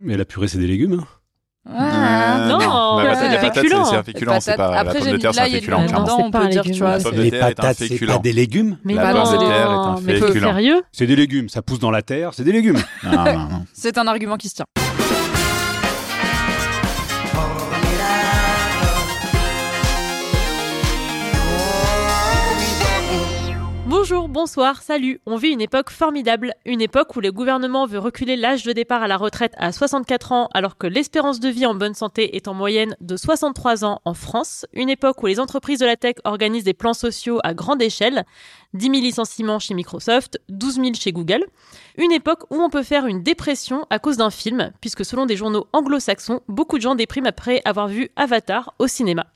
Mais 0.00 0.16
la 0.16 0.24
purée, 0.24 0.48
c'est 0.48 0.58
des 0.58 0.66
légumes. 0.66 1.02
Ah, 1.70 2.46
non, 2.48 2.58
la 2.98 3.14
c'est 3.14 3.28
patate, 3.40 3.58
un 3.58 4.02
féculent, 4.02 4.30
c'est 4.40 4.56
pas 4.56 4.82
la 4.84 4.90
pomme 4.90 5.04
de 5.04 5.16
terre, 5.18 5.34
c'est 5.34 5.40
un 5.40 5.44
féculent, 5.44 5.76
C'est 5.86 5.94
on 6.12 6.30
peut 6.30 6.48
dire, 6.48 6.62
tu 6.62 6.72
vois. 6.78 6.96
La 6.96 7.00
pomme 7.02 7.16
de 7.16 7.20
Les 7.22 7.30
terre 7.30 7.40
est 7.42 7.44
un 7.50 7.54
patates, 7.54 7.76
c'est 7.78 7.88
féculent. 7.88 8.08
pas 8.08 8.18
des 8.18 8.32
légumes. 8.32 8.78
Mais 8.84 8.94
La 8.94 9.12
non, 9.12 9.22
pomme 9.24 9.34
de 9.34 9.38
c'est- 9.40 9.46
terre 9.48 9.70
est 9.70 9.74
un 9.74 9.96
féculent. 9.98 10.40
Sérieux 10.44 10.82
C'est 10.92 11.06
des 11.06 11.16
légumes, 11.16 11.48
ça 11.50 11.60
pousse 11.60 11.78
dans 11.80 11.90
la 11.90 12.00
terre, 12.02 12.32
c'est 12.32 12.44
des 12.44 12.52
légumes. 12.52 12.78
Non, 13.04 13.10
non, 13.12 13.24
non. 13.34 13.64
C'est 13.74 13.98
un 13.98 14.06
argument 14.06 14.36
qui 14.38 14.48
se 14.48 14.54
tient. 14.54 14.64
Bonjour, 24.10 24.28
bonsoir, 24.30 24.80
salut. 24.80 25.20
On 25.26 25.36
vit 25.36 25.50
une 25.50 25.60
époque 25.60 25.90
formidable, 25.90 26.54
une 26.64 26.80
époque 26.80 27.14
où 27.14 27.20
le 27.20 27.30
gouvernement 27.30 27.84
veut 27.84 27.98
reculer 27.98 28.36
l'âge 28.36 28.62
de 28.62 28.72
départ 28.72 29.02
à 29.02 29.06
la 29.06 29.18
retraite 29.18 29.52
à 29.58 29.70
64 29.70 30.32
ans 30.32 30.48
alors 30.54 30.78
que 30.78 30.86
l'espérance 30.86 31.40
de 31.40 31.50
vie 31.50 31.66
en 31.66 31.74
bonne 31.74 31.92
santé 31.92 32.34
est 32.34 32.48
en 32.48 32.54
moyenne 32.54 32.96
de 33.02 33.18
63 33.18 33.84
ans 33.84 34.00
en 34.06 34.14
France, 34.14 34.64
une 34.72 34.88
époque 34.88 35.22
où 35.22 35.26
les 35.26 35.38
entreprises 35.38 35.80
de 35.80 35.84
la 35.84 35.96
tech 35.96 36.14
organisent 36.24 36.64
des 36.64 36.72
plans 36.72 36.94
sociaux 36.94 37.38
à 37.44 37.52
grande 37.52 37.82
échelle, 37.82 38.24
10 38.72 38.86
000 38.86 38.94
licenciements 39.02 39.58
chez 39.58 39.74
Microsoft, 39.74 40.40
12 40.48 40.74
000 40.76 40.86
chez 40.94 41.12
Google, 41.12 41.44
une 41.98 42.12
époque 42.12 42.44
où 42.48 42.62
on 42.62 42.70
peut 42.70 42.82
faire 42.82 43.04
une 43.04 43.22
dépression 43.22 43.84
à 43.90 43.98
cause 43.98 44.16
d'un 44.16 44.30
film, 44.30 44.72
puisque 44.80 45.04
selon 45.04 45.26
des 45.26 45.36
journaux 45.36 45.66
anglo-saxons, 45.74 46.40
beaucoup 46.48 46.78
de 46.78 46.82
gens 46.82 46.94
dépriment 46.94 47.26
après 47.26 47.60
avoir 47.66 47.88
vu 47.88 48.08
Avatar 48.16 48.72
au 48.78 48.86
cinéma. 48.86 49.26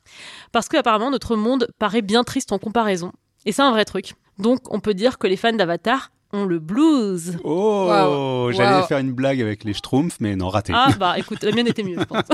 Parce 0.51 0.71
que 0.71 0.79
apparemment 0.79 1.11
notre 1.11 1.37
monde 1.37 1.69
paraît 1.79 2.01
bien 2.01 2.25
triste 2.25 2.52
en 2.52 2.59
comparaison. 2.59 3.13
Et 3.45 3.52
c'est 3.52 3.61
un 3.61 3.73
vrai 3.73 3.85
truc. 3.85 4.15
Donc 4.39 4.73
on 4.73 4.81
peut 4.81 4.95
dire 4.95 5.19
que 5.19 5.27
les 5.27 5.37
fans 5.37 5.53
d'Avatar 5.53 6.11
ont 6.33 6.45
le 6.47 6.59
blues. 6.59 7.39
Oh, 7.45 8.49
j'allais 8.53 8.87
faire 8.87 8.99
une 8.99 9.13
blague 9.13 9.41
avec 9.43 9.65
les 9.65 9.75
schtroumpfs, 9.75 10.17
mais 10.21 10.35
non, 10.35 10.49
raté. 10.49 10.73
Ah 10.75 10.89
bah 10.99 11.15
écoute, 11.19 11.43
la 11.43 11.53
mienne 11.53 11.67
était 11.67 11.83
mieux, 11.83 11.99
je 11.99 12.05
pense. 12.05 12.25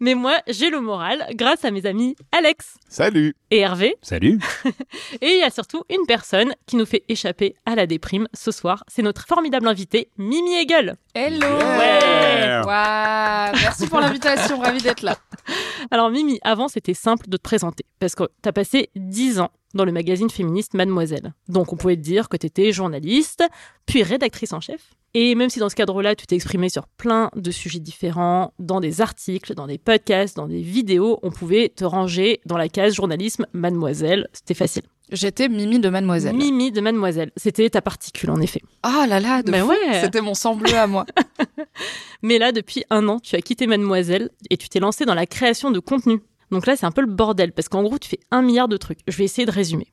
Mais 0.00 0.14
moi, 0.14 0.36
j'ai 0.48 0.70
le 0.70 0.80
moral 0.80 1.26
grâce 1.34 1.64
à 1.64 1.70
mes 1.70 1.84
amis 1.86 2.16
Alex 2.32 2.74
Salut. 2.88 3.36
et 3.50 3.58
Hervé. 3.58 3.96
Salut. 4.00 4.40
Et 5.20 5.32
il 5.32 5.38
y 5.38 5.42
a 5.42 5.50
surtout 5.50 5.82
une 5.90 6.06
personne 6.06 6.54
qui 6.66 6.76
nous 6.76 6.86
fait 6.86 7.04
échapper 7.08 7.54
à 7.66 7.74
la 7.74 7.86
déprime 7.86 8.28
ce 8.32 8.50
soir. 8.50 8.82
C'est 8.88 9.02
notre 9.02 9.26
formidable 9.26 9.68
invité, 9.68 10.10
Mimi 10.16 10.54
Hegel. 10.54 10.96
Hello 11.14 11.46
Ouais. 11.58 12.60
Waouh 12.64 13.52
Merci 13.60 13.86
pour 13.88 14.00
l'invitation, 14.00 14.58
ravi 14.60 14.80
d'être 14.80 15.02
là. 15.02 15.16
Alors 15.90 16.10
Mimi, 16.10 16.38
avant 16.42 16.68
c'était 16.68 16.94
simple 16.94 17.28
de 17.28 17.36
te 17.36 17.42
présenter 17.42 17.84
parce 18.00 18.14
que 18.14 18.24
t'as 18.42 18.52
passé 18.52 18.90
10 18.96 19.40
ans 19.40 19.50
dans 19.74 19.84
le 19.84 19.92
magazine 19.92 20.30
féministe 20.30 20.74
Mademoiselle. 20.74 21.34
Donc 21.48 21.72
on 21.72 21.76
pouvait 21.76 21.96
te 21.96 22.02
dire 22.02 22.28
que 22.28 22.36
t'étais 22.36 22.72
journaliste, 22.72 23.44
puis 23.86 24.02
rédactrice 24.02 24.52
en 24.52 24.60
chef. 24.60 24.94
Et 25.14 25.34
même 25.34 25.48
si 25.48 25.58
dans 25.58 25.68
ce 25.68 25.74
cadre-là, 25.74 26.14
tu 26.14 26.26
t'es 26.26 26.36
exprimé 26.36 26.68
sur 26.68 26.86
plein 26.86 27.30
de 27.34 27.50
sujets 27.50 27.78
différents, 27.78 28.52
dans 28.58 28.80
des 28.80 29.00
articles, 29.00 29.54
dans 29.54 29.66
des 29.66 29.78
podcasts, 29.78 30.36
dans 30.36 30.48
des 30.48 30.60
vidéos, 30.60 31.18
on 31.22 31.30
pouvait 31.30 31.70
te 31.74 31.84
ranger 31.84 32.40
dans 32.44 32.58
la 32.58 32.68
case 32.68 32.94
journalisme 32.94 33.46
Mademoiselle. 33.52 34.28
C'était 34.32 34.54
facile. 34.54 34.82
J'étais 35.10 35.48
Mimi 35.48 35.78
de 35.78 35.88
Mademoiselle. 35.88 36.36
Mimi 36.36 36.70
de 36.70 36.82
Mademoiselle. 36.82 37.30
C'était 37.36 37.70
ta 37.70 37.80
particule 37.80 38.30
en 38.30 38.40
effet. 38.42 38.60
Ah 38.82 39.06
là 39.08 39.20
là, 39.20 39.42
de 39.42 39.50
fou. 39.50 39.68
ouais. 39.68 40.00
C'était 40.02 40.20
mon 40.20 40.34
sang 40.34 40.54
bleu 40.54 40.74
à 40.74 40.86
moi. 40.86 41.06
Mais 42.22 42.38
là, 42.38 42.52
depuis 42.52 42.84
un 42.90 43.08
an, 43.08 43.18
tu 43.18 43.34
as 43.34 43.40
quitté 43.40 43.66
Mademoiselle 43.66 44.28
et 44.50 44.58
tu 44.58 44.68
t'es 44.68 44.80
lancé 44.80 45.06
dans 45.06 45.14
la 45.14 45.24
création 45.26 45.70
de 45.70 45.78
contenu. 45.78 46.20
Donc 46.50 46.66
là, 46.66 46.76
c'est 46.76 46.86
un 46.86 46.90
peu 46.90 47.00
le 47.02 47.06
bordel 47.12 47.52
parce 47.52 47.68
qu'en 47.68 47.82
gros, 47.82 47.98
tu 47.98 48.08
fais 48.08 48.20
un 48.30 48.42
milliard 48.42 48.68
de 48.68 48.76
trucs. 48.76 49.00
Je 49.06 49.16
vais 49.16 49.24
essayer 49.24 49.46
de 49.46 49.50
résumer. 49.52 49.86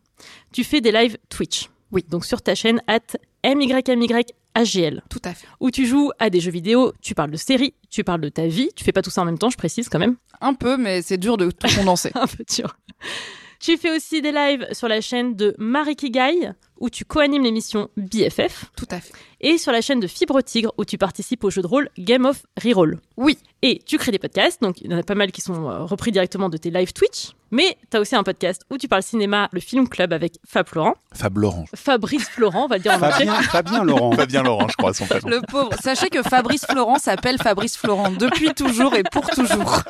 Tu 0.53 0.64
fais 0.64 0.81
des 0.81 0.92
lives 0.92 1.17
Twitch. 1.30 1.70
Oui. 1.92 2.06
Donc 2.09 2.25
sur 2.25 2.42
ta 2.42 2.56
chaîne 2.56 2.81
at 2.88 3.00
MYMYAGL, 3.44 5.03
Tout 5.09 5.20
à 5.23 5.34
fait. 5.34 5.47
où 5.59 5.70
tu 5.72 5.86
joues 5.86 6.12
à 6.20 6.30
des 6.30 6.39
jeux 6.39 6.52
vidéo, 6.52 6.94
tu 7.02 7.14
parles 7.14 7.31
de 7.31 7.38
séries, 7.38 7.73
tu 7.89 8.03
parles 8.03 8.22
de 8.22 8.30
ta 8.30 8.47
vie. 8.47 8.70
Tu 8.75 8.84
fais 8.84 8.92
pas 8.92 9.02
tout 9.02 9.09
ça 9.09 9.22
en 9.22 9.25
même 9.25 9.38
temps, 9.38 9.50
je 9.50 9.58
précise 9.58 9.89
quand 9.89 10.00
même. 10.00 10.16
Un 10.42 10.53
peu, 10.53 10.78
mais 10.78 11.02
c'est 11.02 11.17
dur 11.17 11.38
de 11.38 11.52
tout 11.52 11.67
condenser. 11.75 12.12
un 12.16 12.28
peu 12.28 12.44
dur. 12.56 12.78
Tu 13.59 13.78
fais 13.78 13.95
aussi 13.95 14.22
des 14.22 14.31
lives 14.31 14.68
sur 14.74 14.88
la 14.88 15.02
chaîne 15.02 15.35
de 15.35 15.56
Marie 15.58 15.96
Kigai, 15.96 16.52
où 16.80 16.90
tu 16.90 17.06
co-animes 17.06 17.44
l'émission 17.44 17.90
BFF, 17.97 18.66
Tout 18.75 18.88
à 18.91 19.00
fait. 19.00 19.13
et 19.41 19.58
sur 19.58 19.72
la 19.72 19.81
chaîne 19.81 20.00
de 20.00 20.08
Fibre 20.08 20.41
Tigre, 20.41 20.74
où 20.78 20.86
tu 20.86 20.97
participes 20.97 21.44
au 21.44 21.50
jeu 21.50 21.62
de 21.62 21.68
rôle 21.68 21.90
Game 21.97 22.25
of 22.25 22.46
Reroll. 22.63 23.00
Oui. 23.18 23.38
Et 23.62 23.81
tu 23.86 23.97
crées 23.97 24.12
des 24.12 24.19
podcasts, 24.19 24.62
donc 24.62 24.81
il 24.81 24.91
y 24.91 24.94
en 24.94 24.97
a 25.00 25.03
pas 25.03 25.16
mal 25.16 25.31
qui 25.31 25.41
sont 25.41 25.69
euh, 25.69 25.84
repris 25.85 26.12
directement 26.12 26.50
de 26.50 26.58
tes 26.58 26.69
live 26.69 26.94
Twitch. 26.94 27.31
Mais 27.52 27.78
tu 27.90 27.97
as 27.97 28.00
aussi 28.02 28.16
un 28.16 28.24
podcast 28.24 28.64
où 28.69 28.78
tu 28.78 28.88
parles 28.88 29.02
cinéma, 29.03 29.50
le 29.53 29.59
Film 29.59 29.88
Club 29.88 30.12
avec 30.14 30.40
Fab 30.47 30.68
Florent. 30.68 30.96
Fab 31.14 31.38
Laurent. 31.38 31.66
Fabrice 31.74 32.28
Florent, 32.28 32.66
on 32.66 32.68
va 32.68 32.78
le 32.78 32.84
dire 32.84 32.94
en. 32.94 33.00
Fabien, 33.00 33.34
Fabien 33.44 33.84
Laurent. 33.84 34.12
Fabien 34.16 34.44
Laurent, 34.44 34.68
je 34.68 34.75
crois, 34.75 34.94
son 34.94 35.06
prénom. 35.06 35.30
Le 35.30 35.41
pauvre. 35.41 35.69
Sachez 35.81 36.09
que 36.09 36.22
Fabrice 36.22 36.66
Florent 36.69 37.00
s'appelle 37.00 37.38
Fabrice 37.41 37.78
Florent 37.78 38.12
depuis 38.12 38.53
toujours 38.53 38.94
et 38.96 39.03
pour 39.03 39.25
toujours. 39.30 39.84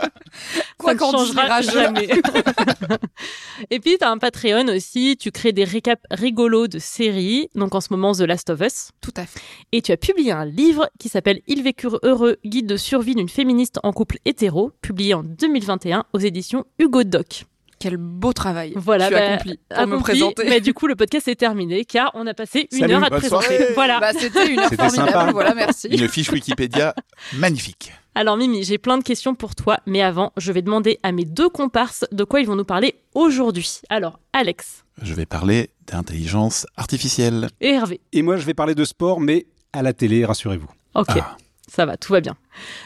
Quoi 0.78 0.96
Ça 0.98 1.06
ne 1.08 1.12
changera 1.12 1.62
jamais. 1.62 2.10
et 3.72 3.80
puis, 3.80 3.98
tu 3.98 4.04
as 4.06 4.12
un 4.12 4.18
Patreon 4.18 4.68
aussi, 4.68 5.18
tu 5.18 5.32
crées 5.32 5.54
des 5.54 5.64
récaps 5.64 6.04
rigolos 6.12 6.68
de 6.68 6.75
séries, 6.80 7.50
donc 7.56 7.76
en 7.76 7.82
ce 7.82 7.88
moment 7.92 8.14
The 8.14 8.22
Last 8.22 8.50
of 8.50 8.62
Us. 8.62 8.90
Tout 9.02 9.14
à 9.18 9.26
fait. 9.26 9.40
Et 9.72 9.82
tu 9.82 9.92
as 9.92 9.98
publié 9.98 10.32
un 10.32 10.46
livre 10.46 10.90
qui 11.00 11.10
s'appelle 11.10 11.42
Ils 11.48 11.64
vécurent 11.64 12.00
heureux, 12.04 12.38
guide 12.46 12.68
de 12.68 12.78
survie 12.78 13.16
d'une 13.16 13.30
féministe 13.30 13.80
en 13.84 13.92
couple 13.94 14.18
hétéro, 14.26 14.72
publié 14.82 15.14
en 15.14 15.24
2021 15.24 16.06
aux 16.14 16.20
éditions 16.20 16.66
Hugo 16.80 17.04
Doc. 17.04 17.46
Quel 17.78 17.98
beau 17.98 18.32
travail. 18.32 18.72
Voilà, 18.78 19.10
tu 19.10 19.16
as 19.16 19.20
bah, 19.20 19.26
accompli 19.34 19.60
pour 19.70 19.78
me 19.78 19.84
Accompli, 19.84 20.02
présenter. 20.14 20.44
Mais 20.48 20.62
du 20.62 20.74
coup, 20.74 20.88
le 20.88 20.96
podcast 20.96 21.28
est 21.28 21.36
terminé 21.36 21.84
car 21.84 22.10
on 22.14 22.26
a 22.26 22.34
passé 22.34 22.70
une 22.72 22.80
Salut, 22.80 22.94
heure 22.94 23.04
à 23.04 23.10
te 23.10 23.16
présenter. 23.16 23.46
soirée. 23.58 23.74
Voilà. 23.76 24.00
Bah, 24.00 24.14
c'était 24.18 24.48
une 24.54 24.60
heure 24.60 24.70
C'était 24.70 24.78
formidable. 24.84 25.12
sympa. 25.12 25.32
Voilà, 25.34 25.54
merci. 25.54 25.88
Une 25.90 26.08
fiche 26.08 26.32
Wikipédia 26.32 26.96
magnifique. 27.34 27.92
Alors 28.18 28.38
Mimi, 28.38 28.64
j'ai 28.64 28.78
plein 28.78 28.98
de 28.98 29.04
questions 29.04 29.36
pour 29.36 29.56
toi, 29.56 29.78
mais 29.86 30.02
avant, 30.02 30.32
je 30.38 30.54
vais 30.54 30.62
demander 30.62 31.00
à 31.04 31.12
mes 31.12 31.26
deux 31.26 31.50
comparses 31.50 32.06
de 32.14 32.24
quoi 32.24 32.40
ils 32.40 32.48
vont 32.48 32.56
nous 32.56 32.64
parler 32.64 32.96
aujourd'hui. 33.14 33.82
Alors, 33.90 34.20
Alex 34.32 34.85
Je 35.02 35.14
vais 35.14 35.26
parler 35.26 35.72
d'intelligence 35.88 36.66
artificielle. 36.78 37.50
et 37.62 37.72
Hervé. 37.72 38.02
Et 38.14 38.22
moi, 38.22 38.38
je 38.38 38.46
vais 38.46 38.54
parler 38.54 38.76
de 38.76 38.86
sport, 38.86 39.20
mais 39.20 39.46
à 39.74 39.82
la 39.82 39.94
télé, 39.94 40.26
rassurez-vous. 40.26 40.70
Ok. 40.96 41.10
Ah. 41.20 41.38
Ça 41.68 41.86
va, 41.86 41.98
tout 41.98 42.14
va 42.14 42.22
bien. 42.22 42.36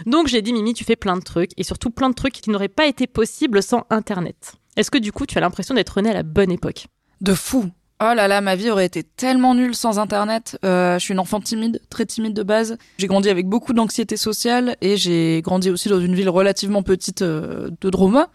Donc 0.05 0.27
j'ai 0.27 0.41
dit 0.41 0.53
Mimi, 0.53 0.73
tu 0.73 0.83
fais 0.85 0.95
plein 0.95 1.17
de 1.17 1.21
trucs 1.21 1.51
et 1.57 1.63
surtout 1.63 1.89
plein 1.89 2.09
de 2.09 2.15
trucs 2.15 2.33
qui 2.33 2.49
n'auraient 2.49 2.69
pas 2.69 2.87
été 2.87 3.07
possibles 3.07 3.61
sans 3.61 3.85
Internet. 3.89 4.53
Est-ce 4.77 4.89
que 4.89 4.97
du 4.97 5.11
coup 5.11 5.25
tu 5.25 5.37
as 5.37 5.41
l'impression 5.41 5.75
d'être 5.75 6.01
né 6.01 6.09
à 6.09 6.13
la 6.13 6.23
bonne 6.23 6.49
époque? 6.51 6.87
De 7.19 7.33
fou. 7.33 7.69
Oh 8.01 8.13
là 8.15 8.29
là, 8.29 8.39
ma 8.39 8.55
vie 8.55 8.69
aurait 8.69 8.85
été 8.85 9.03
tellement 9.03 9.53
nulle 9.53 9.75
sans 9.75 9.99
Internet. 9.99 10.57
Euh, 10.63 10.97
je 10.97 11.03
suis 11.03 11.13
une 11.13 11.19
enfant 11.19 11.41
timide, 11.41 11.81
très 11.89 12.05
timide 12.05 12.33
de 12.33 12.43
base. 12.43 12.77
J'ai 12.97 13.07
grandi 13.07 13.29
avec 13.29 13.45
beaucoup 13.45 13.73
d'anxiété 13.73 14.15
sociale 14.15 14.77
et 14.79 14.95
j'ai 14.95 15.41
grandi 15.43 15.69
aussi 15.69 15.89
dans 15.89 15.99
une 15.99 16.15
ville 16.15 16.29
relativement 16.29 16.81
petite 16.81 17.21
euh, 17.21 17.69
de 17.81 17.89
Droma, 17.89 18.29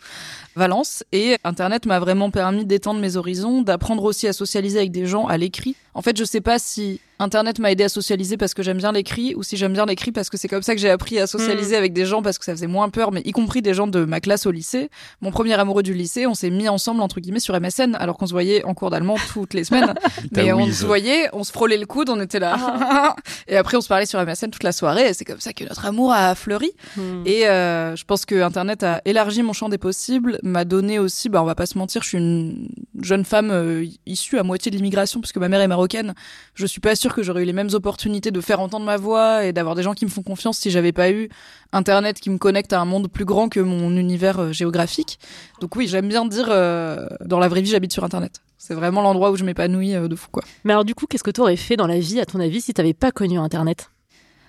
Valence. 0.57 1.05
Et 1.13 1.37
Internet 1.45 1.87
m'a 1.87 1.99
vraiment 1.99 2.31
permis 2.31 2.65
d'étendre 2.65 3.01
mes 3.01 3.17
horizons, 3.17 3.63
d'apprendre 3.63 4.05
aussi 4.05 4.27
à 4.27 4.33
socialiser 4.33 4.79
avec 4.79 4.93
des 4.93 5.07
gens 5.07 5.27
à 5.27 5.37
l'écrit. 5.37 5.77
En 5.95 6.03
fait, 6.03 6.17
je 6.17 6.25
sais 6.25 6.41
pas 6.41 6.59
si 6.59 7.01
Internet 7.21 7.61
m'a 7.61 7.71
aidé 7.71 7.85
à 7.85 7.89
socialiser 7.89 8.37
parce 8.37 8.55
que 8.55 8.63
j'aime 8.65 8.79
bien 8.79 8.91
l'écrit 8.91 9.35
ou 9.37 9.45
si 9.45 9.57
j'aime 9.57 9.73
bien 9.73 9.87
l'écrit 9.87 10.11
parce 10.11 10.29
que 10.29 10.37
c'est 10.37 10.49
comme 10.49 10.63
ça 10.63 10.75
que 10.75 10.81
j'ai 10.81 10.91
appris 10.91 11.21
à 11.21 11.29
socialiser 11.29 11.77
avec 11.77 11.93
des 11.93 12.07
gens 12.07 12.23
parce 12.23 12.39
que 12.39 12.45
ça 12.45 12.53
faisait 12.53 12.67
moins 12.67 12.89
peur, 12.91 13.13
mais 13.13 13.23
y 13.25 13.31
compris 13.31 13.63
des 13.63 13.73
gens 13.73 13.87
de 13.87 14.05
ma 14.05 14.21
classe 14.21 14.47
au 14.47 14.51
lycée. 14.51 14.91
Mon 15.21 15.31
premier 15.31 15.55
amoureux 15.55 15.85
du 15.85 15.95
lycée, 15.95 16.27
on 16.27 16.35
s'est 16.35 16.51
mis 16.51 16.69
ensemble 16.69 17.01
entre 17.01 17.21
guillemets 17.21 17.39
sur 17.39 17.59
MSN 17.59 17.95
alors 18.01 18.19
qu'on 18.19 18.27
se 18.27 18.33
voyait 18.33 18.65
en 18.65 18.75
cours 18.75 18.91
d'allemand 18.91 19.17
toutes 19.33 19.55
les 19.55 19.63
semaines. 19.63 19.95
mais 20.33 20.53
on 20.53 20.67
se 20.67 20.85
voyait, 20.85 21.29
on 21.33 21.45
se 21.45 21.53
frôlait 21.53 21.79
le 21.79 21.87
coude, 21.87 22.11
on 22.11 22.21
était 22.21 22.41
là. 22.41 23.15
et 23.49 23.57
après 23.57 23.77
on 23.77 23.81
se 23.81 23.89
parlait 23.89 24.07
sur 24.07 24.21
MSN 24.21 24.51
toute 24.51 24.65
la 24.65 24.73
soirée. 24.73 25.11
Et 25.11 25.15
c'est 25.15 25.25
comme 25.25 25.41
ça 25.41 25.53
que 25.53 25.63
notre 25.63 25.87
amour 25.87 26.13
a 26.13 26.35
fleuri. 26.35 26.73
Hmm. 26.97 27.23
Et 27.27 27.47
euh, 27.47 27.95
je 27.95 28.05
pense 28.05 28.27
que 28.27 28.43
Internet 28.43 28.83
a 28.83 29.01
élargi 29.05 29.45
mon 29.45 29.53
champ 29.53 29.69
des 29.69 29.79
possibles, 29.79 30.41
m'a 30.44 30.65
donné 30.65 30.99
aussi, 30.99 31.28
bah 31.28 31.43
on 31.43 31.47
va 31.47 31.55
pas 31.55 31.66
se 31.66 31.77
mentir, 31.78 32.03
je 32.03 32.09
suis 32.09 32.19
une 32.19 32.69
jeune 33.00 33.25
femme 33.25 33.50
euh, 33.50 33.87
issue 34.06 34.38
à 34.38 34.43
moitié 34.43 34.71
de 34.71 34.77
l'immigration 34.77 35.21
puisque 35.21 35.38
ma 35.38 35.49
mère 35.49 35.60
est 35.60 35.69
marocaine. 35.69 36.15
Je 36.55 36.66
suis 36.66 36.81
pas 36.81 36.94
sûre 36.94 37.15
que 37.15 37.22
j'aurais 37.22 37.43
eu 37.43 37.47
les 37.47 37.53
mêmes 37.53 37.71
opportunités 37.72 38.31
de 38.31 38.41
faire 38.41 38.60
entendre 38.60 38.84
ma 38.84 38.97
voix 38.97 39.44
et 39.44 39.53
d'avoir 39.53 39.75
des 39.75 39.82
gens 39.82 39.94
qui 39.94 40.05
me 40.05 40.10
font 40.10 40.22
confiance 40.22 40.59
si 40.59 40.71
j'avais 40.71 40.93
pas 40.93 41.10
eu 41.10 41.29
Internet 41.73 42.20
qui 42.20 42.31
me 42.31 42.38
connecte 42.38 42.73
à 42.73 42.81
un 42.81 42.85
monde 42.85 43.08
plus 43.08 43.25
grand 43.25 43.49
que 43.49 43.61
mon 43.61 43.96
univers 43.96 44.38
euh, 44.38 44.52
géographique. 44.52 45.19
Donc 45.61 45.75
oui, 45.76 45.88
j'aime 45.88 46.08
bien 46.08 46.25
dire 46.26 46.47
euh, 46.50 47.06
dans 47.25 47.38
la 47.38 47.49
vraie 47.49 47.62
vie 47.62 47.70
j'habite 47.70 47.93
sur 47.93 48.05
Internet. 48.05 48.43
C'est 48.58 48.75
vraiment 48.75 49.02
l'endroit 49.02 49.31
où 49.31 49.37
je 49.37 49.44
m'épanouis 49.44 49.93
de 49.93 50.17
fou 50.17 50.29
quoi. 50.31 50.43
Mais 50.64 50.73
alors 50.73 50.85
du 50.85 50.94
coup, 50.94 51.06
qu'est-ce 51.06 51.25
que 51.25 51.31
tu 51.31 51.40
aurais 51.40 51.56
fait 51.56 51.76
dans 51.76 51.87
la 51.87 51.99
vie, 51.99 52.20
à 52.20 52.26
ton 52.26 52.40
avis, 52.40 52.61
si 52.61 52.73
t'avais 52.73 52.94
pas 52.94 53.11
connu 53.11 53.38
Internet? 53.38 53.90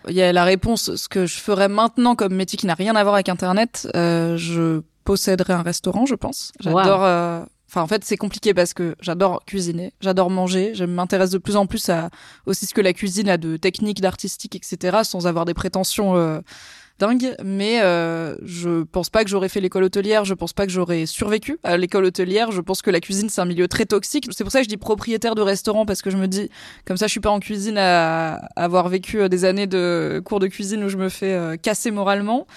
Il 0.07 0.15
y 0.15 0.21
a 0.21 0.31
la 0.31 0.43
réponse, 0.43 0.95
ce 0.95 1.09
que 1.09 1.25
je 1.25 1.37
ferais 1.37 1.67
maintenant 1.67 2.15
comme 2.15 2.35
métier 2.35 2.57
qui 2.57 2.67
n'a 2.67 2.75
rien 2.75 2.95
à 2.95 3.03
voir 3.03 3.15
avec 3.15 3.29
Internet, 3.29 3.87
euh, 3.95 4.37
je 4.37 4.81
posséderais 5.05 5.53
un 5.53 5.61
restaurant, 5.61 6.05
je 6.05 6.15
pense. 6.15 6.51
J'adore. 6.59 7.03
euh, 7.03 7.45
Enfin, 7.67 7.81
en 7.81 7.87
fait, 7.87 8.05
c'est 8.05 8.15
compliqué 8.15 8.53
parce 8.53 8.73
que 8.73 8.95
j'adore 9.01 9.43
cuisiner, 9.45 9.91
j'adore 9.99 10.29
manger, 10.29 10.73
je 10.75 10.85
m'intéresse 10.85 11.31
de 11.31 11.39
plus 11.39 11.55
en 11.55 11.65
plus 11.65 11.89
à 11.89 12.09
aussi 12.45 12.67
ce 12.67 12.73
que 12.73 12.79
la 12.79 12.93
cuisine 12.93 13.27
a 13.27 13.37
de 13.37 13.57
technique, 13.57 14.01
d'artistique, 14.01 14.55
etc., 14.55 14.99
sans 15.03 15.25
avoir 15.25 15.45
des 15.45 15.55
prétentions 15.55 16.15
euh, 16.15 16.39
dingue, 16.99 17.35
mais 17.43 17.81
euh, 17.81 18.35
je 18.43 18.83
pense 18.83 19.09
pas 19.09 19.23
que 19.23 19.29
j'aurais 19.29 19.49
fait 19.49 19.59
l'école 19.59 19.83
hôtelière, 19.83 20.23
je 20.23 20.33
pense 20.33 20.53
pas 20.53 20.65
que 20.65 20.71
j'aurais 20.71 21.05
survécu 21.05 21.59
à 21.63 21.75
l'école 21.75 22.05
hôtelière, 22.05 22.51
je 22.51 22.61
pense 22.61 22.81
que 22.81 22.89
la 22.89 23.01
cuisine 23.01 23.29
c'est 23.29 23.41
un 23.41 23.45
milieu 23.45 23.67
très 23.67 23.85
toxique. 23.85 24.27
C'est 24.31 24.43
pour 24.43 24.51
ça 24.51 24.59
que 24.59 24.65
je 24.65 24.69
dis 24.69 24.77
propriétaire 24.77 25.35
de 25.35 25.41
restaurant 25.41 25.85
parce 25.85 26.01
que 26.01 26.09
je 26.09 26.17
me 26.17 26.27
dis 26.27 26.49
comme 26.85 26.97
ça 26.97 27.07
je 27.07 27.11
suis 27.11 27.19
pas 27.19 27.31
en 27.31 27.39
cuisine 27.39 27.77
à, 27.77 28.35
avoir 28.55 28.87
vécu 28.89 29.21
euh, 29.21 29.27
des 29.27 29.43
années 29.43 29.67
de 29.67 30.21
cours 30.23 30.39
de 30.39 30.47
cuisine 30.47 30.83
où 30.83 30.89
je 30.89 30.97
me 30.97 31.09
fais 31.09 31.33
euh, 31.33 31.57
casser 31.57 31.91
moralement. 31.91 32.47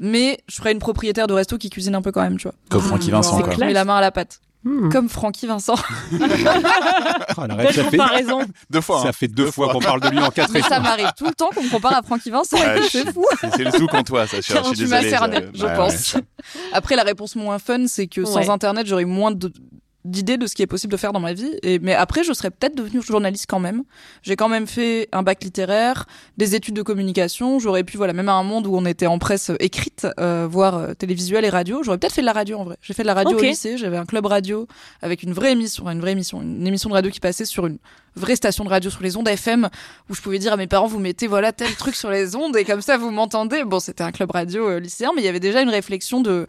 Mais 0.00 0.38
je 0.48 0.56
ferais 0.56 0.72
une 0.72 0.78
propriétaire 0.78 1.26
de 1.26 1.34
resto 1.34 1.58
qui 1.58 1.68
cuisine 1.70 1.94
un 1.94 2.02
peu 2.02 2.10
quand 2.12 2.22
même, 2.22 2.36
tu 2.38 2.44
vois. 2.44 2.54
Comme 2.70 2.82
Francky 2.82 3.10
Vincent, 3.10 3.36
C'est 3.36 3.42
quoi. 3.44 3.54
clair. 3.54 3.68
Met 3.68 3.74
la 3.74 3.84
main 3.84 3.96
à 3.96 4.00
la 4.00 4.10
pâte. 4.10 4.40
Hmm. 4.64 4.90
Comme 4.90 5.08
Francky 5.08 5.46
Vincent. 5.46 5.74
Oh, 7.38 7.46
la 7.46 7.54
rêve, 7.54 7.66
Belle 7.66 7.74
ça, 7.74 7.84
fait, 7.84 7.96
comparaison. 7.96 8.40
Deux 8.68 8.80
fois. 8.80 9.02
ça 9.02 9.08
hein. 9.08 9.12
fait 9.12 9.28
deux 9.28 9.50
fois 9.50 9.72
qu'on 9.72 9.78
parle 9.80 10.00
de 10.00 10.08
lui 10.08 10.18
en 10.18 10.30
quatre 10.30 10.50
Mais 10.52 10.62
ça 10.62 10.80
m'arrive 10.80 11.10
tout 11.16 11.24
le 11.26 11.32
temps 11.34 11.48
qu'on 11.54 11.62
me 11.62 11.70
compare 11.70 11.96
à 11.96 12.02
Francky 12.02 12.30
Vincent. 12.30 12.56
Ouais, 12.58 12.80
c'est 12.90 13.06
je- 13.06 13.12
fou. 13.12 13.24
c'est- 13.56 13.64
le 13.64 13.70
sou 13.70 13.86
contre 13.86 14.04
toi, 14.04 14.26
ça. 14.26 14.36
Je, 14.38 14.42
je 14.42 14.52
suis 14.52 14.54
tu 14.54 14.86
m'as 14.86 15.00
désolé. 15.00 15.10
cerné, 15.10 15.36
ça- 15.36 15.42
je 15.54 15.64
ouais, 15.66 15.76
pense. 15.76 16.14
ouais. 16.14 16.20
Après, 16.72 16.96
la 16.96 17.02
réponse 17.04 17.36
moins 17.36 17.58
fun, 17.58 17.86
c'est 17.86 18.06
que 18.06 18.24
sans. 18.24 18.50
Internet, 18.50 18.86
j'aurais 18.86 19.04
moins 19.04 19.30
de- 19.30 19.52
d'idées 20.04 20.36
de 20.38 20.46
ce 20.46 20.54
qui 20.54 20.62
est 20.62 20.66
possible 20.66 20.92
de 20.92 20.96
faire 20.96 21.12
dans 21.12 21.20
ma 21.20 21.32
vie. 21.32 21.52
Et, 21.62 21.78
mais 21.78 21.94
après, 21.94 22.24
je 22.24 22.32
serais 22.32 22.50
peut-être 22.50 22.74
devenue 22.74 23.02
journaliste 23.02 23.46
quand 23.48 23.58
même. 23.58 23.82
J'ai 24.22 24.36
quand 24.36 24.48
même 24.48 24.66
fait 24.66 25.08
un 25.12 25.22
bac 25.22 25.42
littéraire, 25.44 26.06
des 26.38 26.54
études 26.54 26.74
de 26.74 26.82
communication. 26.82 27.58
J'aurais 27.58 27.84
pu, 27.84 27.96
voilà, 27.96 28.12
même 28.12 28.28
à 28.28 28.34
un 28.34 28.42
monde 28.42 28.66
où 28.66 28.76
on 28.76 28.86
était 28.86 29.06
en 29.06 29.18
presse 29.18 29.50
écrite, 29.60 30.06
euh, 30.18 30.46
voire 30.50 30.76
euh, 30.76 30.94
télévisuelle 30.94 31.44
et 31.44 31.50
radio. 31.50 31.82
J'aurais 31.82 31.98
peut-être 31.98 32.14
fait 32.14 32.22
de 32.22 32.26
la 32.26 32.32
radio 32.32 32.58
en 32.58 32.64
vrai. 32.64 32.76
J'ai 32.80 32.94
fait 32.94 33.02
de 33.02 33.08
la 33.08 33.14
radio 33.14 33.36
au 33.36 33.40
lycée. 33.40 33.76
J'avais 33.76 33.98
un 33.98 34.06
club 34.06 34.26
radio 34.26 34.66
avec 35.02 35.22
une 35.22 35.32
vraie 35.32 35.52
émission, 35.52 35.88
une 35.88 36.00
vraie 36.00 36.12
émission, 36.12 36.40
une 36.40 36.66
émission 36.66 36.88
de 36.88 36.94
radio 36.94 37.10
qui 37.10 37.20
passait 37.20 37.44
sur 37.44 37.66
une 37.66 37.78
vraie 38.16 38.36
station 38.36 38.64
de 38.64 38.68
radio 38.68 38.90
sur 38.90 39.02
les 39.02 39.16
ondes 39.16 39.28
FM 39.28 39.68
où 40.08 40.14
je 40.14 40.20
pouvais 40.20 40.38
dire 40.38 40.52
à 40.52 40.56
mes 40.56 40.66
parents 40.66 40.86
vous 40.86 40.98
mettez 40.98 41.26
voilà 41.26 41.52
tel 41.52 41.74
truc 41.76 41.94
sur 41.94 42.10
les 42.10 42.34
ondes 42.34 42.56
et 42.56 42.64
comme 42.64 42.82
ça 42.82 42.96
vous 42.96 43.10
m'entendez 43.10 43.64
bon 43.64 43.78
c'était 43.78 44.02
un 44.02 44.10
club 44.10 44.32
radio 44.32 44.68
euh, 44.68 44.80
lycéen 44.80 45.12
mais 45.14 45.22
il 45.22 45.24
y 45.24 45.28
avait 45.28 45.40
déjà 45.40 45.62
une 45.62 45.68
réflexion 45.68 46.20
de 46.20 46.46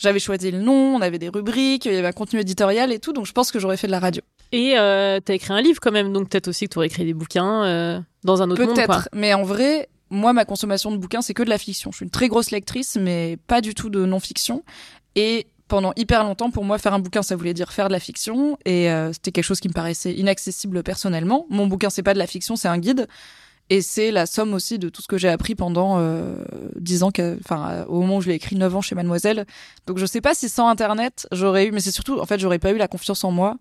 j'avais 0.00 0.18
choisi 0.18 0.50
le 0.50 0.58
nom 0.58 0.96
on 0.96 1.00
avait 1.00 1.18
des 1.18 1.28
rubriques 1.28 1.84
il 1.84 1.92
y 1.92 1.96
avait 1.96 2.08
un 2.08 2.12
contenu 2.12 2.40
éditorial 2.40 2.92
et 2.92 2.98
tout 2.98 3.12
donc 3.12 3.26
je 3.26 3.32
pense 3.32 3.50
que 3.50 3.58
j'aurais 3.58 3.76
fait 3.76 3.86
de 3.86 3.92
la 3.92 4.00
radio. 4.00 4.22
Et 4.52 4.74
euh, 4.76 5.20
t'as 5.24 5.34
écrit 5.34 5.52
un 5.52 5.60
livre 5.60 5.78
quand 5.80 5.92
même, 5.92 6.12
donc 6.12 6.28
peut-être 6.28 6.48
aussi 6.48 6.66
que 6.66 6.70
t'aurais 6.70 6.86
écrit 6.86 7.04
des 7.04 7.14
bouquins 7.14 7.64
euh, 7.64 8.00
dans 8.24 8.42
un 8.42 8.50
autre 8.50 8.64
monde. 8.64 8.74
peut-être 8.74 9.08
mais 9.12 9.34
en 9.34 9.42
vrai 9.42 9.88
moi 10.10 10.32
ma 10.32 10.44
consommation 10.44 10.90
de 10.90 10.96
bouquins 10.96 11.22
c'est 11.22 11.34
que 11.34 11.42
de 11.42 11.50
la 11.50 11.58
fiction. 11.58 11.92
Je 11.92 11.98
suis 11.98 12.04
une 12.04 12.10
très 12.10 12.28
grosse 12.28 12.50
lectrice 12.50 12.96
mais 13.00 13.36
pas 13.46 13.60
du 13.60 13.74
tout 13.74 13.90
de 13.90 14.04
non-fiction. 14.04 14.64
Et 15.16 15.46
pendant 15.70 15.92
hyper 15.96 16.24
longtemps, 16.24 16.50
pour 16.50 16.64
moi, 16.64 16.78
faire 16.78 16.92
un 16.92 16.98
bouquin, 16.98 17.22
ça 17.22 17.36
voulait 17.36 17.54
dire 17.54 17.72
faire 17.72 17.86
de 17.86 17.92
la 17.92 18.00
fiction, 18.00 18.58
et 18.66 18.90
euh, 18.90 19.12
c'était 19.12 19.30
quelque 19.30 19.44
chose 19.44 19.60
qui 19.60 19.68
me 19.68 19.72
paraissait 19.72 20.12
inaccessible 20.12 20.82
personnellement. 20.82 21.46
Mon 21.48 21.66
bouquin, 21.68 21.88
c'est 21.88 22.02
pas 22.02 22.12
de 22.12 22.18
la 22.18 22.26
fiction, 22.26 22.56
c'est 22.56 22.68
un 22.68 22.76
guide, 22.76 23.06
et 23.70 23.80
c'est 23.80 24.10
la 24.10 24.26
somme 24.26 24.52
aussi 24.52 24.78
de 24.78 24.88
tout 24.88 25.00
ce 25.00 25.08
que 25.08 25.16
j'ai 25.16 25.28
appris 25.28 25.54
pendant 25.54 25.96
euh, 25.98 26.44
10 26.76 27.02
ans, 27.04 27.10
que- 27.10 27.38
enfin, 27.44 27.70
euh, 27.70 27.84
au 27.86 28.00
moment 28.00 28.16
où 28.18 28.20
je 28.20 28.28
l'ai 28.28 28.34
écrit 28.34 28.56
9 28.56 28.74
ans 28.76 28.80
chez 28.82 28.94
Mademoiselle. 28.94 29.46
Donc 29.86 29.96
je 29.98 30.04
sais 30.06 30.20
pas 30.20 30.34
si 30.34 30.48
sans 30.48 30.68
Internet, 30.68 31.26
j'aurais 31.32 31.66
eu, 31.66 31.70
mais 31.72 31.80
c'est 31.80 31.92
surtout, 31.92 32.18
en 32.20 32.26
fait, 32.26 32.38
j'aurais 32.38 32.58
pas 32.58 32.72
eu 32.72 32.76
la 32.76 32.88
confiance 32.88 33.24
en 33.24 33.30
moi. 33.30 33.56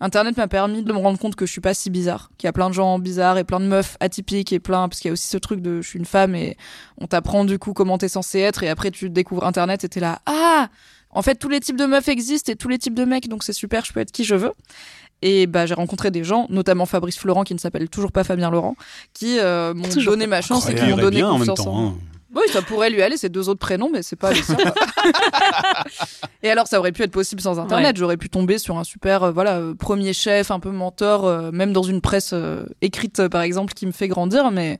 Internet 0.00 0.36
m'a 0.36 0.48
permis 0.48 0.82
de 0.82 0.92
me 0.92 0.98
rendre 0.98 1.18
compte 1.18 1.34
que 1.36 1.46
je 1.46 1.52
suis 1.52 1.60
pas 1.60 1.72
si 1.72 1.88
bizarre, 1.88 2.30
qu'il 2.36 2.46
y 2.46 2.48
a 2.48 2.52
plein 2.52 2.68
de 2.68 2.74
gens 2.74 2.98
bizarres 2.98 3.38
et 3.38 3.44
plein 3.44 3.60
de 3.60 3.66
meufs 3.66 3.96
atypiques 4.00 4.52
et 4.52 4.58
plein, 4.60 4.88
parce 4.88 5.00
qu'il 5.00 5.08
y 5.08 5.10
a 5.10 5.12
aussi 5.12 5.28
ce 5.28 5.38
truc 5.38 5.60
de 5.60 5.80
je 5.80 5.88
suis 5.88 5.98
une 5.98 6.04
femme 6.04 6.34
et 6.34 6.56
on 6.98 7.06
t'apprend 7.06 7.44
du 7.44 7.58
coup 7.58 7.72
comment 7.72 7.96
t'es 7.96 8.08
censé 8.08 8.40
être 8.40 8.64
et 8.64 8.68
après 8.68 8.90
tu 8.90 9.08
découvres 9.08 9.46
Internet 9.46 9.84
et 9.84 9.88
t'es 9.88 10.00
là, 10.00 10.20
ah! 10.26 10.68
En 11.16 11.22
fait, 11.22 11.36
tous 11.36 11.48
les 11.48 11.60
types 11.60 11.76
de 11.76 11.86
meufs 11.86 12.08
existent 12.08 12.50
et 12.50 12.56
tous 12.56 12.66
les 12.68 12.76
types 12.76 12.92
de 12.94 13.04
mecs, 13.04 13.28
donc 13.28 13.44
c'est 13.44 13.52
super, 13.52 13.84
je 13.84 13.92
peux 13.92 14.00
être 14.00 14.10
qui 14.10 14.24
je 14.24 14.34
veux. 14.34 14.50
Et 15.26 15.46
bah, 15.46 15.64
j'ai 15.64 15.72
rencontré 15.74 16.10
des 16.10 16.22
gens, 16.22 16.46
notamment 16.50 16.84
Fabrice 16.84 17.18
Florent, 17.18 17.44
qui 17.44 17.54
ne 17.54 17.58
s'appelle 17.58 17.88
toujours 17.88 18.12
pas 18.12 18.24
Fabien 18.24 18.50
Laurent, 18.50 18.76
qui 19.14 19.38
euh, 19.40 19.72
m'ont 19.72 19.88
Toujours 19.88 20.12
donné 20.12 20.26
ma 20.26 20.42
chance 20.42 20.68
et 20.68 20.74
qui 20.74 20.84
m'ont 20.84 20.96
donné 20.98 21.16
bien 21.16 21.28
en 21.30 21.38
même 21.38 21.38
confiance 21.38 21.60
en 21.60 21.64
temps. 21.64 21.72
moi. 21.72 21.90
hein. 21.90 21.94
Oui, 22.36 22.42
ça 22.52 22.62
pourrait 22.62 22.90
lui 22.90 23.00
aller, 23.00 23.16
c'est 23.16 23.28
deux 23.28 23.48
autres 23.48 23.60
prénoms, 23.60 23.88
mais 23.92 24.02
c'est 24.02 24.16
pas 24.16 24.32
les 24.32 24.42
siens. 24.42 24.56
et 26.42 26.50
alors, 26.50 26.66
ça 26.66 26.78
aurait 26.78 26.92
pu 26.92 27.02
être 27.02 27.10
possible 27.12 27.40
sans 27.40 27.58
Internet. 27.58 27.96
J'aurais 27.96 28.16
pu 28.16 28.28
tomber 28.28 28.58
sur 28.58 28.76
un 28.76 28.84
super, 28.84 29.22
euh, 29.22 29.32
voilà, 29.32 29.58
euh, 29.58 29.74
premier 29.74 30.12
chef, 30.12 30.50
un 30.50 30.60
peu 30.60 30.70
mentor, 30.70 31.26
euh, 31.26 31.50
même 31.52 31.72
dans 31.72 31.84
une 31.84 32.00
presse 32.00 32.30
euh, 32.32 32.64
écrite, 32.82 33.28
par 33.28 33.42
exemple, 33.42 33.72
qui 33.72 33.86
me 33.86 33.92
fait 33.92 34.08
grandir. 34.08 34.50
Mais 34.50 34.78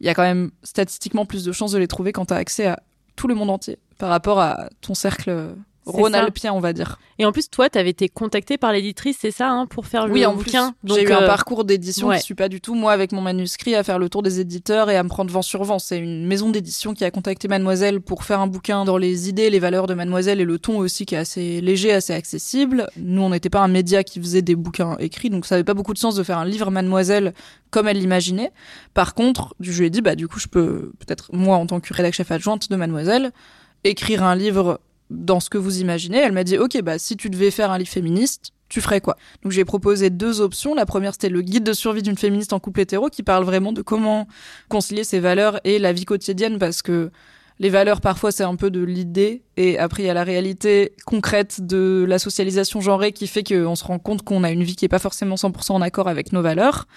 il 0.00 0.06
y 0.06 0.08
a 0.08 0.14
quand 0.14 0.22
même 0.22 0.50
statistiquement 0.62 1.26
plus 1.26 1.44
de 1.44 1.52
chances 1.52 1.72
de 1.72 1.78
les 1.78 1.88
trouver 1.88 2.12
quand 2.12 2.26
tu 2.26 2.34
as 2.34 2.38
accès 2.38 2.66
à 2.66 2.80
tout 3.16 3.28
le 3.28 3.34
monde 3.34 3.50
entier 3.50 3.78
par 3.98 4.08
rapport 4.08 4.40
à 4.40 4.68
ton 4.80 4.94
cercle 4.94 5.54
C'est 5.86 5.92
rhône-alpien, 5.92 6.52
on 6.52 6.60
va 6.60 6.72
dire. 6.72 6.98
Et 7.18 7.26
en 7.26 7.32
plus, 7.32 7.50
toi, 7.50 7.68
t'avais 7.68 7.90
été 7.90 8.08
contacté 8.08 8.56
par 8.58 8.72
l'éditrice, 8.72 9.18
c'est 9.20 9.30
ça, 9.30 9.50
hein, 9.50 9.66
pour 9.66 9.86
faire 9.86 10.06
Oui, 10.10 10.20
le 10.20 10.28
en 10.28 10.34
bouquin. 10.34 10.74
plus, 10.82 10.94
j'ai 10.94 11.02
eu 11.02 11.06
Donc, 11.06 11.14
un 11.14 11.22
euh, 11.22 11.26
parcours 11.26 11.64
d'édition 11.64 12.08
ouais. 12.08 12.16
qui 12.18 12.24
suis 12.24 12.34
pas 12.34 12.48
du 12.48 12.60
tout 12.60 12.74
moi 12.74 12.92
avec 12.92 13.12
mon 13.12 13.20
manuscrit 13.20 13.74
à 13.74 13.82
faire 13.82 13.98
le 13.98 14.08
tour 14.08 14.22
des 14.22 14.40
éditeurs 14.40 14.90
et 14.90 14.96
à 14.96 15.02
me 15.02 15.08
prendre 15.08 15.30
vent 15.30 15.42
sur 15.42 15.62
vent. 15.64 15.78
C'est 15.78 15.98
une 15.98 16.26
maison 16.26 16.48
d'édition 16.50 16.94
qui 16.94 17.04
a 17.04 17.10
contacté 17.10 17.48
Mademoiselle 17.48 18.00
pour 18.00 18.24
faire 18.24 18.40
un 18.40 18.46
bouquin 18.46 18.84
dans 18.84 18.96
les 18.96 19.28
idées, 19.28 19.50
les 19.50 19.58
valeurs 19.58 19.86
de 19.86 19.94
Mademoiselle 19.94 20.40
et 20.40 20.44
le 20.44 20.58
ton 20.58 20.78
aussi 20.78 21.06
qui 21.06 21.14
est 21.14 21.18
assez 21.18 21.60
léger, 21.60 21.92
assez 21.92 22.14
accessible. 22.14 22.88
Nous, 22.96 23.22
on 23.22 23.30
n'était 23.30 23.50
pas 23.50 23.60
un 23.60 23.68
média 23.68 24.02
qui 24.02 24.20
faisait 24.20 24.42
des 24.42 24.56
bouquins 24.56 24.96
écrits, 24.98 25.30
donc 25.30 25.46
ça 25.46 25.54
avait 25.56 25.64
pas 25.64 25.74
beaucoup 25.74 25.92
de 25.92 25.98
sens 25.98 26.14
de 26.14 26.22
faire 26.22 26.38
un 26.38 26.46
livre 26.46 26.70
Mademoiselle 26.70 27.34
comme 27.70 27.88
elle 27.88 27.98
l'imaginait. 27.98 28.52
Par 28.94 29.14
contre, 29.14 29.54
je 29.60 29.78
lui 29.78 29.86
ai 29.86 29.90
dit 29.90 30.00
bah 30.00 30.14
du 30.14 30.28
coup, 30.28 30.38
je 30.38 30.48
peux 30.48 30.92
peut-être 30.98 31.30
moi 31.34 31.56
en 31.56 31.66
tant 31.66 31.80
que 31.80 31.92
rédac 31.92 32.14
chef 32.14 32.30
adjointe 32.30 32.70
de 32.70 32.76
Mademoiselle 32.76 33.32
écrire 33.84 34.22
un 34.22 34.34
livre 34.34 34.80
dans 35.10 35.40
ce 35.40 35.50
que 35.50 35.58
vous 35.58 35.80
imaginez. 35.80 36.18
Elle 36.18 36.32
m'a 36.32 36.44
dit, 36.44 36.58
ok, 36.58 36.80
bah 36.82 36.98
si 36.98 37.16
tu 37.16 37.30
devais 37.30 37.50
faire 37.50 37.70
un 37.70 37.78
livre 37.78 37.90
féministe, 37.90 38.52
tu 38.68 38.80
ferais 38.80 39.00
quoi? 39.00 39.16
Donc 39.42 39.52
j'ai 39.52 39.64
proposé 39.64 40.10
deux 40.10 40.40
options. 40.40 40.74
La 40.74 40.86
première, 40.86 41.12
c'était 41.12 41.28
le 41.28 41.42
guide 41.42 41.64
de 41.64 41.72
survie 41.72 42.02
d'une 42.02 42.18
féministe 42.18 42.52
en 42.52 42.60
couple 42.60 42.80
hétéro, 42.80 43.08
qui 43.08 43.22
parle 43.22 43.44
vraiment 43.44 43.72
de 43.72 43.82
comment 43.82 44.26
concilier 44.68 45.04
ses 45.04 45.20
valeurs 45.20 45.60
et 45.64 45.78
la 45.78 45.92
vie 45.92 46.04
quotidienne, 46.04 46.58
parce 46.58 46.82
que 46.82 47.10
les 47.60 47.70
valeurs, 47.70 48.00
parfois, 48.00 48.32
c'est 48.32 48.42
un 48.42 48.56
peu 48.56 48.70
de 48.70 48.82
l'idée, 48.82 49.42
et 49.56 49.78
après, 49.78 50.02
il 50.02 50.06
y 50.06 50.10
a 50.10 50.14
la 50.14 50.24
réalité 50.24 50.92
concrète 51.06 51.64
de 51.64 52.04
la 52.08 52.18
socialisation 52.18 52.80
genrée 52.80 53.12
qui 53.12 53.28
fait 53.28 53.44
qu'on 53.44 53.76
se 53.76 53.84
rend 53.84 54.00
compte 54.00 54.22
qu'on 54.22 54.42
a 54.42 54.50
une 54.50 54.64
vie 54.64 54.74
qui 54.74 54.84
est 54.84 54.88
pas 54.88 54.98
forcément 54.98 55.36
100% 55.36 55.72
en 55.72 55.80
accord 55.80 56.08
avec 56.08 56.32
nos 56.32 56.42
valeurs. 56.42 56.88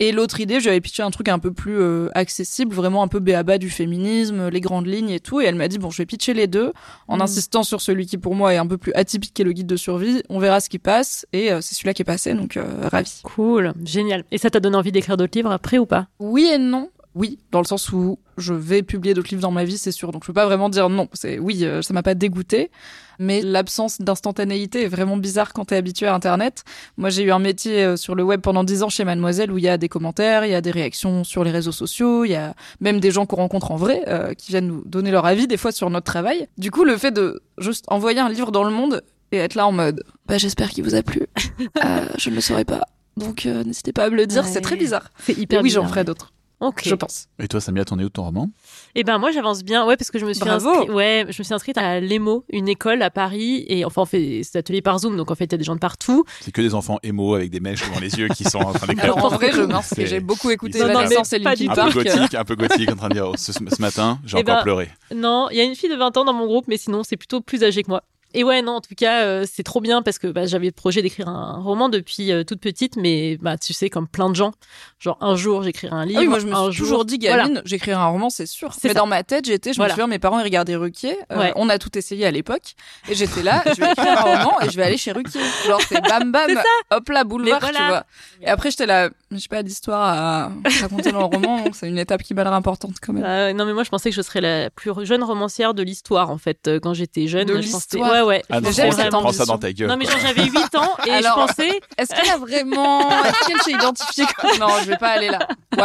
Et 0.00 0.10
l'autre 0.10 0.40
idée, 0.40 0.58
j'avais 0.60 0.80
pitché 0.80 1.02
un 1.04 1.10
truc 1.10 1.28
un 1.28 1.38
peu 1.38 1.52
plus 1.52 1.78
euh, 1.80 2.08
accessible, 2.14 2.74
vraiment 2.74 3.02
un 3.04 3.08
peu 3.08 3.20
béaba 3.20 3.58
du 3.58 3.70
féminisme, 3.70 4.48
les 4.48 4.60
grandes 4.60 4.86
lignes 4.86 5.10
et 5.10 5.20
tout. 5.20 5.40
Et 5.40 5.44
elle 5.44 5.54
m'a 5.54 5.68
dit, 5.68 5.78
bon, 5.78 5.90
je 5.90 5.98
vais 5.98 6.06
pitcher 6.06 6.34
les 6.34 6.46
deux, 6.48 6.72
en 7.06 7.18
Mm. 7.18 7.22
insistant 7.22 7.62
sur 7.62 7.80
celui 7.80 8.06
qui 8.06 8.18
pour 8.18 8.34
moi 8.34 8.52
est 8.52 8.56
un 8.56 8.66
peu 8.66 8.76
plus 8.76 8.92
atypique, 8.94 9.32
qui 9.34 9.42
est 9.42 9.44
le 9.44 9.52
guide 9.52 9.68
de 9.68 9.76
survie. 9.76 10.22
On 10.28 10.40
verra 10.40 10.58
ce 10.60 10.68
qui 10.68 10.78
passe. 10.80 11.26
Et 11.32 11.52
euh, 11.52 11.60
c'est 11.60 11.74
celui-là 11.76 11.94
qui 11.94 12.02
est 12.02 12.04
passé, 12.04 12.34
donc 12.34 12.56
euh, 12.56 12.64
ravi. 12.90 13.20
Cool, 13.22 13.72
génial. 13.84 14.24
Et 14.32 14.38
ça 14.38 14.50
t'a 14.50 14.58
donné 14.60 14.76
envie 14.76 14.90
d'écrire 14.92 15.16
d'autres 15.16 15.38
livres 15.38 15.52
après 15.52 15.78
ou 15.78 15.86
pas? 15.86 16.08
Oui 16.18 16.50
et 16.52 16.58
non. 16.58 16.90
Oui, 17.14 17.38
dans 17.52 17.60
le 17.60 17.64
sens 17.66 17.92
où 17.92 18.18
je 18.38 18.52
vais 18.54 18.82
publier 18.82 19.14
d'autres 19.14 19.28
livres 19.30 19.42
dans 19.42 19.52
ma 19.52 19.62
vie, 19.64 19.78
c'est 19.78 19.92
sûr. 19.92 20.10
Donc 20.10 20.24
je 20.24 20.26
peux 20.26 20.32
pas 20.32 20.46
vraiment 20.46 20.68
dire 20.68 20.88
non. 20.88 21.08
C'est 21.12 21.38
oui, 21.38 21.64
euh, 21.64 21.80
ça 21.80 21.94
m'a 21.94 22.02
pas 22.02 22.14
dégoûté, 22.14 22.72
mais 23.20 23.40
l'absence 23.40 24.00
d'instantanéité 24.00 24.82
est 24.82 24.88
vraiment 24.88 25.16
bizarre 25.16 25.52
quand 25.52 25.66
t'es 25.66 25.76
habitué 25.76 26.06
à 26.08 26.14
Internet. 26.14 26.64
Moi, 26.96 27.10
j'ai 27.10 27.22
eu 27.22 27.30
un 27.30 27.38
métier 27.38 27.84
euh, 27.84 27.96
sur 27.96 28.16
le 28.16 28.24
web 28.24 28.40
pendant 28.40 28.64
dix 28.64 28.82
ans 28.82 28.88
chez 28.88 29.04
Mademoiselle 29.04 29.52
où 29.52 29.58
il 29.58 29.64
y 29.64 29.68
a 29.68 29.78
des 29.78 29.88
commentaires, 29.88 30.44
il 30.44 30.50
y 30.50 30.54
a 30.56 30.60
des 30.60 30.72
réactions 30.72 31.22
sur 31.22 31.44
les 31.44 31.52
réseaux 31.52 31.70
sociaux, 31.70 32.24
il 32.24 32.30
y 32.32 32.34
a 32.34 32.54
même 32.80 32.98
des 32.98 33.12
gens 33.12 33.26
qu'on 33.26 33.36
rencontre 33.36 33.70
en 33.70 33.76
vrai 33.76 34.02
euh, 34.08 34.34
qui 34.34 34.50
viennent 34.50 34.66
nous 34.66 34.82
donner 34.84 35.12
leur 35.12 35.24
avis 35.24 35.46
des 35.46 35.56
fois 35.56 35.70
sur 35.70 35.88
notre 35.90 36.06
travail. 36.06 36.48
Du 36.58 36.72
coup, 36.72 36.82
le 36.84 36.96
fait 36.96 37.12
de 37.12 37.42
juste 37.58 37.84
envoyer 37.88 38.18
un 38.18 38.28
livre 38.28 38.50
dans 38.50 38.64
le 38.64 38.70
monde 38.70 39.02
et 39.30 39.36
être 39.36 39.54
là 39.54 39.68
en 39.68 39.72
mode, 39.72 40.02
bah 40.26 40.38
j'espère 40.38 40.70
qu'il 40.70 40.82
vous 40.82 40.96
a 40.96 41.02
plu. 41.02 41.26
Euh, 41.84 42.06
je 42.18 42.30
ne 42.30 42.34
le 42.34 42.40
saurais 42.40 42.64
pas. 42.64 42.82
Donc 43.16 43.44
n'hésitez 43.44 43.92
pas 43.92 44.04
à 44.06 44.10
me 44.10 44.16
le 44.16 44.26
dire, 44.26 44.42
Ouais. 44.42 44.48
c'est 44.50 44.60
très 44.60 44.74
bizarre. 44.76 45.10
C'est 45.20 45.38
Et 45.38 45.42
hyper 45.42 45.62
oui, 45.62 45.70
j'en 45.70 45.86
ferai 45.86 46.00
ouais. 46.00 46.04
d'autres, 46.04 46.32
Ok. 46.64 46.82
je 46.84 46.94
pense. 46.94 47.28
Et 47.38 47.48
toi, 47.48 47.60
Samia, 47.60 47.84
t'en 47.84 47.98
es 47.98 48.02
où 48.02 48.08
de 48.08 48.12
ton 48.12 48.22
roman? 48.24 48.50
Et 48.94 49.04
ben 49.04 49.18
moi 49.18 49.30
j'avance 49.32 49.62
bien, 49.64 49.84
ouais 49.86 49.96
parce 49.96 50.10
que 50.10 50.18
je 50.18 50.24
me 50.26 50.32
suis 50.32 50.48
inscrite, 50.48 50.88
ouais, 50.90 51.26
je 51.28 51.38
me 51.38 51.44
suis 51.44 51.52
inscrite 51.54 51.76
à 51.78 52.00
l'EMO, 52.00 52.44
une 52.50 52.68
école 52.68 53.02
à 53.02 53.10
Paris 53.10 53.64
et 53.68 53.84
enfin 53.84 54.02
on 54.02 54.06
fait 54.06 54.42
cet 54.44 54.56
atelier 54.56 54.82
par 54.82 54.98
Zoom 54.98 55.16
donc 55.16 55.30
en 55.30 55.34
fait 55.34 55.44
il 55.44 55.52
y 55.52 55.54
a 55.54 55.58
des 55.58 55.64
gens 55.64 55.74
de 55.74 55.80
partout. 55.80 56.24
C'est 56.40 56.52
que 56.52 56.60
des 56.62 56.74
enfants 56.74 56.98
émo 57.02 57.34
avec 57.34 57.50
des 57.50 57.60
mèches 57.60 57.80
devant 57.88 58.00
les 58.00 58.14
yeux 58.18 58.28
qui 58.28 58.44
sont 58.44 58.58
en 58.58 58.72
train 58.72 58.86
d'écrire. 58.86 59.04
Alors 59.04 59.24
en 59.24 59.28
vrai, 59.28 59.50
je 59.52 59.62
pense 59.62 59.86
C'est- 59.86 59.96
que 59.96 60.06
j'ai 60.06 60.20
beaucoup 60.20 60.50
écouté 60.50 60.78
Non, 60.80 60.88
non, 60.92 61.00
mais 61.08 61.16
et 61.38 61.40
pas 61.42 61.56
du 61.56 61.68
Un 61.68 61.74
tout. 61.74 61.90
peu 61.98 62.04
gothique, 62.04 62.34
un 62.34 62.44
peu 62.44 62.54
gothique, 62.54 62.90
en 62.92 62.96
train 62.96 63.08
de 63.08 63.14
dire 63.14 63.28
oh, 63.28 63.34
ce, 63.36 63.52
ce 63.52 63.80
matin, 63.80 64.18
j'ai 64.24 64.38
Eh 64.38 64.40
encore 64.42 64.56
ben, 64.56 64.62
pleuré. 64.62 64.88
Non, 65.14 65.48
il 65.50 65.56
y 65.56 65.60
a 65.60 65.64
une 65.64 65.74
fille 65.74 65.90
de 65.90 65.96
20 65.96 66.16
ans 66.16 66.24
dans 66.24 66.32
mon 66.32 66.46
groupe 66.46 66.66
mais 66.68 66.76
sinon 66.76 67.02
c'est 67.02 67.16
plutôt 67.16 67.40
plus 67.40 67.62
âgé 67.64 67.82
que 67.82 67.88
moi. 67.90 68.02
Et 68.34 68.44
ouais, 68.44 68.62
non, 68.62 68.72
en 68.72 68.80
tout 68.80 68.94
cas, 68.96 69.22
euh, 69.22 69.46
c'est 69.50 69.62
trop 69.62 69.80
bien 69.80 70.02
parce 70.02 70.18
que 70.18 70.26
bah, 70.26 70.44
j'avais 70.46 70.66
le 70.66 70.72
projet 70.72 71.00
d'écrire 71.02 71.28
un 71.28 71.60
roman 71.62 71.88
depuis 71.88 72.32
euh, 72.32 72.42
toute 72.44 72.60
petite, 72.60 72.96
mais 72.96 73.36
bah, 73.40 73.56
tu 73.56 73.72
sais, 73.72 73.88
comme 73.88 74.08
plein 74.08 74.28
de 74.28 74.34
gens, 74.34 74.52
genre 74.98 75.16
un 75.20 75.36
jour 75.36 75.62
j'écrirai 75.62 75.94
un 75.94 76.04
livre. 76.04 76.18
Ah 76.20 76.22
oui, 76.22 76.28
moi 76.28 76.38
je 76.40 76.46
me 76.46 76.52
suis 76.54 76.72
jour- 76.72 76.86
toujours 76.86 77.04
dit, 77.04 77.18
Voilà. 77.20 77.44
gamine, 77.44 77.62
j'écrirai 77.64 77.96
un 77.96 78.06
roman, 78.06 78.30
c'est 78.30 78.46
sûr. 78.46 78.70
Mais 78.82 78.90
ça. 78.90 78.94
dans 78.94 79.06
ma 79.06 79.22
tête, 79.22 79.46
j'étais, 79.46 79.72
je 79.72 79.76
Voilà. 79.76 79.92
me 79.92 79.94
souviens, 79.94 80.06
mes 80.08 80.18
parents 80.18 80.40
ils 80.40 80.44
regardaient 80.44 80.74
Ruquier. 80.76 81.16
euh, 81.32 81.38
Ouais. 81.38 81.52
On 81.56 81.68
a 81.68 81.78
tout 81.78 81.96
essayé 81.96 82.26
à 82.26 82.30
l'époque. 82.30 82.74
Et 83.08 83.14
j'étais 83.14 83.42
là, 83.42 83.62
je 83.66 83.80
vais 83.80 83.92
écrire 83.92 84.18
un 84.26 84.38
roman 84.38 84.60
et 84.62 84.68
je 84.70 84.76
vais 84.76 84.82
aller 84.82 84.96
chez 84.96 85.12
Ruquier. 85.12 85.40
Genre 85.66 85.80
c'est 85.88 86.00
bam 86.00 86.32
bam, 86.32 86.50
hop 86.90 87.08
là, 87.10 87.22
boulevard, 87.24 87.60
tu 87.60 87.66
voilà. 87.70 87.88
vois. 87.88 88.04
Et 88.42 88.48
après 88.48 88.70
j'étais 88.70 88.86
là, 88.86 89.10
j'ai 89.30 89.48
pas 89.48 89.62
d'histoire 89.62 90.02
à 90.02 90.52
raconter 90.80 91.12
dans 91.12 91.20
le 91.20 91.24
roman, 91.36 91.64
c'est 91.72 91.88
une 91.88 91.98
étape 91.98 92.22
qui 92.24 92.34
m'a 92.34 92.42
l'air 92.44 92.52
importante 92.54 92.94
quand 93.00 93.12
même. 93.12 93.24
Euh, 93.24 93.52
non 93.52 93.64
mais 93.64 93.72
moi 93.74 93.84
je 93.84 93.90
pensais 93.90 94.10
que 94.10 94.16
je 94.16 94.22
serais 94.22 94.40
la 94.40 94.70
plus 94.70 94.90
jeune 95.04 95.22
romancière 95.22 95.74
de 95.74 95.82
l'histoire 95.82 96.30
en 96.30 96.38
fait 96.38 96.66
euh, 96.66 96.80
quand 96.80 96.94
j'étais 96.94 97.28
jeune. 97.28 97.46
De 97.46 97.54
l'histoire. 97.54 98.23
Ouais 98.26 98.34
Ouais. 98.34 98.42
Ah 98.50 98.60
non, 98.60 98.70
j'aime 98.72 98.88
prends 98.88 98.96
ça- 98.96 99.02
cette 99.02 99.10
prends 99.10 99.20
ça 99.20 99.26
ambition. 99.28 99.44
dans 99.46 99.58
ta 99.58 99.72
gueule. 99.72 99.88
Non, 99.88 99.96
mais 99.96 100.04
genre, 100.06 100.18
j'avais 100.20 100.44
8 100.44 100.74
ans 100.76 100.90
et 101.06 101.10
Alors, 101.10 101.40
je 101.40 101.46
pensais. 101.54 101.80
Est-ce 101.98 102.14
qu'elle 102.14 102.30
a 102.32 102.36
vraiment. 102.38 103.00
Est-ce 103.24 103.46
qu'elle 103.46 103.60
s'est 103.62 103.72
identifiée 103.72 104.24
comme. 104.40 104.58
Non, 104.58 104.68
je 104.82 104.86
vais 104.86 104.96
pas 104.96 105.08
aller 105.10 105.28
là. 105.28 105.40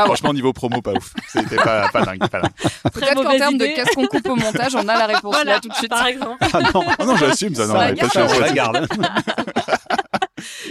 Franchement, 0.05 0.33
niveau 0.33 0.53
promo, 0.53 0.81
pas 0.81 0.93
ouf. 0.93 1.13
C'était 1.27 1.57
pas, 1.57 1.89
pas 1.89 2.03
dingue, 2.05 2.19
pas 2.29 2.41
dingue. 2.41 2.51
Peut-être 2.93 3.23
qu'en 3.23 3.37
termes 3.37 3.57
de 3.57 3.65
qu'est-ce 3.65 3.93
qu'on 3.95 4.07
coupe 4.07 4.27
au 4.29 4.35
montage, 4.35 4.75
on 4.75 4.87
a 4.87 4.97
la 4.97 5.05
réponse 5.07 5.33
Voilà, 5.35 5.53
là 5.55 5.59
tout 5.59 5.69
de 5.69 5.73
suite. 5.75 5.89
par 5.89 6.07
exemple. 6.07 6.37
Ah 6.53 6.59
non, 6.73 6.83
Oh 6.99 7.05
non, 7.05 7.15
j'assume 7.17 7.53
ça. 7.55 7.67
Non, 7.67 7.73
Ça 7.73 7.87
mais 7.91 7.95
pas 7.95 8.09
chez 8.09 8.27
je 8.35 8.39
la 8.41 8.51
garde. 8.51 8.87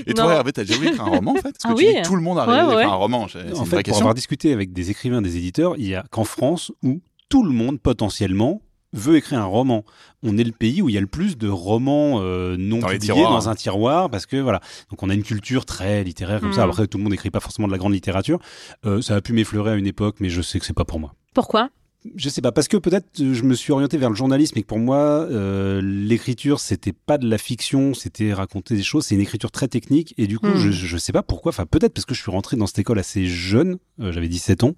Et 0.06 0.14
toi, 0.14 0.24
Non. 0.24 0.30
Hervé, 0.30 0.52
t'as 0.52 0.62
déjà 0.64 0.74
voulu 0.76 0.88
écrire 0.88 1.04
un 1.04 1.10
roman, 1.10 1.32
en 1.32 1.34
fait? 1.34 1.42
Parce 1.42 1.52
que 1.64 1.68
Ah 1.68 1.74
tu 1.76 1.84
oui. 1.84 1.94
dis 1.94 2.00
que 2.02 2.06
tout 2.06 2.16
le 2.16 2.22
monde 2.22 2.38
a 2.38 2.46
Ouais, 2.46 2.52
rêvé 2.54 2.62
d'écrire 2.68 2.76
ouais. 2.78 2.84
un 2.84 2.94
roman. 2.94 3.26
C'est 3.28 3.38
En 3.38 3.42
une 3.42 3.48
vraie 3.52 3.64
fait, 3.64 3.70
pour 3.76 3.82
question. 3.82 4.00
avoir 4.02 4.14
discuté 4.14 4.52
avec 4.52 4.72
des 4.72 4.90
écrivains, 4.90 5.20
des 5.20 5.36
éditeurs, 5.36 5.74
il 5.76 5.86
y 5.88 5.94
a 5.94 6.04
qu'en 6.10 6.24
France 6.24 6.72
où 6.82 7.00
tout 7.28 7.44
le 7.44 7.52
monde 7.52 7.78
potentiellement 7.80 8.62
veut 8.92 9.16
écrire 9.16 9.40
un 9.40 9.44
roman. 9.44 9.84
On 10.22 10.38
est 10.38 10.44
le 10.44 10.52
pays 10.52 10.82
où 10.82 10.88
il 10.88 10.94
y 10.94 10.98
a 10.98 11.00
le 11.00 11.06
plus 11.06 11.36
de 11.36 11.48
romans 11.48 12.20
euh, 12.22 12.56
non 12.58 12.78
Dans 12.78 12.88
publiés 12.88 13.14
tiroirs. 13.14 13.32
dans 13.32 13.48
un 13.48 13.54
tiroir 13.54 14.10
parce 14.10 14.26
que 14.26 14.36
voilà. 14.36 14.60
Donc 14.90 15.02
on 15.02 15.10
a 15.10 15.14
une 15.14 15.22
culture 15.22 15.66
très 15.66 16.04
littéraire 16.04 16.40
comme 16.40 16.52
ça. 16.52 16.66
Mm. 16.66 16.70
Après 16.70 16.86
tout 16.86 16.98
le 16.98 17.04
monde 17.04 17.12
n'écrit 17.12 17.30
pas 17.30 17.40
forcément 17.40 17.66
de 17.68 17.72
la 17.72 17.78
grande 17.78 17.92
littérature. 17.92 18.38
Euh, 18.86 19.02
ça 19.02 19.14
a 19.16 19.20
pu 19.20 19.32
m'effleurer 19.32 19.72
à 19.72 19.74
une 19.74 19.86
époque, 19.86 20.16
mais 20.20 20.30
je 20.30 20.40
sais 20.42 20.58
que 20.58 20.64
c'est 20.66 20.72
pas 20.72 20.84
pour 20.84 21.00
moi. 21.00 21.14
Pourquoi? 21.34 21.70
Je 22.14 22.28
sais 22.28 22.40
pas 22.40 22.52
parce 22.52 22.68
que 22.68 22.76
peut-être 22.76 23.20
euh, 23.20 23.34
je 23.34 23.42
me 23.42 23.54
suis 23.54 23.72
orienté 23.72 23.98
vers 23.98 24.08
le 24.08 24.14
journalisme 24.14 24.56
et 24.56 24.62
que 24.62 24.66
pour 24.68 24.78
moi 24.78 24.96
euh, 24.98 25.80
l'écriture 25.82 26.60
c'était 26.60 26.92
pas 26.92 27.18
de 27.18 27.28
la 27.28 27.38
fiction, 27.38 27.92
c'était 27.92 28.32
raconter 28.32 28.76
des 28.76 28.84
choses, 28.84 29.06
c'est 29.06 29.16
une 29.16 29.20
écriture 29.20 29.50
très 29.50 29.66
technique 29.66 30.14
et 30.16 30.28
du 30.28 30.38
coup 30.38 30.46
Hmm. 30.46 30.56
je 30.56 30.70
je 30.70 30.96
sais 30.96 31.12
pas 31.12 31.24
pourquoi, 31.24 31.50
enfin 31.50 31.66
peut-être 31.66 31.92
parce 31.92 32.06
que 32.06 32.14
je 32.14 32.22
suis 32.22 32.30
rentré 32.30 32.56
dans 32.56 32.68
cette 32.68 32.78
école 32.78 33.00
assez 33.00 33.26
jeune, 33.26 33.78
euh, 34.00 34.12
j'avais 34.12 34.28
17 34.28 34.62
ans, 34.62 34.74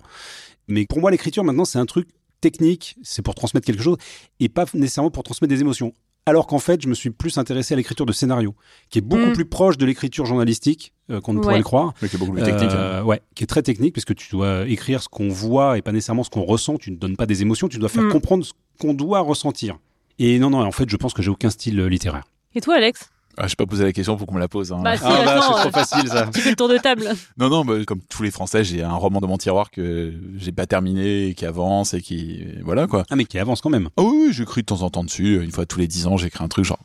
mais 0.66 0.86
pour 0.86 0.98
moi 1.00 1.10
l'écriture 1.10 1.44
maintenant 1.44 1.66
c'est 1.66 1.78
un 1.78 1.84
truc 1.86 2.08
technique, 2.40 2.96
c'est 3.02 3.22
pour 3.22 3.34
transmettre 3.34 3.66
quelque 3.66 3.82
chose 3.82 3.96
et 4.40 4.48
pas 4.48 4.64
nécessairement 4.74 5.10
pour 5.10 5.22
transmettre 5.22 5.52
des 5.54 5.60
émotions. 5.60 5.92
Alors 6.26 6.46
qu'en 6.46 6.58
fait, 6.58 6.82
je 6.82 6.86
me 6.88 6.94
suis 6.94 7.10
plus 7.10 7.38
intéressé 7.38 7.72
à 7.74 7.76
l'écriture 7.78 8.04
de 8.06 8.12
scénario, 8.12 8.54
qui 8.90 8.98
est 8.98 9.02
beaucoup 9.02 9.30
Hmm. 9.30 9.32
plus 9.32 9.46
proche 9.46 9.78
de 9.78 9.86
l'écriture 9.86 10.26
journalistique 10.26 10.92
euh, 11.10 11.20
qu'on 11.20 11.32
ne 11.32 11.40
pourrait 11.40 11.54
Ouais. 11.54 11.58
le 11.58 11.64
croire. 11.64 11.94
Mais 12.02 12.08
qui 12.08 12.16
est 12.16 12.18
beaucoup 12.18 12.32
plus 12.32 12.42
technique. 12.42 12.70
hein. 12.70 12.76
Euh, 12.76 13.02
ouais, 13.02 13.20
qui 13.34 13.42
est 13.44 13.46
très 13.46 13.62
technique 13.62 13.94
parce 13.94 14.04
que 14.04 14.12
tu 14.12 14.28
dois 14.30 14.68
écrire 14.68 15.02
ce 15.02 15.08
qu'on 15.08 15.28
voit 15.30 15.78
et 15.78 15.82
pas 15.82 15.92
nécessairement 15.92 16.22
ce 16.22 16.30
qu'on 16.30 16.44
ressent. 16.44 16.76
Tu 16.76 16.90
ne 16.90 16.96
donnes 16.96 17.16
pas 17.16 17.26
des 17.26 17.40
émotions, 17.42 17.68
tu 17.68 17.78
dois 17.78 17.88
faire 17.88 18.04
Mm. 18.04 18.12
comprendre 18.12 18.44
ce 18.44 18.52
qu'on 18.78 18.92
doit 18.94 19.20
ressentir. 19.20 19.78
Et 20.18 20.38
non, 20.38 20.50
non, 20.50 20.60
en 20.60 20.72
fait, 20.72 20.88
je 20.90 20.96
pense 20.96 21.14
que 21.14 21.22
j'ai 21.22 21.30
aucun 21.30 21.48
style 21.50 21.80
euh, 21.80 21.88
littéraire. 21.88 22.24
Et 22.54 22.60
toi, 22.60 22.74
Alex? 22.76 23.08
Ah, 23.42 23.46
je 23.46 23.52
vais 23.52 23.56
pas 23.56 23.66
poser 23.66 23.84
la 23.84 23.92
question 23.92 24.16
pour 24.18 24.26
qu'on 24.26 24.34
me 24.34 24.40
la 24.40 24.48
pose. 24.48 24.70
hein. 24.70 24.80
Bah, 24.84 24.96
si, 24.96 25.02
Ah 25.06 25.22
bah, 25.24 25.40
c'est 25.40 25.60
trop 25.62 25.70
facile 25.70 26.08
ça. 26.08 26.26
Tu 26.34 26.40
fais 26.42 26.50
le 26.50 26.56
tour 26.56 26.68
de 26.68 26.76
table. 26.76 27.08
Non, 27.38 27.48
non, 27.48 27.64
bah, 27.64 27.74
comme 27.86 28.00
tous 28.10 28.22
les 28.22 28.30
Français, 28.30 28.62
j'ai 28.64 28.82
un 28.82 28.92
roman 28.92 29.20
dans 29.20 29.28
mon 29.28 29.38
tiroir 29.38 29.70
que 29.70 30.12
j'ai 30.36 30.52
pas 30.52 30.66
terminé, 30.66 31.28
et 31.28 31.34
qui 31.34 31.46
avance 31.46 31.94
et 31.94 32.02
qui, 32.02 32.44
voilà 32.62 32.86
quoi. 32.86 33.04
Ah 33.10 33.16
mais 33.16 33.24
qui 33.24 33.38
avance 33.38 33.60
quand 33.62 33.70
même. 33.70 33.88
Ah 33.96 34.02
oui, 34.02 34.24
oui, 34.26 34.32
j'écris 34.32 34.60
de 34.60 34.66
temps 34.66 34.82
en 34.82 34.90
temps 34.90 35.04
dessus. 35.04 35.42
Une 35.42 35.50
fois 35.52 35.64
tous 35.64 35.78
les 35.78 35.86
10 35.86 36.06
ans, 36.06 36.16
j'écris 36.18 36.44
un 36.44 36.48
truc 36.48 36.64
genre 36.66 36.80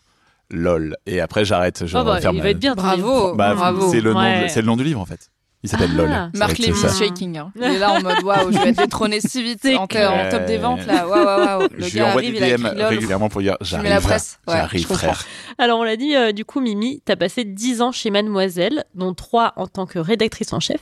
lol. 0.50 0.96
Et 1.06 1.20
après, 1.22 1.44
j'arrête. 1.44 1.86
Je 1.86 1.98
Oh, 1.98 2.04
bah, 2.04 2.20
il 2.32 2.42
va 2.42 2.50
être 2.50 2.60
bien. 2.60 2.76
Bravo. 2.76 3.36
Bah, 3.36 3.54
bravo. 3.56 3.90
c'est 3.92 4.00
le 4.02 4.14
nom, 4.14 4.20
Ouais. 4.20 4.44
de- 4.44 4.48
c'est 4.48 4.62
le 4.62 4.68
nom 4.68 4.78
du 4.78 4.84
livre 4.84 5.02
en 5.02 5.06
fait. 5.06 5.30
Il 5.66 5.70
s'appelle 5.70 5.90
Ah. 5.94 5.98
lol. 5.98 6.10
Marc 6.10 6.32
C'est 6.34 6.40
Marc 6.40 6.58
Lévy 6.60 6.98
shaking. 6.98 7.38
hein. 7.38 7.52
Il 7.56 7.64
est 7.64 7.78
là 7.80 7.92
en 7.94 8.02
mode 8.02 8.24
waouh, 8.24 8.52
je 8.52 8.58
vais 8.60 8.70
être 8.70 8.78
détrôné 8.78 9.20
si 9.20 9.42
vite 9.44 9.66
en, 9.76 9.84
en 9.84 9.88
top 10.30 10.46
des 10.46 10.58
ventes 10.58 10.86
là. 10.86 11.08
Waouh, 11.08 11.26
waouh, 11.26 11.40
waouh. 11.60 11.68
Le 11.72 11.84
Je 11.86 11.86
lui 11.86 11.92
gars 12.00 12.06
envoie 12.08 12.22
arrive, 12.22 12.32
des 12.34 12.38
il 12.38 12.44
a 12.54 12.58
DM 12.58 12.64
lol. 12.78 12.82
régulièrement 12.84 13.30
pour 13.30 13.42
dire 13.42 13.58
j'arrive. 13.62 13.90
la 13.90 14.00
presse. 14.00 14.40
Ouais, 14.48 14.54
je 14.54 14.60
j'arrive, 14.60 14.86
frère. 14.88 15.26
Alors, 15.58 15.80
on 15.80 15.84
l'a 15.84 15.96
dit, 15.98 16.16
euh, 16.16 16.32
du 16.32 16.46
coup, 16.46 16.60
Mimi, 16.62 17.02
t'as 17.04 17.16
passé 17.16 17.44
10 17.46 17.82
ans 17.82 17.92
chez 17.92 18.12
Mademoiselle, 18.12 18.84
dont 18.94 19.14
3 19.14 19.54
en 19.56 19.68
tant 19.68 19.86
que 19.86 20.00
rédactrice 20.00 20.54
en 20.54 20.60
chef. 20.60 20.80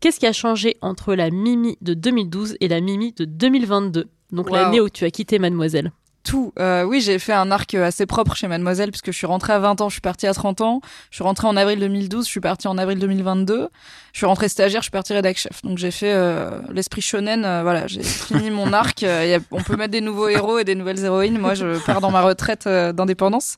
Qu'est-ce 0.00 0.20
qui 0.20 0.26
a 0.26 0.32
changé 0.32 0.76
entre 0.80 1.14
la 1.14 1.30
Mimi 1.30 1.76
de 1.80 1.92
2012 1.94 2.56
et 2.60 2.68
la 2.68 2.80
Mimi 2.80 3.12
de 3.14 3.24
2022 3.24 4.06
Donc, 4.30 4.48
Wow. 4.50 4.54
l'année 4.54 4.80
où 4.80 4.88
tu 4.88 5.04
as 5.04 5.10
quitté 5.10 5.38
Mademoiselle. 5.40 5.90
Tout. 6.28 6.52
Euh, 6.58 6.82
oui, 6.84 7.00
j'ai 7.00 7.18
fait 7.18 7.32
un 7.32 7.50
arc 7.50 7.72
assez 7.72 8.04
propre 8.04 8.36
chez 8.36 8.48
Mademoiselle 8.48 8.90
puisque 8.90 9.12
je 9.12 9.16
suis 9.16 9.26
rentrée 9.26 9.54
à 9.54 9.58
20 9.60 9.80
ans, 9.80 9.88
je 9.88 9.94
suis 9.94 10.02
partie 10.02 10.26
à 10.26 10.34
30 10.34 10.60
ans. 10.60 10.80
Je 11.10 11.16
suis 11.16 11.24
rentrée 11.24 11.46
en 11.46 11.56
avril 11.56 11.78
2012, 11.80 12.26
je 12.26 12.30
suis 12.30 12.40
partie 12.40 12.68
en 12.68 12.76
avril 12.76 12.98
2022. 12.98 13.68
Je 14.12 14.18
suis 14.18 14.26
rentrée 14.26 14.50
stagiaire, 14.50 14.82
je 14.82 14.84
suis 14.84 14.90
partie 14.90 15.14
rédac 15.14 15.38
chef. 15.38 15.62
Donc 15.62 15.78
j'ai 15.78 15.90
fait 15.90 16.12
euh, 16.12 16.50
l'esprit 16.70 17.00
shonen. 17.00 17.46
euh, 17.46 17.62
voilà, 17.62 17.86
j'ai 17.86 18.02
fini 18.28 18.50
mon 18.50 18.74
arc. 18.74 19.00
Y 19.00 19.06
a- 19.06 19.38
on 19.50 19.62
peut 19.62 19.76
mettre 19.76 19.92
des 19.92 20.02
nouveaux 20.02 20.28
héros 20.28 20.58
et 20.58 20.64
des 20.64 20.74
nouvelles 20.74 21.02
héroïnes. 21.02 21.38
Moi, 21.38 21.54
je 21.54 21.82
pars 21.86 22.02
dans 22.02 22.10
ma 22.10 22.20
retraite 22.20 22.68
d'indépendance. 22.68 23.56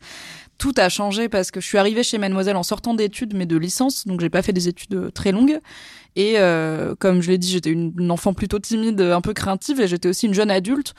Tout 0.58 0.74
a 0.76 0.88
changé 0.88 1.28
parce 1.28 1.50
que 1.50 1.60
je 1.60 1.66
suis 1.66 1.78
arrivée 1.78 2.04
chez 2.04 2.18
Mademoiselle 2.18 2.56
en 2.56 2.62
sortant 2.62 2.94
d'études, 2.94 3.34
mais 3.34 3.46
de 3.46 3.56
licence. 3.56 4.06
Donc 4.06 4.20
j'ai 4.20 4.30
pas 4.30 4.42
fait 4.42 4.52
des 4.52 4.68
études 4.68 5.12
très 5.12 5.32
longues. 5.32 5.58
Et 6.14 6.36
comme 7.00 7.20
je 7.20 7.30
l'ai 7.32 7.38
dit, 7.38 7.50
j'étais 7.50 7.70
une, 7.70 7.92
une 7.98 8.10
enfant 8.12 8.32
plutôt 8.32 8.60
timide, 8.60 9.00
un 9.00 9.22
peu 9.22 9.32
craintive, 9.32 9.80
et 9.80 9.88
j'étais 9.88 10.08
aussi 10.08 10.26
une 10.26 10.34
jeune 10.34 10.50
adulte 10.52 10.94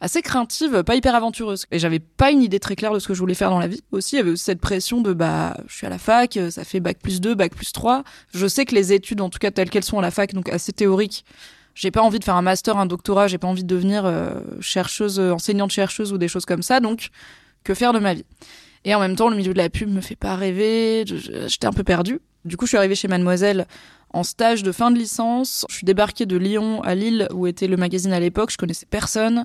assez 0.00 0.22
craintive, 0.22 0.82
pas 0.82 0.94
hyper 0.94 1.14
aventureuse. 1.14 1.66
Et 1.70 1.78
j'avais 1.78 1.98
pas 1.98 2.30
une 2.30 2.42
idée 2.42 2.60
très 2.60 2.76
claire 2.76 2.92
de 2.92 2.98
ce 2.98 3.08
que 3.08 3.14
je 3.14 3.20
voulais 3.20 3.34
faire 3.34 3.50
dans 3.50 3.58
la 3.58 3.68
vie. 3.68 3.82
Aussi, 3.92 4.16
il 4.16 4.18
y 4.18 4.20
avait 4.20 4.30
aussi 4.30 4.44
cette 4.44 4.60
pression 4.60 5.00
de 5.00 5.12
bah, 5.12 5.56
je 5.66 5.74
suis 5.74 5.86
à 5.86 5.90
la 5.90 5.98
fac, 5.98 6.38
ça 6.50 6.64
fait 6.64 6.80
bac 6.80 6.98
plus 7.02 7.20
2, 7.20 7.34
bac 7.34 7.54
plus 7.54 7.72
3. 7.72 8.04
Je 8.34 8.46
sais 8.46 8.64
que 8.64 8.74
les 8.74 8.92
études, 8.92 9.20
en 9.20 9.30
tout 9.30 9.38
cas 9.38 9.50
telles 9.50 9.70
qu'elles 9.70 9.84
sont 9.84 9.98
à 9.98 10.02
la 10.02 10.10
fac, 10.10 10.34
donc 10.34 10.48
assez 10.48 10.72
théoriques, 10.72 11.24
j'ai 11.76 11.90
pas 11.90 12.02
envie 12.02 12.18
de 12.18 12.24
faire 12.24 12.36
un 12.36 12.42
master, 12.42 12.78
un 12.78 12.86
doctorat, 12.86 13.28
j'ai 13.28 13.38
pas 13.38 13.46
envie 13.46 13.62
de 13.62 13.68
devenir 13.68 14.06
euh, 14.06 14.40
chercheuse, 14.60 15.20
euh, 15.20 15.32
enseignante 15.32 15.70
chercheuse 15.70 16.12
ou 16.12 16.18
des 16.18 16.26
choses 16.26 16.46
comme 16.46 16.62
ça. 16.62 16.80
Donc, 16.80 17.10
que 17.64 17.74
faire 17.74 17.92
de 17.92 17.98
ma 17.98 18.14
vie? 18.14 18.24
Et 18.84 18.94
en 18.94 19.00
même 19.00 19.14
temps, 19.14 19.28
le 19.28 19.36
milieu 19.36 19.52
de 19.52 19.58
la 19.58 19.68
pub 19.68 19.90
me 19.90 20.00
fait 20.00 20.16
pas 20.16 20.36
rêver. 20.36 21.04
J'étais 21.06 21.66
un 21.66 21.72
peu 21.72 21.84
perdue. 21.84 22.20
Du 22.46 22.56
coup, 22.56 22.64
je 22.64 22.70
suis 22.70 22.78
arrivée 22.78 22.94
chez 22.94 23.08
Mademoiselle 23.08 23.66
en 24.16 24.22
stage 24.22 24.62
de 24.62 24.72
fin 24.72 24.90
de 24.90 24.98
licence. 24.98 25.66
Je 25.68 25.74
suis 25.76 25.84
débarquée 25.84 26.24
de 26.24 26.38
Lyon 26.38 26.82
à 26.82 26.94
Lille, 26.94 27.28
où 27.34 27.46
était 27.46 27.66
le 27.66 27.76
magazine 27.76 28.14
à 28.14 28.20
l'époque. 28.20 28.50
Je 28.50 28.56
connaissais 28.56 28.86
personne. 28.88 29.44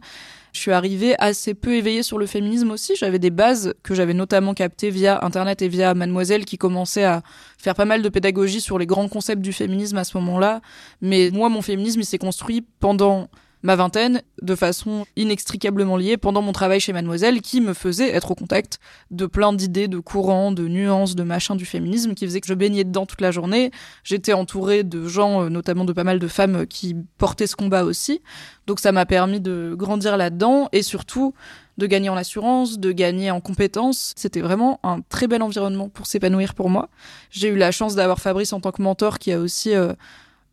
Je 0.53 0.61
suis 0.61 0.71
arrivée 0.71 1.13
assez 1.19 1.53
peu 1.53 1.75
éveillée 1.75 2.03
sur 2.03 2.17
le 2.17 2.25
féminisme 2.25 2.71
aussi. 2.71 2.93
J'avais 2.95 3.19
des 3.19 3.31
bases 3.31 3.73
que 3.83 3.93
j'avais 3.93 4.13
notamment 4.13 4.53
captées 4.53 4.89
via 4.89 5.23
Internet 5.25 5.61
et 5.61 5.67
via 5.67 5.93
Mademoiselle 5.93 6.45
qui 6.45 6.57
commençait 6.57 7.03
à 7.03 7.21
faire 7.57 7.75
pas 7.75 7.83
mal 7.83 8.01
de 8.01 8.07
pédagogie 8.07 8.61
sur 8.61 8.79
les 8.79 8.85
grands 8.85 9.09
concepts 9.09 9.41
du 9.41 9.51
féminisme 9.51 9.97
à 9.97 10.05
ce 10.05 10.17
moment-là. 10.17 10.61
Mais 11.01 11.31
moi, 11.31 11.49
mon 11.49 11.61
féminisme, 11.61 11.99
il 11.99 12.05
s'est 12.05 12.17
construit 12.17 12.65
pendant 12.79 13.27
ma 13.63 13.75
vingtaine 13.75 14.21
de 14.41 14.55
façon 14.55 15.05
inextricablement 15.15 15.97
liée 15.97 16.17
pendant 16.17 16.41
mon 16.41 16.51
travail 16.51 16.79
chez 16.79 16.93
Mademoiselle 16.93 17.41
qui 17.41 17.61
me 17.61 17.73
faisait 17.73 18.09
être 18.09 18.31
au 18.31 18.35
contact 18.35 18.79
de 19.11 19.25
plein 19.25 19.53
d'idées, 19.53 19.87
de 19.87 19.99
courants, 19.99 20.51
de 20.51 20.67
nuances, 20.67 21.15
de 21.15 21.23
machins 21.23 21.55
du 21.55 21.65
féminisme 21.65 22.13
qui 22.13 22.25
faisait 22.25 22.41
que 22.41 22.47
je 22.47 22.53
baignais 22.53 22.83
dedans 22.83 23.05
toute 23.05 23.21
la 23.21 23.31
journée. 23.31 23.71
J'étais 24.03 24.33
entourée 24.33 24.83
de 24.83 25.07
gens, 25.07 25.43
euh, 25.43 25.49
notamment 25.49 25.85
de 25.85 25.93
pas 25.93 26.03
mal 26.03 26.19
de 26.19 26.27
femmes 26.27 26.55
euh, 26.57 26.65
qui 26.65 26.95
portaient 27.17 27.47
ce 27.47 27.55
combat 27.55 27.83
aussi. 27.83 28.21
Donc 28.67 28.79
ça 28.79 28.91
m'a 28.91 29.05
permis 29.05 29.39
de 29.39 29.75
grandir 29.77 30.17
là-dedans 30.17 30.69
et 30.71 30.81
surtout 30.81 31.33
de 31.77 31.87
gagner 31.87 32.09
en 32.09 32.17
assurance, 32.17 32.79
de 32.79 32.91
gagner 32.91 33.31
en 33.31 33.41
compétences. 33.41 34.13
C'était 34.15 34.41
vraiment 34.41 34.79
un 34.83 35.01
très 35.01 35.27
bel 35.27 35.41
environnement 35.41 35.89
pour 35.89 36.05
s'épanouir 36.05 36.53
pour 36.53 36.69
moi. 36.69 36.89
J'ai 37.31 37.49
eu 37.49 37.57
la 37.57 37.71
chance 37.71 37.95
d'avoir 37.95 38.19
Fabrice 38.19 38.53
en 38.53 38.59
tant 38.59 38.71
que 38.71 38.81
mentor 38.81 39.19
qui 39.19 39.31
a 39.31 39.39
aussi 39.39 39.73
euh, 39.73 39.93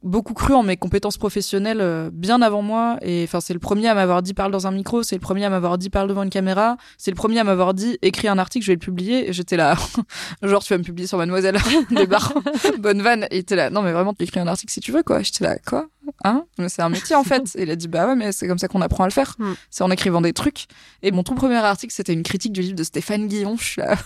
beaucoup 0.03 0.35
cru 0.35 0.55
en 0.55 0.63
mes 0.63 0.77
compétences 0.77 1.19
professionnelles 1.19 1.81
euh, 1.81 2.11
bien 2.13 2.41
avant 2.41 2.63
moi 2.63 2.99
et 3.03 3.25
enfin 3.25 3.41
c'est 3.41 3.53
le 3.53 3.59
premier 3.59 3.89
à 3.89 3.95
m'avoir 3.95 4.23
dit 4.23 4.35
parle 4.35 4.53
dans 4.53 4.67
un 4.67 4.71
micro, 4.71 5.03
c'est 5.03 5.17
le 5.17 5.21
premier 5.21 5.45
à 5.45 5.51
m'avoir 5.51 5.79
dit 5.79 5.91
parle 5.91 6.09
devant 6.09 6.23
une 6.23 6.31
caméra, 6.31 6.77
c'est 6.97 7.11
le 7.11 7.17
premier 7.17 7.39
à 7.39 7.45
m'avoir 7.45 7.75
dit 7.75 7.99
écris 8.03 8.29
un 8.29 8.39
article, 8.39 8.65
je 8.65 8.71
vais 8.71 8.77
le 8.77 8.81
publier 8.81 9.29
et 9.29 9.33
j'étais 9.33 9.57
là 9.57 9.77
genre 10.43 10.63
tu 10.63 10.73
vas 10.73 10.79
me 10.79 10.85
publier 10.85 11.07
sur 11.07 11.19
Mademoiselle 11.19 11.59
débarre 11.91 12.33
bonne 12.79 13.03
vanne 13.03 13.27
et 13.31 13.45
là 13.51 13.71
non 13.71 13.83
mais 13.83 13.93
vraiment 13.93 14.15
tu 14.15 14.23
écris 14.23 14.41
un 14.41 14.47
article 14.47 14.73
si 14.73 14.81
tu 14.81 14.93
veux 14.93 15.03
quoi. 15.03 15.23
J'étais 15.23 15.45
là 15.45 15.59
quoi? 15.59 15.89
Hein? 16.25 16.45
Mais 16.59 16.69
c'est 16.69 16.83
un 16.83 16.89
métier 16.89 17.17
en 17.17 17.25
fait. 17.25 17.55
Et 17.57 17.63
il 17.63 17.71
a 17.71 17.77
dit 17.77 17.89
bah 17.89 18.07
ouais 18.07 18.17
mais 18.17 18.33
c'est 18.33 18.49
comme 18.49 18.59
ça 18.59 18.69
qu'on 18.69 18.81
apprend 18.81 19.05
à 19.05 19.07
le 19.07 19.13
faire. 19.13 19.35
Hmm. 19.39 19.55
C'est 19.71 19.85
en 19.85 19.91
écrivant 19.91 20.21
des 20.21 20.33
trucs. 20.33 20.67
Et 21.03 21.11
mon 21.11 21.23
tout 21.23 21.35
premier 21.35 21.57
article 21.57 21.93
c'était 21.93 22.13
une 22.13 22.23
critique 22.23 22.53
du 22.53 22.61
livre 22.61 22.77
de 22.77 22.85
Stéphane 22.85 23.27
Guillon. 23.27 23.57
Je 23.59 23.65
suis 23.65 23.81
là. 23.81 23.97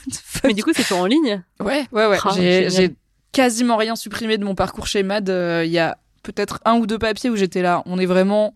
Mais 0.45 0.55
du 0.55 0.63
coup, 0.63 0.71
c'est 0.75 0.93
en 0.93 1.07
ligne? 1.07 1.43
Ouais, 1.61 1.87
ouais, 1.93 2.07
ouais. 2.07 2.19
Ah, 2.25 2.31
j'ai 2.35 2.95
quasiment 3.33 3.77
rien 3.77 3.97
supprimé 3.97 4.39
de 4.39 4.45
mon 4.45 4.55
parcours 4.55 4.87
chez 4.87 5.03
Mad. 5.03 5.29
Euh, 5.31 5.63
Il 5.65 5.73
y 5.73 5.79
a 5.79 5.99
peut-être 6.23 6.61
un 6.65 6.75
ou 6.77 6.87
deux 6.87 6.99
papiers 6.99 7.31
où 7.31 7.37
j'étais 7.37 7.63
là. 7.63 7.83
On 7.87 7.99
est 7.99 8.07
vraiment 8.07 8.55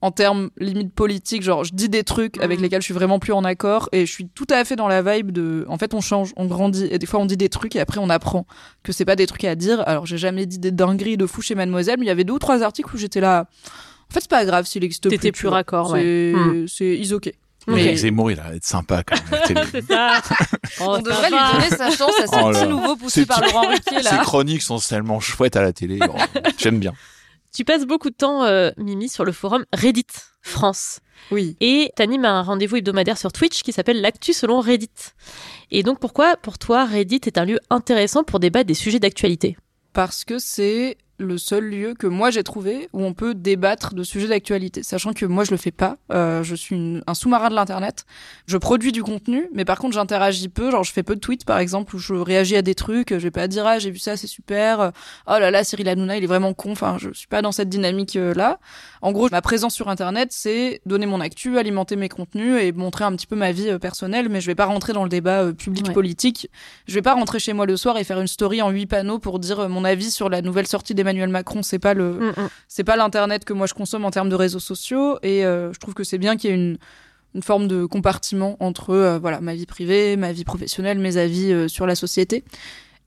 en 0.00 0.10
termes 0.12 0.50
limite 0.58 0.94
politiques. 0.94 1.42
Genre, 1.42 1.64
je 1.64 1.72
dis 1.74 1.88
des 1.88 2.04
trucs 2.04 2.38
avec 2.40 2.58
Mhm. 2.58 2.62
lesquels 2.64 2.80
je 2.82 2.84
suis 2.84 2.94
vraiment 2.94 3.18
plus 3.18 3.32
en 3.32 3.42
accord 3.44 3.88
et 3.92 4.06
je 4.06 4.12
suis 4.12 4.28
tout 4.28 4.46
à 4.50 4.64
fait 4.64 4.76
dans 4.76 4.86
la 4.88 5.02
vibe 5.02 5.32
de. 5.32 5.64
En 5.68 5.76
fait, 5.78 5.94
on 5.94 6.00
change, 6.00 6.32
on 6.36 6.46
grandit 6.46 6.86
et 6.90 6.98
des 6.98 7.06
fois 7.06 7.18
on 7.20 7.26
dit 7.26 7.36
des 7.36 7.48
trucs 7.48 7.74
et 7.74 7.80
après 7.80 7.98
on 7.98 8.08
apprend 8.10 8.46
que 8.84 8.92
c'est 8.92 9.04
pas 9.04 9.16
des 9.16 9.26
trucs 9.26 9.44
à 9.44 9.54
dire. 9.56 9.82
Alors, 9.88 10.06
j'ai 10.06 10.18
jamais 10.18 10.46
dit 10.46 10.58
des 10.58 10.70
dingueries 10.70 11.16
de 11.16 11.26
fou 11.26 11.42
chez 11.42 11.54
Mademoiselle, 11.56 11.96
mais 11.98 12.04
il 12.04 12.08
y 12.08 12.12
avait 12.12 12.24
deux 12.24 12.34
ou 12.34 12.38
trois 12.38 12.62
articles 12.62 12.94
où 12.94 12.98
j'étais 12.98 13.20
là. 13.20 13.46
En 14.10 14.14
fait, 14.14 14.20
c'est 14.20 14.30
pas 14.30 14.44
grave 14.44 14.66
s'il 14.66 14.84
existe 14.84 15.08
T'étais 15.08 15.32
plus. 15.32 15.48
raccord, 15.48 15.88
C'est, 15.90 15.94
ouais. 15.96 16.32
Hmm. 16.34 16.66
c'est 16.68 16.96
is 16.96 17.12
ok. 17.12 17.32
Mais 17.74 17.96
Zemmour, 17.96 18.30
il 18.30 18.40
a 18.40 18.44
l'air 18.44 18.52
d'être 18.52 18.64
sympa 18.64 19.02
quand 19.04 19.16
même. 19.30 19.64
C'est 19.72 19.86
ça. 19.86 20.20
Oh, 20.80 20.84
On 20.86 20.94
ça 20.96 21.02
devrait 21.02 21.30
lui 21.30 21.36
donner 21.52 21.68
sa 21.70 21.90
chance 21.90 22.12
à 22.20 22.26
ce 22.26 22.32
Oh 22.40 22.50
petit 22.52 22.68
nouveau 22.68 22.96
poussé 22.96 23.26
par 23.26 23.40
Laurent 23.40 23.68
Ruquier 23.68 23.98
Ses 24.02 24.02
là. 24.16 24.18
chroniques 24.18 24.62
sont 24.62 24.78
tellement 24.78 25.18
chouettes 25.18 25.56
à 25.56 25.62
la 25.62 25.72
télé. 25.72 25.98
Oh, 26.02 26.14
J'aime 26.58 26.78
bien. 26.78 26.92
Tu 27.52 27.64
passes 27.64 27.84
beaucoup 27.86 28.10
de 28.10 28.14
temps, 28.14 28.44
euh, 28.44 28.70
Mimi, 28.76 29.08
sur 29.08 29.24
le 29.24 29.32
forum 29.32 29.64
Reddit 29.72 30.04
France. 30.42 31.00
Oui. 31.30 31.56
Et 31.60 31.90
t'animes 31.96 32.24
un 32.26 32.42
rendez-vous 32.42 32.76
hebdomadaire 32.76 33.18
sur 33.18 33.32
Twitch 33.32 33.62
qui 33.62 33.72
s'appelle 33.72 34.00
L'actu 34.00 34.32
selon 34.32 34.60
Reddit. 34.60 34.88
Et 35.70 35.82
donc 35.82 35.98
pourquoi, 35.98 36.36
pour 36.36 36.58
toi, 36.58 36.84
Reddit 36.84 37.20
est 37.26 37.38
un 37.38 37.44
lieu 37.44 37.58
intéressant 37.70 38.22
pour 38.22 38.38
débattre 38.38 38.66
des 38.66 38.74
sujets 38.74 39.00
d'actualité? 39.00 39.56
Parce 39.94 40.24
que 40.24 40.38
c'est 40.38 40.96
le 41.18 41.36
seul 41.38 41.64
lieu 41.64 41.94
que 41.94 42.06
moi 42.06 42.30
j'ai 42.30 42.42
trouvé 42.44 42.88
où 42.92 43.02
on 43.02 43.12
peut 43.12 43.34
débattre 43.34 43.94
de 43.94 44.02
sujets 44.04 44.28
d'actualité, 44.28 44.82
sachant 44.82 45.12
que 45.12 45.26
moi 45.26 45.44
je 45.44 45.50
le 45.50 45.56
fais 45.56 45.70
pas. 45.72 45.96
Euh, 46.12 46.42
je 46.42 46.54
suis 46.54 46.76
une- 46.76 47.02
un 47.06 47.14
sous-marin 47.14 47.50
de 47.50 47.54
l'internet. 47.54 48.04
Je 48.46 48.56
produis 48.56 48.92
du 48.92 49.02
contenu, 49.02 49.48
mais 49.52 49.64
par 49.64 49.78
contre 49.78 49.94
j'interagis 49.94 50.48
peu. 50.48 50.70
Genre 50.70 50.84
je 50.84 50.92
fais 50.92 51.02
peu 51.02 51.14
de 51.16 51.20
tweets 51.20 51.44
par 51.44 51.58
exemple 51.58 51.96
où 51.96 51.98
je 51.98 52.14
réagis 52.14 52.56
à 52.56 52.62
des 52.62 52.74
trucs. 52.74 53.10
Je 53.10 53.16
vais 53.16 53.30
pas 53.30 53.48
dire 53.48 53.66
ah 53.66 53.78
j'ai 53.78 53.90
vu 53.90 53.98
ça 53.98 54.16
c'est 54.16 54.26
super. 54.28 54.92
Oh 55.26 55.30
là 55.38 55.50
là 55.50 55.64
Cyril 55.64 55.88
Hanouna 55.88 56.16
il 56.16 56.24
est 56.24 56.28
vraiment 56.28 56.54
con. 56.54 56.72
Enfin 56.72 56.96
je 56.98 57.10
suis 57.12 57.26
pas 57.28 57.42
dans 57.42 57.52
cette 57.52 57.68
dynamique 57.68 58.16
euh, 58.16 58.32
là. 58.34 58.58
En 59.00 59.12
gros 59.12 59.28
ma 59.30 59.40
présence 59.40 59.74
sur 59.74 59.88
internet 59.88 60.28
c'est 60.32 60.80
donner 60.86 61.06
mon 61.06 61.20
actu, 61.20 61.58
alimenter 61.58 61.96
mes 61.96 62.08
contenus 62.08 62.60
et 62.60 62.72
montrer 62.72 63.04
un 63.04 63.12
petit 63.12 63.26
peu 63.26 63.36
ma 63.36 63.52
vie 63.52 63.70
euh, 63.70 63.78
personnelle, 63.78 64.28
mais 64.28 64.40
je 64.40 64.46
vais 64.46 64.54
pas 64.54 64.66
rentrer 64.66 64.92
dans 64.92 65.04
le 65.04 65.08
débat 65.08 65.44
euh, 65.44 65.52
public 65.52 65.92
politique. 65.92 66.50
Je 66.86 66.94
vais 66.94 67.02
pas 67.02 67.14
rentrer 67.14 67.38
chez 67.38 67.52
moi 67.52 67.64
le 67.64 67.76
soir 67.76 67.96
et 67.96 68.04
faire 68.04 68.20
une 68.20 68.26
story 68.26 68.60
en 68.60 68.70
huit 68.70 68.86
panneaux 68.86 69.18
pour 69.18 69.38
dire 69.38 69.60
euh, 69.60 69.68
mon 69.68 69.84
avis 69.84 70.10
sur 70.10 70.28
la 70.28 70.42
nouvelle 70.42 70.66
sortie 70.66 70.94
d'Emmanuel 70.94 71.28
Macron. 71.28 71.62
C'est 71.62 71.78
pas 71.78 71.94
le, 71.94 72.18
Mm, 72.18 72.28
mm. 72.30 72.48
c'est 72.68 72.84
pas 72.84 72.96
l'internet 72.96 73.44
que 73.44 73.52
moi 73.52 73.66
je 73.66 73.74
consomme 73.74 74.04
en 74.04 74.10
termes 74.10 74.28
de 74.28 74.34
réseaux 74.34 74.58
sociaux 74.58 75.18
et 75.22 75.44
euh, 75.44 75.72
je 75.72 75.78
trouve 75.78 75.94
que 75.94 76.04
c'est 76.04 76.18
bien 76.18 76.36
qu'il 76.36 76.50
y 76.50 76.52
ait 76.52 76.56
une 76.56 76.78
une 77.34 77.42
forme 77.42 77.68
de 77.68 77.84
compartiment 77.84 78.56
entre 78.58 78.90
euh, 78.90 79.18
voilà 79.18 79.40
ma 79.40 79.54
vie 79.54 79.66
privée, 79.66 80.16
ma 80.16 80.32
vie 80.32 80.44
professionnelle, 80.44 80.98
mes 80.98 81.18
avis 81.18 81.52
euh, 81.52 81.68
sur 81.68 81.86
la 81.86 81.94
société. 81.94 82.42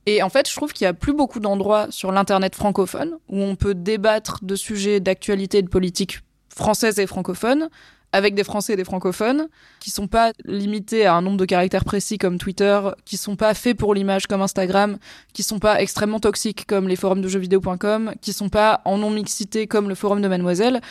Et 0.06 0.24
en 0.24 0.30
fait, 0.30 0.50
je 0.50 0.56
trouve 0.56 0.74
qu'il 0.74 0.86
y 0.86 0.88
a 0.88 0.94
plus 0.94 1.14
beaucoup 1.14 1.40
d'endroits 1.40 1.88
sur 1.90 2.12
l'internet 2.12 2.56
francophone 2.56 3.18
où 3.30 3.42
on 3.42 3.56
peut 3.56 3.76
débattre 3.76 4.40
de 4.44 4.56
sujets 4.56 5.00
d'actualité 5.00 5.60
et 5.60 5.62
de 5.62 5.70
politique 5.70 6.22
française 6.50 7.00
et 7.00 7.08
francophone 7.08 7.70
avec 8.14 8.36
des 8.36 8.44
Français 8.44 8.74
et 8.74 8.76
des 8.76 8.84
francophones 8.84 9.48
qui 9.80 9.90
sont 9.90 10.08
pas 10.08 10.34
limités 10.46 11.06
à 11.06 11.16
un 11.16 11.22
nombre 11.22 11.38
de 11.38 11.46
caractères 11.46 11.86
précis 11.86 12.18
comme 12.18 12.38
Twitter, 12.38 12.80
qui 13.06 13.18
sont 13.18 13.36
pas 13.36 13.54
faits 13.54 13.78
pour 13.78 13.94
l'image 13.94 14.28
comme 14.28 14.42
Instagram, 14.42 14.98
qui 15.34 15.44
sont 15.44 15.60
pas 15.60 15.82
extrêmement 15.82 16.20
toxiques 16.20 16.66
comme 16.68 16.88
les 16.88 16.96
forums 16.96 17.22
de 17.22 17.28
jeuxvideo.com, 17.28 18.14
qui 18.22 18.34
sont 18.34 18.50
pas 18.50 18.82
en 18.86 18.98
non-mixité 18.98 19.68
comme 19.68 19.88
le 19.88 19.96
forum 19.96 20.22
de 20.22 20.28
Mademoiselle. 20.28 20.82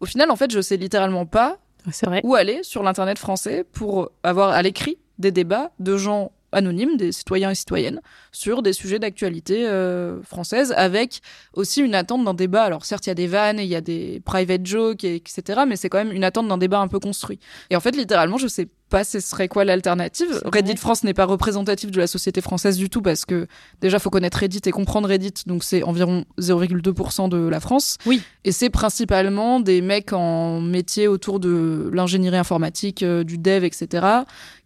Au 0.00 0.06
final, 0.06 0.30
en 0.30 0.36
fait, 0.36 0.50
je 0.50 0.60
sais 0.60 0.76
littéralement 0.76 1.26
pas 1.26 1.58
vrai. 2.02 2.20
où 2.24 2.34
aller 2.34 2.60
sur 2.62 2.82
l'internet 2.82 3.18
français 3.18 3.64
pour 3.72 4.10
avoir 4.22 4.50
à 4.50 4.62
l'écrit 4.62 4.98
des 5.18 5.32
débats 5.32 5.72
de 5.80 5.96
gens 5.96 6.30
anonymes, 6.52 6.96
des 6.96 7.12
citoyens 7.12 7.50
et 7.50 7.54
citoyennes, 7.54 8.00
sur 8.32 8.62
des 8.62 8.72
sujets 8.72 8.98
d'actualité 8.98 9.66
euh, 9.66 10.22
française, 10.22 10.72
avec 10.76 11.20
aussi 11.54 11.80
une 11.80 11.94
attente 11.94 12.24
d'un 12.24 12.34
débat. 12.34 12.62
Alors 12.62 12.84
certes, 12.84 13.06
il 13.06 13.10
y 13.10 13.12
a 13.12 13.14
des 13.14 13.26
vannes, 13.26 13.58
il 13.58 13.68
y 13.68 13.76
a 13.76 13.80
des 13.80 14.20
private 14.24 14.66
jokes, 14.66 15.04
et, 15.04 15.16
etc., 15.16 15.62
mais 15.66 15.76
c'est 15.76 15.88
quand 15.88 15.98
même 15.98 16.12
une 16.12 16.24
attente 16.24 16.48
d'un 16.48 16.58
débat 16.58 16.80
un 16.80 16.88
peu 16.88 16.98
construit. 16.98 17.38
Et 17.70 17.76
en 17.76 17.80
fait, 17.80 17.96
littéralement, 17.96 18.38
je 18.38 18.48
sais 18.48 18.68
pas 18.90 19.04
ce 19.04 19.20
serait 19.20 19.48
quoi 19.48 19.64
l'alternative? 19.64 20.42
Reddit. 20.44 20.76
France 20.76 21.04
n'est 21.04 21.14
pas 21.14 21.24
représentatif 21.24 21.90
de 21.90 21.98
la 21.98 22.06
société 22.06 22.40
française 22.40 22.76
du 22.76 22.90
tout, 22.90 23.00
parce 23.00 23.24
que 23.24 23.46
déjà, 23.80 23.98
faut 23.98 24.10
connaître 24.10 24.38
Reddit 24.38 24.60
et 24.66 24.70
comprendre 24.70 25.08
Reddit, 25.08 25.32
donc 25.46 25.64
c'est 25.64 25.82
environ 25.82 26.26
0,2% 26.38 27.28
de 27.28 27.48
la 27.48 27.60
France. 27.60 27.96
Oui. 28.04 28.22
Et 28.44 28.52
c'est 28.52 28.70
principalement 28.70 29.60
des 29.60 29.80
mecs 29.80 30.12
en 30.12 30.60
métier 30.60 31.08
autour 31.08 31.40
de 31.40 31.90
l'ingénierie 31.92 32.36
informatique, 32.36 33.02
euh, 33.02 33.24
du 33.24 33.38
dev, 33.38 33.64
etc., 33.64 34.06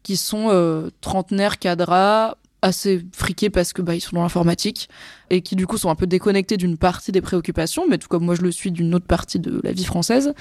qui 0.02 0.16
sont 0.16 0.48
euh, 0.48 0.88
trentenaires, 1.00 1.58
cadras, 1.58 2.36
assez 2.62 3.04
friqués 3.12 3.50
parce 3.50 3.74
que 3.74 3.82
bah 3.82 3.94
ils 3.94 4.00
sont 4.00 4.16
dans 4.16 4.22
l'informatique 4.22 4.88
et 5.28 5.42
qui 5.42 5.54
du 5.54 5.66
coup 5.66 5.76
sont 5.76 5.90
un 5.90 5.94
peu 5.94 6.06
déconnectés 6.06 6.56
d'une 6.56 6.78
partie 6.78 7.12
des 7.12 7.20
préoccupations, 7.20 7.84
mais 7.88 7.98
tout 7.98 8.08
comme 8.08 8.24
moi 8.24 8.34
je 8.34 8.40
le 8.40 8.50
suis 8.50 8.72
d'une 8.72 8.94
autre 8.94 9.06
partie 9.06 9.38
de 9.38 9.60
la 9.62 9.72
vie 9.72 9.84
française. 9.84 10.32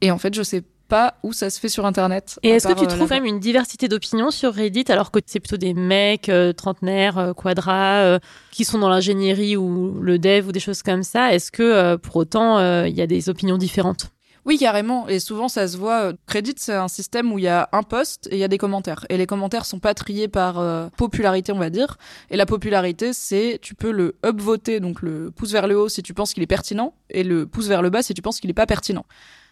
Et 0.00 0.10
en 0.10 0.16
fait, 0.16 0.34
je 0.34 0.42
sais 0.42 0.62
pas 0.90 1.14
où 1.22 1.32
ça 1.32 1.48
se 1.48 1.58
fait 1.58 1.70
sur 1.70 1.86
Internet. 1.86 2.38
Et 2.42 2.50
est-ce 2.50 2.68
que 2.68 2.74
tu 2.74 2.84
euh, 2.84 2.86
trouves 2.86 2.98
quand 2.98 3.04
là-bas. 3.04 3.14
même 3.14 3.24
une 3.24 3.40
diversité 3.40 3.88
d'opinions 3.88 4.30
sur 4.30 4.52
Reddit 4.52 4.84
alors 4.88 5.10
que 5.10 5.20
c'est 5.24 5.40
plutôt 5.40 5.56
des 5.56 5.72
mecs 5.72 6.28
euh, 6.28 6.52
trentenaires, 6.52 7.16
euh, 7.16 7.32
quadras, 7.32 8.00
euh, 8.00 8.18
qui 8.50 8.64
sont 8.64 8.78
dans 8.78 8.90
l'ingénierie 8.90 9.56
ou 9.56 10.00
le 10.02 10.18
dev 10.18 10.48
ou 10.48 10.52
des 10.52 10.60
choses 10.60 10.82
comme 10.82 11.02
ça? 11.02 11.32
Est-ce 11.32 11.50
que 11.50 11.62
euh, 11.62 11.96
pour 11.96 12.16
autant 12.16 12.58
euh, 12.58 12.88
il 12.88 12.94
y 12.94 13.00
a 13.00 13.06
des 13.06 13.28
opinions 13.30 13.56
différentes? 13.56 14.10
Oui, 14.46 14.56
carrément. 14.58 15.06
Et 15.06 15.20
souvent, 15.20 15.48
ça 15.48 15.68
se 15.68 15.76
voit. 15.76 16.12
Reddit, 16.26 16.54
c'est 16.56 16.74
un 16.74 16.88
système 16.88 17.30
où 17.32 17.38
il 17.38 17.44
y 17.44 17.48
a 17.48 17.68
un 17.72 17.82
post 17.82 18.26
et 18.30 18.36
il 18.36 18.38
y 18.38 18.44
a 18.44 18.48
des 18.48 18.58
commentaires. 18.58 19.04
Et 19.10 19.18
les 19.18 19.26
commentaires 19.26 19.66
sont 19.66 19.80
pas 19.80 19.92
triés 19.92 20.28
par 20.28 20.58
euh, 20.58 20.88
popularité, 20.96 21.52
on 21.52 21.58
va 21.58 21.68
dire. 21.70 21.98
Et 22.30 22.36
la 22.36 22.46
popularité, 22.46 23.12
c'est 23.12 23.58
tu 23.60 23.74
peux 23.74 23.92
le 23.92 24.16
upvoter, 24.24 24.80
donc 24.80 25.02
le 25.02 25.30
pouce 25.30 25.52
vers 25.52 25.66
le 25.66 25.78
haut 25.78 25.90
si 25.90 26.02
tu 26.02 26.14
penses 26.14 26.32
qu'il 26.32 26.42
est 26.42 26.48
pertinent, 26.48 26.94
et 27.10 27.22
le 27.22 27.46
pouce 27.46 27.68
vers 27.68 27.82
le 27.82 27.90
bas 27.90 28.02
si 28.02 28.14
tu 28.14 28.22
penses 28.22 28.40
qu'il 28.40 28.50
est 28.50 28.54
pas 28.54 28.66
pertinent. 28.66 29.04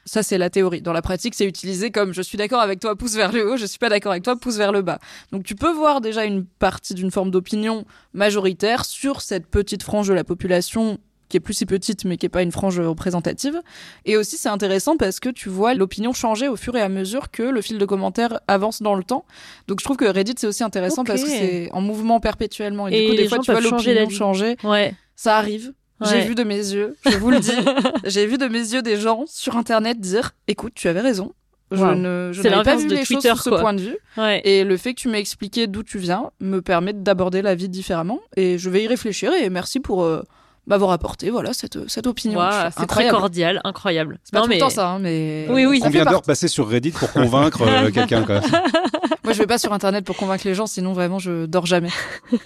Ça, 0.08 0.22
c'est 0.22 0.38
la 0.38 0.48
théorie. 0.48 0.80
Dans 0.80 0.94
la 0.94 1.02
pratique, 1.02 1.34
c'est 1.34 1.44
utilisé 1.44 1.90
comme 1.90 2.14
je 2.14 2.22
suis 2.22 2.38
d'accord 2.38 2.60
avec 2.60 2.80
toi, 2.80 2.96
pouce 2.96 3.14
vers 3.14 3.30
le 3.30 3.46
haut, 3.46 3.56
je 3.58 3.66
suis 3.66 3.78
pas 3.78 3.90
d'accord 3.90 4.12
avec 4.12 4.24
toi, 4.24 4.36
pouce 4.36 4.56
vers 4.56 4.72
le 4.72 4.80
bas. 4.80 4.98
Donc 5.32 5.44
tu 5.44 5.54
peux 5.54 5.70
voir 5.70 6.00
déjà 6.00 6.24
une 6.24 6.46
partie 6.46 6.94
d'une 6.94 7.10
forme 7.10 7.30
d'opinion 7.30 7.84
majoritaire 8.14 8.86
sur 8.86 9.20
cette 9.20 9.46
petite 9.46 9.82
frange 9.82 10.08
de 10.08 10.14
la 10.14 10.24
population 10.24 10.98
qui 11.28 11.36
est 11.36 11.40
plus 11.40 11.52
si 11.52 11.66
petite 11.66 12.06
mais 12.06 12.16
qui 12.16 12.24
est 12.24 12.30
pas 12.30 12.40
une 12.40 12.52
frange 12.52 12.80
représentative. 12.80 13.60
Et 14.06 14.16
aussi 14.16 14.38
c'est 14.38 14.48
intéressant 14.48 14.96
parce 14.96 15.20
que 15.20 15.28
tu 15.28 15.50
vois 15.50 15.74
l'opinion 15.74 16.14
changer 16.14 16.48
au 16.48 16.56
fur 16.56 16.74
et 16.74 16.80
à 16.80 16.88
mesure 16.88 17.30
que 17.30 17.42
le 17.42 17.60
fil 17.60 17.76
de 17.76 17.84
commentaires 17.84 18.40
avance 18.48 18.80
dans 18.80 18.94
le 18.94 19.04
temps. 19.04 19.26
Donc 19.66 19.80
je 19.80 19.84
trouve 19.84 19.98
que 19.98 20.06
Reddit 20.06 20.36
c'est 20.38 20.46
aussi 20.46 20.64
intéressant 20.64 21.04
parce 21.04 21.22
que 21.22 21.28
c'est 21.28 21.70
en 21.72 21.82
mouvement 21.82 22.18
perpétuellement 22.18 22.88
et, 22.88 22.94
Et 22.94 23.00
du 23.02 23.06
coup 23.08 23.16
les 23.16 23.22
des 23.24 23.28
fois 23.28 23.38
tu 23.40 23.50
vois 23.52 23.60
l'opinion 23.60 24.08
changer. 24.08 24.56
Ouais. 24.64 24.94
Ça 25.16 25.36
arrive. 25.36 25.74
J'ai 26.02 26.20
vu 26.22 26.34
de 26.34 26.44
mes 26.44 26.56
yeux, 26.56 26.96
je 27.10 27.16
vous 27.18 27.30
le 27.30 27.40
dis, 27.40 27.50
j'ai 28.04 28.26
vu 28.26 28.38
de 28.38 28.46
mes 28.46 28.58
yeux 28.58 28.82
des 28.82 28.96
gens 28.98 29.24
sur 29.26 29.56
internet 29.56 29.98
dire 30.00 30.32
"Écoute, 30.46 30.72
tu 30.74 30.88
avais 30.88 31.00
raison." 31.00 31.32
Je 31.70 31.82
Wow. 31.84 31.94
ne 31.96 32.30
je 32.32 32.40
C'est 32.40 32.48
n'avais 32.50 32.62
pas 32.62 32.76
vu 32.76 32.86
de 32.88 32.94
les 32.94 33.04
Twitter, 33.04 33.28
choses 33.28 33.42
sous 33.42 33.50
ce 33.50 33.60
point 33.60 33.74
de 33.74 33.80
vue 33.82 33.98
Ouais. 34.16 34.40
et 34.44 34.64
le 34.64 34.76
fait 34.78 34.94
que 34.94 35.00
tu 35.00 35.08
m'aies 35.08 35.18
expliqué 35.20 35.66
d'où 35.66 35.82
tu 35.82 35.98
viens 35.98 36.30
me 36.40 36.62
permet 36.62 36.94
d'aborder 36.94 37.42
la 37.42 37.54
vie 37.54 37.68
différemment 37.68 38.20
et 38.36 38.56
je 38.56 38.70
vais 38.70 38.84
y 38.84 38.86
réfléchir 38.86 39.32
et 39.34 39.50
merci 39.50 39.78
pour 39.78 40.02
euh, 40.02 40.22
m'avoir 40.68 40.92
apporté 40.92 41.30
voilà 41.30 41.52
cette 41.52 41.88
cette 41.88 42.06
opinion. 42.06 42.40
C'est 42.78 42.86
très 42.86 43.08
cordial, 43.08 43.60
incroyable. 43.64 44.18
C'est 44.24 44.32
pas 44.32 44.38
Non, 44.38 44.44
tout 44.44 44.48
mais 44.50 44.54
le 44.56 44.60
temps 44.60 44.70
ça, 44.70 44.88
hein, 44.90 44.98
mais. 45.00 45.46
Oui, 45.50 45.66
oui. 45.66 45.80
Combien 45.82 46.04
d'heures 46.04 46.22
passées 46.22 46.48
sur 46.48 46.68
Reddit 46.68 46.90
pour 46.92 47.10
convaincre 47.12 47.62
euh, 47.62 47.90
quelqu'un 47.94 48.22
quoi 48.22 48.40
Moi, 49.24 49.32
je 49.34 49.38
vais 49.40 49.46
pas 49.46 49.58
sur 49.58 49.72
Internet 49.74 50.04
pour 50.06 50.16
convaincre 50.16 50.46
les 50.46 50.54
gens, 50.54 50.66
sinon 50.66 50.94
vraiment, 50.94 51.18
je 51.18 51.44
dors 51.46 51.66
jamais. 51.66 51.90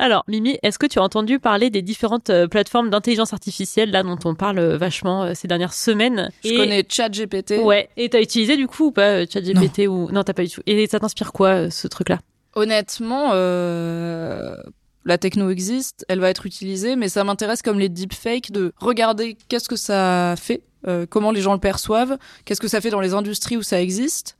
Alors, 0.00 0.24
Mimi, 0.26 0.58
est-ce 0.64 0.78
que 0.78 0.86
tu 0.86 0.98
as 0.98 1.02
entendu 1.02 1.38
parler 1.38 1.70
des 1.70 1.82
différentes 1.82 2.30
euh, 2.30 2.48
plateformes 2.48 2.90
d'intelligence 2.90 3.32
artificielle 3.32 3.90
là 3.92 4.02
dont 4.02 4.18
on 4.24 4.34
parle 4.34 4.58
euh, 4.58 4.76
vachement 4.76 5.22
euh, 5.24 5.32
ces 5.34 5.46
dernières 5.46 5.72
semaines? 5.74 6.30
Je 6.44 6.48
Et- 6.50 6.56
connais 6.56 6.84
ChatGPT. 6.88 7.58
Ouais. 7.62 7.88
Et 7.96 8.08
t'as 8.08 8.20
utilisé 8.20 8.56
du 8.56 8.66
coup 8.66 8.86
ou 8.86 8.90
pas 8.90 9.10
euh, 9.22 9.26
ChatGPT 9.30 9.86
ou 9.88 10.10
non 10.10 10.24
t'as 10.24 10.32
pas 10.32 10.42
du 10.42 10.50
tout. 10.50 10.62
Et 10.66 10.86
ça 10.88 10.98
t'inspire 10.98 11.32
quoi 11.32 11.48
euh, 11.50 11.70
ce 11.70 11.86
truc-là? 11.86 12.18
Honnêtement, 12.56 13.30
euh, 13.34 14.56
la 15.06 15.18
techno 15.18 15.50
existe, 15.50 16.04
elle 16.08 16.18
va 16.18 16.28
être 16.28 16.46
utilisée, 16.46 16.96
mais 16.96 17.08
ça 17.08 17.22
m'intéresse 17.22 17.62
comme 17.62 17.78
les 17.78 17.88
deepfakes 17.88 18.50
de 18.50 18.72
regarder 18.76 19.38
qu'est-ce 19.48 19.68
que 19.68 19.76
ça 19.76 20.34
fait, 20.36 20.62
euh, 20.88 21.06
comment 21.08 21.30
les 21.30 21.40
gens 21.40 21.54
le 21.54 21.60
perçoivent, 21.60 22.18
qu'est-ce 22.44 22.60
que 22.60 22.66
ça 22.68 22.80
fait 22.80 22.90
dans 22.90 23.00
les 23.00 23.14
industries 23.14 23.56
où 23.56 23.62
ça 23.62 23.80
existe. 23.80 24.36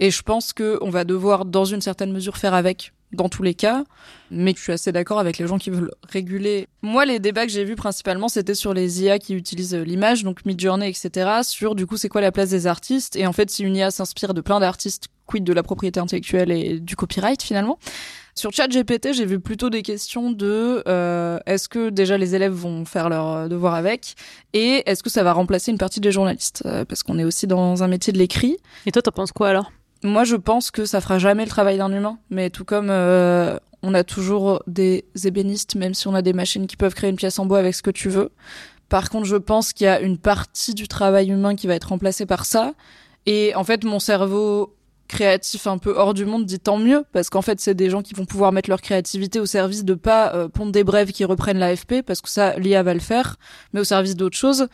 Et 0.00 0.10
je 0.10 0.22
pense 0.22 0.52
que 0.52 0.76
on 0.80 0.90
va 0.90 1.04
devoir, 1.04 1.44
dans 1.44 1.64
une 1.64 1.80
certaine 1.80 2.12
mesure, 2.12 2.36
faire 2.36 2.52
avec 2.52 2.92
dans 3.12 3.28
tous 3.28 3.42
les 3.42 3.54
cas. 3.54 3.84
Mais 4.30 4.52
je 4.56 4.62
suis 4.62 4.72
assez 4.72 4.92
d'accord 4.92 5.18
avec 5.18 5.38
les 5.38 5.46
gens 5.46 5.58
qui 5.58 5.70
veulent 5.70 5.92
réguler. 6.08 6.66
Moi, 6.82 7.04
les 7.06 7.18
débats 7.18 7.46
que 7.46 7.52
j'ai 7.52 7.64
vus 7.64 7.76
principalement, 7.76 8.28
c'était 8.28 8.54
sur 8.54 8.74
les 8.74 9.02
IA 9.02 9.18
qui 9.18 9.34
utilisent 9.34 9.74
euh, 9.74 9.84
l'image, 9.84 10.24
donc 10.24 10.44
Midjourney, 10.44 10.88
etc. 10.88 11.40
Sur, 11.42 11.74
du 11.74 11.86
coup, 11.86 11.96
c'est 11.96 12.08
quoi 12.08 12.20
la 12.20 12.32
place 12.32 12.50
des 12.50 12.66
artistes? 12.66 13.16
Et 13.16 13.26
en 13.26 13.32
fait, 13.32 13.50
si 13.50 13.64
une 13.64 13.76
IA 13.76 13.90
s'inspire 13.90 14.34
de 14.34 14.40
plein 14.40 14.60
d'artistes, 14.60 15.08
quid 15.26 15.44
de 15.44 15.52
la 15.52 15.62
propriété 15.62 16.00
intellectuelle 16.00 16.50
et 16.50 16.80
du 16.80 16.96
copyright, 16.96 17.42
finalement? 17.42 17.78
Sur 18.38 18.52
ChatGPT, 18.52 19.14
j'ai 19.14 19.26
vu 19.26 19.40
plutôt 19.40 19.68
des 19.68 19.82
questions 19.82 20.30
de 20.30 20.84
euh, 20.86 21.40
est-ce 21.46 21.68
que 21.68 21.90
déjà 21.90 22.16
les 22.16 22.36
élèves 22.36 22.52
vont 22.52 22.84
faire 22.84 23.08
leur 23.08 23.32
euh, 23.32 23.48
devoir 23.48 23.74
avec? 23.74 24.14
Et 24.52 24.88
est-ce 24.88 25.02
que 25.02 25.10
ça 25.10 25.24
va 25.24 25.32
remplacer 25.32 25.72
une 25.72 25.78
partie 25.78 25.98
des 25.98 26.12
journalistes? 26.12 26.62
Euh, 26.64 26.84
parce 26.84 27.02
qu'on 27.02 27.18
est 27.18 27.24
aussi 27.24 27.48
dans 27.48 27.82
un 27.82 27.88
métier 27.88 28.12
de 28.12 28.18
l'écrit. 28.18 28.56
Et 28.86 28.92
toi 28.92 29.02
t'en 29.02 29.10
penses 29.10 29.32
quoi 29.32 29.48
alors? 29.48 29.72
Moi, 30.02 30.24
je 30.24 30.36
pense 30.36 30.70
que 30.70 30.84
ça 30.84 31.00
fera 31.00 31.18
jamais 31.18 31.44
le 31.44 31.50
travail 31.50 31.78
d'un 31.78 31.92
humain, 31.92 32.18
mais 32.30 32.50
tout 32.50 32.64
comme 32.64 32.88
euh, 32.90 33.58
on 33.82 33.94
a 33.94 34.04
toujours 34.04 34.62
des 34.66 35.04
ébénistes, 35.24 35.74
même 35.74 35.94
si 35.94 36.08
on 36.08 36.14
a 36.14 36.22
des 36.22 36.32
machines 36.32 36.66
qui 36.66 36.76
peuvent 36.76 36.94
créer 36.94 37.10
une 37.10 37.16
pièce 37.16 37.38
en 37.38 37.46
bois 37.46 37.58
avec 37.58 37.74
ce 37.74 37.82
que 37.82 37.90
tu 37.90 38.08
veux. 38.08 38.30
Par 38.88 39.10
contre, 39.10 39.26
je 39.26 39.36
pense 39.36 39.72
qu'il 39.72 39.84
y 39.84 39.88
a 39.88 40.00
une 40.00 40.18
partie 40.18 40.74
du 40.74 40.88
travail 40.88 41.30
humain 41.30 41.56
qui 41.56 41.66
va 41.66 41.74
être 41.74 41.88
remplacée 41.88 42.26
par 42.26 42.44
ça. 42.46 42.72
Et 43.26 43.54
en 43.54 43.64
fait, 43.64 43.84
mon 43.84 43.98
cerveau 43.98 44.74
créatif 45.08 45.66
un 45.66 45.78
peu 45.78 45.94
hors 45.96 46.14
du 46.14 46.26
monde 46.26 46.44
dit 46.44 46.60
tant 46.60 46.78
mieux 46.78 47.04
parce 47.12 47.30
qu'en 47.30 47.40
fait 47.40 47.58
c'est 47.60 47.74
des 47.74 47.88
gens 47.90 48.02
qui 48.02 48.14
vont 48.14 48.26
pouvoir 48.26 48.52
mettre 48.52 48.68
leur 48.68 48.82
créativité 48.82 49.40
au 49.40 49.46
service 49.46 49.84
de 49.84 49.94
pas 49.94 50.34
euh, 50.34 50.48
pondre 50.48 50.70
des 50.70 50.84
brèves 50.84 51.12
qui 51.12 51.24
reprennent 51.24 51.58
l'AFP 51.58 52.02
parce 52.06 52.20
que 52.20 52.28
ça 52.28 52.58
l'IA 52.58 52.82
va 52.82 52.92
le 52.92 53.00
faire 53.00 53.36
mais 53.72 53.80
au 53.80 53.84
service 53.84 54.16
d'autres 54.16 54.36
choses 54.36 54.68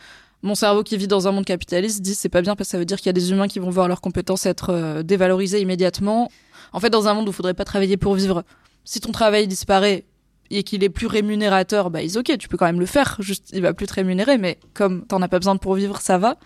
mon 0.45 0.55
cerveau 0.55 0.83
qui 0.83 0.95
vit 0.95 1.07
dans 1.07 1.27
un 1.27 1.31
monde 1.31 1.43
capitaliste 1.43 2.01
dit 2.01 2.13
c'est 2.13 2.29
pas 2.29 2.41
bien 2.41 2.55
parce 2.55 2.69
que 2.69 2.71
ça 2.71 2.77
veut 2.77 2.85
dire 2.85 2.97
qu'il 2.97 3.07
y 3.07 3.09
a 3.09 3.13
des 3.13 3.31
humains 3.31 3.47
qui 3.47 3.59
vont 3.59 3.71
voir 3.71 3.87
leurs 3.87 3.99
compétences 3.99 4.45
être 4.45 4.69
euh, 4.69 5.03
dévalorisées 5.03 5.59
immédiatement. 5.59 6.29
En 6.71 6.79
fait 6.79 6.91
dans 6.91 7.07
un 7.07 7.15
monde 7.15 7.27
où 7.27 7.31
il 7.31 7.35
faudrait 7.35 7.55
pas 7.55 7.65
travailler 7.65 7.97
pour 7.97 8.13
vivre 8.13 8.43
si 8.83 8.99
ton 9.01 9.11
travail 9.11 9.47
disparaît 9.47 10.05
et 10.51 10.61
qu'il 10.61 10.83
est 10.83 10.89
plus 10.89 11.07
rémunérateur 11.07 11.89
bah 11.89 12.03
is 12.03 12.15
ok 12.17 12.37
tu 12.37 12.47
peux 12.47 12.57
quand 12.57 12.67
même 12.67 12.79
le 12.79 12.85
faire. 12.85 13.17
Juste 13.19 13.49
il 13.53 13.61
va 13.63 13.73
plus 13.73 13.87
te 13.87 13.95
rémunérer 13.95 14.37
mais 14.37 14.59
comme 14.75 15.05
t'en 15.07 15.21
as 15.23 15.27
pas 15.27 15.39
besoin 15.39 15.57
pour 15.57 15.73
vivre 15.73 15.99
ça 15.99 16.19
va. 16.19 16.37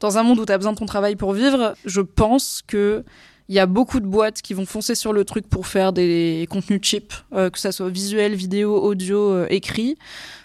Dans 0.00 0.16
un 0.16 0.22
monde 0.22 0.38
où 0.38 0.46
tu 0.46 0.52
as 0.52 0.58
besoin 0.58 0.72
de 0.72 0.78
ton 0.78 0.86
travail 0.86 1.14
pour 1.14 1.34
vivre, 1.34 1.74
je 1.84 2.00
pense 2.00 2.62
que 2.66 3.04
il 3.50 3.54
y 3.54 3.58
a 3.58 3.66
beaucoup 3.66 4.00
de 4.00 4.06
boîtes 4.06 4.40
qui 4.40 4.54
vont 4.54 4.64
foncer 4.64 4.94
sur 4.94 5.12
le 5.12 5.26
truc 5.26 5.46
pour 5.48 5.66
faire 5.66 5.92
des 5.92 6.46
contenus 6.48 6.80
cheap, 6.82 7.12
euh, 7.34 7.50
que 7.50 7.58
ça 7.58 7.72
soit 7.72 7.90
visuel, 7.90 8.34
vidéo, 8.34 8.80
audio, 8.82 9.32
euh, 9.32 9.46
écrit, 9.50 9.98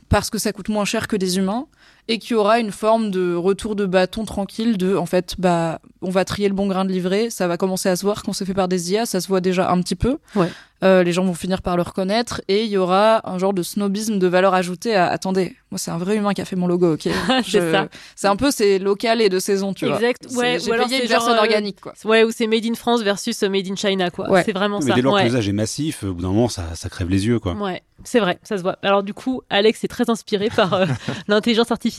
parce 0.09 0.29
que 0.29 0.37
ça 0.37 0.51
coûte 0.51 0.67
moins 0.67 0.83
cher 0.83 1.07
que 1.07 1.15
des 1.15 1.37
humains 1.37 1.67
et 2.09 2.17
qu'il 2.19 2.31
y 2.31 2.35
aura 2.35 2.59
une 2.59 2.71
forme 2.71 3.11
de 3.11 3.33
retour 3.35 3.75
de 3.77 3.85
bâton 3.85 4.25
tranquille 4.25 4.77
de 4.77 4.95
en 4.97 5.05
fait 5.05 5.35
bah 5.37 5.79
on 6.01 6.09
va 6.09 6.25
trier 6.25 6.49
le 6.49 6.55
bon 6.55 6.67
grain 6.67 6.83
de 6.83 6.91
livret 6.91 7.29
ça 7.29 7.47
va 7.47 7.55
commencer 7.55 7.87
à 7.87 7.95
se 7.95 8.03
voir 8.03 8.23
quand 8.23 8.33
c'est 8.33 8.45
fait 8.45 8.53
par 8.53 8.67
des 8.67 8.91
IA 8.91 9.05
ça 9.05 9.21
se 9.21 9.27
voit 9.27 9.39
déjà 9.41 9.71
un 9.71 9.81
petit 9.81 9.95
peu 9.95 10.17
Ouais. 10.35 10.49
Euh, 10.81 11.03
les 11.03 11.11
gens 11.11 11.25
vont 11.25 11.33
finir 11.33 11.61
par 11.61 11.75
le 11.75 11.81
reconnaître 11.83 12.39
et 12.47 12.63
il 12.63 12.69
y 12.69 12.77
aura 12.77 13.29
un 13.29 13.37
genre 13.37 13.53
de 13.53 13.63
snobisme 13.63 14.17
de 14.17 14.27
valeur 14.27 14.53
ajoutée 14.53 14.95
à 14.95 15.07
attendez 15.07 15.57
moi 15.71 15.77
c'est 15.77 15.91
un 15.91 15.97
vrai 15.97 16.15
humain 16.15 16.33
qui 16.33 16.39
a 16.41 16.45
fait 16.45 16.55
mon 16.55 16.67
logo 16.67 16.93
ok? 16.93 17.01
C'est 17.43 17.43
Je- 17.43 17.71
ça. 17.71 17.89
c'est 18.15 18.27
un 18.27 18.37
peu 18.37 18.49
c'est 18.49 18.79
local 18.79 19.21
et 19.21 19.27
de 19.27 19.39
saison 19.39 19.73
tu 19.73 19.85
vois 19.85 19.95
Exact. 19.95 20.25
C'est- 20.29 20.37
Ouais, 20.37 20.57
j'ai 20.59 20.69
ou 20.71 20.73
alors 20.73 20.87
payé 20.87 20.97
c'est 20.99 21.03
une 21.03 21.09
personne 21.09 21.33
genre, 21.35 21.43
euh, 21.43 21.47
organique 21.47 21.81
quoi 21.81 21.93
Ouais, 22.05 22.23
ou 22.23 22.31
c'est 22.31 22.47
Made 22.47 22.65
in 22.65 22.75
France 22.75 23.01
versus 23.03 23.43
Made 23.43 23.67
in 23.69 23.75
China, 23.75 24.09
quoi. 24.09 24.29
Ouais. 24.31 24.43
C'est 24.45 24.53
vraiment 24.53 24.79
Mais 24.79 24.87
ça. 24.87 24.93
dès 24.95 25.01
lors 25.01 25.13
ouais. 25.15 25.21
que 25.23 25.25
l'usage 25.27 25.49
est 25.49 25.53
massif, 25.53 26.03
au 26.03 26.13
bout 26.13 26.21
d'un 26.21 26.29
moment, 26.29 26.47
ça, 26.47 26.63
ça 26.75 26.87
crève 26.89 27.09
les 27.09 27.27
yeux, 27.27 27.39
quoi. 27.39 27.53
Ouais, 27.55 27.83
c'est 28.05 28.19
vrai, 28.21 28.39
ça 28.43 28.57
se 28.57 28.61
voit. 28.63 28.77
Alors 28.81 29.03
du 29.03 29.13
coup, 29.13 29.41
Alex 29.49 29.83
est 29.83 29.87
très 29.89 30.09
inspiré 30.09 30.47
par 30.49 30.73
euh, 30.73 30.85
l'intelligence 31.27 31.71
artificielle. 31.71 31.98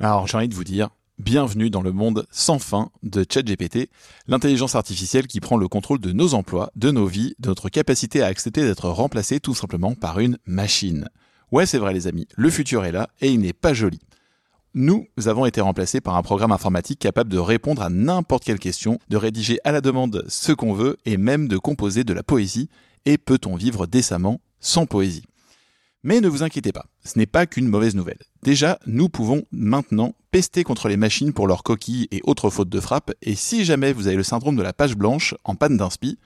Alors 0.00 0.26
j'ai 0.26 0.36
envie 0.36 0.48
de 0.48 0.54
vous 0.54 0.64
dire, 0.64 0.90
bienvenue 1.18 1.70
dans 1.70 1.82
le 1.82 1.92
monde 1.92 2.26
sans 2.30 2.58
fin 2.58 2.90
de 3.02 3.24
ChatGPT, 3.28 3.90
l'intelligence 4.26 4.74
artificielle 4.74 5.26
qui 5.26 5.40
prend 5.40 5.56
le 5.56 5.68
contrôle 5.68 6.00
de 6.00 6.12
nos 6.12 6.34
emplois, 6.34 6.70
de 6.76 6.90
nos 6.90 7.06
vies, 7.06 7.34
de 7.38 7.48
notre 7.48 7.68
capacité 7.68 8.22
à 8.22 8.26
accepter 8.26 8.62
d'être 8.62 8.88
remplacé 8.88 9.40
tout 9.40 9.54
simplement 9.54 9.94
par 9.94 10.20
une 10.20 10.38
machine. 10.46 11.08
Ouais, 11.50 11.66
c'est 11.66 11.78
vrai 11.78 11.92
les 11.92 12.06
amis, 12.06 12.26
le 12.36 12.50
futur 12.50 12.84
est 12.84 12.92
là 12.92 13.08
et 13.20 13.30
il 13.30 13.40
n'est 13.40 13.52
pas 13.52 13.74
joli. 13.74 14.00
Nous 14.74 15.08
avons 15.26 15.46
été 15.46 15.60
remplacés 15.60 16.00
par 16.00 16.16
un 16.16 16.22
programme 16.22 16.52
informatique 16.52 17.00
capable 17.00 17.30
de 17.30 17.38
répondre 17.38 17.82
à 17.82 17.90
n'importe 17.90 18.44
quelle 18.44 18.58
question, 18.58 18.98
de 19.08 19.16
rédiger 19.16 19.58
à 19.64 19.72
la 19.72 19.80
demande 19.80 20.24
ce 20.28 20.52
qu'on 20.52 20.74
veut 20.74 20.98
et 21.04 21.16
même 21.16 21.48
de 21.48 21.56
composer 21.56 22.04
de 22.04 22.12
la 22.12 22.22
poésie. 22.22 22.68
Et 23.06 23.18
peut-on 23.18 23.56
vivre 23.56 23.86
décemment 23.86 24.40
sans 24.60 24.86
poésie? 24.86 25.24
Mais 26.02 26.20
ne 26.20 26.28
vous 26.28 26.42
inquiétez 26.42 26.72
pas, 26.72 26.86
ce 27.04 27.18
n'est 27.18 27.26
pas 27.26 27.46
qu'une 27.46 27.68
mauvaise 27.68 27.94
nouvelle. 27.94 28.18
Déjà, 28.42 28.78
nous 28.86 29.08
pouvons 29.08 29.44
maintenant 29.50 30.14
pester 30.30 30.64
contre 30.64 30.88
les 30.88 30.96
machines 30.96 31.32
pour 31.32 31.46
leurs 31.46 31.62
coquilles 31.62 32.08
et 32.10 32.20
autres 32.24 32.50
fautes 32.50 32.68
de 32.68 32.80
frappe, 32.80 33.12
et 33.22 33.34
si 33.34 33.64
jamais 33.64 33.92
vous 33.92 34.06
avez 34.06 34.16
le 34.16 34.22
syndrome 34.22 34.56
de 34.56 34.62
la 34.62 34.72
page 34.72 34.96
blanche 34.96 35.34
en 35.44 35.54
panne 35.54 35.76
d'inspi, 35.76 36.18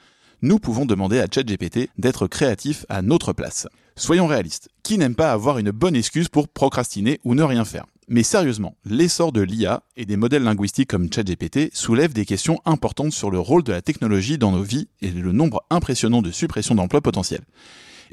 nous 0.42 0.58
pouvons 0.58 0.86
demander 0.86 1.20
à 1.20 1.26
ChatGPT 1.32 1.88
d'être 1.98 2.26
créatif 2.26 2.84
à 2.88 3.00
notre 3.00 3.32
place. 3.32 3.68
Soyons 3.94 4.26
réalistes, 4.26 4.70
qui 4.82 4.98
n'aime 4.98 5.14
pas 5.14 5.32
avoir 5.32 5.58
une 5.58 5.70
bonne 5.70 5.94
excuse 5.94 6.28
pour 6.28 6.48
procrastiner 6.48 7.20
ou 7.24 7.34
ne 7.34 7.42
rien 7.42 7.64
faire? 7.64 7.86
Mais 8.08 8.24
sérieusement, 8.24 8.76
l'essor 8.84 9.32
de 9.32 9.40
l'IA 9.40 9.84
et 9.96 10.04
des 10.04 10.16
modèles 10.16 10.42
linguistiques 10.42 10.90
comme 10.90 11.12
ChatGPT 11.12 11.70
soulèvent 11.72 12.12
des 12.12 12.26
questions 12.26 12.60
importantes 12.64 13.12
sur 13.12 13.30
le 13.30 13.38
rôle 13.38 13.62
de 13.62 13.72
la 13.72 13.80
technologie 13.80 14.38
dans 14.38 14.50
nos 14.50 14.62
vies 14.62 14.88
et 15.00 15.10
le 15.10 15.32
nombre 15.32 15.64
impressionnant 15.70 16.20
de 16.20 16.32
suppressions 16.32 16.74
d'emplois 16.74 17.00
potentiels. 17.00 17.44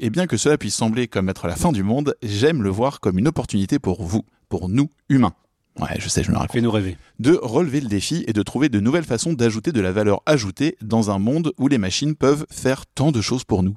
Et 0.02 0.08
bien 0.08 0.26
que 0.26 0.38
cela 0.38 0.56
puisse 0.56 0.74
sembler 0.74 1.08
comme 1.08 1.28
être 1.28 1.46
la 1.46 1.56
fin 1.56 1.72
du 1.72 1.82
monde, 1.82 2.14
j'aime 2.22 2.62
le 2.62 2.70
voir 2.70 3.00
comme 3.00 3.18
une 3.18 3.28
opportunité 3.28 3.78
pour 3.78 4.02
vous, 4.02 4.22
pour 4.48 4.70
nous, 4.70 4.88
humains. 5.10 5.34
Ouais, 5.78 5.96
je 5.98 6.08
sais, 6.08 6.24
je 6.24 6.30
me 6.30 6.36
raconte. 6.36 6.52
Fais-nous 6.52 6.70
rêver. 6.70 6.96
De 7.18 7.38
relever 7.42 7.82
le 7.82 7.86
défi 7.86 8.24
et 8.26 8.32
de 8.32 8.42
trouver 8.42 8.70
de 8.70 8.80
nouvelles 8.80 9.04
façons 9.04 9.34
d'ajouter 9.34 9.72
de 9.72 9.80
la 9.82 9.92
valeur 9.92 10.22
ajoutée 10.24 10.78
dans 10.80 11.10
un 11.10 11.18
monde 11.18 11.52
où 11.58 11.68
les 11.68 11.76
machines 11.76 12.14
peuvent 12.14 12.46
faire 12.50 12.86
tant 12.86 13.12
de 13.12 13.20
choses 13.20 13.44
pour 13.44 13.62
nous. 13.62 13.76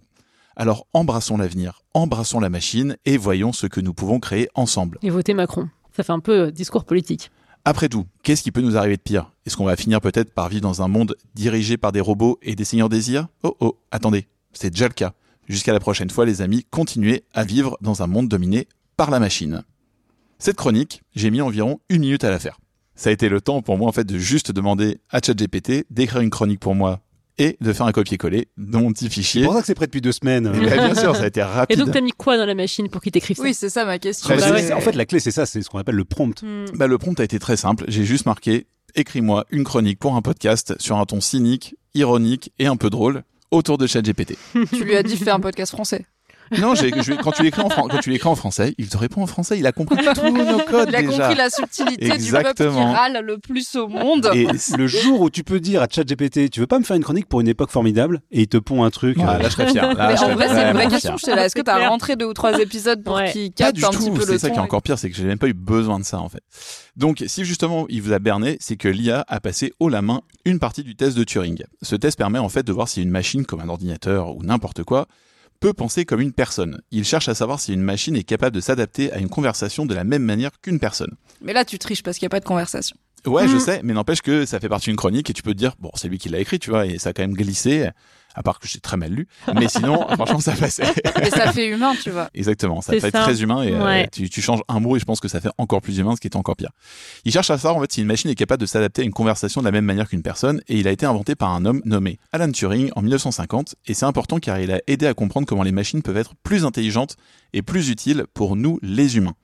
Alors 0.55 0.87
embrassons 0.93 1.35
l'avenir, 1.35 1.81
embrassons 1.93 2.39
la 2.39 2.49
machine 2.49 2.95
et 3.03 3.17
voyons 3.17 3.51
ce 3.51 3.67
que 3.67 3.81
nous 3.81 3.93
pouvons 3.93 4.21
créer 4.21 4.47
ensemble. 4.55 4.99
Et 5.01 5.09
voter 5.09 5.33
Macron. 5.33 5.67
Ça 5.93 6.03
fait 6.03 6.13
un 6.13 6.21
peu 6.21 6.39
euh, 6.39 6.51
discours 6.51 6.85
politique. 6.85 7.31
Après 7.65 7.89
tout, 7.89 8.05
qu'est-ce 8.23 8.43
qui 8.43 8.51
peut 8.53 8.61
nous 8.61 8.77
arriver 8.77 8.95
de 8.95 9.01
pire? 9.01 9.29
Est-ce 9.45 9.57
qu'on 9.57 9.65
va 9.65 9.75
finir 9.75 9.99
peut-être 9.99 10.33
par 10.33 10.47
vivre 10.47 10.61
dans 10.61 10.81
un 10.81 10.87
monde 10.87 11.17
dirigé 11.35 11.75
par 11.75 11.91
des 11.91 12.01
robots 12.01 12.39
et 12.41 12.55
des 12.55 12.63
seigneurs 12.63 12.89
des 12.89 13.11
IA 13.11 13.27
Oh 13.43 13.57
oh, 13.59 13.77
attendez, 13.91 14.27
c'est 14.53 14.69
déjà 14.69 14.87
le 14.87 14.93
cas. 14.93 15.13
Jusqu'à 15.47 15.73
la 15.73 15.79
prochaine 15.79 16.09
fois 16.09 16.25
les 16.25 16.41
amis, 16.41 16.65
continuez 16.69 17.23
à 17.33 17.43
vivre 17.43 17.77
dans 17.81 18.01
un 18.01 18.07
monde 18.07 18.29
dominé 18.29 18.67
par 18.97 19.11
la 19.11 19.19
machine. 19.19 19.63
Cette 20.39 20.55
chronique, 20.55 21.01
j'ai 21.15 21.31
mis 21.31 21.41
environ 21.41 21.79
une 21.89 22.01
minute 22.01 22.23
à 22.23 22.29
la 22.29 22.39
faire. 22.39 22.59
Ça 22.95 23.09
a 23.09 23.13
été 23.13 23.27
le 23.29 23.41
temps 23.41 23.61
pour 23.61 23.77
moi 23.77 23.89
en 23.89 23.91
fait 23.91 24.03
de 24.05 24.17
juste 24.17 24.51
demander 24.51 24.99
à 25.09 25.19
ChatGPT 25.25 25.85
d'écrire 25.89 26.21
une 26.21 26.29
chronique 26.29 26.59
pour 26.59 26.75
moi 26.75 26.99
et 27.39 27.57
de 27.61 27.73
faire 27.73 27.87
un 27.87 27.91
copier-coller 27.91 28.47
de 28.57 28.77
mon 28.77 28.91
petit 28.93 29.05
C'est 29.05 29.09
fichier. 29.09 29.43
pour 29.45 29.53
ça 29.55 29.61
que 29.61 29.65
c'est 29.65 29.73
prêt 29.73 29.87
depuis 29.87 30.01
deux 30.01 30.11
semaines. 30.11 30.51
Eh 30.53 30.59
ben, 30.59 30.75
bien 30.93 30.95
sûr, 30.95 31.15
ça 31.15 31.23
a 31.23 31.27
été 31.27 31.39
Et 31.39 31.43
rapide. 31.43 31.79
donc 31.79 31.91
t'as 31.91 32.01
mis 32.01 32.11
quoi 32.11 32.37
dans 32.37 32.45
la 32.45 32.53
machine 32.53 32.89
pour 32.89 33.01
qu'il 33.01 33.11
t'écrive 33.11 33.37
ça? 33.37 33.43
Oui 33.43 33.53
c'est 33.55 33.69
ça 33.69 33.85
ma 33.85 33.97
question 33.97 34.29
Bah, 34.29 34.35
Bah 34.35 34.41
c'est- 34.47 34.51
ouais. 34.53 34.61
c'est- 34.67 34.73
En 34.73 34.81
fait, 34.81 34.91
la 34.93 35.05
clé, 35.05 35.19
c'est 35.19 35.31
ça, 35.31 35.45
c'est 35.47 35.61
ce 35.63 35.69
qu'on 35.69 35.79
appelle 35.79 35.95
le 35.95 36.05
prompt. 36.05 36.43
Hmm. 36.43 36.65
Bah, 36.75 36.85
le 36.85 36.97
prompt 36.99 37.19
a 37.19 37.23
été 37.23 37.39
très 37.39 37.57
simple. 37.57 37.85
J'ai 37.87 38.03
juste 38.05 38.27
marqué 38.27 38.67
écris-moi 38.95 39.45
une 39.49 39.63
chronique 39.63 39.97
pour 39.97 40.15
un 40.15 40.21
podcast 40.21 40.75
sur 40.79 40.97
un 40.97 41.05
ton 41.05 41.19
cynique, 41.21 41.75
ironique 41.95 42.51
et 42.59 42.67
un 42.67 42.75
peu 42.75 42.91
drôle 42.91 43.23
autour 43.53 43.77
de 43.77 43.87
ChatGPT. 43.87 44.37
tu 44.69 44.83
lui 44.83 44.95
as 44.95 45.03
dit 45.03 45.15
fais 45.15 45.31
un 45.31 45.39
podcast 45.39 45.71
français 45.71 46.05
Non, 46.59 46.75
j'ai- 46.75 46.91
je- 47.01 47.13
quand 47.13 47.31
tu 47.31 47.43
l'écris 47.43 47.61
en, 47.61 47.69
fran- 47.69 47.87
quand 47.87 47.97
tu 47.99 48.09
l'écris 48.09 48.29
en 48.29 48.35
français, 48.35 48.75
il 48.77 48.87
te 48.89 48.97
répond 48.97 49.23
en 49.23 49.27
français. 49.27 49.57
Il 49.57 49.65
a 49.65 49.71
compris 49.71 49.95
tous 50.15 50.31
nos 50.31 50.59
codes 50.59 50.89
il 50.89 50.95
a 50.95 51.01
déjà. 51.01 51.17
compris 51.27 51.35
la 51.35 51.49
subtilité 51.49 52.17
du 52.17 52.31
peuple 52.31 52.53
qui 52.55 52.63
râle 52.67 53.23
le 53.25 53.37
plus 53.37 53.75
au 53.75 53.87
monde 53.87 54.29
Et 54.33 54.47
Le 54.77 54.87
jour 54.87 55.21
où 55.21 55.29
tu 55.29 55.43
peux 55.43 55.59
dire 55.59 55.81
à 55.81 55.87
ChatGPT, 55.89 56.49
tu 56.49 56.59
veux 56.59 56.67
pas 56.67 56.79
me 56.79 56.83
faire 56.83 56.95
une 56.95 57.03
chronique 57.03 57.27
pour 57.27 57.41
une 57.41 57.47
époque 57.47 57.71
formidable 57.71 58.21
et 58.31 58.41
il 58.41 58.47
te 58.47 58.57
pond 58.57 58.83
un 58.83 58.89
truc. 58.89 59.17
Ah, 59.19 59.35
euh, 59.35 59.37
là, 59.39 59.49
je 59.49 59.53
serais 59.53 59.67
fier. 59.71 59.93
Là, 59.93 60.07
Mais 60.09 60.17
je 60.17 60.23
en 60.23 60.33
vrai, 60.35 60.47
c'est 60.49 60.63
une 60.67 60.73
vraie 60.73 60.87
question. 60.87 61.15
Est-ce 61.15 61.55
que 61.55 61.61
t'as 61.61 61.77
clair. 61.77 61.89
rentré 61.89 62.15
deux 62.15 62.25
ou 62.25 62.33
trois 62.33 62.59
épisodes 62.59 63.03
pour 63.03 63.15
Ouais. 63.15 63.31
qu'ils 63.31 63.51
captent 63.51 63.83
un 63.83 63.89
tout. 63.89 63.97
petit 63.99 64.11
peu 64.11 64.19
le 64.19 64.25
C'est 64.25 64.39
ça 64.39 64.49
qui 64.49 64.57
est 64.57 64.61
encore 64.61 64.81
pire, 64.81 64.97
c'est 64.99 65.09
que 65.09 65.15
j'ai 65.15 65.23
même 65.25 65.37
pas 65.39 65.47
eu 65.47 65.53
besoin 65.53 65.99
de 65.99 66.05
ça 66.05 66.19
en 66.19 66.29
fait. 66.29 66.41
Donc, 66.95 67.23
si 67.27 67.45
justement 67.45 67.85
il 67.89 68.01
vous 68.01 68.13
a 68.13 68.19
berné, 68.19 68.57
c'est 68.59 68.75
que 68.75 68.87
l'IA 68.87 69.23
a 69.27 69.39
passé 69.39 69.73
haut 69.79 69.89
la 69.89 70.01
main 70.01 70.21
une 70.45 70.59
partie 70.59 70.83
du 70.83 70.95
test 70.95 71.17
de 71.17 71.23
Turing. 71.23 71.63
Ce 71.81 71.95
test 71.95 72.17
permet 72.17 72.39
en 72.39 72.49
fait 72.49 72.63
de 72.63 72.71
voir 72.71 72.87
si 72.87 73.01
une 73.01 73.09
machine, 73.09 73.45
comme 73.45 73.59
un 73.61 73.69
ordinateur 73.69 74.35
ou 74.35 74.43
n'importe 74.43 74.83
quoi, 74.83 75.07
peut 75.63 75.71
penser 75.71 76.03
comme 76.03 76.19
une 76.19 76.33
personne. 76.33 76.81
Il 76.91 77.05
cherche 77.05 77.29
à 77.29 77.35
savoir 77.35 77.61
si 77.61 77.71
une 77.71 77.81
machine 77.81 78.17
est 78.17 78.25
capable 78.25 78.53
de 78.53 78.59
s'adapter 78.59 79.13
à 79.13 79.19
une 79.19 79.29
conversation 79.29 79.85
de 79.85 79.93
la 79.95 80.03
même 80.03 80.23
manière 80.23 80.51
qu'une 80.61 80.77
personne. 80.77 81.15
Mais 81.41 81.53
là, 81.53 81.63
tu 81.63 81.79
triches 81.79 82.03
parce 82.03 82.17
qu'il 82.17 82.25
n'y 82.25 82.31
a 82.31 82.35
pas 82.35 82.41
de 82.41 82.45
conversation. 82.45 82.97
Ouais, 83.25 83.47
je 83.47 83.55
Mm. 83.55 83.59
sais, 83.59 83.79
mais 83.83 83.93
n'empêche 83.93 84.21
que 84.21 84.45
ça 84.45 84.59
fait 84.59 84.69
partie 84.69 84.85
d'une 84.89 84.97
chronique 84.97 85.29
et 85.29 85.33
tu 85.33 85.43
peux 85.43 85.53
te 85.53 85.57
dire, 85.57 85.75
bon, 85.79 85.91
c'est 85.95 86.07
lui 86.09 86.17
qui 86.17 86.29
l'a 86.29 86.39
écrit, 86.39 86.59
tu 86.59 86.69
vois, 86.69 86.85
et 86.85 86.97
ça 86.99 87.09
a 87.09 87.13
quand 87.13 87.23
même 87.23 87.33
glissé, 87.35 87.87
à 88.35 88.41
part 88.43 88.59
que 88.59 88.67
j'ai 88.67 88.79
très 88.79 88.97
mal 88.97 89.11
lu. 89.13 89.27
Mais 89.55 89.67
sinon, 89.69 90.05
franchement, 90.15 90.39
ça 90.39 90.53
passait. 90.53 90.83
Et 91.21 91.29
ça 91.29 91.51
fait 91.53 91.67
humain, 91.67 91.93
tu 92.01 92.09
vois. 92.09 92.29
Exactement, 92.33 92.81
ça 92.81 92.93
fait 92.93 93.11
ça. 93.11 93.21
très 93.23 93.41
humain 93.41 93.61
et 93.63 93.71
euh, 93.73 94.03
tu, 94.11 94.29
tu 94.29 94.41
changes 94.41 94.61
un 94.67 94.79
mot 94.79 94.95
et 94.97 94.99
je 94.99 95.05
pense 95.05 95.19
que 95.19 95.27
ça 95.27 95.39
fait 95.39 95.51
encore 95.57 95.81
plus 95.81 95.99
humain, 95.99 96.15
ce 96.15 96.21
qui 96.21 96.27
est 96.27 96.35
encore 96.35 96.55
pire. 96.55 96.71
Il 97.25 97.31
cherche 97.31 97.49
à 97.51 97.57
savoir 97.57 97.77
en 97.77 97.81
fait 97.81 97.91
si 97.93 98.01
une 98.01 98.07
machine 98.07 98.29
est 98.31 98.35
capable 98.35 98.59
de 98.61 98.65
s'adapter 98.65 99.03
à 99.03 99.05
une 99.05 99.13
conversation 99.13 99.61
de 99.61 99.65
la 99.65 99.71
même 99.71 99.85
manière 99.85 100.09
qu'une 100.09 100.23
personne 100.23 100.61
et 100.67 100.77
il 100.79 100.87
a 100.87 100.91
été 100.91 101.05
inventé 101.05 101.35
par 101.35 101.51
un 101.51 101.63
homme 101.65 101.81
nommé 101.85 102.17
Alan 102.31 102.51
Turing 102.51 102.89
en 102.95 103.01
1950 103.03 103.75
et 103.85 103.93
c'est 103.93 104.05
important 104.05 104.39
car 104.39 104.59
il 104.59 104.71
a 104.71 104.81
aidé 104.87 105.05
à 105.05 105.13
comprendre 105.13 105.45
comment 105.47 105.63
les 105.63 105.71
machines 105.71 106.01
peuvent 106.01 106.17
être 106.17 106.33
plus 106.43 106.65
intelligentes 106.65 107.15
et 107.53 107.61
plus 107.61 107.89
utiles 107.89 108.25
pour 108.33 108.55
nous 108.55 108.79
les 108.81 109.15
humains. 109.17 109.35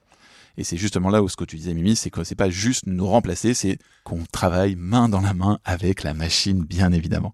Et 0.60 0.66
c'est 0.66 0.76
justement 0.76 1.10
là 1.10 1.24
où 1.24 1.30
ce 1.30 1.38
que 1.38 1.46
tu 1.46 1.56
disais 1.56 1.74
Mimi, 1.74 1.96
c'est 1.96 2.10
que 2.10 2.26
c'est 2.26 2.36
pas 2.36 2.50
juste 2.50 2.86
nous 2.86 3.08
remplacer, 3.08 3.54
c'est 3.54 3.78
qu'on 4.04 4.20
travaille 4.30 4.76
main 4.76 5.08
dans 5.08 5.22
la 5.22 5.34
main 5.34 5.58
avec 5.64 6.04
la 6.04 6.14
machine, 6.14 6.66
bien 6.66 6.92
évidemment. 6.92 7.34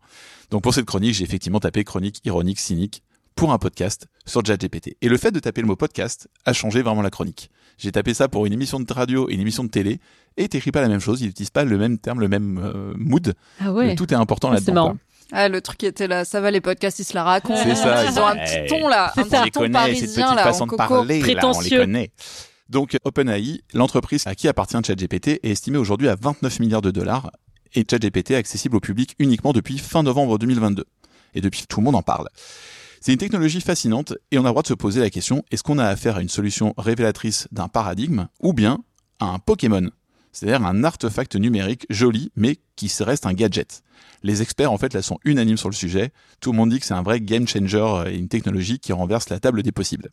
Donc 0.51 0.61
pour 0.61 0.75
cette 0.75 0.85
chronique, 0.85 1.15
j'ai 1.15 1.23
effectivement 1.23 1.59
tapé 1.59 1.83
chronique 1.83 2.21
ironique, 2.23 2.59
cynique 2.59 3.01
pour 3.35 3.51
un 3.51 3.57
podcast 3.57 4.05
sur 4.27 4.45
ChatGPT. 4.45 4.95
Et 5.01 5.09
le 5.09 5.17
fait 5.17 5.31
de 5.31 5.39
taper 5.39 5.61
le 5.61 5.67
mot 5.67 5.75
podcast 5.75 6.27
a 6.45 6.53
changé 6.53 6.83
vraiment 6.83 7.01
la 7.01 7.09
chronique. 7.09 7.49
J'ai 7.79 7.91
tapé 7.91 8.13
ça 8.13 8.27
pour 8.27 8.45
une 8.45 8.53
émission 8.53 8.79
de 8.79 8.93
radio 8.93 9.27
et 9.27 9.33
une 9.33 9.41
émission 9.41 9.63
de 9.63 9.69
télé, 9.69 9.99
et 10.37 10.47
t'écris 10.47 10.71
pas 10.71 10.81
la 10.81 10.87
même 10.87 10.99
chose, 10.99 11.21
il 11.21 11.25
n'utilise 11.25 11.49
pas 11.49 11.63
le 11.63 11.79
même 11.79 11.97
terme, 11.97 12.19
le 12.19 12.27
même 12.29 12.59
euh, 12.63 12.93
mood. 12.95 13.33
Ah 13.59 13.73
ouais. 13.73 13.95
Tout 13.95 14.13
est 14.13 14.15
important 14.15 14.51
Ah, 14.51 14.57
c'est 14.59 14.67
là-dedans. 14.67 14.97
Ah, 15.31 15.49
le 15.49 15.61
truc 15.61 15.79
qui 15.79 15.87
était 15.87 16.07
là, 16.07 16.25
ça 16.25 16.41
va, 16.41 16.51
les 16.51 16.61
podcasts, 16.61 16.99
ils 16.99 17.05
se 17.05 17.15
la 17.15 17.23
racontent. 17.23 17.59
C'est 17.63 17.73
ça, 17.73 18.05
Ils 18.05 18.19
ont 18.19 18.27
un 18.27 18.35
petit 18.35 18.67
ton, 18.69 18.87
là. 18.87 19.11
Un. 19.17 19.21
On 19.21 19.25
petit 19.25 19.51
ton 19.51 19.61
connaît, 19.61 19.95
cette 19.95 20.11
petite 20.11 20.15
parisien, 20.15 20.35
là, 20.35 20.51
de 20.51 20.57
coco. 20.59 20.75
parler, 20.77 20.93
là, 20.93 21.01
on 21.03 21.09
les 21.09 21.19
Prétentieux. 21.33 21.79
connaît. 21.79 22.11
Donc 22.69 22.97
OpenAI, 23.03 23.61
l'entreprise 23.73 24.25
à 24.25 24.33
qui 24.33 24.47
appartient 24.47 24.77
ChatGPT, 24.83 25.39
est 25.43 25.51
estimée 25.51 25.77
aujourd'hui 25.77 26.07
à 26.07 26.15
29 26.15 26.59
milliards 26.59 26.81
de 26.81 26.91
dollars 26.91 27.31
et 27.75 27.85
ChatGPT 27.89 28.31
est 28.31 28.35
accessible 28.35 28.77
au 28.77 28.79
public 28.79 29.15
uniquement 29.19 29.53
depuis 29.53 29.77
fin 29.77 30.01
novembre 30.01 30.39
2022. 30.39 30.85
Et 31.35 31.41
depuis, 31.41 31.65
tout 31.67 31.79
le 31.79 31.85
monde 31.85 31.95
en 31.95 32.01
parle. 32.01 32.27
C'est 33.01 33.11
une 33.11 33.19
technologie 33.19 33.61
fascinante 33.61 34.13
et 34.31 34.39
on 34.39 34.41
a 34.41 34.45
le 34.45 34.51
droit 34.51 34.63
de 34.63 34.67
se 34.67 34.73
poser 34.73 34.99
la 34.99 35.09
question, 35.09 35.43
est-ce 35.51 35.61
qu'on 35.61 35.77
a 35.77 35.85
affaire 35.85 36.15
à 36.15 36.21
une 36.21 36.29
solution 36.29 36.73
révélatrice 36.77 37.47
d'un 37.51 37.67
paradigme 37.67 38.27
ou 38.41 38.53
bien 38.53 38.79
à 39.19 39.25
un 39.25 39.37
Pokémon? 39.37 39.89
C'est-à-dire 40.31 40.65
un 40.65 40.83
artefact 40.83 41.35
numérique 41.35 41.85
joli 41.89 42.31
mais 42.35 42.57
qui 42.75 42.91
reste 43.01 43.25
un 43.25 43.33
gadget. 43.33 43.83
Les 44.23 44.41
experts 44.41 44.71
en 44.71 44.77
fait 44.77 44.93
là 44.93 45.01
sont 45.01 45.19
unanimes 45.23 45.57
sur 45.57 45.69
le 45.69 45.75
sujet. 45.75 46.11
Tout 46.39 46.51
le 46.51 46.57
monde 46.57 46.71
dit 46.71 46.79
que 46.79 46.85
c'est 46.85 46.93
un 46.95 47.03
vrai 47.03 47.21
game 47.21 47.47
changer 47.47 48.05
et 48.07 48.17
une 48.17 48.27
technologie 48.27 48.79
qui 48.79 48.91
renverse 48.91 49.29
la 49.29 49.39
table 49.39 49.61
des 49.61 49.71
possibles. 49.71 50.09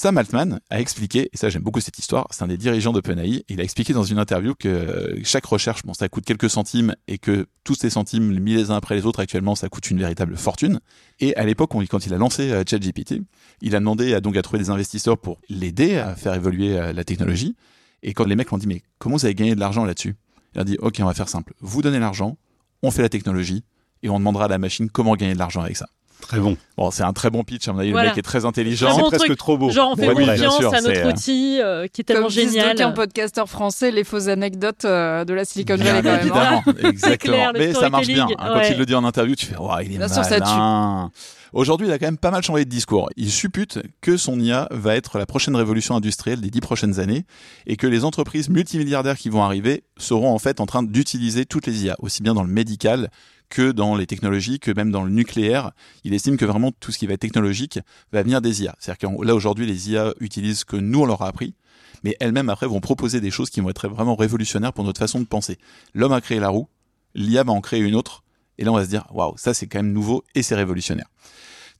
Sam 0.00 0.16
Altman 0.16 0.60
a 0.70 0.80
expliqué, 0.80 1.28
et 1.30 1.36
ça 1.36 1.50
j'aime 1.50 1.60
beaucoup 1.60 1.80
cette 1.80 1.98
histoire, 1.98 2.26
c'est 2.30 2.42
un 2.42 2.46
des 2.46 2.56
dirigeants 2.56 2.94
d'OpenAI, 2.94 3.44
il 3.50 3.60
a 3.60 3.62
expliqué 3.62 3.92
dans 3.92 4.02
une 4.02 4.18
interview 4.18 4.54
que 4.54 5.20
chaque 5.24 5.44
recherche, 5.44 5.82
bon 5.82 5.92
ça 5.92 6.08
coûte 6.08 6.24
quelques 6.24 6.48
centimes 6.48 6.94
et 7.06 7.18
que 7.18 7.48
tous 7.64 7.74
ces 7.74 7.90
centimes 7.90 8.40
mis 8.40 8.54
les 8.54 8.70
uns 8.70 8.76
après 8.76 8.94
les 8.94 9.04
autres 9.04 9.20
actuellement 9.20 9.54
ça 9.54 9.68
coûte 9.68 9.90
une 9.90 9.98
véritable 9.98 10.38
fortune. 10.38 10.80
Et 11.18 11.36
à 11.36 11.44
l'époque 11.44 11.72
quand 11.90 12.06
il 12.06 12.14
a 12.14 12.16
lancé 12.16 12.50
euh, 12.50 12.62
ChatGPT, 12.66 13.20
il 13.60 13.76
a 13.76 13.78
demandé 13.78 14.14
à, 14.14 14.22
donc 14.22 14.38
à 14.38 14.40
trouver 14.40 14.60
des 14.60 14.70
investisseurs 14.70 15.18
pour 15.18 15.38
l'aider 15.50 15.98
à 15.98 16.16
faire 16.16 16.32
évoluer 16.32 16.78
euh, 16.78 16.94
la 16.94 17.04
technologie. 17.04 17.54
Et 18.02 18.14
quand 18.14 18.24
les 18.24 18.36
mecs 18.36 18.50
l'ont 18.50 18.56
dit 18.56 18.68
mais 18.68 18.80
comment 18.98 19.16
vous 19.16 19.26
avez 19.26 19.34
gagné 19.34 19.54
de 19.54 19.60
l'argent 19.60 19.84
là-dessus? 19.84 20.16
Il 20.54 20.62
a 20.62 20.64
dit 20.64 20.78
ok 20.80 20.96
on 21.00 21.04
va 21.04 21.12
faire 21.12 21.28
simple, 21.28 21.52
vous 21.60 21.82
donnez 21.82 21.98
l'argent, 21.98 22.38
on 22.82 22.90
fait 22.90 23.02
la 23.02 23.10
technologie 23.10 23.64
et 24.02 24.08
on 24.08 24.18
demandera 24.18 24.46
à 24.46 24.48
la 24.48 24.56
machine 24.56 24.88
comment 24.88 25.14
gagner 25.14 25.34
de 25.34 25.38
l'argent 25.38 25.60
avec 25.60 25.76
ça. 25.76 25.90
Très 26.20 26.38
bon. 26.38 26.56
Bon, 26.76 26.90
c'est 26.90 27.02
un 27.02 27.12
très 27.12 27.30
bon 27.30 27.42
pitch, 27.44 27.66
à 27.68 27.72
mon 27.72 27.80
avis, 27.80 27.90
Voilà. 27.90 28.04
le 28.08 28.10
mec 28.10 28.18
est 28.18 28.22
très 28.22 28.44
intelligent. 28.44 28.94
C'est 28.94 29.00
bon 29.02 29.08
presque 29.08 29.26
truc. 29.26 29.38
trop 29.38 29.58
beau. 29.58 29.70
Genre, 29.70 29.90
on 29.92 29.96
fait 29.96 30.08
Ouais, 30.08 30.14
oui, 30.16 30.26
confiance 30.26 30.56
sûr, 30.58 30.72
à 30.74 30.80
notre 30.80 31.00
euh, 31.06 31.10
outil 31.10 31.58
euh, 31.60 31.86
qui 31.92 32.00
est 32.00 32.04
tellement 32.04 32.22
Comme 32.24 32.30
génial. 32.32 32.76
d'aucuns 32.76 32.92
podcasteurs 32.92 33.48
français, 33.48 33.90
les 33.90 34.04
fausses 34.04 34.28
anecdotes 34.28 34.84
euh, 34.84 35.24
de 35.24 35.34
la 35.34 35.44
Silicon 35.44 35.74
Bien 35.76 36.00
Valley 36.00 36.02
quand 36.02 36.10
même. 36.10 36.20
évidemment, 36.20 36.62
exactement. 36.90 37.34
clair, 37.36 37.52
Mais 37.54 37.72
ça 37.74 37.90
marche 37.90 38.06
bien. 38.06 38.26
hein. 38.26 38.34
Quand 38.38 38.54
ouais. 38.58 38.72
il 38.72 38.78
le 38.78 38.86
dit 38.86 38.94
en 38.94 39.04
interview, 39.04 39.34
tu 39.34 39.46
fais, 39.46 39.56
ouais, 39.56 39.86
il 39.86 39.94
est 39.94 39.98
Bien 39.98 40.08
sûr, 40.08 40.24
ça 40.24 40.38
malin. 40.38 41.10
Aujourd'hui, 41.52 41.88
il 41.88 41.92
a 41.92 41.98
quand 41.98 42.06
même 42.06 42.16
pas 42.16 42.30
mal 42.30 42.44
changé 42.44 42.64
de 42.64 42.70
discours. 42.70 43.10
Il 43.16 43.28
suppute 43.28 43.80
que 44.00 44.16
son 44.16 44.38
IA 44.38 44.68
va 44.70 44.94
être 44.94 45.18
la 45.18 45.26
prochaine 45.26 45.56
révolution 45.56 45.96
industrielle 45.96 46.40
des 46.40 46.48
dix 46.48 46.60
prochaines 46.60 47.00
années 47.00 47.24
et 47.66 47.76
que 47.76 47.88
les 47.88 48.04
entreprises 48.04 48.48
multimilliardaires 48.48 49.18
qui 49.18 49.30
vont 49.30 49.42
arriver 49.42 49.82
seront 49.98 50.32
en 50.32 50.38
fait 50.38 50.60
en 50.60 50.66
train 50.66 50.84
d'utiliser 50.84 51.46
toutes 51.46 51.66
les 51.66 51.86
IA, 51.86 51.96
aussi 51.98 52.22
bien 52.22 52.34
dans 52.34 52.44
le 52.44 52.52
médical 52.52 53.10
que 53.50 53.72
dans 53.72 53.96
les 53.96 54.06
technologies, 54.06 54.58
que 54.58 54.70
même 54.70 54.90
dans 54.90 55.04
le 55.04 55.10
nucléaire. 55.10 55.72
Il 56.04 56.14
estime 56.14 56.38
que 56.38 56.46
vraiment 56.46 56.72
tout 56.72 56.92
ce 56.92 56.98
qui 56.98 57.06
va 57.06 57.14
être 57.14 57.20
technologique 57.20 57.80
va 58.12 58.22
venir 58.22 58.40
des 58.40 58.62
IA. 58.62 58.74
C'est-à-dire 58.78 59.10
que 59.10 59.24
là, 59.24 59.34
aujourd'hui, 59.34 59.66
les 59.66 59.90
IA 59.90 60.14
utilisent 60.20 60.60
ce 60.60 60.64
que 60.64 60.76
nous, 60.76 61.02
on 61.02 61.06
leur 61.06 61.20
a 61.22 61.28
appris, 61.28 61.54
mais 62.02 62.16
elles-mêmes, 62.20 62.48
après, 62.48 62.66
vont 62.66 62.80
proposer 62.80 63.20
des 63.20 63.30
choses 63.30 63.50
qui 63.50 63.60
vont 63.60 63.68
être 63.68 63.88
vraiment 63.88 64.16
révolutionnaires 64.16 64.72
pour 64.72 64.84
notre 64.84 65.00
façon 65.00 65.20
de 65.20 65.26
penser. 65.26 65.58
L'homme 65.92 66.12
a 66.12 66.20
créé 66.20 66.40
la 66.40 66.48
roue, 66.48 66.68
l'IA 67.14 67.42
va 67.42 67.52
en 67.52 67.60
créer 67.60 67.80
une 67.80 67.94
autre, 67.94 68.22
et 68.56 68.64
là, 68.64 68.72
on 68.72 68.76
va 68.76 68.84
se 68.84 68.90
dire, 68.90 69.06
waouh, 69.12 69.34
ça, 69.36 69.52
c'est 69.52 69.66
quand 69.66 69.78
même 69.78 69.92
nouveau 69.92 70.24
et 70.34 70.42
c'est 70.42 70.54
révolutionnaire. 70.54 71.08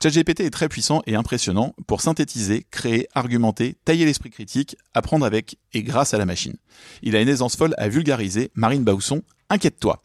ChatGPT 0.02 0.40
est 0.40 0.50
très 0.50 0.70
puissant 0.70 1.02
et 1.06 1.14
impressionnant 1.14 1.74
pour 1.87 2.00
synthétiser, 2.00 2.66
créer, 2.70 3.06
argumenter, 3.12 3.76
tailler 3.85 4.06
l'esprit 4.06 4.30
critique, 4.30 4.76
apprendre 4.94 5.26
avec 5.26 5.59
et 5.74 5.83
grâce 5.83 6.14
à 6.14 6.18
la 6.18 6.24
machine. 6.24 6.56
Il 7.02 7.16
a 7.16 7.20
une 7.20 7.28
aisance 7.28 7.54
folle 7.54 7.74
à 7.76 7.88
vulgariser. 7.88 8.50
Marine 8.54 8.83
Bausson, 8.83 9.20
inquiète-toi. 9.51 10.03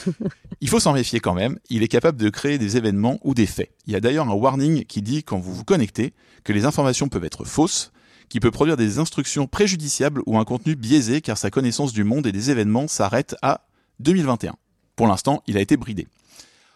Il 0.60 0.68
faut 0.68 0.80
s'en 0.80 0.92
méfier 0.92 1.20
quand 1.20 1.34
même. 1.34 1.58
Il 1.70 1.82
est 1.82 1.88
capable 1.88 2.18
de 2.18 2.28
créer 2.28 2.58
des 2.58 2.76
événements 2.76 3.18
ou 3.22 3.32
des 3.32 3.46
faits. 3.46 3.72
Il 3.86 3.92
y 3.92 3.96
a 3.96 4.00
d'ailleurs 4.00 4.28
un 4.28 4.34
warning 4.34 4.84
qui 4.84 5.00
dit 5.00 5.22
quand 5.22 5.38
vous 5.38 5.54
vous 5.54 5.64
connectez 5.64 6.12
que 6.44 6.52
les 6.52 6.64
informations 6.64 7.08
peuvent 7.08 7.24
être 7.24 7.44
fausses, 7.44 7.92
qui 8.28 8.40
peut 8.40 8.50
produire 8.50 8.76
des 8.76 8.98
instructions 8.98 9.46
préjudiciables 9.46 10.22
ou 10.26 10.38
un 10.38 10.44
contenu 10.44 10.76
biaisé 10.76 11.20
car 11.20 11.38
sa 11.38 11.50
connaissance 11.50 11.92
du 11.92 12.04
monde 12.04 12.26
et 12.26 12.32
des 12.32 12.50
événements 12.50 12.88
s'arrête 12.88 13.36
à 13.40 13.62
2021. 14.00 14.54
Pour 14.96 15.06
l'instant, 15.06 15.42
il 15.46 15.56
a 15.56 15.60
été 15.60 15.76
bridé. 15.76 16.06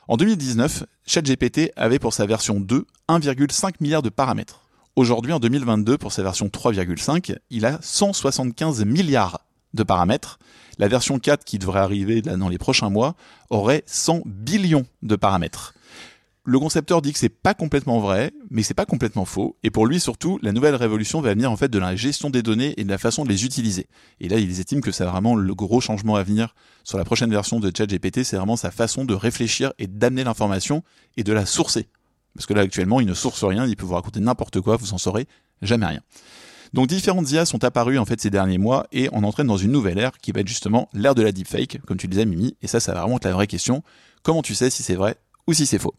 En 0.09 0.17
2019, 0.17 0.85
ChatGPT 1.07 1.73
avait 1.77 1.99
pour 1.99 2.15
sa 2.15 2.27
version 2.27 2.61
2 2.61 2.87
1,5 3.09 3.75
milliard 3.81 4.03
de 4.03 4.09
paramètres. 4.09 4.63
Aujourd'hui, 4.95 5.33
en 5.33 5.41
2022, 5.41 5.97
pour 5.97 6.13
sa 6.13 6.23
version 6.23 6.47
3,5, 6.47 7.37
il 7.51 7.65
a 7.65 7.79
175 7.81 8.85
milliards 8.85 9.47
de 9.75 9.83
paramètres. 9.83 10.39
La 10.79 10.89
version 10.89 11.19
4, 11.19 11.45
qui 11.45 11.59
devrait 11.59 11.81
arriver 11.81 12.23
dans 12.23 12.49
les 12.49 12.59
prochains 12.59 12.91
mois, 12.91 13.15
aurait 13.51 13.83
100 13.87 14.23
billions 14.25 14.87
de 15.03 15.17
paramètres. 15.17 15.75
Le 16.45 16.59
concepteur 16.59 17.03
dit 17.03 17.13
que 17.13 17.21
c'est 17.21 17.29
pas 17.29 17.55
complètement 17.55 18.01
vrai, 18.01 18.33
mais 18.51 18.65
c'est 18.65 18.75
pas 18.75 18.85
complètement 18.85 19.25
faux. 19.25 19.57
Et 19.63 19.71
pour 19.71 19.87
lui, 19.87 20.01
surtout, 20.01 20.41
la 20.43 20.51
nouvelle 20.51 20.75
révolution 20.75 21.21
va 21.21 21.35
venir 21.35 21.53
en 21.53 21.57
fait 21.57 21.69
de 21.69 21.79
la 21.79 21.95
gestion 21.95 22.31
des 22.31 22.43
données 22.43 22.75
et 22.79 22.85
de 22.85 22.89
la 22.89 22.99
façon 22.99 23.23
de 23.23 23.29
les 23.29 23.45
utiliser. 23.45 23.87
Et 24.19 24.29
là, 24.29 24.39
ils 24.39 24.59
estiment 24.59 24.81
que 24.81 24.91
c'est 24.91 25.05
vraiment 25.05 25.37
le 25.37 25.55
gros 25.55 25.81
changement 25.81 26.17
à 26.17 26.25
venir 26.25 26.57
sur 26.83 26.99
la 26.99 27.05
prochaine 27.05 27.31
version 27.31 27.61
de 27.61 27.71
ChatGPT. 27.73 28.25
C'est 28.25 28.37
vraiment 28.37 28.57
sa 28.57 28.73
façon 28.73 29.05
de 29.05 29.15
réfléchir 29.15 29.73
et 29.79 29.87
d'amener 29.87 30.25
l'information 30.25 30.83
et 31.17 31.23
de 31.23 31.33
la 31.33 31.47
sourcer. 31.47 31.87
Parce 32.35 32.47
que 32.47 32.55
là, 32.55 32.63
actuellement, 32.63 32.99
il 32.99 33.07
ne 33.07 33.15
source 33.15 33.45
rien. 33.45 33.65
Il 33.65 33.77
peut 33.77 33.87
vous 33.87 33.95
raconter 33.95 34.19
n'importe 34.19 34.61
quoi. 34.61 34.77
Vous 34.77 34.95
en 34.95 34.99
saurez 34.99 35.29
jamais 35.61 35.87
rien. 35.87 36.01
Donc 36.73 36.89
différentes 36.89 37.31
IA 37.31 37.45
sont 37.45 37.63
apparues 37.65 37.99
en 37.99 38.07
fait 38.07 38.21
ces 38.21 38.31
derniers 38.31 38.57
mois 38.59 38.87
et 38.93 39.09
on 39.13 39.25
entraîne 39.25 39.47
dans 39.47 39.59
une 39.59 39.73
nouvelle 39.73 39.99
ère 39.99 40.13
qui 40.23 40.33
va 40.33 40.41
être 40.41 40.49
justement 40.49 40.89
l'ère 40.95 41.15
de 41.15 41.23
la 41.23 41.33
deepfake, 41.33 41.81
comme 41.87 41.99
tu 41.99 42.07
le 42.07 42.13
disais 42.13 42.25
Mimi, 42.25 42.57
et 42.63 42.67
ça, 42.67 42.81
ça 42.81 42.95
va 42.95 43.01
vraiment 43.03 43.17
être 43.19 43.27
la 43.27 43.33
vraie 43.35 43.47
question. 43.47 43.83
Comment 44.23 44.43
tu 44.43 44.55
sais 44.55 44.71
si 44.71 44.83
c'est 44.83 44.95
vrai 44.95 45.17
ou 45.47 45.53
si 45.53 45.67
c'est 45.67 45.79
faux? 45.79 45.95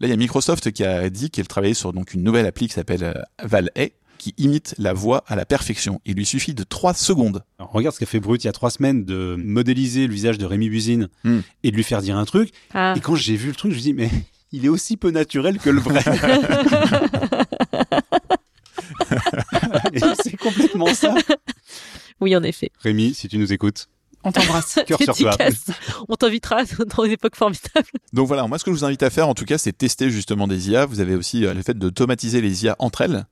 Là, 0.00 0.06
il 0.06 0.10
y 0.10 0.12
a 0.12 0.16
Microsoft 0.16 0.70
qui 0.72 0.84
a 0.84 1.08
dit 1.10 1.30
qu'elle 1.30 1.48
travaillait 1.48 1.74
sur 1.74 1.92
donc 1.92 2.14
une 2.14 2.22
nouvelle 2.22 2.46
appli 2.46 2.68
qui 2.68 2.74
s'appelle 2.74 3.02
euh, 3.04 3.14
Val-A, 3.42 3.86
qui 4.18 4.34
imite 4.38 4.74
la 4.78 4.92
voix 4.92 5.24
à 5.26 5.36
la 5.36 5.44
perfection. 5.44 6.00
Il 6.04 6.14
lui 6.14 6.26
suffit 6.26 6.54
de 6.54 6.62
3 6.62 6.94
secondes. 6.94 7.42
Alors, 7.58 7.72
regarde 7.72 7.94
ce 7.94 8.00
qu'a 8.00 8.06
fait 8.06 8.20
Brut 8.20 8.42
il 8.42 8.46
y 8.46 8.50
a 8.50 8.52
trois 8.52 8.70
semaines 8.70 9.04
de 9.04 9.36
modéliser 9.38 10.06
le 10.06 10.14
visage 10.14 10.38
de 10.38 10.46
Rémi 10.46 10.68
Buzine 10.70 11.08
Hmm. 11.24 11.40
et 11.62 11.70
de 11.70 11.76
lui 11.76 11.82
faire 11.84 12.00
dire 12.02 12.16
un 12.16 12.24
truc. 12.24 12.50
Ah. 12.72 12.94
Et 12.96 13.00
quand 13.00 13.16
j'ai 13.16 13.36
vu 13.36 13.48
le 13.48 13.54
truc, 13.54 13.72
je 13.72 13.76
me 13.76 13.82
dis 13.82 13.92
mais 13.94 14.10
il 14.52 14.64
est 14.64 14.68
aussi 14.68 14.96
peu 14.96 15.10
naturel 15.10 15.58
que 15.58 15.70
le 15.70 15.80
vrai. 15.80 16.02
Et 20.02 20.14
c'est 20.22 20.36
complètement 20.36 20.92
ça. 20.94 21.14
Oui, 22.20 22.34
en 22.36 22.42
effet. 22.44 22.70
Rémi, 22.78 23.12
si 23.12 23.26
tu 23.28 23.38
nous 23.38 23.52
écoutes, 23.52 23.88
On 24.22 24.30
t'embrasse. 24.30 24.78
cœur 24.86 25.02
sur 25.02 25.14
toi. 25.16 25.36
On 26.08 26.14
t'invitera 26.14 26.62
dans 26.64 27.04
une 27.04 27.10
époque 27.12 27.34
formidable. 27.34 27.88
Donc 28.12 28.28
voilà, 28.28 28.46
moi 28.46 28.56
ce 28.58 28.64
que 28.64 28.70
je 28.70 28.76
vous 28.76 28.84
invite 28.84 29.02
à 29.02 29.10
faire 29.10 29.28
en 29.28 29.34
tout 29.34 29.44
cas, 29.44 29.58
c'est 29.58 29.72
tester 29.76 30.10
justement 30.10 30.46
des 30.46 30.70
IA. 30.70 30.86
Vous 30.86 31.00
avez 31.00 31.16
aussi 31.16 31.44
euh, 31.44 31.52
le 31.54 31.62
fait 31.62 31.76
d'automatiser 31.76 32.40
les 32.40 32.64
IA 32.64 32.76
entre 32.78 33.00
elles. 33.02 33.26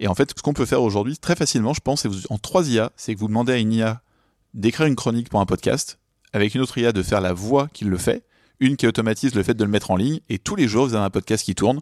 Et 0.00 0.08
en 0.08 0.14
fait, 0.16 0.32
ce 0.36 0.42
qu'on 0.42 0.52
peut 0.52 0.66
faire 0.66 0.82
aujourd'hui 0.82 1.16
très 1.16 1.36
facilement, 1.36 1.72
je 1.74 1.80
pense, 1.80 2.04
vous- 2.06 2.26
en 2.28 2.36
trois 2.38 2.68
IA, 2.68 2.90
c'est 2.96 3.14
que 3.14 3.20
vous 3.20 3.28
demandez 3.28 3.52
à 3.52 3.56
une 3.58 3.72
IA 3.72 4.02
d'écrire 4.52 4.86
une 4.86 4.96
chronique 4.96 5.28
pour 5.28 5.40
un 5.40 5.46
podcast, 5.46 5.98
avec 6.32 6.54
une 6.56 6.60
autre 6.60 6.76
IA 6.76 6.90
de 6.92 7.02
faire 7.04 7.20
la 7.20 7.32
voix 7.32 7.68
qui 7.72 7.84
le 7.84 7.96
fait, 7.96 8.24
une 8.58 8.76
qui 8.76 8.88
automatise 8.88 9.34
le 9.36 9.44
fait 9.44 9.54
de 9.54 9.62
le 9.64 9.70
mettre 9.70 9.92
en 9.92 9.96
ligne, 9.96 10.18
et 10.28 10.38
tous 10.40 10.56
les 10.56 10.66
jours 10.66 10.86
vous 10.88 10.94
avez 10.94 11.04
un 11.04 11.10
podcast 11.10 11.44
qui 11.44 11.54
tourne, 11.54 11.80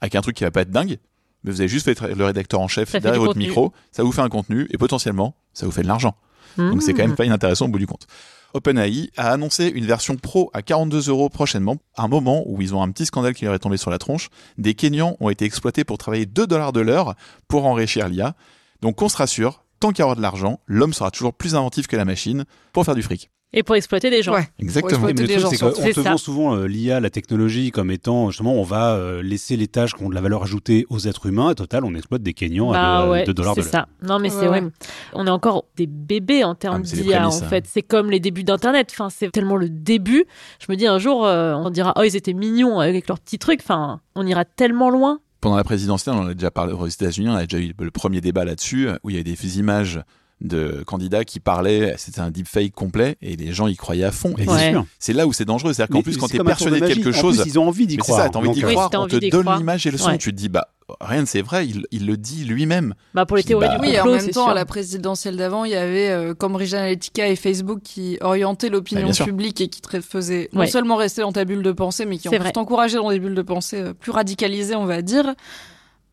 avec 0.00 0.16
un 0.16 0.20
truc 0.20 0.36
qui 0.36 0.42
va 0.44 0.50
pas 0.50 0.62
être 0.62 0.70
dingue, 0.72 0.98
mais 1.44 1.50
vous 1.52 1.60
avez 1.60 1.68
juste 1.68 1.84
fait 1.86 2.14
le 2.14 2.24
rédacteur 2.24 2.60
en 2.60 2.68
chef 2.68 2.90
Ça 2.90 3.00
derrière 3.00 3.20
votre 3.20 3.34
contenu. 3.34 3.46
micro, 3.46 3.72
ça 3.90 4.02
vous 4.02 4.12
fait 4.12 4.22
un 4.22 4.28
contenu, 4.28 4.66
et 4.70 4.78
potentiellement, 4.78 5.34
ça 5.52 5.66
vous 5.66 5.72
fait 5.72 5.82
de 5.82 5.88
l'argent. 5.88 6.14
Donc 6.58 6.82
c'est 6.82 6.92
quand 6.92 7.02
même 7.02 7.16
pas 7.16 7.24
inintéressant 7.24 7.64
au 7.64 7.68
bout 7.68 7.78
du 7.78 7.86
compte. 7.86 8.06
OpenAI 8.54 9.10
a 9.16 9.30
annoncé 9.30 9.68
une 9.68 9.86
version 9.86 10.16
pro 10.16 10.50
à 10.52 10.60
42 10.60 11.08
euros 11.08 11.30
prochainement, 11.30 11.78
à 11.96 12.02
un 12.02 12.08
moment 12.08 12.42
où 12.46 12.60
ils 12.60 12.74
ont 12.74 12.82
un 12.82 12.90
petit 12.90 13.06
scandale 13.06 13.34
qui 13.34 13.46
leur 13.46 13.54
est 13.54 13.58
tombé 13.58 13.78
sur 13.78 13.90
la 13.90 13.98
tronche. 13.98 14.28
Des 14.58 14.74
Kenyans 14.74 15.16
ont 15.20 15.30
été 15.30 15.46
exploités 15.46 15.84
pour 15.84 15.96
travailler 15.96 16.26
2 16.26 16.46
dollars 16.46 16.72
de 16.72 16.80
l'heure 16.80 17.14
pour 17.48 17.64
enrichir 17.64 18.08
l'IA. 18.08 18.34
Donc 18.82 19.00
on 19.00 19.08
se 19.08 19.16
rassure, 19.16 19.64
tant 19.80 19.92
qu'il 19.92 20.02
y 20.02 20.04
aura 20.04 20.14
de 20.14 20.20
l'argent, 20.20 20.60
l'homme 20.66 20.92
sera 20.92 21.10
toujours 21.10 21.32
plus 21.32 21.54
inventif 21.54 21.86
que 21.86 21.96
la 21.96 22.04
machine 22.04 22.44
pour 22.74 22.84
faire 22.84 22.94
du 22.94 23.02
fric. 23.02 23.30
Et 23.54 23.62
pour 23.62 23.76
exploiter 23.76 24.08
des 24.08 24.22
gens. 24.22 24.32
Ouais. 24.34 24.48
Exactement. 24.58 25.00
Mais 25.02 25.08
le 25.08 25.14
des 25.14 25.26
truc, 25.26 25.38
gens 25.40 25.50
c'est 25.50 25.58
qu'on 25.58 25.72
C'est 25.74 25.92
te 25.92 26.00
ça. 26.00 26.10
vend 26.12 26.16
souvent 26.16 26.56
euh, 26.56 26.66
l'IA, 26.66 27.00
la 27.00 27.10
technologie, 27.10 27.70
comme 27.70 27.90
étant 27.90 28.30
justement, 28.30 28.54
on 28.54 28.62
va 28.62 28.94
euh, 28.94 29.22
laisser 29.22 29.56
les 29.58 29.68
tâches 29.68 29.92
qui 29.94 30.02
ont 30.02 30.08
de 30.08 30.14
la 30.14 30.22
valeur 30.22 30.42
ajoutée 30.44 30.86
aux 30.88 30.98
êtres 31.00 31.26
humains. 31.26 31.50
Et 31.50 31.54
total, 31.54 31.84
on 31.84 31.94
exploite 31.94 32.22
des 32.22 32.32
Kenyans 32.32 32.70
Bah 32.72 33.00
à 33.00 33.10
ouais, 33.10 33.24
2 33.24 33.34
dollars 33.34 33.54
de 33.54 33.60
c'est 33.60 33.72
l'heure. 33.76 33.86
ça. 34.00 34.06
Non, 34.08 34.18
mais 34.18 34.30
Ouais, 34.30 34.36
c'est 34.40 34.48
ouais. 34.48 34.60
ouais. 34.62 34.68
On 35.12 35.26
est 35.26 35.30
encore 35.30 35.66
des 35.76 35.86
bébés 35.86 36.44
en 36.44 36.52
Ah, 36.52 36.54
termes 36.54 36.84
c'est 36.86 36.96
les 36.96 37.02
d'IA, 37.02 37.28
en 37.28 37.30
hein. 37.30 37.42
fait. 37.48 37.66
C'est 37.68 37.82
comme 37.82 38.10
les 38.10 38.20
débuts 38.20 38.44
d'Internet. 38.44 38.88
Enfin, 38.90 39.10
c'est 39.10 39.30
tellement 39.30 39.56
le 39.56 39.68
début. 39.68 40.24
Je 40.58 40.72
me 40.72 40.76
dis 40.76 40.86
un 40.86 40.98
jour, 40.98 41.26
euh, 41.26 41.52
on 41.54 41.68
dira, 41.68 41.92
oh, 41.96 42.02
ils 42.04 42.16
étaient 42.16 42.32
mignons 42.32 42.80
avec 42.80 43.06
leurs 43.06 43.18
petits 43.20 43.38
trucs. 43.38 43.60
Enfin, 43.60 44.00
on 44.14 44.26
ira 44.26 44.46
tellement 44.46 44.88
loin. 44.88 45.18
Pendant 45.42 45.56
la 45.56 45.64
présidentielle, 45.64 46.14
on 46.16 46.20
en 46.20 46.28
a 46.28 46.34
déjà 46.34 46.50
parlé 46.50 46.72
aux 46.72 46.86
États-Unis, 46.86 47.28
on 47.28 47.34
a 47.34 47.44
déjà 47.44 47.58
eu 47.62 47.74
le 47.78 47.90
premier 47.90 48.20
débat 48.20 48.44
là-dessus, 48.46 48.88
où 49.02 49.10
il 49.10 49.16
y 49.16 49.18
avait 49.18 49.24
des 49.24 49.58
images 49.58 50.00
de 50.42 50.82
candidats 50.86 51.24
qui 51.24 51.40
parlaient, 51.40 51.94
c'était 51.98 52.20
un 52.20 52.30
deepfake 52.30 52.72
complet, 52.72 53.16
et 53.22 53.36
les 53.36 53.52
gens 53.52 53.66
y 53.68 53.76
croyaient 53.76 54.04
à 54.04 54.12
fond. 54.12 54.34
Et 54.38 54.46
Ouais. 54.48 54.58
c'est 54.58 54.70
sûr. 54.70 54.86
c'est 54.98 55.12
là 55.12 55.26
où 55.26 55.32
c'est 55.32 55.44
dangereux, 55.44 55.72
c'est-à-dire 55.72 55.94
qu'en 55.94 56.02
plus, 56.02 56.12
c'est 56.14 56.18
quand 56.18 56.28
tu 56.28 56.36
es 56.36 56.44
persuadé 56.44 56.80
de 56.80 56.86
quelque 56.86 57.08
En 57.10 57.12
chose, 57.12 57.40
plus, 57.42 57.50
ils 57.50 57.58
ont 57.58 57.66
envie 57.68 57.86
d'y 57.86 57.96
croire. 57.96 58.20
ça, 58.22 58.28
t'as 58.28 58.38
envie 58.38 58.50
d'y 58.50 58.62
euh, 58.64 58.68
Oui, 58.68 58.74
croire, 58.74 58.90
on 58.92 58.96
envie 58.98 59.14
te 59.16 59.20
d'y 59.24 59.30
donne 59.30 59.42
croire. 59.42 59.58
l'image 59.58 59.86
et 59.86 59.90
le 59.90 59.98
son, 59.98 60.08
Ouais. 60.10 60.18
tu 60.18 60.30
te 60.32 60.36
dis, 60.36 60.48
bah, 60.48 60.68
rien, 61.00 61.24
c'est 61.26 61.42
vrai, 61.42 61.66
il, 61.68 61.86
il 61.92 62.06
le 62.06 62.16
dit 62.16 62.44
lui-même. 62.44 62.94
Bah, 63.14 63.24
pour 63.24 63.36
les 63.36 63.44
théories 63.44 63.68
bah, 63.68 63.74
du 63.78 63.80
Oui, 63.80 63.94
complot, 63.94 64.12
en 64.12 64.16
même 64.16 64.26
temps, 64.30 64.42
sûr. 64.44 64.48
à 64.48 64.54
la 64.54 64.64
présidentielle 64.64 65.36
d'avant, 65.36 65.64
il 65.64 65.70
y 65.70 65.76
avait 65.76 66.10
euh, 66.10 66.34
Cambridge 66.34 66.74
Analytica 66.74 67.28
et 67.28 67.36
Facebook 67.36 67.80
qui 67.84 68.18
orientaient 68.20 68.68
l'opinion 68.68 69.10
publique 69.12 69.60
et 69.60 69.68
qui 69.68 69.80
te 69.80 70.00
faisaient 70.00 70.48
non 70.52 70.66
seulement 70.66 70.96
rester 70.96 71.22
dans 71.22 71.32
ta 71.32 71.44
bulle 71.44 71.62
de 71.62 71.72
pensée, 71.72 72.04
mais 72.04 72.18
qui 72.18 72.28
ont 72.28 72.32
t'encouragé 72.52 72.96
dans 72.96 73.10
des 73.10 73.20
bulles 73.20 73.34
de 73.34 73.42
pensée 73.42 73.80
euh, 73.80 73.92
plus 73.94 74.10
radicalisées, 74.12 74.74
on 74.76 74.86
va 74.86 75.02
dire. 75.02 75.34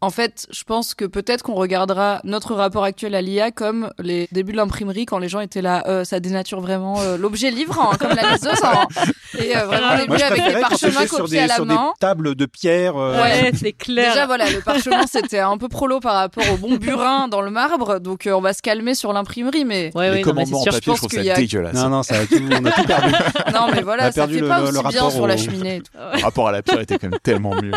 En 0.01 0.12
fait, 0.12 0.47
je 0.49 0.63
pense 0.63 0.93
que 0.93 1.03
peut-être 1.03 1.43
qu'on 1.43 1.55
regardera 1.55 2.21
notre 2.23 2.55
rapport 2.55 2.85
actuel 2.85 3.15
à 3.15 3.21
l'IA 3.21 3.51
comme 3.51 3.91
les 3.99 4.29
débuts 4.31 4.53
de 4.53 4.57
l'imprimerie 4.57 5.05
quand 5.05 5.17
les 5.19 5.27
gens 5.27 5.41
étaient 5.41 5.62
là, 5.62 5.83
euh, 5.88 6.05
ça 6.05 6.21
dénature 6.21 6.62
vraiment 6.62 7.01
euh, 7.01 7.17
l'objet 7.17 7.51
livre, 7.51 7.77
hein, 7.81 7.97
comme 7.99 8.15
la 8.15 8.31
liseuse, 8.33 8.63
hein. 8.63 8.88
et 9.39 9.57
euh, 9.57 9.65
vraiment 9.65 9.95
les 9.95 10.05
je 10.17 10.23
avec 10.23 10.45
des 10.55 10.62
parchemins 10.62 11.05
copiés 11.05 11.27
des, 11.31 11.39
à 11.39 11.47
la 11.47 11.55
sur 11.55 11.65
des 11.65 11.73
main. 11.73 11.91
tables 11.99 12.35
de 12.35 12.45
pierre. 12.45 12.95
euh, 12.95 13.21
Ouais, 13.21 13.51
c'est 13.53 13.73
clair. 13.73 14.13
Déjà 14.13 14.25
voilà, 14.25 14.49
le 14.49 14.62
parchemin 14.62 15.03
c'était 15.05 15.39
un 15.39 15.57
peu 15.57 15.67
prolo 15.67 15.99
par 15.99 16.13
rapport 16.15 16.45
au 16.53 16.55
bon 16.55 16.75
burin 16.77 17.27
dans 17.27 17.41
le 17.41 17.51
marbre, 17.51 17.99
donc 17.99 18.25
euh, 18.25 18.31
on 18.31 18.39
va 18.41 18.53
se 18.53 18.62
calmer 18.62 18.95
sur 18.95 19.12
l'imprimerie, 19.12 19.65
mais 19.65 19.91
Ouais, 19.95 20.12
les 20.12 20.15
ouais, 20.17 20.21
non, 20.23 20.33
mais 20.33 20.45
c'est 20.45 20.51
commandements 20.51 20.59
en 20.59 20.63
sûr. 20.63 20.71
papier, 20.71 20.81
je 20.85 20.89
pense 20.91 20.97
trouve 20.99 21.09
qu'il 21.09 21.19
ça 21.19 21.25
y 21.25 21.31
a- 21.31 21.35
dégueulasse. 21.35 21.73
Non, 21.75 21.89
non, 21.89 22.03
ça 22.03 22.15
a 22.19 22.25
tout, 22.25 22.35
on 22.49 22.65
a 22.65 22.71
tout 22.71 22.83
perdu. 22.85 23.12
non 23.53 23.67
mais 23.73 23.79
On 23.81 23.83
voilà, 23.83 24.03
a 24.05 24.12
ça 24.13 24.21
perdu 24.21 24.35
fait 24.35 24.39
le- 24.41 24.47
pas 24.47 24.57
le- 24.59 24.63
aussi 24.63 24.73
le 24.75 24.79
bien 24.79 24.91
rapport 25.01 25.12
sur 25.12 25.27
la 25.27 25.35
cheminée. 25.35 25.81
Le 26.15 26.21
rapport 26.23 26.47
à 26.47 26.53
la 26.53 26.62
pierre 26.62 26.79
était 26.79 26.97
quand 26.97 27.09
même 27.09 27.19
tellement 27.21 27.53
mieux. 27.62 27.71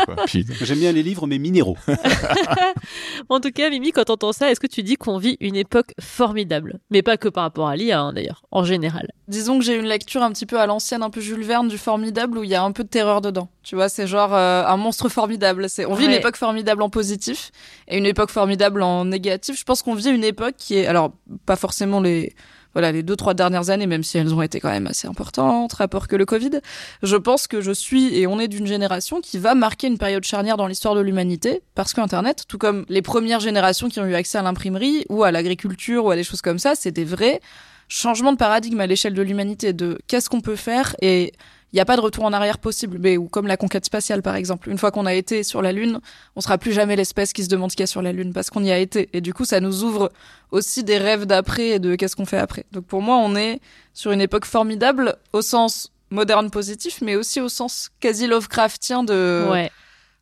J'aime 0.63 0.79
bien 0.79 0.93
les 0.93 1.03
livres, 1.03 1.27
mais 1.27 1.39
minéraux. 1.39 1.77
En 3.29 3.41
tout 3.41 3.51
cas, 3.51 3.71
Mimi, 3.71 3.93
quand 3.93 4.05
t'entends 4.05 4.33
ça, 4.33 4.51
est-ce 4.51 4.61
que 4.61 4.67
tu 4.67 4.83
dis 4.83 4.97
qu'on 4.97 5.19
vit 5.19 5.37
une 5.41 5.57
époque 5.57 5.93
formidable? 6.01 6.81
Mais 6.91 7.03
pas 7.03 7.17
que 7.17 7.29
par 7.29 7.45
rapport 7.45 7.69
à 7.69 7.77
l'IA, 7.77 8.01
hein, 8.01 8.13
d'ailleurs, 8.13 8.43
en 8.51 8.65
général. 8.65 9.11
Disons 9.29 9.59
que 9.59 9.65
j'ai 9.65 9.77
une 9.77 9.87
lecture 9.87 10.23
un 10.23 10.31
petit 10.33 10.47
peu 10.47 10.59
à 10.59 10.67
l'ancienne, 10.67 11.03
un 11.03 11.11
peu 11.11 11.21
Jules 11.21 11.45
Verne 11.45 11.69
du 11.69 11.79
formidable 11.79 12.39
où 12.39 12.45
il 12.45 12.51
y 12.51 12.55
a 12.55 12.63
un 12.63 12.73
peu 12.73 12.85
de 12.85 12.89
terreur 12.89 13.21
dedans. 13.21 13.49
Tu 13.63 13.75
vois, 13.75 13.89
c'est 13.89 14.07
genre 14.07 14.35
euh, 14.35 14.65
un 14.67 14.77
monstre 14.77 15.09
formidable. 15.09 15.69
C'est 15.69 15.87
on 15.87 15.95
vit 15.95 16.07
une 16.07 16.13
époque 16.13 16.37
formidable 16.37 16.83
en 16.83 16.91
positif 16.91 17.51
et 17.89 17.99
une 17.99 18.07
époque 18.07 18.31
formidable 18.31 18.83
en 18.83 19.05
négatif. 19.05 19.59
Je 19.59 19.65
pense 19.65 19.83
qu'on 19.83 19.95
vit 19.95 20.11
une 20.11 20.25
époque 20.25 20.55
qui 20.57 20.77
est 20.77 20.87
alors 20.87 21.13
pas 21.47 21.57
forcément 21.57 22.01
les 22.01 22.35
voilà 22.75 22.93
les 22.93 23.03
deux 23.03 23.17
trois 23.17 23.35
dernières 23.35 23.71
années, 23.71 23.87
même 23.87 24.03
si 24.03 24.19
elles 24.19 24.35
ont 24.35 24.43
été 24.43 24.61
quand 24.61 24.71
même 24.71 24.87
assez 24.87 25.07
importantes, 25.07 25.73
rapport 25.73 26.09
que 26.09 26.17
le 26.17 26.25
Covid, 26.25 26.61
je 27.03 27.17
pense 27.17 27.47
que 27.47 27.61
je 27.61 27.73
suis 27.73 28.17
et 28.17 28.27
on 28.27 28.39
est 28.39 28.49
d'une 28.49 28.67
génération 28.67 29.21
qui 29.21 29.39
va 29.39 29.55
marquer 29.55 29.87
une 29.87 29.99
période 29.99 30.25
charnière 30.25 30.57
dans 30.57 30.67
l'histoire 30.67 30.95
de 30.95 31.01
l'humanité 31.01 31.63
parce 31.75 31.93
qu'Internet, 31.93 32.45
tout 32.49 32.59
comme 32.59 32.85
les 32.89 33.03
premières 33.03 33.41
générations 33.41 33.89
qui 33.89 34.01
ont 34.01 34.07
eu 34.07 34.15
accès 34.15 34.39
à 34.39 34.43
l'imprimerie 34.43 35.05
ou 35.09 35.25
à 35.25 35.31
l'agriculture 35.31 36.05
ou 36.05 36.11
à 36.11 36.17
des 36.17 36.25
choses 36.25 36.43
comme 36.43 36.59
ça, 36.59 36.75
c'est 36.75 36.93
des 36.93 37.05
vrais 37.05 37.41
changements 37.89 38.33
de 38.33 38.39
paradigme 38.39 38.81
à 38.81 38.87
l'échelle 38.87 39.15
de 39.15 39.23
l'humanité 39.23 39.73
de 39.73 39.99
qu'est-ce 40.07 40.31
qu'on 40.31 40.41
peut 40.41 40.57
faire 40.57 40.97
et 41.03 41.33
il 41.73 41.77
n'y 41.77 41.81
a 41.81 41.85
pas 41.87 41.97
de 41.97 42.03
retour 42.03 42.25
en 42.25 42.33
arrière 42.33 42.59
possible, 42.59 42.99
mais 43.01 43.17
ou 43.17 43.29
comme 43.29 43.47
la 43.47 43.57
conquête 43.57 43.85
spatiale 43.85 44.23
par 44.23 44.37
exemple. 44.37 44.69
Une 44.69 44.77
fois 44.77 44.91
qu'on 44.91 45.07
a 45.07 45.15
été 45.15 45.43
sur 45.43 45.63
la 45.63 45.73
Lune, 45.73 46.01
on 46.37 46.41
sera 46.43 46.59
plus 46.59 46.73
jamais 46.73 46.97
l'espèce 46.97 47.33
qui 47.33 47.43
se 47.45 47.49
demande 47.49 47.71
ce 47.71 47.77
qu'il 47.77 47.83
y 47.83 47.85
a 47.85 47.87
sur 47.89 48.03
la 48.03 48.13
Lune 48.13 48.33
parce 48.33 48.51
qu'on 48.51 48.63
y 48.63 48.71
a 48.71 48.79
été. 48.79 49.09
Et 49.15 49.23
du 49.23 49.33
coup, 49.33 49.45
ça 49.47 49.61
nous 49.61 49.83
ouvre 49.83 50.13
aussi 50.51 50.85
des 50.85 50.99
rêves 50.99 51.25
d'après 51.25 51.69
et 51.69 51.79
de 51.79 51.95
qu'est-ce 51.95 52.15
qu'on 52.15 52.27
fait 52.27 52.39
après. 52.39 52.67
Donc 52.73 52.85
pour 52.85 53.01
moi, 53.01 53.17
on 53.17 53.35
est 53.37 53.61
sur 53.95 54.13
une 54.13 54.21
époque 54.21 54.45
formidable 54.45 55.17
au 55.33 55.41
sens 55.41 55.91
moderne 56.11 56.51
positif, 56.51 57.01
mais 57.01 57.17
aussi 57.17 57.41
au 57.41 57.49
sens 57.49 57.89
quasi 58.01 58.27
Lovecraftien 58.27 59.03
de 59.03 59.47
Ouais. 59.51 59.71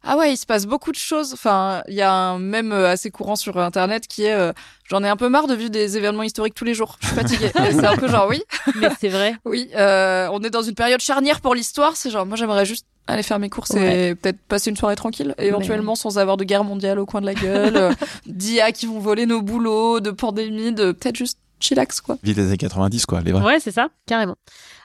Ah 0.03 0.17
ouais, 0.17 0.33
il 0.33 0.37
se 0.37 0.47
passe 0.47 0.67
beaucoup 0.67 0.93
de 0.93 0.97
choses. 0.97 1.33
Enfin, 1.35 1.83
il 1.89 1.95
y 1.95 2.03
a 2.03 2.13
un 2.13 2.39
mème 2.39 2.73
euh, 2.73 2.91
assez 2.91 3.11
courant 3.11 3.37
sur 3.37 3.59
Internet 3.59 4.07
qui 4.07 4.25
est 4.25 4.33
euh, 4.33 4.53
j'en 4.89 5.05
ai 5.05 5.09
un 5.09 5.17
peu 5.17 5.29
marre 5.29 5.47
de 5.47 5.55
vivre 5.55 5.71
des 5.71 5.97
événements 5.97 6.23
historiques 6.23 6.55
tous 6.55 6.65
les 6.65 6.75
jours. 6.75 6.97
Je 7.01 7.07
suis 7.09 7.17
fatiguée. 7.17 7.51
C'est 7.55 7.85
un 7.85 7.97
peu 7.97 8.09
genre 8.09 8.27
oui, 8.29 8.43
Mais 8.77 8.89
c'est 8.99 9.09
vrai. 9.09 9.35
oui. 9.45 9.71
euh, 9.77 10.29
on 10.33 10.43
est 10.43 10.51
dans 10.51 10.63
une 10.63 10.75
période 10.75 11.01
charnière 11.01 11.41
pour 11.41 11.55
l'histoire. 11.55 11.97
C'est 11.97 12.11
genre 12.11 12.25
moi 12.27 12.37
j'aimerais 12.37 12.65
juste 12.65 12.87
aller 13.07 13.23
faire 13.23 13.39
mes 13.39 13.51
courses 13.51 13.75
et 13.75 14.15
peut-être 14.15 14.39
passer 14.49 14.71
une 14.71 14.77
soirée 14.77 14.97
tranquille, 14.97 15.35
éventuellement 15.39 15.95
sans 15.95 16.19
avoir 16.19 16.37
de 16.37 16.45
guerre 16.45 16.65
mondiale 16.65 16.99
au 16.99 17.07
coin 17.07 17.21
de 17.21 17.27
la 17.27 17.35
gueule, 17.35 17.77
euh, 17.77 17.93
d'IA 18.27 18.73
qui 18.73 18.87
vont 18.87 19.01
voler 19.01 19.27
nos 19.27 19.43
boulots, 19.43 20.01
de 20.01 20.11
pandémie, 20.11 20.73
de 20.73 20.93
peut-être 20.93 21.17
juste 21.17 21.39
chillax 21.61 22.01
quoi. 22.01 22.17
Vie 22.23 22.35
des 22.35 22.47
années 22.49 22.57
90, 22.57 23.07
quoi, 23.07 23.21
les 23.21 23.33
vrais. 23.33 23.43
Ouais, 23.45 23.61
c'est 23.61 23.71
ça, 23.71 23.89
carrément. 24.07 24.37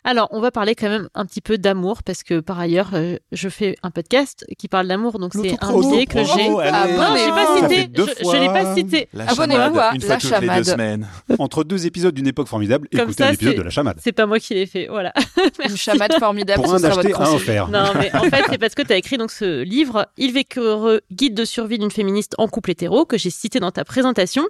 Alors, 0.07 0.27
on 0.31 0.39
va 0.39 0.51
parler 0.51 0.75
quand 0.75 0.88
même 0.88 1.09
un 1.15 1.25
petit 1.25 1.41
peu 1.41 1.57
d'amour 1.57 2.03
parce 2.03 2.21
que 2.21 2.39
par 2.39 2.59
ailleurs, 2.59 2.91
euh, 2.93 3.17
je 3.31 3.49
fais 3.49 3.75
un 3.81 3.89
podcast 3.89 4.45
qui 4.59 4.67
parle 4.67 4.88
d'amour, 4.88 5.17
donc 5.17 5.33
c'est 5.33 5.57
un 5.63 5.79
biais 5.79 6.05
que 6.05 6.23
j'ai. 6.23 6.47
Ah, 6.61 6.85
Non, 6.88 7.15
j'ai 7.17 7.31
pas 7.31 7.57
cité. 7.57 7.89
Je, 7.95 8.29
je 8.31 8.38
l'ai 8.39 8.47
pas 8.47 8.75
cité. 8.75 9.07
La 9.13 9.23
Abonnez-vous 9.31 9.61
chamade, 9.61 9.77
à 9.77 9.91
La 10.07 10.15
les 10.17 10.19
Chamade. 10.19 10.63
semaines. 10.63 11.07
Entre 11.39 11.63
deux 11.63 11.88
épisodes 11.88 12.13
d'une 12.13 12.27
époque 12.27 12.47
formidable, 12.47 12.88
Comme 12.91 13.01
écoutez 13.01 13.23
ça, 13.23 13.29
un 13.29 13.33
épisode 13.33 13.53
c'est- 13.53 13.57
de 13.57 13.63
la 13.63 13.69
chamade. 13.71 13.97
C'est 14.03 14.11
pas 14.11 14.27
moi 14.27 14.38
qui 14.39 14.53
l'ai 14.53 14.67
fait, 14.67 14.85
voilà. 14.91 15.11
Une 15.67 15.75
chamade 15.75 16.13
formidable. 16.19 16.61
Pour 16.61 16.77
ce 16.77 16.85
un 16.85 16.89
votre 16.89 17.21
un 17.21 17.33
offert. 17.33 17.67
Non, 17.69 17.85
mais 17.97 18.15
en 18.15 18.21
fait, 18.29 18.43
c'est 18.51 18.57
parce 18.59 18.75
que 18.75 18.83
tu 18.83 18.93
as 18.93 18.97
écrit 18.97 19.17
donc 19.17 19.31
ce 19.31 19.63
livre, 19.63 20.05
Il 20.17 20.33
vécureux, 20.33 21.01
guide 21.11 21.33
de 21.33 21.45
survie 21.45 21.79
d'une 21.79 21.89
féministe 21.91 22.35
en 22.38 22.47
couple 22.47 22.69
hétéro, 22.71 23.05
que 23.05 23.17
j'ai 23.17 23.31
cité 23.31 23.59
dans 23.59 23.71
ta 23.71 23.83
présentation. 23.83 24.43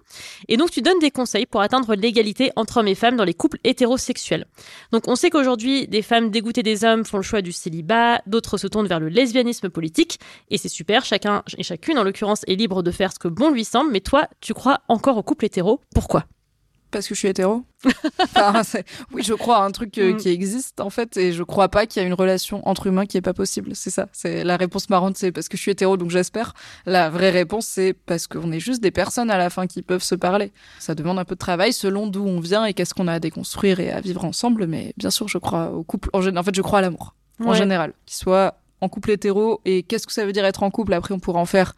Et 0.49 0.57
donc, 0.57 0.69
tu 0.71 0.81
donnes 0.81 0.99
des 0.99 1.11
conseils 1.11 1.45
pour 1.45 1.61
atteindre 1.61 1.95
l'égalité 1.95 2.14
entre 2.56 2.78
hommes 2.78 2.88
et 2.88 2.95
femmes 2.95 3.15
dans 3.15 3.23
les 3.23 3.34
couples 3.34 3.60
hétérosexuels. 3.63 4.45
Donc, 4.91 5.08
on 5.08 5.15
sait 5.15 5.30
qu'aujourd'hui, 5.30 5.88
des 5.88 6.01
femmes 6.01 6.30
dégoûtées 6.30 6.63
des 6.63 6.84
hommes 6.84 7.06
font 7.06 7.17
le 7.17 7.23
choix 7.23 7.41
du 7.41 7.51
célibat, 7.51 8.21
d'autres 8.28 8.58
se 8.58 8.67
tournent 8.67 8.88
vers 8.88 8.99
le 8.99 9.10
lesbianisme 9.10 9.69
politique. 9.69 10.19
Et 10.49 10.58
c'est 10.58 10.69
super, 10.69 11.06
chacun 11.06 11.43
et 11.58 11.63
chacune, 11.63 11.97
en 11.97 12.04
l'occurrence, 12.04 12.43
est 12.47 12.56
libre 12.56 12.84
de 12.84 12.91
faire 12.91 13.12
ce 13.13 13.19
que 13.19 13.28
bon 13.28 13.51
lui 13.51 13.65
semble. 13.65 13.91
Mais 13.91 14.01
toi, 14.01 14.28
tu 14.41 14.54
crois 14.54 14.82
encore 14.88 15.17
au 15.17 15.23
couple 15.23 15.45
hétéro? 15.45 15.82
Pourquoi? 15.93 16.25
Parce 16.95 17.10
que 17.10 17.13
je 17.13 17.19
suis 17.19 17.27
hétéro. 17.27 17.65
Enfin, 18.19 18.62
oui, 19.13 19.21
je 19.21 19.34
crois 19.34 19.58
à 19.58 19.63
un 19.63 19.71
truc 19.71 19.97
euh, 19.97 20.13
Mm. 20.13 20.17
qui 20.17 20.29
existe 20.29 20.79
en 20.79 20.89
fait, 20.89 21.17
et 21.17 21.34
je 21.34 21.43
crois 21.43 21.67
pas 21.67 21.86
qu'il 21.86 22.01
y 22.01 22.05
a 22.05 22.08
une 22.08 22.13
relation 22.13 22.65
entre 22.67 22.88
humains 22.88 23.05
qui 23.05 23.17
est 23.17 23.21
pas 23.21 23.34
possible. 23.34 23.71
C'est 23.73 23.89
ça. 23.89 24.08
C'est 24.13 24.45
la 24.45 24.55
réponse 24.55 24.89
marrante, 24.89 25.17
c'est 25.17 25.34
parce 25.34 25.49
que 25.49 25.58
je 25.58 25.62
suis 25.62 25.71
hétéro, 25.71 25.97
donc 25.97 26.10
j'espère. 26.10 26.53
La 26.86 27.10
vraie 27.10 27.31
réponse, 27.31 27.65
c'est 27.65 27.91
parce 27.93 28.27
qu'on 28.27 28.49
est 28.53 28.62
juste 28.62 28.81
des 28.81 28.91
personnes 28.91 29.29
à 29.29 29.38
la 29.38 29.49
fin 29.49 29.67
qui 29.67 29.81
peuvent 29.81 30.03
se 30.03 30.15
parler. 30.15 30.53
Ça 30.79 30.95
demande 30.95 31.19
un 31.19 31.25
peu 31.25 31.36
de 31.36 31.39
travail 31.39 31.73
selon 31.73 32.08
d'où 32.08 32.23
on 32.25 32.39
vient 32.39 32.63
et 32.63 32.73
qu'est-ce 32.73 32.93
qu'on 32.93 33.10
a 33.10 33.13
à 33.13 33.19
déconstruire 33.19 33.81
et 33.81 33.91
à 33.91 33.99
vivre 33.99 34.23
ensemble. 34.23 34.67
Mais 34.67 34.93
bien 34.95 35.10
sûr, 35.10 35.27
je 35.27 35.38
crois 35.38 35.71
au 35.71 35.84
couple. 35.84 36.10
En, 36.13 36.21
fait, 36.21 36.55
je 36.55 36.62
crois 36.62 36.79
à 36.79 36.81
l'amour 36.81 37.13
en 37.43 37.53
général, 37.53 37.91
qu'il 38.05 38.15
soit 38.15 38.55
en 38.79 38.88
couple 38.88 39.12
hétéro. 39.12 39.60
Et 39.65 39.84
qu'est-ce 39.84 40.08
que 40.08 40.13
ça 40.13 40.25
veut 40.25 40.31
dire 40.31 40.45
être 40.45 40.63
en 40.63 40.71
couple? 40.71 40.93
Après, 40.93 41.13
on 41.13 41.19
pourra 41.19 41.41
en 41.41 41.45
faire 41.45 41.75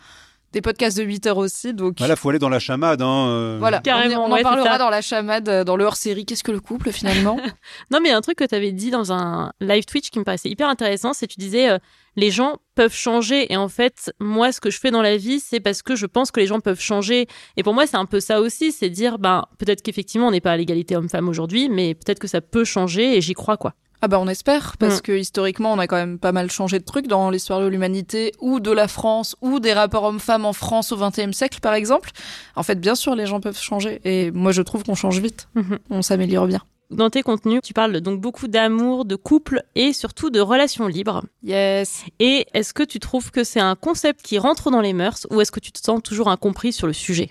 des 0.53 0.61
podcasts 0.61 0.97
de 0.97 1.03
8 1.03 1.27
heures 1.27 1.37
aussi. 1.37 1.73
Donc 1.73 1.95
Voilà, 1.97 2.15
faut 2.15 2.29
aller 2.29 2.39
dans 2.39 2.49
la 2.49 2.59
chamade. 2.59 3.01
Hein, 3.01 3.27
euh. 3.27 3.57
voilà, 3.59 3.79
Carrément, 3.79 4.25
on, 4.25 4.29
on 4.29 4.33
ouais, 4.33 4.39
en 4.39 4.43
parlera 4.43 4.77
dans 4.77 4.89
la 4.89 5.01
chamade, 5.01 5.49
euh, 5.49 5.63
dans 5.63 5.75
le 5.75 5.85
hors-série. 5.85 6.25
Qu'est-ce 6.25 6.43
que 6.43 6.51
le 6.51 6.59
couple 6.59 6.91
finalement? 6.91 7.37
Non, 7.91 7.99
mais 8.01 8.09
il 8.09 8.11
y 8.11 8.15
a 8.15 8.17
un 8.17 8.21
truc 8.21 8.37
que 8.37 8.43
tu 8.45 8.55
avais 8.55 8.71
dit 8.71 8.91
dans 8.91 9.11
un 9.11 9.51
live 9.59 9.85
Twitch 9.85 10.09
qui 10.09 10.19
me 10.19 10.23
paraissait 10.23 10.49
hyper 10.49 10.69
intéressant, 10.69 11.13
c'est 11.13 11.27
que 11.27 11.33
tu 11.33 11.39
disais 11.39 11.69
euh, 11.69 11.77
les 12.15 12.31
gens 12.31 12.57
peuvent 12.75 12.93
changer 12.93 13.51
et 13.51 13.57
en 13.57 13.69
fait, 13.69 14.11
moi 14.19 14.51
ce 14.51 14.59
que 14.59 14.69
je 14.69 14.79
fais 14.79 14.91
dans 14.91 15.01
la 15.01 15.17
vie, 15.17 15.39
c'est 15.39 15.59
parce 15.59 15.81
que 15.81 15.95
je 15.95 16.05
pense 16.05 16.31
que 16.31 16.39
les 16.39 16.47
gens 16.47 16.59
peuvent 16.59 16.79
changer 16.81 17.27
et 17.55 17.63
pour 17.63 17.73
moi, 17.73 17.87
c'est 17.87 17.97
un 17.97 18.05
peu 18.05 18.19
ça 18.19 18.41
aussi, 18.41 18.71
c'est 18.71 18.89
dire 18.89 19.19
ben 19.19 19.45
peut-être 19.57 19.81
qu'effectivement 19.81 20.27
on 20.27 20.31
n'est 20.31 20.41
pas 20.41 20.51
à 20.51 20.57
l'égalité 20.57 20.95
homme-femme 20.95 21.29
aujourd'hui, 21.29 21.69
mais 21.69 21.93
peut-être 21.93 22.19
que 22.19 22.27
ça 22.27 22.41
peut 22.41 22.65
changer 22.65 23.17
et 23.17 23.21
j'y 23.21 23.33
crois 23.33 23.57
quoi. 23.57 23.73
Ah 24.01 24.07
bah 24.07 24.19
on 24.19 24.27
espère, 24.27 24.77
parce 24.77 24.99
Mm. 24.99 25.01
que 25.01 25.11
historiquement 25.17 25.73
on 25.73 25.79
a 25.79 25.87
quand 25.87 25.95
même 25.95 26.19
pas 26.19 26.31
mal 26.31 26.51
changé 26.51 26.77
de 26.77 26.83
trucs 26.85 27.07
dans 27.07 27.29
l'histoire 27.31 27.59
de 27.61 27.65
l'humanité, 27.67 28.31
ou 28.39 28.59
de 28.59 28.71
la 28.71 28.87
France, 28.87 29.35
ou 29.41 29.59
des 29.59 29.73
rapports 29.73 30.03
hommes-femmes 30.03 30.45
en 30.45 30.53
France 30.53 30.91
au 30.91 30.97
XXe 30.97 31.31
siècle 31.35 31.59
par 31.61 31.73
exemple. 31.73 32.11
En 32.55 32.61
fait 32.63 32.79
bien 32.79 32.93
sûr 32.95 33.15
les 33.15 33.25
gens 33.25 33.39
peuvent 33.41 33.59
changer, 33.59 33.99
et 34.05 34.29
moi 34.31 34.51
je 34.51 34.61
trouve 34.61 34.83
qu'on 34.83 34.93
change 34.95 35.19
vite, 35.19 35.47
Mhm. 35.55 35.79
on 35.89 36.01
s'améliore 36.03 36.45
bien. 36.45 36.61
Dans 36.89 37.09
tes 37.09 37.21
contenus, 37.21 37.59
tu 37.63 37.73
parles 37.73 37.99
donc 37.99 38.21
beaucoup 38.21 38.47
d'amour, 38.47 39.03
de 39.03 39.15
couple 39.17 39.61
et 39.75 39.91
surtout 39.91 40.29
de 40.29 40.39
relations 40.39 40.87
libres. 40.87 41.23
Yes. 41.43 42.05
Et 42.19 42.45
est-ce 42.53 42.73
que 42.73 42.83
tu 42.83 42.99
trouves 42.99 43.29
que 43.31 43.43
c'est 43.43 43.59
un 43.59 43.75
concept 43.75 44.21
qui 44.21 44.37
rentre 44.39 44.71
dans 44.71 44.79
les 44.79 44.93
mœurs 44.93 45.27
ou 45.29 45.41
est-ce 45.41 45.51
que 45.51 45.59
tu 45.59 45.73
te 45.73 45.79
sens 45.79 46.01
toujours 46.01 46.29
incompris 46.29 46.71
sur 46.71 46.87
le 46.87 46.93
sujet? 46.93 47.27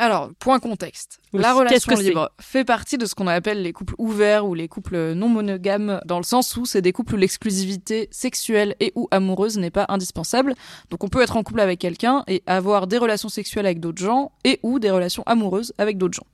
Alors, 0.00 0.30
point 0.38 0.60
contexte. 0.60 1.20
Oui, 1.34 1.42
la 1.42 1.52
relation 1.52 1.94
libre 1.94 2.30
fait 2.40 2.64
partie 2.64 2.96
de 2.96 3.04
ce 3.04 3.14
qu'on 3.14 3.26
appelle 3.26 3.60
les 3.60 3.74
couples 3.74 3.92
ouverts 3.98 4.46
ou 4.46 4.54
les 4.54 4.66
couples 4.66 5.12
non 5.12 5.28
monogames, 5.28 6.00
dans 6.06 6.16
le 6.16 6.24
sens 6.24 6.56
où 6.56 6.64
c'est 6.64 6.80
des 6.80 6.92
couples 6.92 7.16
où 7.16 7.18
l'exclusivité 7.18 8.08
sexuelle 8.10 8.74
et 8.80 8.92
ou 8.94 9.08
amoureuse 9.10 9.58
n'est 9.58 9.70
pas 9.70 9.84
indispensable. 9.90 10.54
Donc 10.88 11.04
on 11.04 11.08
peut 11.08 11.20
être 11.20 11.36
en 11.36 11.42
couple 11.42 11.60
avec 11.60 11.78
quelqu'un 11.78 12.24
et 12.28 12.42
avoir 12.46 12.86
des 12.86 12.96
relations 12.96 13.28
sexuelles 13.28 13.66
avec 13.66 13.78
d'autres 13.78 14.02
gens 14.02 14.32
et 14.42 14.58
ou 14.62 14.78
des 14.78 14.90
relations 14.90 15.22
amoureuses 15.26 15.74
avec 15.76 15.98
d'autres 15.98 16.14
gens. 16.14 16.26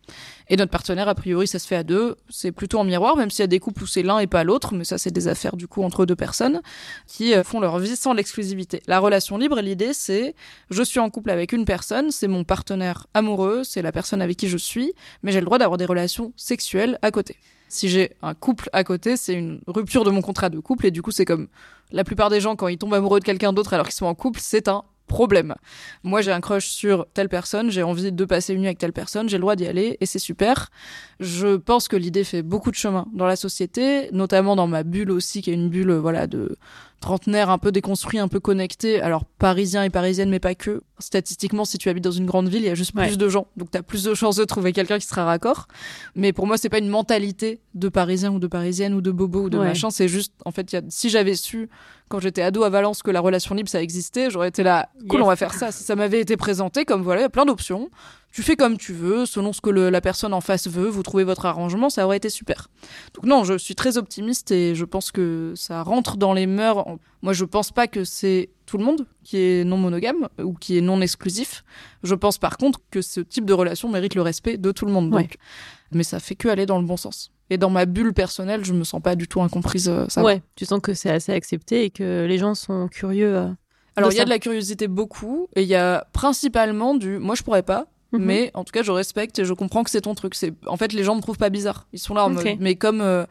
Et 0.49 0.57
notre 0.57 0.71
partenaire, 0.71 1.09
a 1.09 1.15
priori, 1.15 1.49
ça 1.49 1.59
se 1.59 1.67
fait 1.67 1.77
à 1.77 1.83
deux. 1.83 2.17
C'est 2.29 2.53
plutôt 2.53 2.79
en 2.79 2.85
miroir, 2.85 3.17
même 3.17 3.31
s'il 3.31 3.41
y 3.41 3.45
a 3.45 3.49
des 3.49 3.59
couples 3.59 3.83
où 3.83 3.87
c'est 3.87 4.03
l'un 4.03 4.21
et 4.21 4.29
pas 4.29 4.45
l'autre, 4.45 4.75
mais 4.75 4.85
ça 4.85 4.97
c'est 4.97 5.11
des 5.11 5.27
affaires 5.27 5.57
du 5.57 5.67
coup 5.67 5.83
entre 5.83 6.07
deux 6.07 6.15
personnes 6.15 6.61
qui 7.07 7.35
euh, 7.35 7.43
font 7.43 7.59
leur 7.59 7.79
vie 7.79 7.97
sans 7.97 8.13
l'exclusivité. 8.13 8.81
La 8.87 9.01
relation 9.01 9.39
libre, 9.39 9.61
l'idée 9.61 9.93
c'est 9.93 10.35
je 10.71 10.83
suis 10.83 11.01
en 11.01 11.11
couple 11.11 11.31
avec 11.31 11.53
une 11.53 11.65
personne, 11.65 12.13
c'est 12.13 12.29
mon 12.29 12.45
partenaire 12.45 13.07
amoureux, 13.13 13.65
c'est 13.65 13.83
la 13.83 13.91
personne 13.91 14.23
avec 14.23 14.37
qui 14.37 14.49
je 14.49 14.57
suis, 14.57 14.93
mais 15.23 15.33
j'ai 15.33 15.41
le 15.41 15.47
droit 15.47 15.59
d'avoir 15.59 15.79
des 15.79 15.85
relations 15.85 16.33
sexuelles 16.37 16.99
à 17.03 17.11
côté. 17.11 17.37
Si 17.69 17.89
j'ai 17.89 18.13
un 18.23 18.35
couple 18.35 18.71
à 18.73 18.85
côté, 18.85 19.17
c'est 19.17 19.35
une 19.35 19.61
rupture 19.67 20.05
de 20.05 20.11
mon 20.11 20.23
contrat 20.23 20.49
de 20.49 20.61
couple 20.61 20.87
et 20.87 20.91
du 20.93 21.03
coup 21.03 21.11
c'est 21.11 21.25
comme 21.25 21.49
la 21.91 22.05
plupart 22.05 22.31
des 22.31 22.41
gens 22.41 22.55
quand 22.55 22.69
ils 22.69 22.79
tombent 22.79 22.95
amoureux 22.95 23.19
de 23.19 23.25
quelqu'un 23.25 23.53
d'autre 23.53 23.75
alors 23.75 23.87
qu'ils 23.87 23.97
sont 23.97 24.07
en 24.07 24.15
couple, 24.15 24.39
c'est 24.41 24.69
un 24.69 24.85
problème. 25.07 25.55
Moi, 26.03 26.21
j'ai 26.21 26.33
un 26.33 26.41
crush 26.41 26.69
sur 26.69 27.07
telle 27.15 27.29
personne, 27.29 27.71
j'ai 27.71 27.83
envie 27.83 28.13
de 28.13 28.25
passer 28.25 28.55
une 28.55 28.61
nuit 28.61 28.67
avec 28.67 28.79
telle 28.79 28.93
personne, 28.93 29.29
j'ai 29.29 29.37
le 29.37 29.43
droit 29.43 29.57
d'y 29.57 29.67
aller 29.67 29.97
et 30.01 30.07
c'est 30.07 30.19
super. 30.19 30.71
Je 31.21 31.57
pense 31.57 31.89
que 31.89 31.97
l'idée 31.97 32.25
fait 32.25 32.43
beaucoup 32.43 32.71
de 32.71 32.77
chemin 32.77 33.07
dans 33.13 33.27
la 33.27 33.37
société, 33.37 34.11
notamment 34.13 34.57
dans 34.57 34.67
ma 34.67 34.83
bulle 34.83 35.11
aussi, 35.11 35.43
qui 35.43 35.51
est 35.51 35.55
une 35.55 35.69
bulle, 35.69 35.93
voilà, 35.93 36.27
de 36.27 36.57
trentenaire 37.01 37.51
un 37.51 37.59
peu 37.59 37.73
déconstruit, 37.73 38.19
un 38.19 38.29
peu 38.29 38.41
connecté. 38.41 39.01
Alors, 39.01 39.25
parisien 39.25 39.85
et 39.85 39.91
parisienne, 39.91 40.31
mais 40.31 40.41
pas 40.41 40.55
que. 40.55 40.83
Statistiquement, 40.99 41.65
si 41.65 41.77
tu 41.79 41.89
habites 41.91 42.03
dans 42.05 42.11
une 42.11 42.25
grande 42.27 42.49
ville, 42.49 42.63
il 42.63 42.67
y 42.67 42.71
a 42.71 42.75
juste 42.75 42.95
Ouais. 42.95 43.07
plus 43.07 43.19
de 43.19 43.29
gens. 43.29 43.47
Donc, 43.57 43.71
t'as 43.71 43.83
plus 43.83 44.03
de 44.05 44.15
chances 44.15 44.37
de 44.37 44.45
trouver 44.45 44.73
quelqu'un 44.73 44.99
qui 44.99 45.07
sera 45.07 45.25
raccord. 45.25 45.69
Mais 46.15 46.33
pour 46.33 46.47
moi, 46.47 46.57
c'est 46.57 46.71
pas 46.71 46.79
une 46.79 46.89
mentalité 46.89 47.61
de 47.75 47.89
parisien 47.89 48.33
ou 48.33 48.39
de 48.39 48.47
parisienne 48.47 48.95
ou 48.95 49.01
de 49.03 49.11
bobo 49.11 49.43
ou 49.45 49.51
de 49.51 49.59
Ouais. 49.59 49.67
machin. 49.67 49.91
C'est 49.91 50.09
juste, 50.09 50.33
en 50.45 50.51
fait, 50.53 50.73
y 50.73 50.77
a, 50.77 50.83
si 50.89 51.11
j'avais 51.11 51.35
su 51.35 51.69
quand 52.09 52.19
j'étais 52.21 52.43
ado 52.43 52.63
à 52.65 52.71
Valence 52.71 53.03
que 53.03 53.11
la 53.11 53.21
relation 53.21 53.55
libre 53.55 53.69
ça 53.69 53.83
existait, 53.83 54.31
j'aurais 54.31 54.49
été 54.49 54.63
là, 54.63 54.89
cool, 55.09 55.19
Yes. 55.21 55.25
on 55.25 55.27
va 55.29 55.37
faire 55.37 55.53
ça. 55.55 55.73
Si 55.73 55.85
ça 55.85 55.97
m'avait 55.97 56.21
été 56.21 56.37
présenté 56.37 56.85
comme 56.85 57.03
voilà, 57.03 57.21
il 57.21 57.25
y 57.25 57.27
a 57.27 57.31
plein 57.31 57.45
d'options. 57.45 57.91
Tu 58.37 58.43
fais 58.43 58.55
comme 58.55 58.77
tu 58.77 58.93
veux, 58.93 59.25
selon 59.25 59.55
ce 59.55 59.63
que 59.63 59.71
le- 59.71 59.89
la 59.89 60.03
personne 60.03 60.35
en 60.35 60.43
face 60.43 60.69
veut, 60.69 60.89
vous 60.91 61.03
trouvez 61.03 61.25
votre 61.25 61.47
arrangement, 61.47 61.89
ça 61.89 62.05
aurait 62.05 62.19
été 62.19 62.29
super. 62.29 62.69
Donc 63.15 63.25
non, 63.25 63.45
je 63.45 63.57
suis 63.57 63.75
très 63.75 63.97
optimiste 63.97 64.51
et 64.51 64.75
je 64.75 64.85
pense 64.85 65.11
que 65.11 65.55
ça 65.57 65.83
rentre 65.83 66.19
dans 66.19 66.35
les 66.35 66.47
mœurs. 66.47 66.85
Moi, 67.23 67.33
je 67.33 67.47
pense 67.47 67.71
pas 67.73 67.87
que 67.87 68.05
c'est 68.05 68.51
tout 68.67 68.77
le 68.77 68.85
monde 68.85 69.07
qui 69.25 69.39
est 69.39 69.65
non 69.65 69.79
monogame 69.79 70.29
ou 70.39 70.53
qui 70.53 70.77
est 70.77 70.83
non 70.83 71.01
exclusif. 71.01 71.65
Je 72.03 72.15
pense 72.15 72.37
par 72.37 72.59
contre 72.59 72.79
que 72.91 73.01
ce 73.01 73.21
type 73.21 73.47
de 73.47 73.55
relation 73.55 73.89
mérite 73.89 74.15
le 74.15 74.21
respect 74.21 74.59
de 74.59 74.71
tout 74.71 74.85
le 74.85 74.93
monde. 74.93 75.09
Donc. 75.09 75.19
Ouais. 75.21 75.31
Mais 75.93 76.03
ça 76.03 76.21
fait 76.21 76.35
que 76.35 76.49
aller 76.49 76.67
dans 76.67 76.79
le 76.79 76.85
bon 76.85 76.99
sens. 76.99 77.33
Et 77.49 77.57
dans 77.57 77.71
ma 77.71 77.87
bulle 77.87 78.13
personnelle, 78.13 78.67
je 78.67 78.75
me 78.75 78.85
sens 78.85 79.01
pas 79.01 79.17
du 79.17 79.29
tout 79.29 79.41
incomprise. 79.41 79.89
euh, 79.89 80.05
Ça 80.11 80.21
va. 80.21 80.27
Ouais, 80.27 80.43
tu 80.57 80.67
sens 80.67 80.81
que 80.83 80.93
c'est 80.93 81.09
assez 81.11 81.33
accepté 81.33 81.85
et 81.85 81.91
que 81.91 82.27
les 82.29 82.37
gens 82.37 82.55
sont 82.55 82.87
curieux. 82.89 83.35
euh, 83.35 83.49
Alors 83.97 84.13
il 84.13 84.17
y 84.17 84.21
a 84.21 84.25
de 84.27 84.29
la 84.31 84.39
curiosité 84.41 84.89
beaucoup 84.89 85.47
et 85.57 85.63
il 85.63 85.69
y 85.69 85.75
a 85.75 86.07
principalement 86.13 86.95
du 86.95 87.19
moi 87.19 87.35
je 87.35 87.43
pourrais 87.43 87.63
pas 87.63 87.87
Mhm. 88.19 88.25
mais 88.25 88.51
en 88.55 88.65
tout 88.65 88.73
cas 88.73 88.83
je 88.83 88.93
respecte 88.93 89.39
et 89.39 89.45
je 89.45 89.53
comprends 89.53 89.85
que 89.85 89.91
c'est 89.91 90.03
ton 90.03 90.15
truc. 90.15 90.35
C'est 90.35 90.53
en 90.67 90.77
fait 90.77 90.93
les 90.93 91.05
gens 91.05 91.15
me 91.15 91.23
trouvent 91.23 91.39
pas 91.39 91.51
bizarre. 91.51 91.87
Ils 91.93 91.99
sont 91.99 92.15
là 92.15 92.29
mais 92.61 92.77
comme 92.77 93.01
euh, 93.01 93.25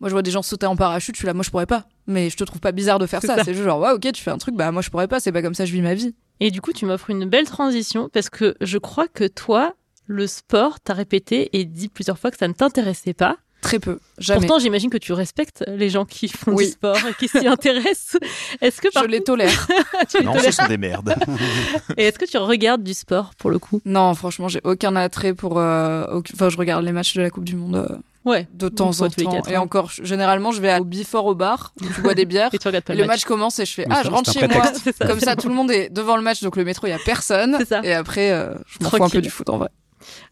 moi 0.00 0.08
je 0.08 0.14
vois 0.14 0.22
des 0.22 0.30
gens 0.30 0.42
sauter 0.42 0.66
en 0.66 0.76
parachute 0.76 1.14
je 1.14 1.20
suis 1.20 1.26
là 1.26 1.34
moi 1.34 1.42
je 1.42 1.50
pourrais 1.50 1.66
pas. 1.66 1.86
Mais 2.06 2.30
je 2.30 2.36
te 2.36 2.44
trouve 2.44 2.60
pas 2.60 2.72
bizarre 2.72 2.98
de 2.98 3.06
faire 3.06 3.22
ça. 3.22 3.36
ça. 3.36 3.44
c'est 3.44 3.54
juste 3.54 3.64
genre 3.64 3.80
ouais 3.80 3.92
OK 3.92 4.10
tu 4.12 4.22
fais 4.22 4.30
un 4.30 4.38
truc 4.38 4.54
bah 4.54 4.70
moi 4.72 4.82
je 4.82 4.90
pourrais 4.90 5.08
pas. 5.08 5.20
C'est 5.20 5.32
pas 5.32 5.42
comme 5.42 5.54
ça 5.54 5.64
que 5.64 5.68
je 5.70 5.74
vis 5.74 5.82
ma 5.82 5.94
vie. 5.94 6.14
Et 6.40 6.50
du 6.50 6.62
coup, 6.62 6.72
tu 6.72 6.86
m'offres 6.86 7.10
une 7.10 7.26
belle 7.26 7.44
transition 7.44 8.08
parce 8.08 8.30
que 8.30 8.56
je 8.62 8.78
crois 8.78 9.08
que 9.08 9.26
toi, 9.26 9.74
le 10.06 10.26
sport, 10.26 10.80
t'as 10.80 10.94
répété 10.94 11.50
et 11.52 11.66
dit 11.66 11.88
plusieurs 11.88 12.18
fois 12.18 12.30
que 12.30 12.38
ça 12.38 12.48
ne 12.48 12.54
t'intéressait 12.54 13.12
pas. 13.12 13.36
Très 13.62 13.78
peu, 13.78 13.98
jamais. 14.18 14.40
Pourtant, 14.46 14.58
j'imagine 14.58 14.88
que 14.90 14.96
tu 14.98 15.12
respectes 15.12 15.64
les 15.68 15.90
gens 15.90 16.04
qui 16.06 16.28
font 16.28 16.52
Oui. 16.52 16.64
du 16.66 16.70
sport 16.72 16.96
et 17.08 17.14
qui 17.18 17.28
s'y 17.28 17.46
intéressent. 17.46 18.16
Est-ce 18.60 18.80
que 18.80 18.88
par 18.92 19.04
je 19.04 19.08
les 19.08 19.20
tolère. 19.22 19.66
contre, 19.66 20.06
tu 20.10 20.18
les 20.18 20.24
Non, 20.24 20.32
tolères 20.34 20.52
ce 20.54 20.62
sont 20.62 20.68
des 20.68 20.78
merdes. 20.78 21.14
Et 21.98 22.04
est-ce 22.04 22.18
que 22.18 22.24
tu 22.24 22.38
regardes 22.38 22.82
du 22.82 22.94
sport 22.94 23.32
pour 23.36 23.50
le 23.50 23.58
coup? 23.58 23.80
Non, 23.84 24.14
franchement, 24.14 24.48
j'ai 24.48 24.60
aucun 24.64 24.96
attrait 24.96 25.34
pour. 25.34 25.58
euh, 25.58 26.06
aucun- 26.12 26.32
Enfin, 26.34 26.48
je 26.48 26.56
regarde 26.56 26.84
les 26.84 26.92
matchs 26.92 27.14
de 27.14 27.22
la 27.22 27.30
Coupe 27.30 27.44
du 27.44 27.56
Monde 27.56 27.76
euh, 27.76 27.96
Ouais. 28.24 28.46
de 28.54 28.68
temps 28.68 28.98
en 29.00 29.08
temps. 29.08 29.30
quatre 29.30 29.50
Et 29.50 29.56
encore, 29.56 29.90
je- 29.90 30.04
généralement, 30.04 30.52
je 30.52 30.60
vais 30.60 30.78
au 30.78 30.84
before 30.84 31.26
au 31.26 31.34
bar 31.34 31.72
où 31.82 31.86
tu 31.94 32.00
bois 32.02 32.14
des 32.14 32.24
bières. 32.26 32.50
Et 32.54 32.58
tu 32.58 32.66
regardes 32.68 32.84
pas 32.84 32.94
le 32.94 33.00
le 33.00 33.06
match 33.06 33.24
commence 33.24 33.58
et 33.58 33.66
je 33.66 33.72
fais 33.72 33.86
Mais 33.88 33.94
ah 33.98 34.02
je 34.04 34.10
rentre 34.10 34.30
chez 34.32 34.46
moi 34.46 34.64
ça, 34.74 35.06
comme 35.06 35.20
ça 35.20 35.34
bon. 35.34 35.42
tout 35.42 35.48
le 35.48 35.54
monde 35.54 35.70
est 35.70 35.88
devant 35.90 36.16
le 36.16 36.22
match 36.22 36.42
donc 36.42 36.56
le 36.56 36.64
métro 36.64 36.86
il 36.86 36.90
y 36.90 36.92
a 36.92 36.98
personne 36.98 37.56
C'est 37.58 37.68
ça. 37.68 37.80
et 37.82 37.94
après 37.94 38.30
euh, 38.30 38.54
je 38.68 38.84
m'en 38.84 38.90
fous 38.90 39.02
un 39.04 39.08
peu 39.08 39.20
du 39.22 39.30
foot 39.30 39.48
en 39.48 39.56
vrai 39.58 39.68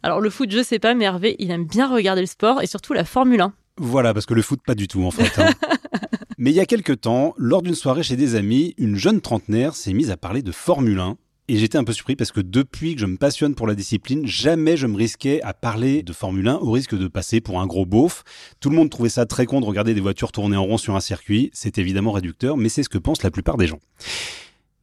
Alors 0.02 0.20
le 0.20 0.30
foot, 0.30 0.50
je 0.50 0.62
sais 0.62 0.78
pas, 0.78 0.94
mais 0.94 1.04
Hervé, 1.04 1.36
il 1.38 1.50
aime 1.50 1.64
bien 1.64 1.92
regarder 1.92 2.20
le 2.22 2.26
sport 2.26 2.62
et 2.62 2.66
surtout 2.66 2.92
la 2.92 3.04
Formule 3.04 3.40
1. 3.40 3.52
Voilà, 3.78 4.12
parce 4.12 4.26
que 4.26 4.34
le 4.34 4.42
foot, 4.42 4.60
pas 4.66 4.74
du 4.74 4.88
tout, 4.88 5.04
en 5.04 5.10
fait. 5.10 5.40
hein. 5.40 5.50
Mais 6.38 6.50
il 6.50 6.56
y 6.56 6.60
a 6.60 6.66
quelque 6.66 6.92
temps, 6.92 7.34
lors 7.36 7.62
d'une 7.62 7.74
soirée 7.74 8.02
chez 8.04 8.16
des 8.16 8.36
amis, 8.36 8.74
une 8.78 8.94
jeune 8.96 9.20
trentenaire 9.20 9.74
s'est 9.74 9.92
mise 9.92 10.10
à 10.12 10.16
parler 10.16 10.40
de 10.42 10.52
Formule 10.52 10.98
1. 11.00 11.16
Et 11.50 11.56
j'étais 11.56 11.78
un 11.78 11.84
peu 11.84 11.92
surpris 11.94 12.14
parce 12.14 12.30
que 12.30 12.40
depuis 12.40 12.94
que 12.94 13.00
je 13.00 13.06
me 13.06 13.16
passionne 13.16 13.54
pour 13.54 13.66
la 13.66 13.74
discipline, 13.74 14.26
jamais 14.26 14.76
je 14.76 14.86
me 14.86 14.96
risquais 14.96 15.40
à 15.42 15.54
parler 15.54 16.02
de 16.02 16.12
Formule 16.12 16.46
1 16.46 16.56
au 16.56 16.70
risque 16.72 16.94
de 16.96 17.08
passer 17.08 17.40
pour 17.40 17.60
un 17.60 17.66
gros 17.66 17.86
beauf. 17.86 18.22
Tout 18.60 18.68
le 18.70 18.76
monde 18.76 18.90
trouvait 18.90 19.08
ça 19.08 19.24
très 19.26 19.46
con 19.46 19.60
de 19.60 19.64
regarder 19.64 19.94
des 19.94 20.00
voitures 20.00 20.30
tourner 20.30 20.56
en 20.56 20.64
rond 20.64 20.76
sur 20.76 20.94
un 20.94 21.00
circuit. 21.00 21.50
C'est 21.54 21.78
évidemment 21.78 22.12
réducteur, 22.12 22.56
mais 22.56 22.68
c'est 22.68 22.82
ce 22.82 22.88
que 22.90 22.98
pensent 22.98 23.22
la 23.22 23.30
plupart 23.30 23.56
des 23.56 23.66
gens. 23.66 23.80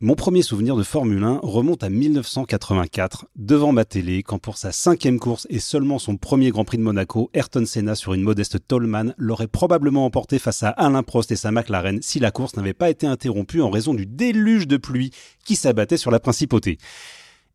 Mon 0.01 0.15
premier 0.15 0.41
souvenir 0.41 0.75
de 0.75 0.83
Formule 0.83 1.23
1 1.23 1.39
remonte 1.41 1.81
à 1.81 1.89
1984, 1.89 3.27
devant 3.37 3.71
ma 3.71 3.85
télé, 3.85 4.23
quand 4.23 4.39
pour 4.39 4.57
sa 4.57 4.73
cinquième 4.73 5.19
course 5.19 5.47
et 5.49 5.59
seulement 5.59 5.99
son 5.99 6.17
premier 6.17 6.49
Grand 6.49 6.65
Prix 6.65 6.77
de 6.77 6.83
Monaco, 6.83 7.29
Ayrton 7.33 7.65
Senna 7.65 7.95
sur 7.95 8.13
une 8.13 8.21
modeste 8.21 8.57
Tollman 8.67 9.13
l'aurait 9.17 9.47
probablement 9.47 10.03
emporté 10.03 10.37
face 10.37 10.63
à 10.63 10.69
Alain 10.71 11.01
Prost 11.01 11.31
et 11.31 11.37
sa 11.37 11.51
McLaren 11.51 12.01
si 12.01 12.19
la 12.19 12.31
course 12.31 12.57
n'avait 12.57 12.73
pas 12.73 12.89
été 12.89 13.07
interrompue 13.07 13.61
en 13.61 13.69
raison 13.69 13.93
du 13.93 14.05
déluge 14.05 14.67
de 14.67 14.75
pluie 14.75 15.11
qui 15.45 15.55
s'abattait 15.55 15.95
sur 15.95 16.11
la 16.11 16.19
principauté. 16.19 16.77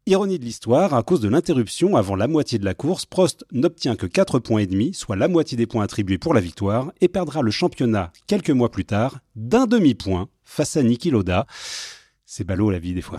Ironie 0.07 0.39
de 0.39 0.45
l'histoire, 0.47 0.95
à 0.95 1.03
cause 1.03 1.21
de 1.21 1.29
l'interruption 1.29 1.95
avant 1.95 2.17
la 2.17 2.27
moitié 2.27 2.59
de 2.59 2.65
la 2.65 2.73
course, 2.73 3.05
Prost 3.05 3.45
n'obtient 3.53 3.97
que 3.97 4.07
4 4.07 4.39
points 4.39 4.63
et 4.63 4.67
demi, 4.67 4.95
soit 4.95 5.15
la 5.15 5.29
moitié 5.29 5.59
des 5.59 5.67
points 5.67 5.85
attribués 5.85 6.17
pour 6.17 6.33
la 6.33 6.41
victoire, 6.41 6.91
et 7.03 7.09
perdra 7.09 7.43
le 7.43 7.51
championnat 7.51 8.13
quelques 8.27 8.49
mois 8.49 8.71
plus 8.71 8.87
tard 8.87 9.19
d'un 9.37 9.67
demi-point 9.67 10.29
face 10.43 10.79
à 10.79 10.83
Niki 10.83 11.11
Loda. 11.11 11.47
C'est 12.33 12.45
ballot 12.45 12.71
la 12.71 12.79
vie 12.79 12.95
des 12.95 13.03
fois. 13.03 13.19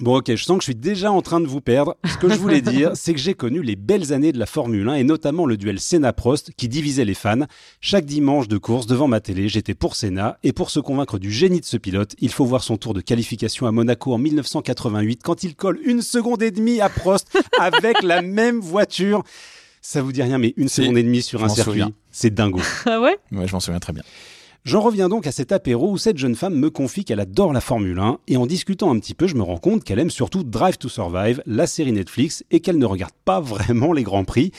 Bon 0.00 0.18
ok, 0.18 0.34
je 0.34 0.44
sens 0.44 0.58
que 0.58 0.62
je 0.62 0.66
suis 0.66 0.74
déjà 0.74 1.10
en 1.10 1.22
train 1.22 1.40
de 1.40 1.46
vous 1.46 1.62
perdre. 1.62 1.96
Ce 2.04 2.18
que 2.18 2.28
je 2.28 2.34
voulais 2.34 2.60
dire, 2.60 2.90
c'est 2.92 3.14
que 3.14 3.18
j'ai 3.18 3.32
connu 3.32 3.62
les 3.62 3.74
belles 3.74 4.12
années 4.12 4.32
de 4.32 4.38
la 4.38 4.44
Formule 4.44 4.86
1 4.86 4.96
et 4.96 5.02
notamment 5.02 5.46
le 5.46 5.56
duel 5.56 5.80
Senna-Prost 5.80 6.52
qui 6.58 6.68
divisait 6.68 7.06
les 7.06 7.14
fans. 7.14 7.46
Chaque 7.80 8.04
dimanche 8.04 8.48
de 8.48 8.58
course 8.58 8.86
devant 8.86 9.08
ma 9.08 9.20
télé, 9.20 9.48
j'étais 9.48 9.72
pour 9.72 9.96
Senna 9.96 10.38
et 10.42 10.52
pour 10.52 10.68
se 10.68 10.78
convaincre 10.78 11.18
du 11.18 11.30
génie 11.32 11.60
de 11.60 11.64
ce 11.64 11.78
pilote, 11.78 12.14
il 12.18 12.28
faut 12.30 12.44
voir 12.44 12.62
son 12.62 12.76
tour 12.76 12.92
de 12.92 13.00
qualification 13.00 13.66
à 13.66 13.72
Monaco 13.72 14.12
en 14.12 14.18
1988 14.18 15.22
quand 15.24 15.42
il 15.42 15.54
colle 15.56 15.80
une 15.82 16.02
seconde 16.02 16.42
et 16.42 16.50
demie 16.50 16.82
à 16.82 16.90
Prost 16.90 17.34
avec 17.58 18.02
la 18.02 18.20
même 18.20 18.60
voiture. 18.60 19.22
Ça 19.80 20.02
vous 20.02 20.12
dit 20.12 20.22
rien, 20.22 20.36
mais 20.36 20.52
une 20.58 20.68
seconde 20.68 20.98
et 20.98 21.02
demie 21.02 21.22
sur 21.22 21.42
un 21.42 21.48
circuit, 21.48 21.82
c'est 22.10 22.34
dingo. 22.34 22.60
Ah 22.84 23.00
ouais 23.00 23.16
Ouais, 23.32 23.48
je 23.48 23.54
m'en 23.54 23.60
souviens 23.60 23.80
très 23.80 23.94
bien. 23.94 24.02
J'en 24.62 24.82
reviens 24.82 25.08
donc 25.08 25.26
à 25.26 25.32
cet 25.32 25.52
apéro 25.52 25.90
où 25.90 25.96
cette 25.96 26.18
jeune 26.18 26.34
femme 26.34 26.54
me 26.54 26.68
confie 26.68 27.02
qu'elle 27.04 27.20
adore 27.20 27.54
la 27.54 27.62
Formule 27.62 27.98
1 27.98 28.18
et 28.28 28.36
en 28.36 28.46
discutant 28.46 28.90
un 28.90 28.98
petit 28.98 29.14
peu, 29.14 29.26
je 29.26 29.34
me 29.34 29.42
rends 29.42 29.56
compte 29.56 29.84
qu'elle 29.84 29.98
aime 29.98 30.10
surtout 30.10 30.44
Drive 30.44 30.76
to 30.76 30.90
Survive, 30.90 31.42
la 31.46 31.66
série 31.66 31.92
Netflix, 31.92 32.44
et 32.50 32.60
qu'elle 32.60 32.76
ne 32.76 32.84
regarde 32.84 33.14
pas 33.24 33.40
vraiment 33.40 33.94
les 33.94 34.02
grands 34.02 34.24
prix. 34.24 34.52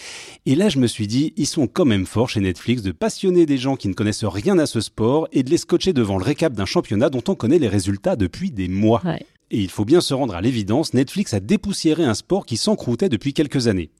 Et 0.47 0.55
là, 0.55 0.69
je 0.69 0.79
me 0.79 0.87
suis 0.87 1.05
dit, 1.05 1.33
ils 1.37 1.45
sont 1.45 1.67
quand 1.67 1.85
même 1.85 2.07
forts 2.07 2.29
chez 2.29 2.39
Netflix 2.39 2.81
de 2.81 2.91
passionner 2.91 3.45
des 3.45 3.59
gens 3.59 3.75
qui 3.75 3.89
ne 3.89 3.93
connaissent 3.93 4.25
rien 4.25 4.57
à 4.57 4.65
ce 4.65 4.81
sport 4.81 5.27
et 5.31 5.43
de 5.43 5.51
les 5.51 5.57
scotcher 5.57 5.93
devant 5.93 6.17
le 6.17 6.23
récap 6.23 6.53
d'un 6.53 6.65
championnat 6.65 7.11
dont 7.11 7.23
on 7.27 7.35
connaît 7.35 7.59
les 7.59 7.67
résultats 7.67 8.15
depuis 8.15 8.49
des 8.49 8.69
mois. 8.69 9.03
Ouais. 9.05 9.23
Et 9.51 9.59
il 9.59 9.69
faut 9.69 9.85
bien 9.85 10.01
se 10.01 10.15
rendre 10.15 10.33
à 10.33 10.41
l'évidence, 10.41 10.95
Netflix 10.95 11.33
a 11.35 11.39
dépoussiéré 11.39 12.05
un 12.05 12.13
sport 12.15 12.47
qui 12.47 12.57
s'encroutait 12.57 13.09
depuis 13.09 13.33
quelques 13.33 13.67
années. 13.67 13.91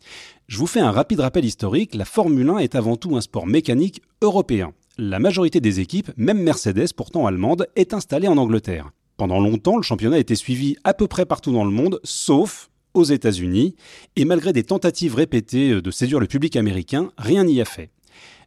Je 0.47 0.57
vous 0.57 0.67
fais 0.67 0.79
un 0.79 0.91
rapide 0.91 1.19
rappel 1.19 1.45
historique, 1.45 1.93
la 1.93 2.05
Formule 2.05 2.49
1 2.49 2.57
est 2.59 2.75
avant 2.75 2.95
tout 2.95 3.17
un 3.17 3.21
sport 3.21 3.45
mécanique 3.45 4.01
européen. 4.21 4.73
La 4.97 5.19
majorité 5.19 5.61
des 5.61 5.79
équipes, 5.79 6.11
même 6.17 6.41
Mercedes, 6.41 6.93
pourtant 6.95 7.25
allemande, 7.25 7.67
est 7.77 7.93
installée 7.93 8.27
en 8.27 8.37
Angleterre. 8.37 8.91
Pendant 9.15 9.39
longtemps, 9.39 9.77
le 9.77 9.83
championnat 9.83 10.19
était 10.19 10.35
suivi 10.35 10.75
à 10.83 10.93
peu 10.93 11.07
près 11.07 11.25
partout 11.25 11.53
dans 11.53 11.63
le 11.63 11.71
monde, 11.71 12.01
sauf 12.03 12.69
aux 12.93 13.05
États-Unis, 13.05 13.75
et 14.17 14.25
malgré 14.25 14.51
des 14.51 14.63
tentatives 14.63 15.15
répétées 15.15 15.81
de 15.81 15.91
séduire 15.91 16.19
le 16.19 16.27
public 16.27 16.57
américain, 16.57 17.11
rien 17.17 17.45
n'y 17.45 17.61
a 17.61 17.65
fait. 17.65 17.89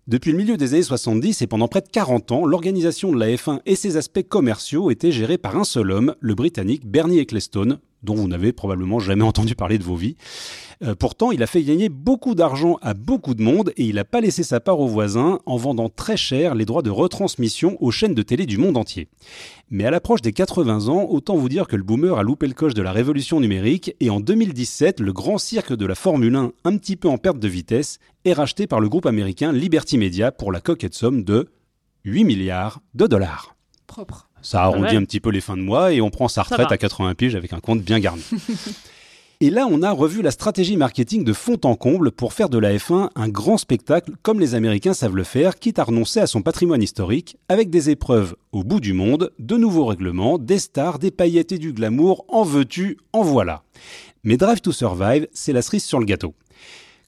Depuis 0.07 0.32
le 0.32 0.36
milieu 0.36 0.59
des 0.59 0.74
années 0.74 0.82
70 0.82 1.40
et 1.40 1.47
pendant 1.47 1.66
près 1.66 1.80
de 1.80 1.88
40 1.88 2.30
ans, 2.30 2.45
l'organisation 2.45 3.11
de 3.11 3.18
la 3.18 3.28
F1 3.28 3.61
et 3.64 3.74
ses 3.74 3.97
aspects 3.97 4.28
commerciaux 4.28 4.90
étaient 4.90 5.12
gérés 5.12 5.38
par 5.38 5.57
un 5.57 5.64
seul 5.64 5.90
homme, 5.90 6.14
le 6.20 6.34
Britannique 6.34 6.86
Bernie 6.86 7.20
Ecclestone, 7.20 7.78
dont 8.05 8.14
vous 8.14 8.28
n'avez 8.28 8.52
probablement 8.52 8.98
jamais 9.00 9.24
entendu 9.24 9.55
parler 9.55 9.78
de 9.78 9.84
vos 9.84 9.96
vies. 9.96 10.16
Euh, 10.82 10.94
pourtant, 10.94 11.30
il 11.30 11.42
a 11.42 11.46
fait 11.46 11.62
gagner 11.62 11.88
beaucoup 11.88 12.34
d'argent 12.34 12.78
à 12.82 12.94
beaucoup 12.94 13.34
de 13.34 13.42
monde 13.42 13.72
et 13.76 13.84
il 13.84 13.94
n'a 13.96 14.05
pas 14.05 14.20
laissé 14.20 14.42
sa 14.42 14.61
part 14.61 14.80
aux 14.80 14.86
voisins 14.86 15.38
en 15.46 15.57
vendant 15.57 15.88
très 15.88 16.16
cher 16.16 16.55
les 16.55 16.64
droits 16.64 16.82
de 16.82 16.90
retransmission 16.90 17.76
aux 17.80 17.90
chaînes 17.90 18.14
de 18.14 18.22
télé 18.22 18.46
du 18.46 18.59
monde 18.59 18.76
entier. 18.76 19.09
Mais 19.70 19.84
à 19.84 19.90
l'approche 19.90 20.22
des 20.22 20.32
80 20.32 20.88
ans, 20.88 21.07
autant 21.09 21.36
vous 21.36 21.48
dire 21.48 21.66
que 21.66 21.76
le 21.76 21.82
boomer 21.82 22.18
a 22.18 22.22
loupé 22.22 22.46
le 22.46 22.55
coche 22.55 22.74
de 22.74 22.82
la 22.82 22.92
révolution 22.92 23.40
numérique 23.40 23.94
et 24.00 24.11
en 24.11 24.20
2017, 24.20 25.00
le 25.00 25.12
grand 25.12 25.38
cirque 25.38 25.74
de 25.74 25.86
la 25.86 25.94
Formule 25.94 26.36
1, 26.36 26.52
un 26.64 26.76
petit 26.76 26.96
peu 26.96 27.09
en 27.09 27.18
perte 27.18 27.38
de 27.38 27.48
vitesse, 27.48 27.98
est 28.24 28.32
racheté 28.32 28.66
par 28.66 28.80
le 28.80 28.88
groupe 28.88 29.07
américain 29.07 29.52
Liberty 29.52 29.98
Media 29.98 30.32
pour 30.32 30.52
la 30.52 30.61
coquette 30.61 30.94
somme 30.94 31.24
de 31.24 31.48
8 32.05 32.24
milliards 32.24 32.80
de 32.94 33.07
dollars. 33.07 33.57
propre 33.86 34.28
Ça 34.45 34.62
arrondit 34.62 34.95
un 34.95 35.05
petit 35.05 35.20
peu 35.20 35.30
les 35.30 35.40
fins 35.40 35.57
de 35.57 35.62
mois 35.62 35.92
et 35.92 36.03
on 36.03 36.11
prend 36.11 36.28
sa 36.28 36.42
retraite 36.42 36.70
à 36.70 36.76
80 36.76 37.14
piges 37.14 37.34
avec 37.34 37.55
un 37.55 37.61
compte 37.61 37.80
bien 37.80 37.99
garni. 37.99 38.22
et 39.40 39.49
là, 39.49 39.66
on 39.70 39.82
a 39.82 39.90
revu 39.90 40.20
la 40.20 40.30
stratégie 40.30 40.76
marketing 40.76 41.24
de 41.24 41.32
fond 41.32 41.59
en 41.64 41.76
comble 41.76 42.12
pour 42.12 42.34
faire 42.34 42.51
de 42.51 42.59
la 42.59 42.76
F1 42.76 43.09
un 43.16 43.28
grand 43.28 43.57
spectacle 43.57 44.12
comme 44.22 44.38
les 44.38 44.55
Américains 44.55 44.92
savent 44.92 45.16
le 45.16 45.24
faire, 45.24 45.57
quitte 45.57 45.78
à 45.78 45.84
renoncer 45.84 46.20
à 46.20 46.26
son 46.26 46.42
patrimoine 46.42 46.82
historique 46.82 47.38
avec 47.49 47.70
des 47.70 47.88
épreuves 47.88 48.36
au 48.53 48.64
bout 48.64 48.80
du 48.80 48.92
monde, 48.92 49.32
de 49.38 49.57
nouveaux 49.57 49.86
règlements, 49.86 50.36
des 50.36 50.59
stars, 50.59 50.99
des 50.99 51.11
paillettes 51.11 51.53
et 51.53 51.59
du 51.59 51.72
glamour, 51.72 52.26
en 52.28 52.42
veux-tu, 52.45 52.99
en 53.14 53.22
voilà. 53.22 53.62
Mais 54.24 54.36
Drive 54.36 54.61
to 54.61 54.72
Survive, 54.72 55.26
c'est 55.32 55.55
la 55.55 55.62
cerise 55.62 55.84
sur 55.84 56.01
le 56.01 56.05
gâteau. 56.05 56.34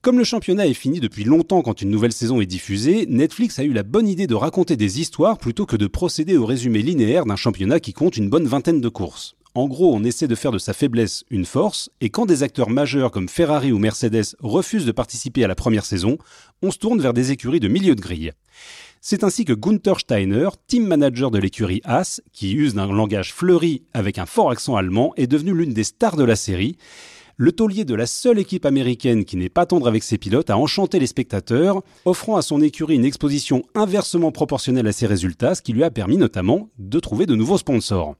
Comme 0.06 0.18
le 0.18 0.24
championnat 0.24 0.68
est 0.68 0.72
fini 0.72 1.00
depuis 1.00 1.24
longtemps 1.24 1.62
quand 1.62 1.82
une 1.82 1.90
nouvelle 1.90 2.12
saison 2.12 2.40
est 2.40 2.46
diffusée, 2.46 3.06
Netflix 3.08 3.58
a 3.58 3.64
eu 3.64 3.72
la 3.72 3.82
bonne 3.82 4.06
idée 4.06 4.28
de 4.28 4.36
raconter 4.36 4.76
des 4.76 5.00
histoires 5.00 5.36
plutôt 5.36 5.66
que 5.66 5.74
de 5.74 5.88
procéder 5.88 6.36
au 6.36 6.46
résumé 6.46 6.80
linéaire 6.80 7.26
d'un 7.26 7.34
championnat 7.34 7.80
qui 7.80 7.92
compte 7.92 8.16
une 8.16 8.30
bonne 8.30 8.46
vingtaine 8.46 8.80
de 8.80 8.88
courses. 8.88 9.34
En 9.56 9.66
gros, 9.66 9.92
on 9.92 10.04
essaie 10.04 10.28
de 10.28 10.36
faire 10.36 10.52
de 10.52 10.58
sa 10.58 10.74
faiblesse 10.74 11.24
une 11.28 11.44
force, 11.44 11.90
et 12.00 12.08
quand 12.08 12.24
des 12.24 12.44
acteurs 12.44 12.70
majeurs 12.70 13.10
comme 13.10 13.28
Ferrari 13.28 13.72
ou 13.72 13.80
Mercedes 13.80 14.36
refusent 14.38 14.86
de 14.86 14.92
participer 14.92 15.42
à 15.42 15.48
la 15.48 15.56
première 15.56 15.84
saison, 15.84 16.18
on 16.62 16.70
se 16.70 16.78
tourne 16.78 17.00
vers 17.00 17.12
des 17.12 17.32
écuries 17.32 17.58
de 17.58 17.66
milieu 17.66 17.96
de 17.96 18.00
grille. 18.00 18.30
C'est 19.00 19.24
ainsi 19.24 19.44
que 19.44 19.54
Gunther 19.54 19.98
Steiner, 19.98 20.50
team 20.68 20.86
manager 20.86 21.32
de 21.32 21.40
l'écurie 21.40 21.80
Haas, 21.82 22.20
qui 22.32 22.52
use 22.54 22.74
d'un 22.74 22.86
langage 22.86 23.34
fleuri 23.34 23.82
avec 23.92 24.18
un 24.18 24.26
fort 24.26 24.52
accent 24.52 24.76
allemand, 24.76 25.14
est 25.16 25.26
devenu 25.26 25.52
l'une 25.52 25.72
des 25.72 25.82
stars 25.82 26.16
de 26.16 26.24
la 26.24 26.36
série. 26.36 26.76
Le 27.38 27.52
taulier 27.52 27.84
de 27.84 27.94
la 27.94 28.06
seule 28.06 28.38
équipe 28.38 28.64
américaine 28.64 29.26
qui 29.26 29.36
n'est 29.36 29.50
pas 29.50 29.66
tendre 29.66 29.88
avec 29.88 30.02
ses 30.02 30.16
pilotes 30.16 30.48
a 30.48 30.56
enchanté 30.56 30.98
les 30.98 31.06
spectateurs, 31.06 31.82
offrant 32.06 32.36
à 32.36 32.40
son 32.40 32.62
écurie 32.62 32.94
une 32.94 33.04
exposition 33.04 33.62
inversement 33.74 34.32
proportionnelle 34.32 34.86
à 34.86 34.92
ses 34.92 35.06
résultats, 35.06 35.54
ce 35.54 35.60
qui 35.60 35.74
lui 35.74 35.84
a 35.84 35.90
permis 35.90 36.16
notamment 36.16 36.70
de 36.78 36.98
trouver 36.98 37.26
de 37.26 37.34
nouveaux 37.34 37.58
sponsors. 37.58 38.14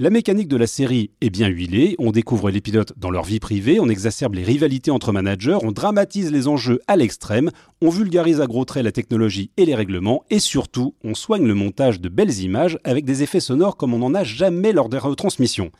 La 0.00 0.10
mécanique 0.10 0.46
de 0.46 0.56
la 0.56 0.68
série 0.68 1.10
est 1.20 1.28
bien 1.28 1.48
huilée, 1.48 1.96
on 1.98 2.12
découvre 2.12 2.50
les 2.52 2.60
pilotes 2.60 2.92
dans 2.96 3.10
leur 3.10 3.24
vie 3.24 3.40
privée, 3.40 3.80
on 3.80 3.88
exacerbe 3.88 4.34
les 4.34 4.44
rivalités 4.44 4.92
entre 4.92 5.10
managers, 5.10 5.58
on 5.60 5.72
dramatise 5.72 6.30
les 6.30 6.46
enjeux 6.46 6.78
à 6.86 6.94
l'extrême, 6.94 7.50
on 7.82 7.90
vulgarise 7.90 8.40
à 8.40 8.46
gros 8.46 8.64
traits 8.64 8.84
la 8.84 8.92
technologie 8.92 9.50
et 9.56 9.64
les 9.64 9.74
règlements, 9.74 10.22
et 10.30 10.38
surtout, 10.38 10.94
on 11.02 11.16
soigne 11.16 11.48
le 11.48 11.54
montage 11.54 12.00
de 12.00 12.08
belles 12.08 12.38
images 12.38 12.78
avec 12.84 13.04
des 13.04 13.24
effets 13.24 13.40
sonores 13.40 13.76
comme 13.76 13.92
on 13.92 13.98
n'en 13.98 14.14
a 14.14 14.22
jamais 14.22 14.72
lors 14.72 14.88
des 14.88 14.98
retransmissions. 14.98 15.72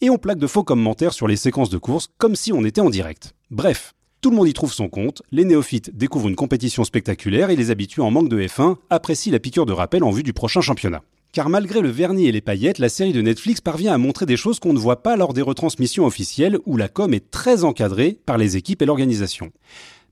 Et 0.00 0.08
on 0.08 0.16
plaque 0.16 0.38
de 0.38 0.46
faux 0.46 0.64
commentaires 0.64 1.12
sur 1.12 1.28
les 1.28 1.36
séquences 1.36 1.68
de 1.68 1.76
course 1.76 2.08
comme 2.16 2.36
si 2.36 2.54
on 2.54 2.64
était 2.64 2.80
en 2.80 2.88
direct. 2.88 3.34
Bref, 3.50 3.92
tout 4.22 4.30
le 4.30 4.36
monde 4.36 4.48
y 4.48 4.54
trouve 4.54 4.72
son 4.72 4.88
compte, 4.88 5.20
les 5.30 5.44
néophytes 5.44 5.94
découvrent 5.94 6.28
une 6.28 6.36
compétition 6.36 6.84
spectaculaire 6.84 7.50
et 7.50 7.56
les 7.56 7.70
habitués 7.70 8.00
en 8.00 8.10
manque 8.10 8.30
de 8.30 8.40
F1 8.40 8.76
apprécient 8.88 9.30
la 9.32 9.40
piqûre 9.40 9.66
de 9.66 9.74
rappel 9.74 10.04
en 10.04 10.10
vue 10.10 10.22
du 10.22 10.32
prochain 10.32 10.62
championnat. 10.62 11.02
Car 11.38 11.50
malgré 11.50 11.82
le 11.82 11.88
vernis 11.88 12.26
et 12.26 12.32
les 12.32 12.40
paillettes, 12.40 12.80
la 12.80 12.88
série 12.88 13.12
de 13.12 13.22
Netflix 13.22 13.60
parvient 13.60 13.94
à 13.94 13.96
montrer 13.96 14.26
des 14.26 14.36
choses 14.36 14.58
qu'on 14.58 14.72
ne 14.72 14.78
voit 14.80 15.04
pas 15.04 15.16
lors 15.16 15.34
des 15.34 15.40
retransmissions 15.40 16.04
officielles 16.04 16.58
où 16.66 16.76
la 16.76 16.88
com 16.88 17.14
est 17.14 17.30
très 17.30 17.62
encadrée 17.62 18.18
par 18.26 18.38
les 18.38 18.56
équipes 18.56 18.82
et 18.82 18.86
l'organisation. 18.86 19.52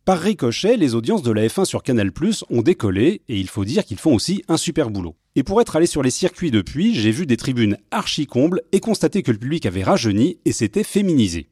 Par 0.04 0.20
ricochet, 0.20 0.76
les 0.76 0.94
audiences 0.94 1.24
de 1.24 1.32
la 1.32 1.44
F1 1.48 1.64
sur 1.64 1.82
Canal+, 1.82 2.12
ont 2.48 2.62
décollé, 2.62 3.22
et 3.28 3.40
il 3.40 3.48
faut 3.48 3.64
dire 3.64 3.84
qu'ils 3.84 3.98
font 3.98 4.14
aussi 4.14 4.44
un 4.46 4.56
super 4.56 4.88
boulot. 4.88 5.16
Et 5.34 5.42
pour 5.42 5.60
être 5.60 5.74
allé 5.74 5.86
sur 5.86 6.04
les 6.04 6.10
circuits 6.10 6.52
depuis, 6.52 6.94
j'ai 6.94 7.10
vu 7.10 7.26
des 7.26 7.36
tribunes 7.36 7.76
archi 7.90 8.28
combles 8.28 8.62
et 8.70 8.78
constaté 8.78 9.24
que 9.24 9.32
le 9.32 9.38
public 9.38 9.66
avait 9.66 9.82
rajeuni 9.82 10.38
et 10.44 10.52
s'était 10.52 10.84
féminisé. 10.84 11.48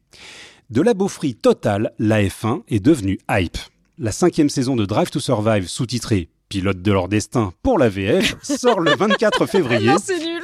De 0.69 0.81
la 0.81 0.93
beaufrie 0.93 1.35
totale, 1.35 1.91
la 1.99 2.23
F1 2.23 2.61
est 2.69 2.79
devenue 2.79 3.19
hype. 3.29 3.57
La 3.97 4.13
cinquième 4.13 4.47
saison 4.47 4.77
de 4.77 4.85
Drive 4.85 5.11
to 5.11 5.19
Survive, 5.19 5.67
sous-titrée 5.67 6.29
Pilote 6.49 6.81
de 6.81 6.91
leur 6.91 7.07
destin 7.07 7.53
pour 7.63 7.77
la 7.77 7.89
VF, 7.89 8.35
sort 8.43 8.79
le 8.79 8.95
24 8.95 9.45
février. 9.47 9.87
Non, 9.87 9.97
c'est 10.01 10.19
nul. 10.19 10.43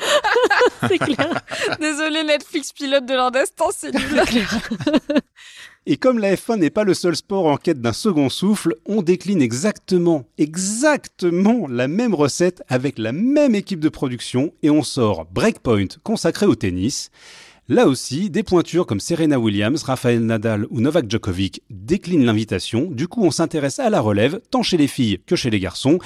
C'est 0.88 0.98
clair. 0.98 1.42
Désolé 1.78 2.24
Netflix 2.24 2.72
pilote 2.72 3.04
de 3.04 3.12
leur 3.12 3.30
destin, 3.30 3.66
c'est 3.70 3.92
nul. 3.94 4.22
Et 5.86 5.96
comme 5.96 6.18
la 6.18 6.34
F1 6.34 6.58
n'est 6.58 6.70
pas 6.70 6.84
le 6.84 6.94
seul 6.94 7.16
sport 7.16 7.46
en 7.46 7.56
quête 7.56 7.80
d'un 7.80 7.92
second 7.92 8.28
souffle, 8.28 8.74
on 8.86 9.02
décline 9.02 9.42
exactement, 9.42 10.24
exactement 10.38 11.66
la 11.68 11.88
même 11.88 12.14
recette 12.14 12.62
avec 12.68 12.98
la 12.98 13.12
même 13.12 13.54
équipe 13.54 13.80
de 13.80 13.88
production 13.88 14.52
et 14.62 14.70
on 14.70 14.82
sort 14.82 15.26
Breakpoint 15.26 15.88
consacré 16.02 16.46
au 16.46 16.54
tennis. 16.54 17.10
Là 17.70 17.86
aussi, 17.86 18.30
des 18.30 18.42
pointures 18.42 18.84
comme 18.84 18.98
Serena 18.98 19.38
Williams, 19.38 19.84
Rafael 19.84 20.18
Nadal 20.18 20.66
ou 20.70 20.80
Novak 20.80 21.08
Djokovic 21.08 21.62
déclinent 21.70 22.24
l'invitation. 22.24 22.90
Du 22.90 23.06
coup, 23.06 23.22
on 23.22 23.30
s'intéresse 23.30 23.78
à 23.78 23.88
la 23.90 24.00
relève, 24.00 24.40
tant 24.50 24.64
chez 24.64 24.76
les 24.76 24.88
filles 24.88 25.20
que 25.24 25.36
chez 25.36 25.50
les 25.50 25.60
garçons. 25.60 26.00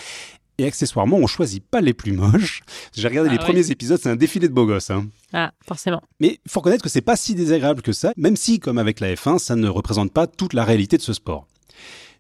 Et 0.59 0.67
accessoirement, 0.67 1.17
on 1.17 1.27
choisit 1.27 1.65
pas 1.65 1.81
les 1.81 1.95
plus 1.95 2.13
moches. 2.13 2.61
J'ai 2.95 3.09
regardé 3.09 3.31
Ah 3.31 3.33
les 3.33 3.39
premiers 3.39 3.71
épisodes, 3.71 3.99
c'est 3.99 4.11
un 4.11 4.15
défilé 4.15 4.47
de 4.49 4.53
beaux 4.53 4.67
gosses. 4.67 4.91
Hein. 4.91 5.07
Ah, 5.33 5.53
forcément. 5.67 6.03
Mais 6.21 6.39
faut 6.47 6.61
reconnaître 6.61 6.85
que 6.85 6.91
c'est 6.91 7.01
pas 7.01 7.17
si 7.17 7.35
désagréable 7.35 7.81
que 7.81 7.95
ça, 7.95 8.13
même 8.19 8.37
si, 8.37 8.61
comme 8.61 8.77
avec 8.77 9.01
la 9.01 9.15
F1, 9.15 9.39
ça 9.39 9.57
ne 9.57 9.69
représente 9.69 10.13
pas 10.13 10.27
toute 10.27 10.53
la 10.53 10.65
réalité 10.67 10.99
de 10.99 11.03
ce 11.03 11.15
sport. 11.15 11.47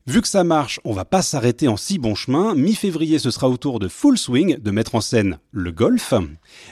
Vu 0.07 0.21
que 0.21 0.29
ça 0.29 0.45
marche, 0.45 0.81
on 0.85 0.93
va 0.93 1.07
pas 1.07 1.23
s'arrêter 1.23 1.67
en 1.67 1.79
si 1.79 1.99
bon 1.99 2.15
chemin. 2.15 2.55
Mi-février, 2.55 3.19
ce 3.19 3.31
sera 3.31 3.49
au 3.49 3.57
tour 3.57 3.79
de 3.79 3.89
Full 3.89 4.19
Swing 4.19 4.59
de 4.59 4.71
mettre 4.71 4.97
en 4.97 5.01
scène 5.01 5.39
le 5.51 5.73
golf. 5.73 6.13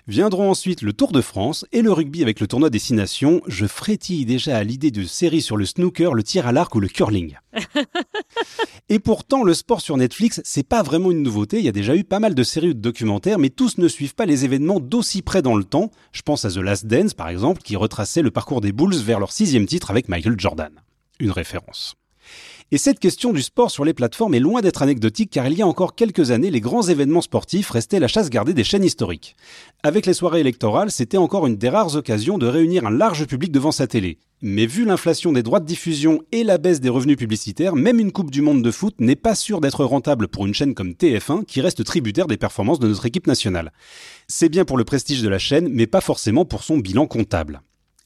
Viendront 0.07 0.51
ensuite 0.51 0.83
le 0.83 0.93
Tour 0.93 1.13
de 1.13 1.23
France 1.23 1.65
et 1.73 1.81
le 1.81 1.91
rugby 1.91 2.23
avec 2.23 2.41
le 2.41 2.47
tournoi 2.47 2.69
des 2.69 2.79
Six 2.79 2.93
Nations. 2.93 3.41
Je 3.47 3.65
frétille 3.65 4.27
déjà 4.27 4.59
à 4.59 4.65
l'idée 4.65 4.91
de 4.91 5.05
séries 5.05 5.41
sur 5.41 5.57
le 5.57 5.65
snooker, 5.65 6.13
le 6.13 6.23
tir 6.23 6.47
à 6.47 6.53
l'arc 6.53 6.75
ou 6.75 6.81
le 6.81 6.89
curling. 6.89 7.39
Et 8.91 8.99
pourtant, 8.99 9.45
le 9.45 9.55
sport 9.55 9.81
sur 9.81 9.97
Netflix, 9.97 10.43
c'est 10.45 10.69
pas 10.69 10.83
vraiment 10.83 11.11
une 11.11 11.23
nouveauté. 11.23 11.59
Il 11.59 11.65
y 11.65 11.69
a 11.69 11.73
déjà 11.73 11.97
eu 11.97 12.05
pas 12.05 12.21
mal 12.21 12.35
de 12.35 12.43
séries 12.43 12.69
ou 12.69 12.75
de 12.75 12.81
documentaires, 12.81 13.39
mais 13.39 13.49
tous 13.49 13.79
ne 13.79 13.89
suivent 13.89 14.15
pas 14.15 14.27
les 14.27 14.45
événements 14.45 14.79
d'aussi 14.79 15.23
près 15.23 15.41
dans 15.41 15.57
le 15.57 15.65
temps. 15.65 15.91
Je 16.13 16.21
pense 16.21 16.45
à 16.45 16.51
The 16.51 16.59
Last 16.59 16.85
Dance, 16.87 17.15
par 17.15 17.31
exemple, 17.31 17.63
qui 17.63 17.77
retraçait 17.77 18.21
le 18.21 18.31
parcours 18.31 18.61
des 18.61 18.73
Bulls 18.73 18.95
vers 18.95 19.21
leur 19.21 19.33
sixième 19.33 19.65
titre 19.65 19.91
avec 19.91 20.11
Michael 20.11 20.39
Jordan. 20.39 20.73
Une 21.19 21.31
référence. 21.31 21.97
Et 22.75 22.79
cette 22.79 23.01
question 23.01 23.35
du 23.35 23.43
sport 23.43 23.71
sur 23.71 23.85
les 23.85 23.93
plateformes 23.93 24.33
est 24.33 24.41
loin 24.41 24.63
d'être 24.63 24.81
anecdotique 24.81 25.29
car 25.31 25.47
il 25.47 25.53
y 25.53 25.61
a 25.61 25.67
encore 25.67 25.95
quelques 25.95 26.31
années, 26.31 26.51
les 26.51 26.63
grands 26.63 26.81
événements 26.81 27.21
sportifs 27.21 27.69
restaient 27.69 28.01
la 28.01 28.09
chasse 28.09 28.31
gardée 28.31 28.55
des 28.55 28.65
chaînes 28.65 28.83
historiques. 28.83 29.37
Avec 29.83 30.07
les 30.07 30.15
soirées 30.15 30.41
électorales, 30.41 30.91
c'était 30.91 31.19
encore 31.19 31.47
une 31.47 31.59
des 31.59 31.69
rares 31.69 31.97
occasions 31.97 32.39
de 32.39 32.47
réunir 32.47 32.87
un 32.87 32.91
large 32.91 33.27
public 33.27 33.53
devant 33.53 33.73
sa 33.73 33.87
télé. 33.87 34.17
Mais 34.41 34.65
vu 34.65 34.87
l'inflation 34.87 35.33
des 35.33 35.43
droits 35.43 35.61
de 35.61 35.67
diffusion 35.67 36.23
et 36.33 36.45
la 36.45 36.57
baisse 36.57 36.81
des 36.81 36.89
revenus 36.89 37.19
publicitaires, 37.19 37.77
même 37.77 38.01
une 38.01 38.11
Coupe 38.11 38.31
du 38.31 38.41
Monde 38.41 38.63
de 38.63 38.71
foot 38.71 38.95
n'est 39.01 39.17
pas 39.17 39.35
sûre 39.35 39.61
d'être 39.61 39.85
rentable 39.85 40.27
pour 40.27 40.47
une 40.47 40.55
chaîne 40.55 40.73
comme 40.73 40.93
TF1 40.93 41.45
qui 41.45 41.61
reste 41.61 41.85
tributaire 41.85 42.27
des 42.27 42.39
performances 42.39 42.81
de 42.81 42.89
notre 42.89 43.05
équipe 43.05 43.27
nationale. 43.27 43.71
C'est 44.29 44.49
bien 44.49 44.65
pour 44.65 44.79
le 44.79 44.85
prestige 44.85 45.21
de 45.21 45.29
la 45.29 45.39
chaîne, 45.39 45.69
mais 45.69 45.87
pas 45.87 46.01
forcément 46.01 46.47
pour 46.47 46.65
son 46.65 46.79
bilan 46.79 47.07
comptable. 47.07 47.61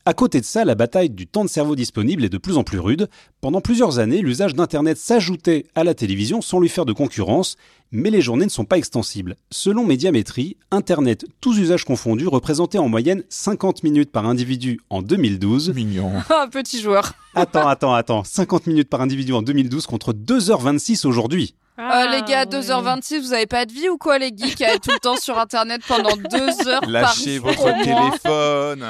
À 0.09 0.15
côté 0.15 0.41
de 0.41 0.45
ça, 0.45 0.65
la 0.65 0.77
bataille 0.77 1.11
du 1.11 1.27
temps 1.27 1.45
de 1.45 1.51
cerveau 1.51 1.75
disponible 1.75 2.25
est 2.25 2.29
de 2.29 2.39
plus 2.39 2.57
en 2.57 2.63
plus 2.63 2.79
rude. 2.79 3.09
Pendant 3.41 3.61
plusieurs 3.61 3.99
années, 3.99 4.23
l'usage 4.23 4.55
d'Internet 4.55 4.97
s'ajoutait 4.97 5.67
à 5.75 5.83
la 5.83 5.95
télévision 5.95 6.41
sans 6.41 6.61
lui 6.61 6.69
faire 6.69 6.85
de 6.85 6.93
concurrence, 6.93 7.57
mais 7.91 8.11
les 8.11 8.21
journées 8.21 8.45
ne 8.45 8.51
sont 8.51 8.65
pas 8.65 8.79
extensibles. 8.79 9.35
Selon 9.51 9.85
Médiamétrie, 9.85 10.59
Internet, 10.71 11.27
tous 11.41 11.59
usages 11.59 11.85
confondus, 11.85 12.29
représentait 12.29 12.79
en 12.79 12.89
moyenne 12.89 13.25
50 13.31 13.83
minutes 13.83 14.13
par 14.13 14.27
individu 14.27 14.79
en 14.91 15.03
2012. 15.03 15.75
Mignon. 15.75 16.13
Ah, 16.31 16.47
petit 16.49 16.81
joueur. 16.81 17.15
Attends, 17.35 17.67
attends, 17.67 17.95
attends. 17.95 18.23
50 18.23 18.69
minutes 18.69 18.89
par 18.89 19.01
individu 19.01 19.33
en 19.33 19.43
2012 19.43 19.87
contre 19.87 20.13
2h26 20.13 21.05
aujourd'hui. 21.05 21.57
Ah, 21.79 22.05
Euh, 22.07 22.11
les 22.17 22.23
gars, 22.23 22.47
2h26, 22.47 23.21
vous 23.21 23.33
avez 23.33 23.47
pas 23.47 23.67
de 23.67 23.73
vie 23.73 23.89
ou 23.89 23.99
quoi, 23.99 24.19
les 24.19 24.33
geeks, 24.35 24.63
à 24.63 24.75
être 24.75 24.83
tout 24.83 24.93
le 24.93 24.99
temps 24.99 25.17
sur 25.17 25.39
Internet 25.39 25.83
pendant 25.87 26.17
2 26.17 26.69
heures 26.69 26.81
Lâchez 26.89 27.39
par 27.41 27.53
jour 27.53 27.65
votre 27.67 27.83
téléphone. 27.83 28.85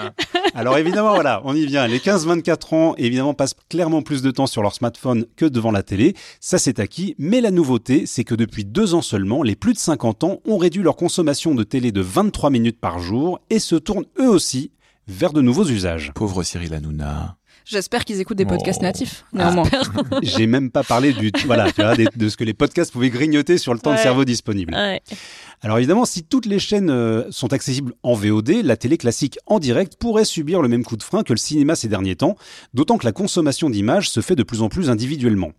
Alors 0.55 0.79
évidemment, 0.79 1.15
voilà, 1.15 1.41
on 1.45 1.55
y 1.57 1.67
vient. 1.67 1.87
Les 1.87 1.99
15-24 1.99 2.75
ans, 2.75 2.95
évidemment, 2.97 3.35
passent 3.35 3.55
clairement 3.69 4.03
plus 4.03 4.23
de 4.23 4.31
temps 4.31 4.47
sur 4.47 4.63
leur 4.63 4.75
smartphone 4.75 5.27
que 5.37 5.47
devant 5.47 5.71
la 5.73 5.83
télé. 5.83 6.15
Ça, 6.41 6.59
c'est 6.59 6.79
acquis. 6.79 7.15
Mais 7.19 7.41
la 7.41 7.51
nouveauté, 7.51 8.07
c'est 8.07 8.25
que 8.25 8.35
depuis 8.35 8.65
deux 8.65 8.95
ans 8.95 9.03
seulement, 9.03 9.43
les 9.43 9.57
plus 9.57 9.73
de 9.73 9.79
50 9.79 10.25
ans 10.25 10.39
ont 10.47 10.57
réduit 10.57 10.83
leur 10.83 10.97
consommation 10.97 11.55
de 11.55 11.65
télé 11.65 11.91
de 11.93 12.01
23 12.01 12.51
minutes 12.51 12.81
par 12.81 12.99
jour 13.01 13.41
et 13.51 13.59
se 13.59 13.75
tournent 13.77 14.07
eux 14.21 14.29
aussi 14.29 14.71
vers 15.09 15.33
de 15.33 15.41
nouveaux 15.41 15.67
usages. 15.67 16.13
Pauvre 16.15 16.43
Cyril 16.43 16.75
Hanouna. 16.75 17.37
J'espère 17.69 18.05
qu'ils 18.05 18.21
écoutent 18.21 18.37
des 18.37 18.47
podcasts 18.47 18.79
Oh. 18.81 18.85
natifs, 18.85 19.25
néanmoins. 19.33 19.69
J'ai 20.23 20.47
même 20.47 20.71
pas 20.71 20.85
parlé 20.85 21.13
du, 21.13 21.33
voilà, 21.47 21.73
tu 21.73 21.83
vois, 21.83 21.97
des- 21.97 22.07
de 22.15 22.29
ce 22.29 22.37
que 22.37 22.45
les 22.45 22.55
podcasts 22.55 22.93
pouvaient 22.93 23.11
grignoter 23.11 23.59
sur 23.59 23.75
le 23.75 23.81
temps 23.81 23.93
de 23.93 23.99
cerveau 23.99 24.25
disponible. 24.25 24.73
Ouais. 24.73 25.03
Alors 25.63 25.79
évidemment, 25.79 26.05
si 26.05 26.23
toutes 26.23 26.47
les 26.47 26.61
chaînes 26.61 26.91
euh, 26.91 27.25
sont 27.31 27.53
accessibles 27.53 27.93
en 28.05 28.15
VOD, 28.15 28.63
la 28.63 28.77
télé 28.77 28.97
classique 28.99 29.39
en 29.47 29.59
direct 29.59 29.97
pourrait 29.99 30.25
subir 30.25 30.63
le 30.63 30.69
même 30.69 30.85
coup 30.85 30.97
de 30.97 31.03
frein 31.03 31.25
que 31.25 31.33
le 31.33 31.39
cinéma 31.39 31.75
ces 31.75 31.89
derniers 31.89 32.15
temps, 32.17 32.37
d'autant 32.73 32.99
que 32.99 33.05
la 33.05 33.13
consommation 33.13 33.69
d'images 33.69 34.11
se 34.11 34.21
fait 34.21 34.37
de 34.37 34.45
plus 34.45 34.63
en 34.63 34.69
plus 34.69 34.89
individuellement. 34.89 35.51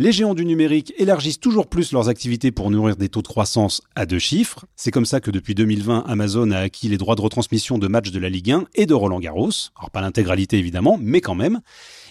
Les 0.00 0.12
géants 0.12 0.32
du 0.32 0.46
numérique 0.46 0.94
élargissent 0.96 1.40
toujours 1.40 1.66
plus 1.66 1.92
leurs 1.92 2.08
activités 2.08 2.52
pour 2.52 2.70
nourrir 2.70 2.96
des 2.96 3.10
taux 3.10 3.20
de 3.20 3.28
croissance 3.28 3.82
à 3.94 4.06
deux 4.06 4.18
chiffres. 4.18 4.64
C'est 4.74 4.90
comme 4.90 5.04
ça 5.04 5.20
que 5.20 5.30
depuis 5.30 5.54
2020, 5.54 6.04
Amazon 6.06 6.52
a 6.52 6.58
acquis 6.60 6.88
les 6.88 6.96
droits 6.96 7.16
de 7.16 7.20
retransmission 7.20 7.76
de 7.76 7.86
matchs 7.86 8.10
de 8.10 8.18
la 8.18 8.30
Ligue 8.30 8.50
1 8.50 8.64
et 8.76 8.86
de 8.86 8.94
Roland 8.94 9.20
Garros. 9.20 9.50
Alors 9.76 9.90
pas 9.90 10.00
l'intégralité 10.00 10.56
évidemment, 10.56 10.98
mais 10.98 11.20
quand 11.20 11.34
même. 11.34 11.60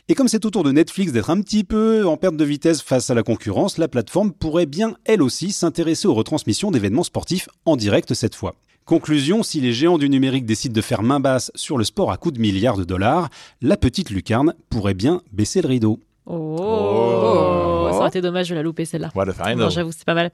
Et 0.07 0.13
comme 0.13 0.27
c'est 0.27 0.45
au 0.45 0.51
tour 0.51 0.63
de 0.63 0.71
Netflix 0.71 1.11
d'être 1.11 1.31
un 1.31 1.41
petit 1.41 1.63
peu 1.63 2.05
en 2.05 2.15
perte 2.15 2.37
de 2.37 2.45
vitesse 2.45 2.83
face 2.83 3.09
à 3.09 3.15
la 3.15 3.23
concurrence, 3.23 3.79
la 3.79 3.87
plateforme 3.87 4.33
pourrait 4.33 4.67
bien, 4.67 4.95
elle 5.05 5.23
aussi, 5.23 5.51
s'intéresser 5.51 6.07
aux 6.07 6.13
retransmissions 6.13 6.69
d'événements 6.69 7.01
sportifs 7.01 7.49
en 7.65 7.75
direct 7.75 8.13
cette 8.13 8.35
fois. 8.35 8.53
Conclusion, 8.85 9.41
si 9.41 9.61
les 9.61 9.73
géants 9.73 9.97
du 9.97 10.11
numérique 10.11 10.45
décident 10.45 10.75
de 10.75 10.81
faire 10.81 11.01
main 11.01 11.19
basse 11.19 11.51
sur 11.55 11.79
le 11.79 11.83
sport 11.83 12.11
à 12.11 12.17
coups 12.17 12.35
de 12.35 12.39
milliards 12.39 12.77
de 12.77 12.83
dollars, 12.83 13.29
la 13.63 13.77
petite 13.77 14.11
lucarne 14.11 14.53
pourrait 14.69 14.93
bien 14.93 15.23
baisser 15.33 15.63
le 15.63 15.69
rideau. 15.69 15.99
Oh. 16.27 17.59
Été 18.10 18.22
dommage 18.22 18.49
de 18.49 18.55
la 18.55 18.62
louper 18.64 18.86
celle-là. 18.86 19.10
Voilà, 19.14 19.34
faire 19.34 19.55
Non, 19.55 19.70
j'avoue, 19.70 19.91
c'est 19.91 20.05
pas 20.05 20.14
mal. 20.14 20.32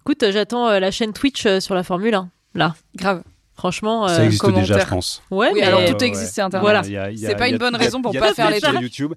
Écoute, 0.00 0.22
euh, 0.22 0.32
j'attends 0.32 0.68
euh, 0.68 0.78
la 0.80 0.90
chaîne 0.90 1.12
Twitch 1.12 1.44
euh, 1.46 1.60
sur 1.60 1.74
la 1.74 1.82
Formule 1.82 2.14
1. 2.14 2.28
Là, 2.54 2.74
Grave. 2.96 3.22
franchement. 3.54 4.06
Ça 4.08 4.24
existe 4.24 4.40
commentaire. 4.42 4.62
déjà, 4.62 4.78
je 4.80 4.86
pense. 4.90 5.22
Ouais, 5.30 5.50
Oui, 5.52 5.60
mais 5.60 5.66
alors 5.66 5.84
tout 5.84 6.04
existe 6.04 6.36
ouais. 6.36 6.42
Internet. 6.44 6.62
Voilà. 6.62 6.78
A- 6.80 7.06
a- 7.08 7.16
C'est 7.16 7.36
pas 7.36 7.44
a- 7.44 7.48
une 7.48 7.58
bonne 7.58 7.74
a- 7.74 7.78
raison 7.78 8.00
pour 8.02 8.14
a 8.16 8.18
pas 8.20 8.32
faire 8.34 8.50
les 8.50 8.60
trucs. 8.60 8.80
YouTube. 8.80 9.14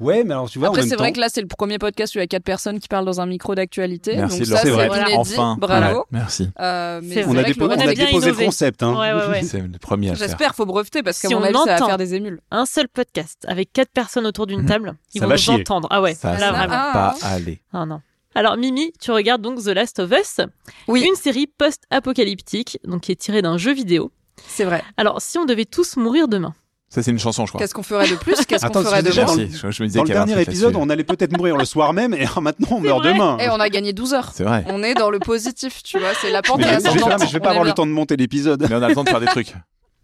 Ouais, 0.00 0.24
mais 0.24 0.32
alors 0.32 0.48
tu 0.48 0.58
vois, 0.58 0.68
Après, 0.68 0.82
c'est 0.82 0.96
vrai 0.96 1.12
que 1.12 1.20
là, 1.20 1.28
c'est 1.28 1.42
le 1.42 1.46
premier 1.46 1.78
podcast 1.78 2.14
où 2.14 2.18
il 2.18 2.22
y 2.22 2.24
a 2.24 2.26
quatre 2.26 2.42
personnes 2.42 2.80
qui 2.80 2.88
parlent 2.88 3.04
dans 3.04 3.20
un 3.20 3.26
micro 3.26 3.54
d'actualité. 3.54 4.16
Merci 4.16 4.38
donc 4.38 4.46
ça, 4.46 4.56
c'est 4.62 4.70
inédit. 4.70 5.14
Enfin. 5.14 5.56
Bravo. 5.60 5.98
Ouais, 5.98 6.04
merci. 6.10 6.48
Euh, 6.58 7.00
mais 7.02 7.14
C'est 7.14 7.22
c'est 7.22 7.28
on 7.28 7.30
a, 7.32 7.42
vrai 7.42 7.50
dépo- 7.50 7.54
que 7.54 7.60
le 7.60 7.66
on 7.66 7.88
a 7.88 7.94
déposé 7.94 8.30
le 8.30 8.36
concept. 8.36 8.82
Hein. 8.82 8.98
Ouais, 8.98 9.12
ouais, 9.12 9.26
ouais. 9.28 9.42
C'est 9.42 9.60
le 9.60 9.78
premier. 9.78 10.14
J'espère, 10.14 10.54
faut 10.54 10.64
breveter 10.66 11.02
parce 11.02 11.20
qu'à 11.20 11.28
Si 11.28 11.34
mon 11.34 11.40
on 11.40 11.44
avis, 11.44 11.54
ça 11.66 11.76
va 11.78 11.86
faire 11.86 11.98
des 11.98 12.14
émules. 12.14 12.40
un 12.50 12.64
seul 12.66 12.88
podcast 12.88 13.44
avec 13.46 13.72
quatre 13.72 13.90
personnes 13.92 14.26
autour 14.26 14.46
d'une 14.46 14.60
Mhm. 14.62 14.66
table, 14.68 14.94
ils 15.14 15.20
Ça 15.20 15.26
vont 15.26 15.32
nous 15.32 15.38
chier. 15.38 15.54
entendre. 15.54 15.86
Ah 15.90 16.00
ouais, 16.00 16.14
Ça, 16.14 16.36
là 16.38 16.50
va 16.52 16.66
Ah. 16.70 17.14
pas 17.20 17.26
aller. 17.28 17.60
Non, 17.74 17.84
non. 17.86 18.00
Alors 18.34 18.56
Mimi, 18.56 18.92
tu 19.00 19.10
regardes 19.10 19.42
donc 19.42 19.60
The 19.62 19.66
Last 19.68 19.98
of 19.98 20.12
Us, 20.12 20.40
Oui, 20.88 21.02
une 21.06 21.16
série 21.16 21.46
post-apocalyptique, 21.48 22.78
donc 22.84 23.02
qui 23.02 23.12
est 23.12 23.16
tirée 23.16 23.42
d'un 23.42 23.58
jeu 23.58 23.72
vidéo. 23.74 24.12
c'est 24.46 24.64
vrai. 24.64 24.82
Alors 24.96 25.20
si 25.20 25.36
on 25.38 25.44
devait 25.44 25.64
tous 25.66 25.96
mourir 25.96 26.28
demain, 26.28 26.54
Ça, 26.92 27.04
c'est 27.04 27.12
une 27.12 27.20
chanson, 27.20 27.46
je 27.46 27.52
crois. 27.52 27.60
Qu'est-ce 27.60 27.72
qu'on 27.72 27.84
ferait 27.84 28.08
de 28.08 28.16
plus 28.16 28.34
Qu'est-ce 28.46 28.62
qu'on 28.66 28.70
Attends, 28.70 28.82
ferait 28.82 29.02
de 29.02 29.08
déjà 29.08 29.24
moins. 29.24 29.36
Je, 29.36 29.70
je 29.70 29.82
me 29.82 29.86
disais 29.86 29.98
Dans 29.98 30.02
le 30.04 30.08
dernier 30.10 30.40
épisode, 30.42 30.74
on 30.74 30.90
allait 30.90 31.04
peut-être 31.04 31.36
mourir 31.36 31.56
le 31.56 31.64
soir 31.64 31.92
même, 31.92 32.14
et 32.14 32.26
maintenant 32.40 32.68
on 32.72 32.80
meurt 32.80 33.00
vrai. 33.00 33.12
demain. 33.14 33.38
Et 33.38 33.48
on 33.48 33.60
a 33.60 33.68
gagné 33.68 33.92
12 33.92 34.12
heures. 34.14 34.30
C'est 34.34 34.42
vrai. 34.42 34.64
On 34.66 34.82
est 34.82 34.94
dans 34.94 35.08
le 35.10 35.20
positif, 35.20 35.82
tu 35.84 36.00
vois. 36.00 36.08
C'est 36.20 36.32
la 36.32 36.42
pente 36.42 36.58
Mais 36.58 36.64
est 36.64 36.66
je, 36.66 36.78
je 36.78 36.82
vais 36.82 36.88
ascendante. 36.88 37.08
pas, 37.10 37.18
mais 37.18 37.26
je 37.28 37.32
vais 37.32 37.38
pas 37.40 37.46
On 37.46 37.50
est 37.50 37.54
avoir 37.54 37.64
le 37.64 37.72
temps 37.74 37.86
de 37.86 37.92
monter 37.92 38.16
l'épisode. 38.16 38.66
Mais 38.68 38.74
on 38.74 38.82
a 38.82 38.88
le 38.88 38.94
temps 38.96 39.04
de 39.04 39.08
faire 39.08 39.20
des 39.20 39.26
trucs. 39.26 39.54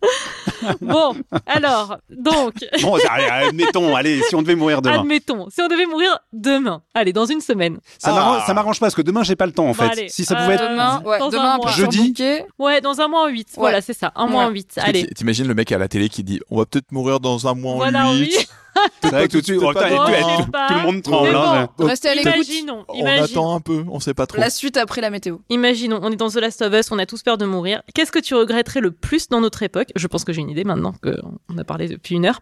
Bon, 0.81 1.15
alors, 1.47 1.99
donc, 2.11 2.55
Bon, 2.83 2.97
allez, 3.11 3.27
admettons, 3.49 3.95
allez, 3.95 4.23
si 4.29 4.35
on 4.35 4.43
devait 4.43 4.55
mourir 4.55 4.81
demain. 4.83 5.01
admettons, 5.01 5.49
si 5.51 5.61
on 5.61 5.69
devait 5.69 5.87
mourir 5.87 6.19
demain, 6.33 6.83
allez, 6.95 7.13
dans 7.13 7.27
une 7.27 7.41
semaine. 7.41 7.79
Ça 7.99 8.11
Ah. 8.11 8.53
m'arrange- 8.55 8.79
pas 8.81 8.87
parce 8.87 8.95
que 8.95 9.03
demain 9.03 9.23
j'ai 9.23 9.37
pas 9.37 9.47
le 9.47 9.53
temps 9.53 9.65
en 9.65 9.69
Bon, 9.69 9.75
fait. 9.75 9.91
allez, 9.91 10.09
si 10.09 10.25
ça 10.25 10.35
euh, 10.37 10.43
pouvait 10.43 10.55
être. 10.55 10.71
Demain, 10.71 11.03
ouais, 11.05 11.19
Dans 11.19 11.29
demain 11.31 11.55
un 11.55 11.57
mois. 11.59 11.71
Jeudi. 11.71 12.15
Ouais, 12.59 12.81
dans 12.81 13.01
un 13.01 13.09
mois 13.09 13.25
en 13.25 13.29
8. 13.29 13.49
Voilà, 13.57 13.81
c'est 13.81 13.93
ça, 13.93 14.13
un 14.17 14.27
mois 14.27 14.45
Ouais. 14.45 14.51
en 14.51 14.53
8. 14.53 14.71
Parce 14.75 14.85
que 14.87 14.91
Allez. 14.91 15.07
T'imagines 15.15 15.47
le 15.47 15.55
mec 15.55 15.71
à 15.73 15.79
la 15.79 15.89
télé 15.89 16.09
qui 16.09 16.23
dit 16.25 16.41
On 16.51 16.59
va 16.59 16.67
peut-être 16.67 16.91
mourir 16.93 17.21
dans 17.21 17.47
un 17.47 17.55
mois 17.55 17.73
en 17.73 17.77
Voilà, 17.77 18.13
huit. 18.13 18.35
oui. 18.37 18.47
C'est 19.03 19.11
vrai 19.11 19.29
que 19.29 19.33
tout 19.33 19.41
de 19.41 19.45
suite, 19.45 19.61
tout, 19.61 19.67
tout 19.67 19.75
le 19.75 20.83
monde 20.83 21.03
tremble. 21.03 21.29
Mais 21.31 21.35
hein. 21.35 21.69
bon. 21.79 21.87
Restez 21.87 22.09
à 22.09 22.15
l'écoute. 22.15 22.35
Imaginons, 22.35 22.85
On 22.89 23.07
attend 23.07 23.55
un 23.55 23.61
peu, 23.61 23.85
on 23.91 24.01
sait 24.01 24.15
pas 24.15 24.27
trop. 24.27 24.41
La 24.41 24.51
suite 24.51 24.77
après 24.77 25.01
la 25.01 25.11
météo. 25.11 25.39
Imaginons, 25.51 26.01
on 26.03 26.11
est 26.11 26.17
dans 26.17 26.31
The 26.31 26.37
Last 26.37 26.63
of 26.63 26.73
Us, 26.75 26.91
on 26.91 26.99
a 26.99 27.07
tous 27.07 27.23
peur 27.23 27.39
de 27.39 27.47
mourir. 27.47 27.83
Qu'est-ce 27.95 28.13
que 28.13 28.19
tu 28.19 28.35
regretterais 28.35 28.81
le 28.81 28.91
plus 28.91 29.29
dans 29.29 29.41
notre 29.41 29.63
époque? 29.63 29.89
Je 29.97 30.07
pense 30.07 30.25
que 30.25 30.33
j'ai 30.33 30.41
une 30.41 30.51
idée 30.51 30.65
maintenant 30.65 30.95
qu'on 31.03 31.59
a 31.59 31.65
parlé 31.65 31.89
depuis 31.89 32.15
une 32.17 32.27
heure. 32.27 32.41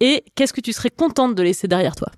Et 0.00 0.24
qu'est-ce 0.34 0.52
que 0.52 0.60
tu 0.60 0.72
serais 0.72 0.90
contente 0.90 1.34
de 1.34 1.42
laisser 1.42 1.68
derrière 1.68 1.96
toi? 1.96 2.08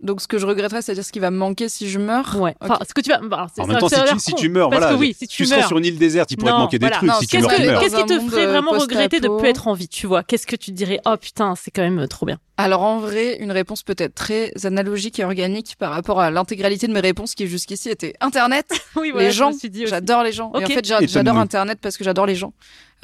Donc 0.00 0.20
ce 0.20 0.28
que 0.28 0.38
je 0.38 0.46
regretterais, 0.46 0.80
c'est-à-dire 0.80 1.04
ce 1.04 1.10
qui 1.10 1.18
va 1.18 1.30
me 1.32 1.36
manquer 1.36 1.68
si 1.68 1.88
je 1.90 1.98
meurs. 1.98 2.36
Ouais. 2.40 2.54
Enfin, 2.60 2.78
ce 2.88 2.94
que 2.94 3.00
tu 3.00 3.10
vas. 3.10 3.18
bah, 3.18 3.48
c'est- 3.52 3.60
En 3.62 3.66
même 3.66 3.78
temps, 3.78 3.88
si 3.88 3.96
tu, 4.34 4.42
si 4.42 4.48
meurs, 4.48 4.70
parce 4.70 4.80
voilà, 4.82 4.94
que 4.94 5.00
oui, 5.00 5.12
si 5.18 5.26
tu 5.26 5.38
tu 5.38 5.46
serais 5.46 5.62
sur 5.64 5.76
une 5.76 5.84
île 5.86 5.98
déserte, 5.98 6.30
il 6.30 6.36
pourrait 6.36 6.52
te 6.52 6.56
manquer 6.56 6.78
des 6.78 6.88
trucs 6.88 7.08
Non, 7.08 7.14
si 7.20 7.26
tu 7.26 7.36
Qu'est-ce 7.36 7.46
meurs, 7.48 7.56
tu 7.56 7.62
que- 7.62 7.66
meurs. 7.66 7.80
qu'est-ce 7.82 7.96
qui 7.96 8.04
te 8.06 8.20
ferait 8.20 8.46
euh, 8.46 8.50
vraiment 8.52 8.70
regretter 8.72 9.18
de 9.20 9.28
plus 9.28 9.48
être 9.48 9.66
en 9.66 9.74
vie, 9.74 9.88
tu 9.88 10.06
vois? 10.06 10.22
Qu'est-ce 10.22 10.46
que 10.46 10.54
tu 10.54 10.70
te 10.70 10.76
dirais? 10.76 11.00
Oh 11.04 11.16
putain, 11.20 11.54
c'est 11.56 11.72
quand 11.72 11.82
même 11.82 12.06
trop 12.06 12.26
bien. 12.26 12.38
Alors 12.56 12.82
en 12.82 12.98
vrai, 12.98 13.38
une 13.40 13.50
réponse 13.50 13.82
peut-être 13.82 14.14
très 14.14 14.52
analogique 14.64 15.18
et 15.18 15.24
organique 15.24 15.74
par 15.78 15.90
rapport 15.92 16.20
à 16.20 16.30
l'intégralité 16.30 16.86
de 16.86 16.92
mes 16.92 17.00
réponses 17.00 17.34
qui 17.34 17.46
jusqu'ici 17.48 17.90
étaient 17.90 18.14
Internet. 18.20 18.66
Oui, 18.96 19.12
les 19.16 19.32
gens, 19.32 19.50
j'adore 19.86 20.22
les 20.22 20.32
gens. 20.32 20.52
Et 20.60 20.64
en 20.64 20.66
fait, 20.68 20.84
j'a- 20.84 21.04
j'adore 21.06 21.36
Internet 21.38 21.78
parce 21.82 21.96
que 21.96 22.04
j'adore 22.04 22.26
les 22.26 22.34
gens. 22.36 22.52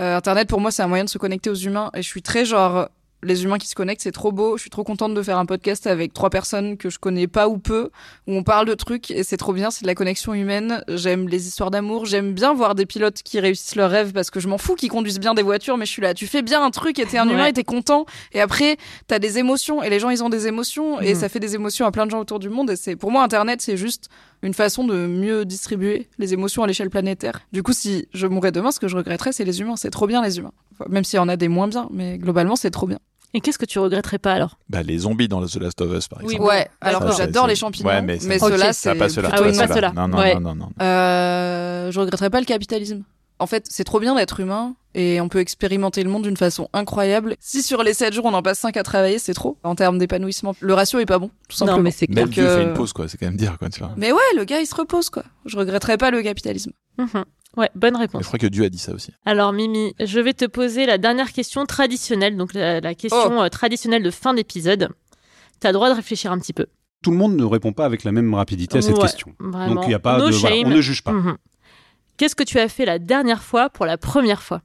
Euh, 0.01 0.17
Internet, 0.17 0.49
pour 0.49 0.61
moi, 0.61 0.71
c'est 0.71 0.83
un 0.83 0.89
moyen 0.89 1.05
de 1.05 1.09
se 1.09 1.19
connecter 1.19 1.51
aux 1.51 1.55
humains. 1.55 1.91
Et 1.95 2.03
je 2.03 2.09
suis 2.09 2.23
très 2.23 2.45
genre, 2.45 2.89
les 3.25 3.45
humains 3.45 3.59
qui 3.59 3.67
se 3.69 3.75
connectent, 3.75 4.03
c'est 4.03 4.13
trop 4.13 4.31
beau. 4.33 4.57
Je 4.57 4.61
suis 4.63 4.71
trop 4.71 4.85
contente 4.85 5.15
de 5.15 5.23
faire 5.23 5.39
un 5.39 5.47
podcast 5.47 5.87
avec 5.87 6.13
trois 6.13 6.31
personnes 6.31 6.77
que 6.77 6.91
je 6.91 6.99
connais 6.99 7.27
pas 7.27 7.49
ou 7.49 7.59
peu, 7.59 7.91
où 8.27 8.33
on 8.35 8.43
parle 8.43 8.67
de 8.67 8.75
trucs 8.75 9.11
et 9.11 9.23
c'est 9.25 9.37
trop 9.37 9.53
bien. 9.53 9.71
C'est 9.71 9.83
de 9.83 9.87
la 9.87 9.95
connexion 9.95 10.35
humaine. 10.35 10.85
J'aime 10.89 11.29
les 11.29 11.47
histoires 11.49 11.71
d'amour. 11.71 12.07
J'aime 12.07 12.33
bien 12.35 12.55
voir 12.55 12.75
des 12.75 12.87
pilotes 12.87 13.23
qui 13.23 13.41
réussissent 13.41 13.77
leurs 13.77 13.91
rêves 13.91 14.13
parce 14.13 14.31
que 14.31 14.41
je 14.41 14.49
m'en 14.49 14.59
fous 14.59 14.75
qu'ils 14.75 14.91
conduisent 14.91 15.19
bien 15.21 15.35
des 15.35 15.43
voitures, 15.43 15.77
mais 15.77 15.87
je 15.87 15.91
suis 15.91 16.03
là. 16.03 16.15
Tu 16.15 16.27
fais 16.27 16.43
bien 16.43 16.63
un 16.65 16.71
truc 16.71 16.99
et 16.99 17.07
t'es 17.07 17.19
un 17.19 17.29
humain 17.29 17.47
et 17.47 17.53
t'es 17.53 17.65
content. 17.65 18.07
Et 18.33 18.41
après, 18.41 18.77
t'as 19.07 19.19
des 19.19 19.39
émotions 19.39 19.83
et 19.83 19.91
les 19.91 19.99
gens, 19.99 20.11
ils 20.11 20.23
ont 20.23 20.29
des 20.29 20.47
émotions 20.47 21.01
et 21.01 21.15
Mhm. 21.15 21.21
ça 21.21 21.29
fait 21.29 21.41
des 21.41 21.55
émotions 21.55 21.87
à 21.87 21.91
plein 21.91 22.07
de 22.07 22.11
gens 22.11 22.21
autour 22.21 22.39
du 22.39 22.49
monde. 22.51 22.71
Et 22.71 22.77
c'est, 22.77 22.97
pour 22.97 23.11
moi, 23.11 23.23
Internet, 23.23 23.61
c'est 23.63 23.77
juste 23.77 24.09
une 24.43 24.55
façon 24.55 24.85
de 24.85 25.07
mieux 25.07 25.45
distribuer 25.45 26.09
les 26.19 26.35
émotions 26.35 26.63
à 26.63 26.67
l'échelle 26.67 26.91
planétaire. 26.91 27.41
Du 27.53 27.63
coup, 27.63 27.73
si 27.73 28.09
je 28.13 28.27
mourrais 28.27 28.53
demain, 28.53 28.71
ce 28.73 28.79
que 28.81 28.89
je 28.89 28.97
regretterais, 28.97 29.33
c'est 29.33 29.45
les 29.45 29.61
humains. 29.61 29.77
C'est 29.77 29.91
trop 29.91 30.07
bien, 30.07 30.23
les 30.23 30.39
humains. 30.39 30.53
Enfin, 30.73 30.85
même 30.91 31.05
s'il 31.05 31.17
y 31.19 31.21
en 31.21 31.29
a 31.29 31.37
des 31.37 31.49
moins 31.49 31.69
bien, 31.69 31.89
mais 31.93 32.19
globalement, 32.19 32.57
c'est 32.57 32.71
trop 32.71 32.87
bien. 32.87 32.99
Et 33.35 33.41
qu'est-ce 33.41 33.59
que 33.59 33.65
tu 33.67 33.79
regretterais 33.81 34.19
pas 34.19 34.33
alors? 34.33 34.59
Bah, 34.71 34.83
les 34.83 34.99
zombies 34.99 35.29
dans 35.29 35.45
The 35.45 35.57
Last 35.57 35.81
of 35.81 35.93
Us, 35.93 36.09
par 36.09 36.21
Oui, 36.21 36.35
exemple. 36.35 36.43
bon, 36.43 36.49
ouais, 36.49 36.69
alors 36.81 37.03
Ça, 37.03 37.09
que 37.09 37.17
j'adore 37.17 37.47
les 37.49 37.57
champignons. 37.57 37.89
Ouais, 37.89 38.01
mais 38.01 38.19
mais, 38.23 38.39
ceux-là, 38.39 38.69
Ok, 38.69 38.75
c'est. 38.75 38.95
Pas 38.95 39.09
ceux-là. 39.09 39.31
Ah 39.33 39.43
oui, 39.43 39.57
pas 39.57 39.67
ceux-là. 39.69 39.93
Non, 39.95 40.07
non, 40.09 40.19
Ouais. 40.19 40.35
non, 40.35 40.41
non, 40.41 40.55
non. 40.55 40.69
Euh, 40.81 41.91
je 41.91 41.99
regretterais 42.01 42.31
pas 42.31 42.39
le 42.41 42.47
capitalisme. 42.47 43.03
En 43.41 43.47
fait, 43.49 43.67
c'est 43.69 43.83
trop 43.83 43.99
bien 43.99 44.15
d'être 44.15 44.39
humain 44.39 44.77
et 44.95 45.21
on 45.21 45.29
peut 45.29 45.41
expérimenter 45.41 46.05
le 46.05 46.09
monde 46.11 46.23
d'une 46.23 46.37
façon 46.37 46.69
incroyable. 46.73 47.35
Si 47.41 47.63
sur 47.65 47.83
les 47.83 47.93
7 47.93 48.13
jours 48.15 48.27
on 48.27 48.33
en 48.33 48.43
passe 48.43 48.61
5 48.61 48.77
à 48.77 48.85
travailler, 48.85 49.19
c'est 49.19 49.35
trop 49.35 49.59
en 49.65 49.75
termes 49.75 49.99
d'épanouissement. 49.99 50.55
Le 50.61 50.73
ratio 50.73 51.01
est 51.01 51.05
pas 51.07 51.19
bon, 51.19 51.31
tout 51.49 51.57
simplement. 51.57 51.79
Non, 51.79 51.83
mais 51.83 51.91
c'est 51.91 52.09
Même 52.09 52.27
Donc, 52.27 52.33
Dieu 52.35 52.47
fait 52.47 52.63
une 52.63 52.75
pause, 52.75 52.93
quoi. 52.93 53.09
C'est 53.09 53.19
quand 53.19 53.27
même 53.27 53.37
dire, 53.37 53.59
quoi, 53.59 53.69
tu 53.71 53.81
vois. 53.81 53.91
Mais 53.97 54.13
ouais, 54.13 54.21
le 54.37 54.45
gars 54.45 54.61
il 54.61 54.67
se 54.67 54.75
repose 54.77 55.11
quoi. 55.11 55.25
Je 55.47 55.57
regretterais 55.59 55.99
pas 55.99 56.13
le 56.13 56.23
capitalisme. 56.23 56.71
Mhm. 56.99 57.25
Ouais, 57.57 57.71
bonne 57.75 57.95
Je 57.95 58.01
réponse. 58.01 58.27
crois 58.27 58.39
que 58.39 58.47
Dieu 58.47 58.65
a 58.65 58.69
dit 58.69 58.79
ça 58.79 58.93
aussi. 58.93 59.13
Alors 59.25 59.53
Mimi, 59.53 59.95
je 60.01 60.21
vais 60.21 60.35
te 60.35 60.45
poser 60.45 60.87
la 60.87 60.99
dernière 60.99 61.33
question 61.33 61.65
traditionnelle, 61.67 62.37
donc 62.37 62.53
la, 62.55 62.81
la 62.81 62.95
question 62.95 63.43
euh, 63.43 63.49
traditionnelle 63.49 64.03
de 64.03 64.11
fin 64.11 64.35
d'épisode. 64.35 64.89
T'as 65.61 65.69
le 65.69 65.75
droit 65.75 65.89
de 65.91 65.95
réfléchir 65.95 66.33
un 66.33 66.39
petit 66.39 66.53
peu. 66.53 66.67
Tout 67.03 67.11
le 67.11 67.17
monde 67.17 67.37
ne 67.37 67.45
répond 67.45 67.73
pas 67.73 67.85
avec 67.85 68.03
la 68.05 68.13
même 68.13 68.35
rapidité 68.35 68.79
à 68.79 68.83
cette 68.83 68.97
Ouais, 68.97 69.03
question. 69.03 69.35
Vraiment. 69.39 69.75
Donc 69.77 69.85
il 69.87 69.91
y 69.91 69.95
a 69.95 69.99
pas 69.99 70.19
No 70.19 70.29
de 70.31 70.35
voilà, 70.35 70.57
on 70.65 70.71
ne 70.71 70.81
juge 70.81 71.03
pas. 71.03 71.13
Mhm. 71.13 71.37
Qu'est-ce 72.17 72.35
que 72.35 72.45
tu 72.45 72.59
as 72.59 72.69
fait 72.69 72.85
la 72.85 72.99
dernière 72.99 73.43
fois 73.43 73.69
pour 73.71 73.87
la 73.87 73.99
première 73.99 74.43
fois? 74.43 74.63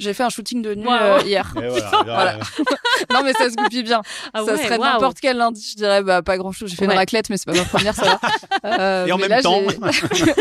J'ai 0.00 0.14
fait 0.14 0.22
un 0.24 0.28
shooting 0.30 0.62
de 0.62 0.74
nuit 0.74 0.86
Wow. 0.86 0.92
euh, 0.92 1.20
hier. 1.24 1.52
Et 1.62 1.68
voilà, 1.68 1.90
Voilà. 2.04 2.38
non 3.12 3.20
mais 3.22 3.32
ça 3.34 3.48
se 3.50 3.54
goupille 3.54 3.82
bien. 3.84 4.02
Ah 4.34 4.42
ça 4.44 4.54
ouais, 4.54 4.62
serait 4.64 4.78
n'importe 4.78 5.18
quel 5.20 5.36
lundi, 5.36 5.66
je 5.70 5.76
dirais 5.76 6.02
bah 6.02 6.22
pas 6.22 6.36
grand 6.38 6.52
chose. 6.52 6.70
J'ai 6.70 6.76
fait 6.76 6.86
Ouais. 6.86 6.92
une 6.94 6.98
raclette, 6.98 7.30
mais 7.30 7.36
c'est 7.36 7.46
pas 7.50 7.56
ma 7.56 7.64
première, 7.64 7.94
ça 7.94 8.04
va. 8.04 8.20
Euh, 8.62 9.06
Et 9.06 9.12
en 9.12 9.16
mais 9.16 9.22
même 9.28 9.38
là, 9.38 9.42
temps. 9.42 9.62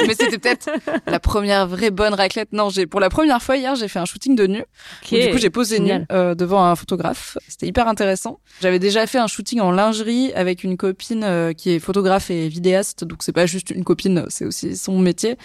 mais 0.07 0.13
c'était 0.13 0.37
peut-être 0.39 0.69
la 1.07 1.19
première 1.21 1.67
vraie 1.67 1.89
bonne 1.89 2.13
raclette. 2.13 2.51
Non, 2.51 2.69
j'ai 2.69 2.85
pour 2.85 2.99
la 2.99 3.09
première 3.09 3.41
fois 3.41 3.55
hier, 3.55 3.75
j'ai 3.75 3.87
fait 3.87 3.99
un 3.99 4.05
shooting 4.05 4.35
de 4.35 4.45
nu. 4.45 4.59
Ok. 4.59 5.11
où 5.13 5.15
du 5.15 5.29
coup, 5.31 5.37
j'ai 5.37 5.49
posé 5.49 5.79
nu 5.79 6.05
euh, 6.11 6.35
devant 6.35 6.63
un 6.65 6.75
photographe. 6.75 7.37
C'était 7.47 7.67
hyper 7.67 7.87
intéressant. 7.87 8.39
J'avais 8.61 8.79
déjà 8.79 9.07
fait 9.07 9.19
un 9.19 9.27
shooting 9.27 9.61
en 9.61 9.71
lingerie 9.71 10.33
avec 10.33 10.63
une 10.65 10.75
copine 10.75 11.23
euh, 11.23 11.53
qui 11.53 11.71
est 11.71 11.79
photographe 11.79 12.29
et 12.29 12.49
vidéaste, 12.49 13.03
donc 13.05 13.23
c'est 13.23 13.31
pas 13.31 13.45
juste 13.45 13.69
une 13.69 13.83
copine, 13.85 14.25
c'est 14.29 14.45
aussi 14.45 14.75
son 14.75 14.99
métier. 14.99 15.37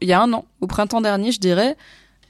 Il 0.00 0.08
y 0.08 0.12
a 0.14 0.20
un 0.20 0.32
an, 0.32 0.46
au 0.62 0.66
printemps 0.66 1.00
dernier, 1.02 1.32
je 1.32 1.38
dirais. 1.40 1.76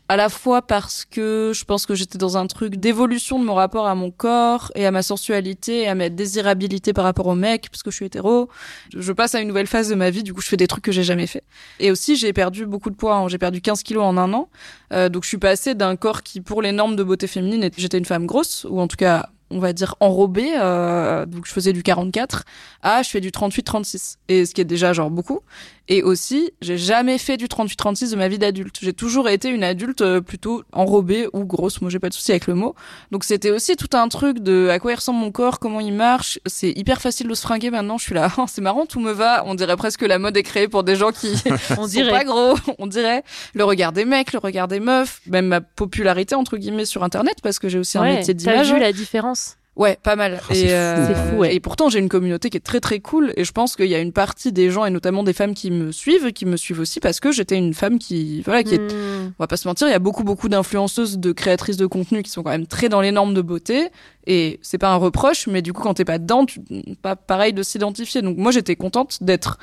À 0.09 0.17
la 0.17 0.29
fois 0.29 0.63
parce 0.63 1.05
que 1.05 1.53
je 1.55 1.65
pense 1.65 1.87
que 1.87 1.95
j'étais 1.95 2.19
dans 2.19 2.37
un 2.37 2.47
truc 2.47 2.77
d'évolution 2.77 3.39
de 3.39 3.45
mon 3.45 3.55
rapport 3.55 3.87
à 3.87 3.95
mon 3.95 4.11
corps 4.11 4.71
et 4.75 4.85
à 4.85 4.91
ma 4.91 5.03
sensualité 5.03 5.83
et 5.83 5.89
à 5.89 5.95
ma 5.95 6.09
désirabilité 6.09 6.93
par 6.93 7.05
rapport 7.05 7.29
au 7.29 7.35
mec, 7.35 7.69
parce 7.71 7.83
que 7.83 7.91
je 7.91 7.97
suis 7.97 8.07
hétéro. 8.07 8.49
Je 8.95 9.13
passe 9.13 9.35
à 9.35 9.41
une 9.41 9.49
nouvelle 9.49 9.67
phase 9.67 9.89
de 9.89 9.95
ma 9.95 10.11
vie, 10.11 10.23
du 10.23 10.35
coup 10.35 10.43
je 10.43 10.49
fais 10.49 10.57
des 10.57 10.67
trucs 10.67 10.85
que 10.85 10.93
j'ai 10.93 11.05
jamais 11.05 11.27
fait. 11.27 11.45
Et 11.81 11.91
aussi 11.91 12.17
j'ai 12.17 12.33
perdu 12.33 12.67
beaucoup 12.67 12.91
de 12.91 12.97
poids, 12.97 13.17
hein. 13.17 13.29
j'ai 13.29 13.39
perdu 13.39 13.61
15 13.61 13.83
kilos 13.83 14.05
en 14.05 14.17
un 14.19 14.33
an. 14.35 14.49
Euh, 14.93 15.09
donc 15.09 15.23
je 15.23 15.29
suis 15.29 15.39
passée 15.39 15.75
d'un 15.75 15.97
corps 15.97 16.23
qui, 16.23 16.41
pour 16.41 16.61
les 16.61 16.73
normes 16.73 16.97
de 16.97 17.05
beauté 17.05 17.27
féminine, 17.27 17.71
j'étais 17.77 17.99
une 17.99 18.05
femme 18.05 18.27
grosse, 18.27 18.67
ou 18.69 18.81
en 18.81 18.89
tout 18.89 18.97
cas, 18.97 19.31
on 19.53 19.59
va 19.59 19.73
dire 19.73 19.95
enrobée, 20.01 20.53
euh, 20.59 21.27
donc 21.27 21.47
je 21.47 21.53
faisais 21.53 21.73
du 21.73 21.83
44, 21.83 22.45
à 22.83 23.03
je 23.03 23.11
fais 23.11 23.21
du 23.21 23.31
38-36, 23.31 24.17
et 24.29 24.47
ce 24.47 24.55
qui 24.55 24.61
est 24.61 24.65
déjà 24.65 24.93
genre 24.93 25.11
beaucoup. 25.11 25.41
Et 25.89 26.03
aussi, 26.05 26.53
j'ai 26.63 26.79
jamais 26.79 27.19
fait 27.19 27.37
du 27.37 27.47
38-36 27.47 28.13
de 28.13 28.17
ma 28.17 28.29
vie 28.29 28.39
d'adulte. 28.39 28.77
J'ai 28.81 28.93
toujours 28.93 29.29
été 29.29 29.49
une 29.49 29.65
adulte 29.65 30.01
euh, 30.01 30.21
plutôt 30.21 30.63
enrobée 30.73 31.27
ou 31.33 31.45
grosse, 31.45 31.81
moi 31.83 31.91
j'ai 31.91 31.99
pas 31.99 32.09
de 32.09 32.15
souci 32.15 32.31
avec 32.31 32.47
le 32.47 32.55
mot. 32.55 32.75
Donc 33.11 33.25
c'était 33.25 33.51
aussi 33.51 33.75
tout 33.77 33.95
un 33.97 34.09
truc 34.09 34.39
de 34.39 34.69
à 34.71 34.79
quoi 34.79 34.93
il 34.93 34.95
ressemble 34.95 35.19
mon 35.19 35.33
corps, 35.33 35.59
comment 35.59 35.81
il 35.81 35.93
marche. 35.93 36.39
C'est 36.47 36.71
hyper 36.71 37.01
facile 37.03 37.27
de 37.29 37.35
se 37.35 37.43
fringuer 37.43 37.71
maintenant, 37.71 37.99
je 37.99 38.05
suis 38.05 38.15
là, 38.15 38.31
c'est 38.49 38.61
marrant, 38.61 38.87
tout 38.87 39.01
me 39.01 39.11
va. 39.13 39.43
On 39.47 39.55
dirait 39.57 39.77
presque 39.77 40.03
la 40.03 40.19
mode 40.19 40.37
est 40.37 40.45
créée 40.45 40.69
pour 40.69 40.85
des 40.85 40.95
gens 40.97 41.11
qui 41.11 41.35
On 41.71 41.75
sont 41.75 41.87
dirait. 41.87 42.11
pas 42.11 42.25
gros, 42.25 42.55
on 42.79 42.87
dirait. 42.87 43.25
Le 43.53 43.65
regard 43.65 43.93
des 43.93 44.05
mecs, 44.05 44.33
le 44.33 44.39
regard 44.39 44.69
des 44.69 44.81
meufs, 44.81 45.21
même 45.27 45.47
ma 45.47 45.61
popularité 45.61 46.37
entre 46.37 46.57
guillemets 46.57 46.85
sur 46.85 47.03
internet 47.03 47.39
parce 47.43 47.59
que 47.59 47.69
j'ai 47.69 47.79
aussi 47.81 47.99
un 47.99 48.05
métier 48.05 48.35
T'as 48.35 48.53
d'image. 48.53 48.73
vu 48.73 48.79
la 48.79 48.93
différence 48.93 49.41
Ouais, 49.75 49.99
pas 50.03 50.16
mal. 50.16 50.39
C'est 50.51 50.59
et, 50.59 50.66
fou. 50.68 50.73
euh, 50.75 51.07
C'est 51.09 51.14
fou, 51.31 51.37
ouais. 51.39 51.55
et 51.55 51.61
pourtant, 51.61 51.89
j'ai 51.89 51.99
une 51.99 52.11
communauté 52.11 52.51
qui 52.51 52.59
est 52.59 52.61
très 52.61 52.81
très 52.81 53.01
cool. 53.01 53.33
Et 53.39 53.45
je 53.45 53.53
pense 53.53 53.75
qu'il 53.75 53.87
y 53.87 53.95
a 53.95 54.01
une 54.01 54.12
partie 54.12 54.53
des 54.53 54.70
gens, 54.70 54.85
et 54.85 54.91
notamment 54.91 55.23
des 55.23 55.33
femmes 55.33 55.55
qui 55.55 55.70
me 55.70 55.93
suivent, 55.93 56.31
qui 56.33 56.45
me 56.45 56.59
suivent 56.59 56.81
aussi 56.81 57.01
parce 57.01 57.20
que 57.20 57.33
j'étais 57.33 57.57
une 57.57 57.73
femme 57.73 57.99
qui, 57.99 58.43
voilà, 58.43 58.62
qui 58.62 58.75
est 58.75 58.79
Hmm. 58.93 59.33
on 59.39 59.43
va 59.43 59.47
pas 59.47 59.57
se 59.57 59.66
mentir, 59.66 59.87
il 59.89 59.91
y 59.93 59.95
a 59.95 59.99
beaucoup 59.99 60.25
beaucoup 60.25 60.49
d'influenceuses, 60.51 61.18
de 61.18 61.33
créatrices 61.33 61.77
de 61.79 61.87
contenu 61.87 62.23
qui 62.23 62.31
sont 62.31 62.43
quand 62.43 62.51
même 62.51 62.66
très 62.66 62.89
dans 62.91 63.01
les 63.01 63.12
normes 63.12 63.33
de 63.33 63.41
beauté 63.41 63.89
et 64.27 64.59
c'est 64.61 64.77
pas 64.77 64.91
un 64.91 64.97
reproche, 64.97 65.47
mais 65.47 65.62
du 65.62 65.73
coup 65.73 65.83
quand 65.83 65.95
t'es 65.95 66.05
pas 66.05 66.18
dedans, 66.18 66.45
tu, 66.45 66.61
pas 67.01 67.16
pareil 67.16 67.53
de 67.55 67.62
s'identifier. 67.62 68.20
Donc 68.20 68.37
moi 68.37 68.51
j'étais 68.53 68.77
contente 68.77 69.18
d'être 69.23 69.59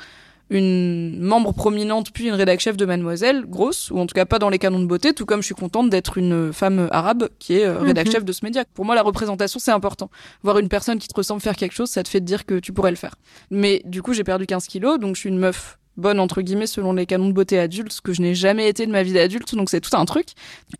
une 0.50 1.18
membre 1.20 1.52
prominente 1.54 2.10
puis 2.12 2.26
une 2.26 2.34
rédac 2.34 2.60
chef 2.60 2.76
de 2.76 2.84
Mademoiselle, 2.84 3.44
grosse 3.46 3.90
ou 3.90 3.98
en 3.98 4.06
tout 4.06 4.14
cas 4.14 4.26
pas 4.26 4.38
dans 4.38 4.50
les 4.50 4.58
canons 4.58 4.80
de 4.80 4.86
beauté, 4.86 5.14
tout 5.14 5.24
comme 5.26 5.40
je 5.40 5.46
suis 5.46 5.54
contente 5.54 5.88
d'être 5.90 6.18
une 6.18 6.52
femme 6.52 6.88
arabe 6.90 7.28
qui 7.38 7.54
est 7.54 7.64
euh, 7.64 7.78
rédac 7.78 8.06
Mhm. 8.06 8.12
chef 8.12 8.24
de 8.24 8.32
ce 8.32 8.44
média. 8.44 8.64
Pour 8.74 8.84
moi 8.84 8.94
la 8.94 9.02
représentation 9.02 9.58
c'est 9.60 9.70
important. 9.70 10.10
Voir 10.42 10.58
une 10.58 10.68
personne 10.68 10.98
qui 10.98 11.08
te 11.08 11.14
ressemble 11.16 11.40
faire 11.40 11.56
quelque 11.56 11.72
chose, 11.74 11.88
ça 11.90 12.02
te 12.02 12.08
fait 12.08 12.20
te 12.20 12.24
dire 12.24 12.44
que 12.46 12.58
tu 12.58 12.72
pourrais 12.72 12.90
le 12.90 12.96
faire. 12.96 13.14
Mais 13.50 13.82
du 13.86 14.02
coup 14.02 14.12
j'ai 14.12 14.24
perdu 14.24 14.46
15 14.46 14.66
kilos, 14.66 14.98
donc 14.98 15.14
je 15.16 15.20
suis 15.20 15.28
une 15.30 15.38
meuf 15.38 15.78
bonne 15.96 16.18
entre 16.20 16.40
guillemets 16.40 16.66
selon 16.66 16.92
les 16.94 17.04
canons 17.04 17.28
de 17.28 17.32
beauté 17.32 17.58
adultes, 17.58 17.92
ce 17.92 18.00
que 18.00 18.12
je 18.12 18.22
n'ai 18.22 18.34
jamais 18.34 18.68
été 18.68 18.86
de 18.86 18.90
ma 18.92 19.02
vie 19.02 19.12
d'adulte, 19.12 19.54
donc 19.54 19.68
c'est 19.70 19.80
tout 19.80 19.94
un 19.96 20.04
truc. 20.04 20.28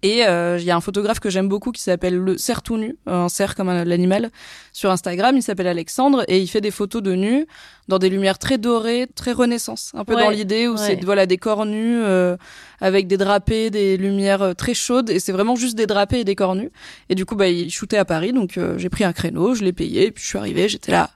Et 0.02 0.24
euh, 0.26 0.56
il 0.58 0.64
y 0.64 0.70
a 0.70 0.76
un 0.76 0.80
photographe 0.80 1.20
que 1.20 1.28
j'aime 1.30 1.48
beaucoup 1.48 1.72
qui 1.72 1.82
s'appelle 1.82 2.16
le 2.16 2.38
cerf 2.38 2.62
tout 2.62 2.78
nu, 2.78 2.96
un 3.06 3.28
cerf 3.28 3.54
comme 3.54 3.68
un- 3.68 3.84
l'animal, 3.84 4.30
sur 4.72 4.90
Instagram. 4.90 5.36
Il 5.36 5.42
s'appelle 5.42 5.66
Alexandre 5.66 6.24
et 6.28 6.38
il 6.38 6.46
fait 6.46 6.60
des 6.62 6.70
photos 6.70 7.02
de 7.02 7.14
nus 7.14 7.46
dans 7.88 7.98
des 7.98 8.08
lumières 8.08 8.38
très 8.38 8.56
dorées, 8.56 9.08
très 9.14 9.32
renaissance, 9.32 9.90
un 9.94 10.04
peu 10.04 10.14
Ouais, 10.14 10.22
dans 10.22 10.30
l'idée 10.30 10.68
où 10.68 10.72
ouais. 10.72 10.78
c'est 10.78 11.04
voilà 11.04 11.26
des 11.26 11.38
corps 11.38 11.66
nus 11.66 12.00
euh, 12.02 12.36
avec 12.80 13.06
des 13.08 13.16
drapés, 13.16 13.68
des 13.70 13.96
lumières 13.96 14.42
euh, 14.42 14.54
très 14.54 14.74
chaudes 14.74 15.10
et 15.10 15.18
c'est 15.18 15.32
vraiment 15.32 15.56
juste 15.56 15.76
des 15.76 15.86
drapés 15.86 16.20
et 16.20 16.24
des 16.24 16.34
corps 16.36 16.54
nus. 16.54 16.70
Et 17.08 17.14
du 17.14 17.26
coup 17.26 17.34
bah 17.34 17.48
il 17.48 17.70
shootait 17.70 17.98
à 17.98 18.04
Paris, 18.04 18.32
donc 18.32 18.56
euh, 18.58 18.78
j'ai 18.78 18.88
pris 18.88 19.04
un 19.04 19.12
créneau, 19.12 19.54
je 19.54 19.64
l'ai 19.64 19.72
payé, 19.72 20.12
puis 20.12 20.22
je 20.22 20.28
suis 20.28 20.38
arrivée, 20.38 20.68
j'étais 20.68 20.92
là. 20.92 21.10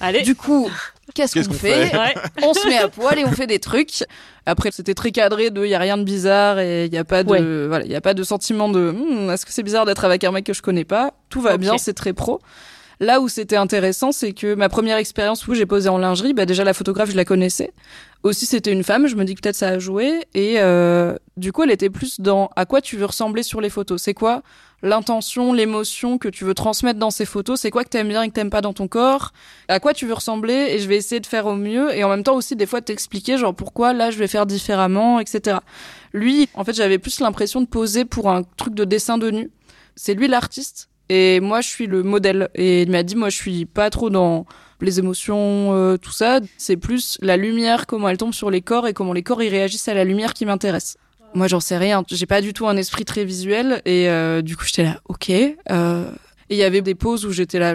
Allez. 0.00 0.22
Du 0.22 0.34
coup, 0.34 0.68
qu'est-ce 1.14 1.46
qu'on 1.48 1.54
fait, 1.54 1.86
fait 1.86 1.96
Ouais. 1.98 2.14
on 2.42 2.52
se 2.52 2.68
met 2.68 2.76
à 2.78 2.88
poil 2.88 3.18
et 3.18 3.24
on 3.24 3.32
fait 3.32 3.46
des 3.46 3.58
trucs. 3.58 4.04
Après, 4.44 4.70
c'était 4.70 4.94
très 4.94 5.10
cadré 5.10 5.50
de, 5.50 5.64
il 5.64 5.70
y 5.70 5.74
a 5.74 5.78
rien 5.78 5.96
de 5.96 6.04
bizarre 6.04 6.58
et 6.58 6.84
il 6.84 6.92
y 6.94 6.98
a 6.98 7.04
pas 7.04 7.22
de, 7.24 7.30
Ouais. 7.30 7.66
voilà, 7.68 7.84
il 7.84 7.90
y 7.90 7.96
a 7.96 8.00
pas 8.00 8.12
de 8.14 8.22
sentiment 8.22 8.68
de, 8.68 8.90
Hmm, 8.90 9.30
est-ce 9.30 9.46
que 9.46 9.52
c'est 9.52 9.62
bizarre 9.62 9.86
d'être 9.86 10.04
avec 10.04 10.22
un 10.24 10.32
mec 10.32 10.44
que 10.44 10.52
je 10.52 10.60
connais 10.62 10.84
pas? 10.84 11.14
Tout 11.30 11.40
va 11.40 11.56
bien, 11.56 11.78
c'est 11.78 11.94
très 11.94 12.12
pro. 12.12 12.40
Là 12.98 13.20
où 13.20 13.28
c'était 13.28 13.56
intéressant, 13.56 14.10
c'est 14.10 14.32
que 14.32 14.54
ma 14.54 14.70
première 14.70 14.96
expérience 14.96 15.46
où 15.46 15.54
j'ai 15.54 15.66
posé 15.66 15.88
en 15.88 15.98
lingerie, 15.98 16.32
bah 16.32 16.46
déjà 16.46 16.64
la 16.64 16.72
photographe, 16.72 17.10
je 17.10 17.16
la 17.16 17.26
connaissais. 17.26 17.72
Aussi, 18.22 18.46
c'était 18.46 18.72
une 18.72 18.82
femme. 18.82 19.06
Je 19.06 19.16
me 19.16 19.24
dis 19.24 19.34
que 19.34 19.42
peut-être 19.42 19.56
ça 19.56 19.68
a 19.68 19.78
joué. 19.78 20.24
Et 20.34 20.54
euh, 20.58 21.14
du 21.36 21.52
coup, 21.52 21.62
elle 21.62 21.70
était 21.70 21.90
plus 21.90 22.20
dans 22.20 22.50
à 22.56 22.64
quoi 22.64 22.80
tu 22.80 22.96
veux 22.96 23.04
ressembler 23.04 23.42
sur 23.42 23.60
les 23.60 23.68
photos? 23.68 24.00
C'est 24.02 24.14
quoi 24.14 24.42
l'intention, 24.82 25.52
l'émotion 25.52 26.18
que 26.18 26.28
tu 26.28 26.44
veux 26.44 26.54
transmettre 26.54 26.98
dans 26.98 27.10
ces 27.10 27.26
photos? 27.26 27.60
C'est 27.60 27.70
quoi 27.70 27.84
que 27.84 27.90
t'aimes 27.90 28.08
bien 28.08 28.22
et 28.22 28.28
que 28.28 28.32
t'aimes 28.32 28.50
pas 28.50 28.62
dans 28.62 28.72
ton 28.72 28.88
corps? 28.88 29.32
À 29.68 29.78
quoi 29.78 29.92
tu 29.92 30.06
veux 30.06 30.14
ressembler? 30.14 30.54
Et 30.70 30.78
je 30.78 30.88
vais 30.88 30.96
essayer 30.96 31.20
de 31.20 31.26
faire 31.26 31.46
au 31.46 31.54
mieux. 31.54 31.94
Et 31.94 32.02
en 32.02 32.08
même 32.08 32.24
temps 32.24 32.34
aussi, 32.34 32.56
des 32.56 32.66
fois, 32.66 32.80
t'expliquer 32.80 33.36
genre 33.36 33.54
pourquoi 33.54 33.92
là, 33.92 34.10
je 34.10 34.18
vais 34.18 34.26
faire 34.26 34.46
différemment, 34.46 35.20
etc. 35.20 35.58
Lui, 36.14 36.48
en 36.54 36.64
fait, 36.64 36.72
j'avais 36.72 36.98
plus 36.98 37.20
l'impression 37.20 37.60
de 37.60 37.66
poser 37.66 38.06
pour 38.06 38.30
un 38.30 38.42
truc 38.56 38.74
de 38.74 38.84
dessin 38.84 39.18
de 39.18 39.30
nu. 39.30 39.50
C'est 39.96 40.14
lui 40.14 40.28
l'artiste. 40.28 40.88
Et 41.08 41.40
moi, 41.40 41.60
je 41.60 41.68
suis 41.68 41.86
le 41.86 42.02
modèle. 42.02 42.48
Et 42.54 42.82
il 42.82 42.90
m'a 42.90 43.02
dit, 43.02 43.16
moi, 43.16 43.28
je 43.28 43.36
suis 43.36 43.64
pas 43.64 43.90
trop 43.90 44.10
dans 44.10 44.46
les 44.80 44.98
émotions, 44.98 45.72
euh, 45.74 45.96
tout 45.96 46.12
ça. 46.12 46.40
C'est 46.58 46.76
plus 46.76 47.18
la 47.22 47.36
lumière, 47.36 47.86
comment 47.86 48.08
elle 48.08 48.18
tombe 48.18 48.34
sur 48.34 48.50
les 48.50 48.60
corps 48.60 48.86
et 48.86 48.92
comment 48.92 49.12
les 49.12 49.22
corps 49.22 49.42
y 49.42 49.48
réagissent 49.48 49.88
à 49.88 49.94
la 49.94 50.04
lumière 50.04 50.34
qui 50.34 50.46
m'intéresse. 50.46 50.96
Moi, 51.34 51.48
j'en 51.48 51.60
sais 51.60 51.76
rien. 51.76 52.02
J'ai 52.10 52.26
pas 52.26 52.40
du 52.40 52.52
tout 52.52 52.66
un 52.66 52.76
esprit 52.76 53.04
très 53.04 53.24
visuel. 53.24 53.82
Et 53.84 54.08
euh, 54.08 54.42
du 54.42 54.56
coup, 54.56 54.64
j'étais 54.64 54.84
là, 54.84 55.00
ok. 55.08 55.30
Euh... 55.30 56.10
Et 56.48 56.54
il 56.54 56.58
y 56.58 56.62
avait 56.62 56.82
des 56.82 56.94
pauses 56.94 57.26
où 57.26 57.32
j'étais 57.32 57.58
là, 57.58 57.74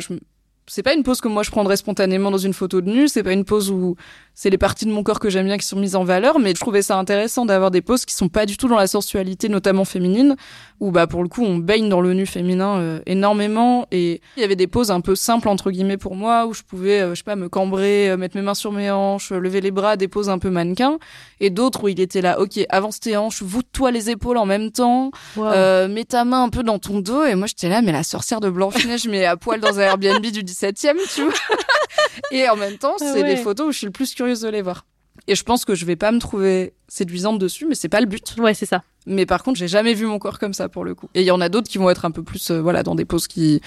c'est 0.67 0.84
pas 0.84 0.93
une 0.93 1.03
pose 1.03 1.19
que 1.19 1.27
moi 1.27 1.43
je 1.43 1.51
prendrais 1.51 1.75
spontanément 1.75 2.32
dans 2.32 2.38
une 2.38 2.53
photo 2.53 2.79
de 2.79 2.89
nu, 2.89 3.09
c'est 3.09 3.23
pas 3.23 3.34
une 3.34 3.43
pose 3.43 3.69
où 3.69 3.97
c'est 4.34 4.49
les 4.49 4.57
parties 4.57 4.86
de 4.86 4.91
mon 4.91 5.03
corps 5.03 5.19
que 5.19 5.29
j'aime 5.29 5.45
bien 5.45 5.57
qui 5.57 5.65
sont 5.67 5.77
mises 5.77 5.95
en 5.95 6.03
valeur, 6.03 6.39
mais 6.39 6.51
je 6.55 6.59
trouvais 6.59 6.82
ça 6.82 6.97
intéressant 6.97 7.45
d'avoir 7.45 7.69
des 7.71 7.82
poses 7.82 8.05
qui 8.05 8.13
sont 8.15 8.29
pas 8.29 8.45
du 8.45 8.57
tout 8.57 8.67
dans 8.67 8.77
la 8.77 8.88
sensualité, 8.88 9.49
notamment 9.49 9.86
féminine, 9.86 10.36
où 10.79 10.91
bah 10.91 11.05
pour 11.05 11.21
le 11.21 11.29
coup 11.29 11.43
on 11.43 11.57
baigne 11.57 11.89
dans 11.89 12.01
le 12.01 12.13
nu 12.13 12.25
féminin 12.25 12.77
euh, 12.79 12.99
énormément, 13.05 13.86
et 13.91 14.21
il 14.38 14.41
y 14.41 14.43
avait 14.43 14.55
des 14.55 14.67
poses 14.67 14.89
un 14.89 15.01
peu 15.01 15.15
simples 15.15 15.47
entre 15.49 15.69
guillemets 15.69 15.97
pour 15.97 16.15
moi, 16.15 16.45
où 16.47 16.53
je 16.53 16.63
pouvais, 16.63 17.01
euh, 17.01 17.09
je 17.11 17.15
sais 17.19 17.23
pas, 17.23 17.36
me 17.36 17.49
cambrer, 17.49 18.09
euh, 18.09 18.17
mettre 18.17 18.36
mes 18.36 18.41
mains 18.41 18.53
sur 18.55 18.71
mes 18.71 18.89
hanches, 18.89 19.32
lever 19.32 19.61
les 19.61 19.71
bras, 19.71 19.95
des 19.97 20.07
poses 20.07 20.29
un 20.29 20.39
peu 20.39 20.49
mannequin, 20.49 20.97
et 21.39 21.49
d'autres 21.49 21.84
où 21.84 21.88
il 21.88 21.99
était 21.99 22.21
là, 22.21 22.39
ok, 22.39 22.59
avance 22.69 22.99
tes 22.99 23.17
hanches, 23.17 23.41
voûte-toi 23.43 23.91
les 23.91 24.09
épaules 24.09 24.38
en 24.38 24.45
même 24.45 24.71
temps, 24.71 25.11
Wow. 25.36 25.88
mets 25.89 26.05
ta 26.05 26.25
main 26.25 26.43
un 26.43 26.49
peu 26.49 26.63
dans 26.63 26.79
ton 26.79 26.99
dos, 26.99 27.23
et 27.25 27.36
moi 27.36 27.47
j'étais 27.47 27.69
là, 27.69 27.82
mais 27.82 27.91
la 27.91 28.03
sorcière 28.03 28.39
de 28.39 28.49
Blanche-Neige, 28.49 29.07
mais 29.07 29.25
à 29.25 29.38
poil 29.38 29.59
dans 29.59 29.77
un 29.79 29.84
Airbnb 29.84 30.21
du 30.25 30.43
17e, 30.43 30.95
tu 31.13 31.23
vois. 31.23 31.34
Et 32.32 32.47
en 32.49 32.55
même 32.55 32.77
temps, 32.77 32.95
Ah 32.99 33.03
c'est 33.13 33.21
ouais. 33.21 33.27
les 33.27 33.36
photos 33.38 33.67
où 33.67 33.71
je 33.71 33.77
suis 33.79 33.86
le 33.86 33.91
plus 33.91 34.13
curieuse 34.22 34.41
de 34.41 34.49
les 34.49 34.61
voir. 34.61 34.86
Et 35.28 35.34
je 35.34 35.43
pense 35.43 35.65
que 35.65 35.74
je 35.74 35.84
vais 35.84 35.95
pas 35.95 36.11
me 36.11 36.19
trouver 36.19 36.74
séduisante 36.88 37.39
dessus, 37.39 37.65
mais 37.65 37.74
c'est 37.74 37.89
pas 37.89 38.01
le 38.01 38.05
but. 38.05 38.36
Ouais, 38.38 38.53
c'est 38.53 38.67
ça. 38.67 38.84
Mais 39.07 39.26
par 39.26 39.41
contre, 39.41 39.57
j'ai 39.57 39.67
jamais 39.67 39.95
vu 39.95 40.05
mon 40.05 40.19
corps 40.19 40.38
comme 40.38 40.53
ça 40.53 40.69
pour 40.69 40.86
le 40.86 40.93
coup. 40.93 41.09
Et 41.15 41.22
il 41.22 41.26
y 41.26 41.32
en 41.32 41.41
a 41.41 41.49
d'autres 41.49 41.67
qui 41.67 41.80
vont 41.80 41.89
être 41.89 42.05
un 42.05 42.11
peu 42.11 42.22
plus, 42.22 42.51
euh, 42.51 42.61
voilà, 42.61 42.84
dans 42.84 42.93
des 42.93 43.05
poses 43.05 43.28
qui, 43.28 43.61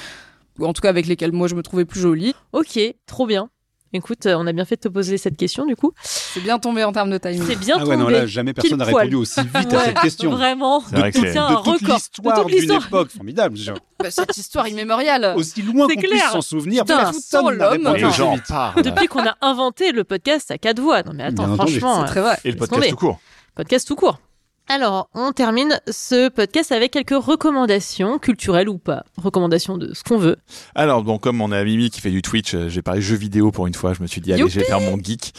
en 0.61 0.73
tout 0.73 0.81
cas 0.81 0.91
avec 0.91 1.07
lesquelles 1.07 1.33
moi 1.33 1.49
je 1.49 1.57
me 1.57 1.63
trouvais 1.63 1.85
plus 1.85 2.01
jolie. 2.01 2.35
Ok, 2.53 2.79
trop 3.07 3.27
bien. 3.27 3.51
Écoute, 3.97 4.27
euh, 4.27 4.35
on 4.37 4.45
a 4.49 4.53
bien 4.53 4.65
fait 4.65 4.75
de 4.75 4.81
te 4.81 4.89
poser 4.89 5.19
cette 5.19 5.37
question 5.37 5.65
du 5.67 5.77
coup. 5.77 5.93
C'est 6.03 6.41
bien 6.41 6.59
tombé 6.59 6.83
en 6.83 6.91
termes 6.93 7.11
de 7.11 7.17
timing. 7.19 7.45
C'est 7.47 7.55
bien 7.55 7.77
Ah 7.79 7.85
ouais, 7.87 7.97
non, 7.97 8.07
tombé. 8.07 8.15
là, 8.19 8.27
jamais 8.27 8.53
personne 8.53 8.77
n'a 8.79 8.85
répondu 8.85 9.15
aussi 9.15 9.41
vite 9.41 9.73
à 9.73 9.85
cette 9.85 10.01
question. 10.03 10.31
Vraiment. 10.33 10.83
C'est 10.91 10.97
vrai 10.99 11.13
que 11.13 11.19
un 11.39 11.55
toute 11.63 11.81
record. 11.81 11.95
l'histoire 11.97 12.37
De 12.37 12.43
toute 12.43 12.51
d'une 12.51 12.59
l'histoire. 12.61 12.87
époque 12.87 13.11
formidable. 13.11 13.57
genre. 13.57 13.77
Bah, 14.01 14.11
cette 14.11 14.37
histoire 14.37 14.67
immémoriale. 14.67 15.35
Aussi 15.37 15.63
loin 15.63 15.87
qu'on 15.87 15.95
puisse 16.01 16.23
s'en 16.33 16.41
souvenir, 16.43 16.83
Putain, 16.85 16.99
personne 17.05 17.45
n'a 17.57 17.71
l'homme. 17.71 17.87
répondu 17.87 18.13
gens. 18.15 18.37
Depuis 18.83 19.07
qu'on 19.07 19.25
a 19.25 19.37
inventé 19.41 19.93
le 19.93 20.03
podcast 20.03 20.51
à 20.51 20.59
quatre 20.59 20.81
voix. 20.81 21.03
Non 21.05 21.13
mais 21.15 21.23
attends, 21.25 21.47
Bien 21.47 21.55
franchement, 21.55 22.01
C'est 22.01 22.07
très 22.11 22.21
vrai. 22.21 22.37
Et 22.45 22.51
le 22.51 22.57
podcast 22.57 22.91
tout 22.91 22.97
court. 22.97 23.21
podcast 23.55 23.87
tout 23.87 23.95
court. 23.97 24.19
Alors, 24.67 25.11
on 25.15 25.33
termine 25.33 25.79
ce 25.91 26.31
podcast 26.31 26.73
avec 26.73 26.93
quelques 26.93 27.11
recommandations, 27.11 28.19
culturelles 28.19 28.71
ou 28.71 28.79
pas. 28.79 29.05
Recommandations 29.19 29.77
de 29.77 29.93
ce 29.93 30.03
qu'on 30.03 30.17
veut. 30.17 30.39
Alors, 30.75 31.05
bon, 31.05 31.19
comme 31.19 31.43
on 31.43 31.53
a 31.53 31.63
Mimi 31.65 31.91
qui 31.91 32.01
fait 32.01 32.11
du 32.11 32.23
Twitch, 32.23 32.55
euh, 32.55 32.69
j'ai 32.71 32.81
parlé 32.81 33.03
jeux 33.03 33.17
vidéo 33.17 33.53
pour 33.53 33.67
une 33.67 33.75
fois. 33.75 33.93
Je 33.93 34.01
me 34.01 34.07
suis 34.07 34.23
dit, 34.23 34.33
allez, 34.33 34.49
je 34.49 34.61
vais 34.61 34.65
faire 34.65 34.81
mon 34.81 34.97
geek. 34.97 35.35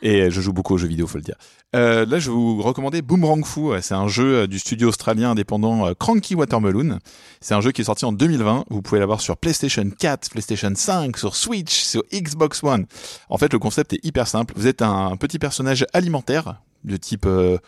Et 0.00 0.22
euh, 0.22 0.30
je 0.30 0.40
joue 0.40 0.52
beaucoup 0.52 0.74
aux 0.74 0.78
jeux 0.78 0.86
vidéo, 0.86 1.08
faut 1.08 1.18
le 1.18 1.24
dire. 1.24 1.34
Euh, 1.74 2.06
là, 2.06 2.20
je 2.20 2.30
vais 2.30 2.36
vous 2.36 2.62
recommander 2.62 3.02
Boomerang 3.02 3.44
Fu. 3.44 3.70
C'est 3.82 3.94
un 3.94 4.06
jeu 4.06 4.46
du 4.46 4.60
studio 4.60 4.88
australien 4.90 5.32
indépendant 5.32 5.92
Cranky 5.94 6.36
Watermelon. 6.36 7.00
C'est 7.40 7.54
un 7.54 7.60
jeu 7.60 7.72
qui 7.72 7.80
est 7.80 7.84
sorti 7.84 8.04
en 8.04 8.12
2020. 8.12 8.66
Vous 8.70 8.80
pouvez 8.80 9.00
l'avoir 9.00 9.20
sur 9.20 9.36
PlayStation 9.36 9.90
4, 9.90 10.30
PlayStation 10.30 10.70
5, 10.72 11.18
sur 11.18 11.34
Switch, 11.34 11.82
sur 11.82 12.04
Xbox 12.14 12.62
One. 12.62 12.86
En 13.28 13.38
fait, 13.38 13.52
le 13.52 13.58
concept 13.58 13.94
est 13.94 14.04
hyper 14.04 14.28
simple. 14.28 14.54
Vous 14.56 14.68
êtes 14.68 14.82
un 14.82 15.16
petit 15.16 15.40
personnage 15.40 15.84
alimentaire 15.92 16.62
de 16.84 16.96
type 16.96 17.26
euh, 17.26 17.58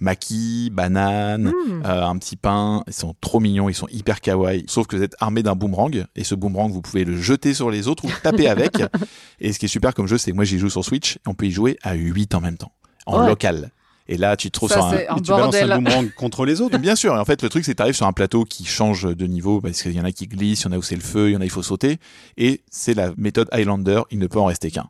maquis, 0.00 0.70
banane, 0.72 1.48
Hmm. 1.48 1.82
euh, 1.84 2.04
un 2.06 2.16
petit 2.18 2.36
pain. 2.36 2.82
Ils 2.86 2.92
sont 2.92 3.14
trop 3.20 3.40
mignons, 3.40 3.68
ils 3.68 3.74
sont 3.74 3.88
hyper 3.90 4.20
kawaii. 4.20 4.64
Sauf 4.68 4.86
que 4.86 4.96
vous 4.96 5.02
êtes 5.02 5.14
armé 5.20 5.42
d'un 5.42 5.54
boomerang 5.54 6.04
et 6.16 6.24
ce 6.24 6.34
boomerang, 6.34 6.70
vous 6.70 6.82
pouvez 6.82 7.04
le 7.04 7.16
jeter 7.20 7.54
sur 7.54 7.70
les 7.70 7.88
autres 7.88 8.04
ou 8.04 8.10
taper 8.22 8.48
avec. 8.48 8.74
et 9.40 9.52
ce 9.52 9.58
qui 9.58 9.66
est 9.66 9.68
super 9.68 9.94
comme 9.94 10.06
jeu, 10.06 10.18
c'est 10.18 10.30
que 10.30 10.36
moi 10.36 10.44
j'y 10.44 10.58
joue 10.58 10.70
sur 10.70 10.84
Switch 10.84 11.16
et 11.16 11.20
on 11.28 11.34
peut 11.34 11.46
y 11.46 11.50
jouer 11.50 11.78
à 11.82 11.94
8 11.94 12.34
en 12.34 12.40
même 12.40 12.56
temps, 12.56 12.72
en 13.06 13.20
Ouais. 13.22 13.28
local. 13.28 13.70
Et 14.08 14.16
là, 14.18 14.36
tu 14.36 14.48
te 14.48 14.52
trouves 14.52 14.68
Ça, 14.68 14.76
sur 14.76 14.84
un, 14.84 15.16
tu 15.16 15.32
balances 15.32 15.56
un 15.56 15.66
boomerang 15.80 16.12
contre 16.14 16.44
les 16.46 16.60
autres. 16.60 16.78
Bien 16.78 16.94
sûr, 16.94 17.14
et 17.16 17.18
en 17.18 17.24
fait 17.24 17.42
le 17.42 17.48
truc 17.48 17.64
c'est 17.64 17.72
que 17.72 17.76
tu 17.78 17.82
arrives 17.82 17.96
sur 17.96 18.06
un 18.06 18.12
plateau 18.12 18.44
qui 18.44 18.64
change 18.64 19.02
de 19.16 19.26
niveau 19.26 19.60
parce 19.60 19.82
qu'il 19.82 19.92
y 19.92 20.00
en 20.00 20.04
a 20.04 20.12
qui 20.12 20.28
glissent, 20.28 20.60
il 20.62 20.64
y 20.66 20.68
en 20.68 20.72
a 20.72 20.78
où 20.78 20.82
c'est 20.82 20.94
le 20.94 21.00
feu, 21.00 21.30
il 21.30 21.32
y 21.32 21.36
en 21.36 21.40
a 21.40 21.44
il 21.44 21.50
faut 21.50 21.62
sauter 21.64 21.98
et 22.36 22.62
c'est 22.70 22.94
la 22.94 23.10
méthode 23.16 23.48
Highlander, 23.50 24.02
il 24.12 24.20
ne 24.20 24.28
peut 24.28 24.38
en 24.38 24.44
rester 24.44 24.70
qu'un. 24.70 24.86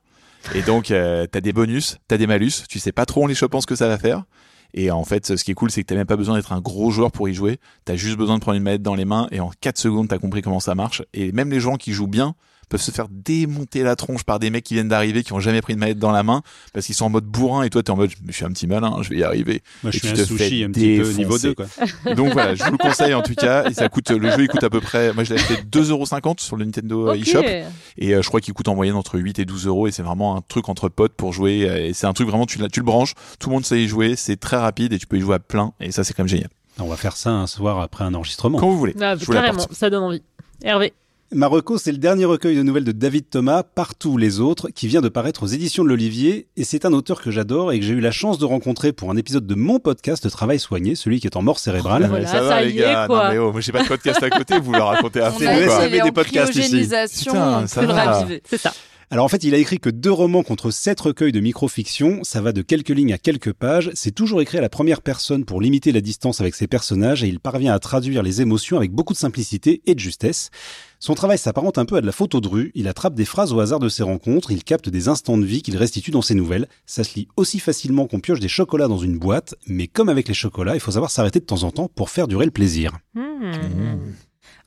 Et 0.55 0.61
donc 0.63 0.91
euh, 0.91 1.27
t'as 1.27 1.41
des 1.41 1.55
bonus, 1.55 1.97
t'as 2.09 2.19
des 2.19 2.27
malus, 2.27 2.53
tu 2.69 2.79
sais 2.79 2.93
pas 2.93 3.07
trop 3.07 3.25
en 3.25 3.27
les 3.27 3.35
chopant 3.35 3.63
ce 3.63 3.67
que 3.67 3.75
ça 3.75 3.89
va 3.89 3.97
faire. 3.97 4.23
Et 4.77 4.91
en 4.91 5.05
fait, 5.05 5.37
ce 5.37 5.43
qui 5.43 5.51
est 5.51 5.55
cool, 5.55 5.71
c'est 5.71 5.83
que 5.83 5.87
t'as 5.87 5.95
même 5.95 6.07
pas 6.07 6.17
besoin 6.17 6.37
d'être 6.37 6.53
un 6.53 6.61
gros 6.61 6.91
joueur 6.91 7.11
pour 7.11 7.29
y 7.29 7.35
jouer. 7.35 7.59
T'as 7.87 7.97
juste 7.97 8.19
besoin 8.19 8.37
de 8.37 8.41
prendre 8.41 8.57
une 8.57 8.63
manette 8.63 8.83
dans 8.83 8.95
les 8.95 9.07
mains 9.07 9.27
et 9.33 9.41
en 9.41 9.51
4 9.61 9.79
secondes, 9.79 10.09
t'as 10.09 10.19
compris 10.19 10.43
comment 10.43 10.61
ça 10.61 10.75
marche. 10.75 11.03
Et 11.15 11.33
même 11.33 11.51
les 11.51 11.61
gens 11.61 11.77
qui 11.77 11.93
jouent 11.93 12.07
bien 12.07 12.35
peuvent 12.69 12.81
se 12.81 12.91
faire 12.91 13.07
démonter 13.11 13.83
la 13.83 13.95
tronche 13.97 14.25
par 14.25 14.39
des 14.39 14.51
mecs 14.51 14.65
qui 14.65 14.75
viennent 14.75 14.89
d'arriver, 14.89 15.23
qui 15.23 15.33
ont 15.33 15.41
jamais 15.41 15.61
pris 15.63 15.75
une 15.75 15.79
manette 15.79 15.99
dans 15.99 16.11
la 16.11 16.23
main, 16.23 16.43
parce 16.73 16.87
qu'ils 16.87 16.95
sont 16.95 17.05
en 17.07 17.11
mode 17.11 17.25
bourrin 17.25 17.63
et 17.63 17.71
toi 17.71 17.83
t'es 17.83 17.91
en 17.91 17.97
mode, 17.97 18.11
je 18.27 18.33
suis 18.33 18.45
un 18.45 18.51
petit 18.51 18.67
malin, 18.67 18.97
je 19.03 19.11
vais 19.11 19.17
y 19.19 19.23
arriver. 19.23 19.63
Moi, 19.83 19.93
je 19.93 19.97
Et 19.97 20.01
suis 20.01 20.09
tu 20.09 20.15
un 20.15 20.17
te 20.17 20.25
sushi 20.25 20.59
fais 20.61 20.65
un 20.65 20.71
petit 20.71 20.99
peu 21.01 21.11
niveau 21.13 21.39
2, 21.39 21.55
quoi. 21.55 21.67
Donc 22.15 22.33
voilà, 22.33 22.55
je 22.55 22.65
vous 22.65 22.73
le 22.73 22.79
conseille 22.79 23.15
en 23.15 23.23
tout 23.23 23.35
cas. 23.35 23.69
Et 23.71 23.75
ça 23.75 23.89
coûte, 23.89 24.11
le 24.11 24.31
jeu 24.31 24.43
il 24.43 24.49
coûte 24.49 24.65
à 24.65 24.71
peu 24.71 24.81
près, 24.81 25.13
moi 25.13 25.23
je 25.25 25.35
l'ai 25.35 25.41
acheté 25.41 25.55
2,50€ 25.71 26.41
sur 26.41 26.57
le 26.57 26.65
Nintendo 26.65 27.11
Ok. 27.11 27.17
eShop. 27.19 27.43
Et 27.99 28.15
euh, 28.15 28.23
je 28.23 28.29
crois 28.29 28.41
qu'il 28.41 28.53
coûte 28.55 28.69
en 28.69 28.75
moyenne 28.75 28.97
entre 28.97 29.19
8 29.19 29.39
et 29.39 29.45
12 29.45 29.67
euros. 29.67 29.87
Et 29.87 29.93
c'est 29.93 30.03
vraiment 30.03 30.37
un 30.37 30.41
truc 30.41 30.69
entre 30.69 30.89
potes 30.89 31.13
pour 31.15 31.33
jouer. 31.33 31.69
euh, 31.69 31.87
Et 31.87 31.93
c'est 31.93 32.07
un 32.07 32.13
truc 32.13 32.29
vraiment, 32.29 32.47
tu, 32.47 32.59
le 32.59 32.83
branches, 32.83 33.15
tout 33.39 33.49
le 33.49 33.55
monde 33.55 33.65
sait 33.65 33.81
y 33.83 33.89
jouer, 33.89 34.17
c'est 34.17 34.37
très 34.37 34.57
rapide 34.57 34.93
et 34.93 34.99
tu 34.99 35.07
peux 35.07 35.17
y 35.17 35.21
jouer 35.21 35.37
à 35.37 35.39
plein. 35.39 35.73
Et 35.81 35.93
ça 35.93 36.03
c'est 36.05 36.15
quand 36.15 36.23
même 36.25 36.29
génial. 36.29 36.49
On 36.79 36.87
va 36.89 36.97
faire 36.97 37.17
ça 37.17 37.31
un 37.31 37.47
soir 37.47 37.81
après 37.81 38.05
un 38.05 38.13
enregistrement. 38.15 38.59
Quand 38.59 38.69
vous 38.69 38.77
voulez. 38.79 38.95
Ah, 39.01 39.15
je 39.17 39.25
vous 39.25 39.33
carrément, 39.33 39.65
ça 39.71 39.89
donne 39.89 40.03
envie. 40.03 40.23
Hervé. 40.63 40.93
Marocco, 41.33 41.77
c'est 41.77 41.91
le 41.91 41.99
dernier 41.99 42.25
recueil 42.25 42.55
de 42.57 42.63
nouvelles 42.63 42.85
de 42.85 42.93
David 42.93 43.29
Thomas, 43.29 43.65
Partout 43.65 44.17
les 44.17 44.39
autres, 44.39 44.69
qui 44.71 44.87
vient 44.87 45.01
de 45.01 45.09
paraître 45.09 45.43
aux 45.43 45.47
éditions 45.49 45.83
de 45.83 45.89
l'Olivier. 45.89 46.47
Et 46.57 46.63
c'est 46.63 46.85
un 46.85 46.93
auteur 46.93 47.21
que 47.21 47.33
j'adore 47.33 47.73
et 47.73 47.81
que 47.81 47.85
j'ai 47.85 47.95
eu 47.95 48.01
la 48.01 48.13
chance 48.13 48.39
de 48.39 48.45
rencontrer 48.45 48.93
pour 48.93 49.11
un 49.11 49.17
épisode 49.17 49.45
de 49.47 49.55
mon 49.57 49.81
podcast 49.81 50.31
Travail 50.31 50.61
soigné, 50.61 50.95
celui 50.95 51.19
qui 51.21 51.27
est 51.27 51.37
en 51.37 51.43
mort 51.43 51.59
cérébrale. 51.59 52.07
Voilà, 52.09 52.25
Ouais, 52.25 52.31
ça 52.31 52.41
va 52.43 52.49
ça 52.51 52.63
les 52.63 52.71
y 52.73 52.79
est, 52.79 52.83
gars. 52.83 53.07
quoi. 53.09 53.25
Non 53.25 53.31
mais 53.33 53.39
oh, 53.39 53.51
moi 53.53 53.61
j'ai 53.61 53.73
pas 53.73 53.83
de 53.83 53.89
podcast 53.89 54.23
à 54.23 54.31
côté, 54.31 54.59
vous 54.61 54.73
le 54.73 54.81
racontez 54.83 55.21
à 55.21 55.31
On 55.31 55.33
fond 55.33 55.47
a 55.47 55.53
vrai, 55.53 55.67
quoi. 55.67 55.77
ça 55.77 55.83
essayé 55.87 56.01
avait 56.01 56.09
des 56.09 56.13
podcasts 56.13 56.55
ici. 56.55 56.89
Putain, 57.25 57.67
ça 57.67 57.83
va. 57.85 58.27
C'est 58.49 58.59
ça. 58.59 58.73
Alors 59.09 59.25
en 59.25 59.29
fait, 59.29 59.45
il 59.45 59.55
a 59.55 59.59
écrit 59.59 59.79
que 59.79 59.89
deux 59.89 60.11
romans 60.11 60.43
contre 60.43 60.73
sept 60.73 61.01
recueils 61.01 61.31
de 61.31 61.39
micro-fiction. 61.39 62.25
Ça 62.25 62.41
va 62.41 62.53
de 62.53 62.61
quelques 62.61 62.89
lignes 62.89 63.13
à 63.13 63.19
quelques 63.19 63.53
pages. 63.53 63.93
C'est 63.95 64.11
toujours 64.11 64.41
écrit 64.41 64.59
à 64.59 64.61
la 64.61 64.69
première 64.69 65.01
personne 65.01 65.45
pour 65.45 65.61
limiter 65.61 65.93
la 65.93 66.01
distance 66.01 66.41
avec 66.41 66.57
ses 66.57 66.67
personnages 66.67 67.23
et 67.23 67.29
il 67.29 67.39
parvient 67.39 67.73
à 67.73 67.79
traduire 67.79 68.25
les 68.25 68.41
émotions 68.43 68.77
avec 68.77 68.91
beaucoup 68.91 69.13
de 69.13 69.19
simplicité 69.19 69.81
et 69.87 69.95
de 69.95 70.01
justesse. 70.01 70.51
Son 70.99 71.15
travail 71.15 71.39
s'apparente 71.39 71.79
un 71.79 71.85
peu 71.85 71.95
à 71.95 72.01
de 72.01 72.07
la 72.07 72.11
photo 72.11 72.41
de 72.41 72.49
rue. 72.49 72.73
Il 72.75 72.89
attrape 72.89 73.15
des 73.15 73.25
phrases 73.25 73.53
au 73.53 73.61
hasard 73.61 73.79
de 73.79 73.89
ses 73.89 74.03
rencontres. 74.03 74.51
Il 74.51 74.65
capte 74.65 74.89
des 74.89 75.07
instants 75.07 75.39
de 75.39 75.47
vie 75.47 75.63
qu'il 75.63 75.77
restitue 75.77 76.11
dans 76.11 76.23
ses 76.23 76.35
nouvelles. 76.35 76.67
Ça 76.85 77.05
se 77.05 77.15
lit 77.15 77.29
aussi 77.37 77.61
facilement 77.61 78.09
qu'on 78.09 78.19
pioche 78.19 78.41
des 78.41 78.49
chocolats 78.49 78.89
dans 78.89 78.99
une 78.99 79.19
boîte. 79.19 79.55
Mais 79.69 79.87
comme 79.87 80.09
avec 80.09 80.27
les 80.27 80.35
chocolats, 80.35 80.75
il 80.75 80.81
faut 80.81 80.91
savoir 80.91 81.13
s'arrêter 81.13 81.39
de 81.39 81.45
temps 81.45 81.63
en 81.63 81.71
temps 81.71 81.89
pour 81.95 82.11
faire 82.11 82.27
durer 82.27 82.45
le 82.45 82.51
plaisir. 82.51 82.99
Hmm. 83.15 83.53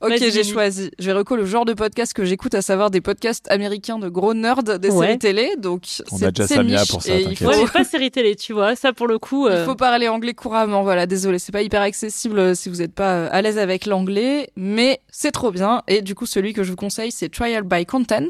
Ok, 0.01 0.13
j'ai 0.17 0.43
choisi. 0.45 0.91
Je 0.97 1.05
vais 1.07 1.11
reco 1.11 1.35
le 1.35 1.45
genre 1.45 1.65
de 1.65 1.73
podcast 1.73 2.13
que 2.13 2.23
j'écoute, 2.23 2.55
à 2.55 2.61
savoir 2.61 2.89
des 2.89 3.01
podcasts 3.01 3.49
américains 3.51 3.99
de 3.99 4.07
gros 4.07 4.33
nerds 4.33 4.63
des 4.63 4.89
Ouais. 4.91 5.07
séries 5.07 5.19
télé. 5.19 5.51
Donc, 5.57 5.83
On 6.11 6.17
c'est 6.17 6.25
a 6.25 6.31
déjà 6.31 6.47
c'est 6.47 6.55
Samia 6.55 6.85
pour 6.85 7.01
ça, 7.03 7.15
il 7.19 7.35
faut, 7.35 7.45
Ouais, 7.47 7.65
pas 7.73 7.83
série 7.83 8.09
télé, 8.09 8.35
tu 8.37 8.53
vois. 8.53 8.75
Ça, 8.77 8.93
pour 8.93 9.07
le 9.07 9.19
coup. 9.19 9.47
euh, 9.47 9.63
il 9.63 9.65
faut 9.65 9.75
parler 9.75 10.07
anglais 10.07 10.33
couramment. 10.33 10.83
Voilà, 10.83 11.05
désolé, 11.05 11.37
c'est 11.37 11.51
pas 11.51 11.61
hyper 11.63 11.81
accessible 11.81 12.39
euh, 12.39 12.55
si 12.55 12.69
vous 12.69 12.77
n'êtes 12.77 12.93
pas 12.93 13.11
euh, 13.13 13.29
à 13.31 13.41
l'aise 13.41 13.57
avec 13.57 13.85
l'anglais, 13.85 14.49
mais 14.55 15.01
c'est 15.11 15.31
trop 15.31 15.51
bien. 15.51 15.83
Et 15.89 16.01
du 16.01 16.15
coup, 16.15 16.25
celui 16.25 16.53
que 16.53 16.63
je 16.63 16.69
vous 16.71 16.77
conseille, 16.77 17.11
c'est 17.11 17.27
Trial 17.29 17.63
by 17.63 17.85
Content. 17.85 18.29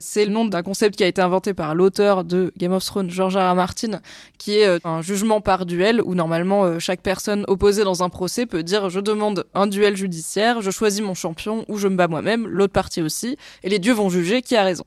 C'est 0.00 0.24
le 0.24 0.32
nom 0.32 0.44
d'un 0.44 0.62
concept 0.64 0.96
qui 0.96 1.04
a 1.04 1.06
été 1.06 1.22
inventé 1.22 1.54
par 1.54 1.76
l'auteur 1.76 2.24
de 2.24 2.52
Game 2.58 2.72
of 2.72 2.84
Thrones, 2.84 3.10
George 3.10 3.36
R. 3.36 3.52
R. 3.52 3.54
Martin, 3.54 4.00
qui 4.38 4.58
est 4.58 4.66
euh, 4.66 4.78
un 4.84 5.00
jugement 5.00 5.40
par 5.40 5.64
duel 5.64 6.02
où 6.04 6.16
normalement 6.16 6.64
euh, 6.64 6.78
chaque 6.80 7.02
personne 7.02 7.44
opposée 7.46 7.84
dans 7.84 8.02
un 8.02 8.08
procès 8.08 8.46
peut 8.46 8.64
dire 8.64 8.90
je 8.90 8.98
demande 8.98 9.44
un 9.54 9.68
duel 9.68 9.96
judiciaire, 9.96 10.60
je 10.60 10.70
choisis 10.72 11.03
mon 11.04 11.14
champion 11.14 11.64
ou 11.68 11.78
je 11.78 11.88
me 11.88 11.96
bats 11.96 12.08
moi-même, 12.08 12.46
l'autre 12.48 12.72
partie 12.72 13.02
aussi, 13.02 13.36
et 13.62 13.68
les 13.68 13.78
dieux 13.78 13.92
vont 13.92 14.10
juger 14.10 14.42
qui 14.42 14.56
a 14.56 14.64
raison. 14.64 14.84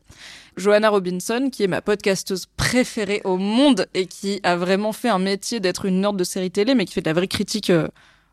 Johanna 0.57 0.89
Robinson, 0.89 1.49
qui 1.51 1.63
est 1.63 1.67
ma 1.67 1.81
podcasteuse 1.81 2.47
préférée 2.57 3.21
au 3.23 3.37
monde 3.37 3.87
et 3.93 4.07
qui 4.07 4.39
a 4.43 4.55
vraiment 4.55 4.91
fait 4.91 5.09
un 5.09 5.19
métier 5.19 5.59
d'être 5.59 5.85
une 5.85 6.01
nerd 6.01 6.17
de 6.17 6.23
série 6.23 6.51
télé, 6.51 6.75
mais 6.75 6.85
qui 6.85 6.93
fait 6.93 7.01
de 7.01 7.09
la 7.09 7.13
vraie 7.13 7.27
critique. 7.27 7.71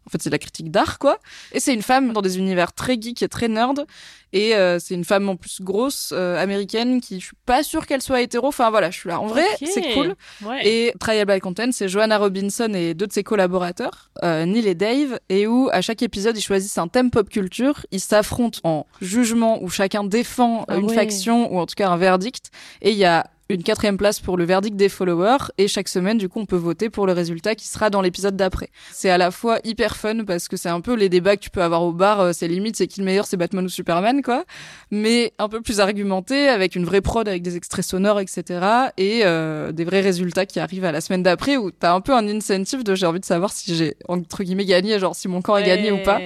En 0.07 0.11
fait, 0.11 0.23
c'est 0.23 0.31
de 0.31 0.35
la 0.35 0.39
critique 0.39 0.71
d'art, 0.71 0.99
quoi. 0.99 1.19
Et 1.53 1.61
c'est 1.61 1.73
une 1.73 1.83
femme 1.83 2.13
dans 2.13 2.23
des 2.23 2.39
univers 2.39 2.73
très 2.73 3.01
geek 3.01 3.23
et 3.23 3.29
très 3.29 3.49
nerd. 3.49 3.87
Et 4.33 4.57
euh, 4.57 4.81
c'est 4.81 4.95
une 4.95 5.05
femme 5.05 5.29
en 5.29 5.37
plus 5.37 5.63
grosse, 5.63 6.13
euh, 6.13 6.43
américaine, 6.43 7.01
qui 7.01 7.21
je 7.21 7.27
suis 7.27 7.37
pas 7.47 7.63
sûre 7.63 7.87
qu'elle 7.87 8.03
soit 8.03 8.21
hétéro. 8.21 8.49
Enfin 8.49 8.69
voilà, 8.71 8.91
je 8.91 8.99
suis 8.99 9.09
là. 9.09 9.21
En 9.21 9.27
vrai, 9.27 9.47
c'est 9.65 9.95
cool. 9.95 10.17
Ouais. 10.45 10.67
Et 10.67 10.93
Trial 10.99 11.25
by 11.25 11.39
Content, 11.39 11.71
c'est 11.71 11.89
Johanna 11.89 12.19
Robinson 12.19 12.73
et 12.75 12.95
deux 12.95 13.07
de 13.07 13.13
ses 13.13 13.23
collaborateurs, 13.23 14.11
euh, 14.25 14.45
Neil 14.45 14.67
et 14.67 14.75
Dave, 14.75 15.21
et 15.29 15.47
où 15.47 15.69
à 15.73 15.81
chaque 15.83 16.03
épisode 16.03 16.37
ils 16.37 16.43
choisissent 16.43 16.79
un 16.79 16.89
thème 16.89 17.13
pop 17.13 17.29
culture, 17.29 17.87
ils 17.93 18.01
s'affrontent 18.01 18.59
en 18.65 18.87
jugement 19.01 19.63
où 19.63 19.69
chacun 19.69 20.03
défend 20.03 20.65
Ah 20.67 20.77
une 20.79 20.87
ouais. 20.87 20.95
faction 20.95 21.55
ou 21.55 21.59
en 21.61 21.67
tout 21.67 21.77
cas 21.77 21.89
un 21.89 21.97
verdict, 21.97 22.51
et 22.83 22.91
il 22.91 22.97
y 22.99 23.05
a 23.05 23.27
une 23.49 23.63
quatrième 23.63 23.97
place 23.97 24.21
pour 24.21 24.37
le 24.37 24.45
verdict 24.45 24.77
des 24.77 24.89
followers 24.89 25.51
et 25.59 25.69
chaque 25.69 25.89
semaine 25.89 26.17
du 26.17 26.29
coup 26.29 26.41
on 26.41 26.47
peut 26.47 26.57
voter 26.57 26.89
pour 26.89 27.07
le 27.07 27.13
résultat 27.13 27.55
qui 27.55 27.69
sera 27.69 27.91
dans 27.91 28.01
l'épisode 28.01 28.37
d'après. 28.37 28.71
C'est 28.93 29.11
à 29.11 29.19
la 29.19 29.31
fois 29.31 29.59
hyper 29.65 29.97
fun 29.97 30.25
parce 30.25 30.49
que 30.49 30.57
c'est 30.57 30.69
un 30.69 30.81
peu 30.81 30.95
les 30.95 31.09
débats 31.09 31.37
que 31.37 31.43
tu 31.43 31.51
peux 31.51 31.63
avoir 31.63 31.83
au 31.83 31.93
bar, 31.93 32.21
euh, 32.21 32.33
c'est 32.33 32.49
limite 32.49 32.77
c'est 32.77 32.87
qui 32.87 33.01
le 33.01 33.07
meilleur 33.07 33.27
c'est 33.27 33.37
Batman 33.37 33.65
ou 33.65 33.69
Superman 33.69 34.23
quoi, 34.23 34.45
mais 34.91 35.33
un 35.39 35.49
peu 35.49 35.61
plus 35.61 35.81
argumenté 35.81 36.49
avec 36.49 36.75
une 36.75 36.85
vraie 36.85 37.03
prod 37.03 37.29
avec 37.29 37.43
des 37.43 37.57
extraits 37.57 37.85
sonores 37.85 38.21
etc 38.21 38.61
et 38.97 39.23
euh, 39.25 39.73
des 39.73 39.85
vrais 39.85 40.01
résultats 40.01 40.47
qui 40.47 40.61
arrivent 40.61 40.85
à 40.85 40.93
la 40.93 41.01
semaine 41.01 41.23
d'après 41.23 41.57
où 41.57 41.71
t'as 41.71 41.93
un 41.93 42.01
peu 42.01 42.15
un 42.15 42.27
incentive 42.29 42.83
de 42.83 42.95
j'ai 42.95 43.07
envie 43.07 43.21
de 43.21 43.25
savoir 43.25 43.53
si 43.53 43.75
j'ai 43.75 43.97
entre 44.09 44.43
guillemets 44.43 44.65
gagné 44.65 44.99
genre 44.99 45.15
si 45.15 45.29
mon 45.29 45.43
camp 45.43 45.55
a 45.55 45.63
gagné 45.63 45.93
ou 45.93 46.03
pas. 46.03 46.21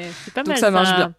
Donc 0.44 0.56
ça 0.58 0.70
marche 0.70 0.94
bien. 0.94 1.14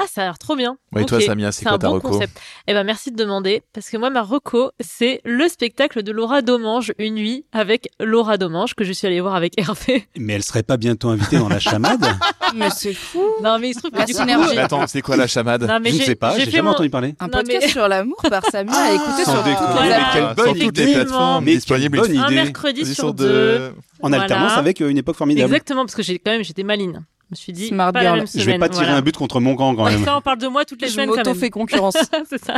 Ah, 0.00 0.04
ça 0.08 0.22
a 0.22 0.24
l'air 0.26 0.38
trop 0.38 0.54
bien. 0.54 0.76
Ouais, 0.92 1.02
et 1.02 1.06
toi, 1.06 1.20
Samia, 1.20 1.50
c'est 1.50 1.66
un 1.66 1.70
quoi 1.70 1.78
ta 1.78 1.88
bon 1.88 1.94
reco 1.94 2.10
concept. 2.10 2.40
Eh 2.68 2.72
ben, 2.72 2.84
merci 2.84 3.10
de 3.10 3.16
demander, 3.16 3.62
parce 3.72 3.88
que 3.90 3.96
moi, 3.96 4.10
ma 4.10 4.22
reco, 4.22 4.70
c'est 4.78 5.20
le 5.24 5.48
spectacle 5.48 6.04
de 6.04 6.12
Laura 6.12 6.40
Domange, 6.40 6.92
une 6.98 7.14
nuit 7.16 7.44
avec 7.52 7.88
Laura 7.98 8.36
Domange, 8.36 8.74
que 8.74 8.84
je 8.84 8.92
suis 8.92 9.08
allée 9.08 9.20
voir 9.20 9.34
avec 9.34 9.58
Hervé. 9.58 10.06
Mais 10.16 10.34
elle 10.34 10.44
serait 10.44 10.62
pas 10.62 10.76
bientôt 10.76 11.08
invitée 11.08 11.38
dans 11.38 11.48
la 11.48 11.58
chamade? 11.58 12.04
Mais 12.54 12.70
c'est 12.70 12.94
fou. 12.94 13.22
Non, 13.42 13.58
mais 13.58 13.70
il 13.70 13.74
se 13.74 13.80
trouve 13.80 13.90
que 13.90 13.98
La 13.98 14.04
du 14.06 14.14
coup, 14.14 14.20
synergie. 14.20 14.54
Mais 14.54 14.62
attends, 14.62 14.86
c'est 14.86 15.02
quoi 15.02 15.16
la 15.16 15.26
chamade? 15.26 15.64
Non, 15.64 15.78
mais 15.82 15.90
Je 15.90 16.02
sais 16.02 16.14
pas, 16.14 16.38
j'ai 16.38 16.46
jamais 16.50 16.62
mon- 16.62 16.70
entendu 16.70 16.88
parler. 16.88 17.14
Un 17.20 17.26
Non, 17.26 17.32
podcast 17.32 17.58
mais- 17.62 17.68
sur 17.68 17.86
l'amour 17.88 18.16
par 18.30 18.42
Samia 18.46 18.72
à 18.74 18.94
écouter 18.94 19.24
sans 19.24 19.32
sur 19.34 19.44
quelle 19.44 20.34
bonne 20.34 20.44
sur 20.56 20.64
toutes 20.66 20.78
les 20.78 20.84
idée. 20.84 20.94
plateformes 20.94 21.44
Mais 21.44 21.54
disponibles. 21.56 21.98
bonne 21.98 22.16
Un 22.18 22.24
idée. 22.26 22.34
mercredi 22.36 22.94
sur 22.94 23.12
deux. 23.12 23.24
de- 23.28 23.72
En 24.00 24.12
alternance 24.14 24.52
avec 24.56 24.80
euh, 24.80 24.88
une 24.88 24.96
époque 24.98 25.16
formidable. 25.16 25.46
Exactement, 25.52 25.84
parce 25.84 25.94
que 25.94 26.02
j'ai 26.02 26.18
quand 26.18 26.30
même, 26.30 26.42
j'étais 26.44 26.62
maline. 26.62 27.04
Je 27.30 27.34
me 27.34 27.36
suis 27.36 27.52
dit, 27.52 27.68
Smart 27.68 27.92
pas 27.92 28.02
la 28.02 28.24
Je 28.24 28.44
vais 28.44 28.58
pas 28.58 28.68
tirer 28.70 28.84
voilà. 28.86 28.98
un 28.98 29.02
but 29.02 29.16
contre 29.16 29.38
mon 29.40 29.54
camp 29.54 29.74
quand 29.76 29.84
même. 29.84 30.02
Ça, 30.02 30.16
on 30.16 30.20
parle 30.22 30.38
de 30.38 30.46
moi 30.48 30.64
toutes 30.64 30.80
les 30.80 30.88
Je 30.88 30.92
semaines 30.94 31.10
quand 31.10 31.16
m'auto 31.16 31.30
même. 31.30 31.38
fais 31.38 31.50
concurrence. 31.50 31.96
c'est 32.28 32.42
ça. 32.42 32.56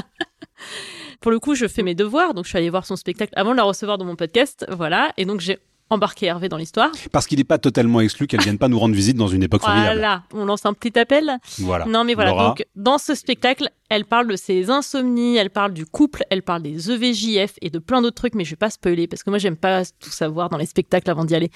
Pour 1.21 1.31
le 1.33 1.39
coup, 1.41 1.55
je 1.55 1.67
fais 1.67 1.83
mes 1.83 1.95
devoirs, 1.95 2.35
donc 2.35 2.45
je 2.45 2.51
suis 2.51 2.59
allée 2.59 2.71
voir 2.71 2.87
son 2.87 2.97
spectacle 2.97 3.33
avant 3.37 3.51
de 3.51 3.57
la 3.57 3.65
recevoir 3.65 3.99
dans 3.99 4.05
mon 4.05 4.17
podcast, 4.17 4.65
voilà, 4.71 5.13
et 5.17 5.25
donc 5.25 5.41
j'ai 5.41 5.59
embarqué 5.91 6.27
Hervé 6.27 6.49
dans 6.49 6.57
l'histoire. 6.57 6.91
Parce 7.11 7.27
qu'il 7.27 7.39
n'est 7.39 7.45
pas 7.45 7.59
totalement 7.59 8.01
exclu 8.01 8.29
qu'elle 8.29 8.41
vienne 8.43 8.59
pas 8.59 8.69
nous 8.69 8.79
rendre 8.79 8.95
visite 8.95 9.17
dans 9.17 9.27
une 9.27 9.43
époque 9.43 9.63
formidable. 9.63 9.99
Voilà, 9.99 10.23
on 10.33 10.45
lance 10.45 10.65
un 10.65 10.73
petit 10.73 10.97
appel. 10.99 11.37
Voilà. 11.59 11.85
Non, 11.87 12.05
mais 12.05 12.15
voilà, 12.15 12.31
Laura. 12.31 12.47
donc 12.49 12.65
dans 12.77 12.97
ce 12.99 13.15
spectacle, 13.17 13.69
elle 13.89 14.05
parle 14.05 14.29
de 14.29 14.37
ses 14.37 14.71
insomnies, 14.71 15.37
elle 15.37 15.51
parle 15.51 15.73
du 15.73 15.85
couple, 15.85 16.23
elle 16.31 16.43
parle 16.43 16.63
des 16.63 16.91
EVJF 16.93 17.55
et 17.61 17.71
de 17.71 17.81
plein 17.81 18.01
d'autres 18.03 18.15
trucs, 18.15 18.37
mais 18.37 18.45
je 18.45 18.51
vais 18.51 18.57
pas 18.57 18.71
spoiler 18.71 19.09
parce 19.09 19.25
que 19.25 19.31
moi 19.31 19.39
j'aime 19.41 19.57
pas 19.57 19.83
tout 19.99 20.11
savoir 20.11 20.49
dans 20.49 20.59
les 20.59 20.67
spectacles 20.67 21.11
avant 21.11 21.25
d'y 21.25 21.35
aller. 21.35 21.51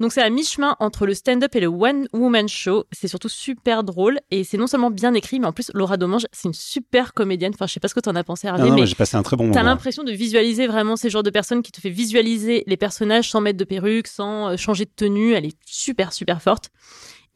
Donc 0.00 0.12
c'est 0.12 0.22
à 0.22 0.30
mi-chemin 0.30 0.76
entre 0.80 1.06
le 1.06 1.14
stand-up 1.14 1.54
et 1.54 1.60
le 1.60 1.68
one-woman 1.68 2.48
show. 2.48 2.84
C'est 2.92 3.08
surtout 3.08 3.28
super 3.28 3.84
drôle 3.84 4.18
et 4.30 4.44
c'est 4.44 4.56
non 4.56 4.66
seulement 4.66 4.90
bien 4.90 5.14
écrit, 5.14 5.38
mais 5.40 5.46
en 5.46 5.52
plus 5.52 5.70
Laura 5.74 5.96
Domange, 5.96 6.26
c'est 6.32 6.48
une 6.48 6.54
super 6.54 7.14
comédienne. 7.14 7.52
Enfin, 7.54 7.66
je 7.66 7.72
sais 7.74 7.80
pas 7.80 7.88
ce 7.88 7.94
que 7.94 8.00
t'en 8.00 8.16
as 8.16 8.24
pensé, 8.24 8.46
Hervé, 8.48 8.62
non, 8.68 8.74
mais 8.74 8.80
mais 8.82 8.86
j'ai 8.86 8.94
passé 8.94 9.16
un 9.16 9.22
très 9.22 9.36
bon 9.36 9.50
T'as 9.50 9.60
moment. 9.60 9.70
l'impression 9.70 10.02
de 10.04 10.12
visualiser 10.12 10.66
vraiment 10.66 10.96
ces 10.96 11.10
genres 11.10 11.22
de 11.22 11.30
personnes 11.30 11.62
qui 11.62 11.72
te 11.72 11.80
fait 11.80 11.90
visualiser 11.90 12.64
les 12.66 12.76
personnages 12.76 13.30
sans 13.30 13.40
mettre 13.40 13.58
de 13.58 13.64
perruque, 13.64 14.06
sans 14.08 14.48
euh, 14.50 14.56
changer 14.56 14.84
de 14.84 14.92
tenue. 14.94 15.32
Elle 15.32 15.46
est 15.46 15.56
super, 15.64 16.12
super 16.12 16.42
forte. 16.42 16.70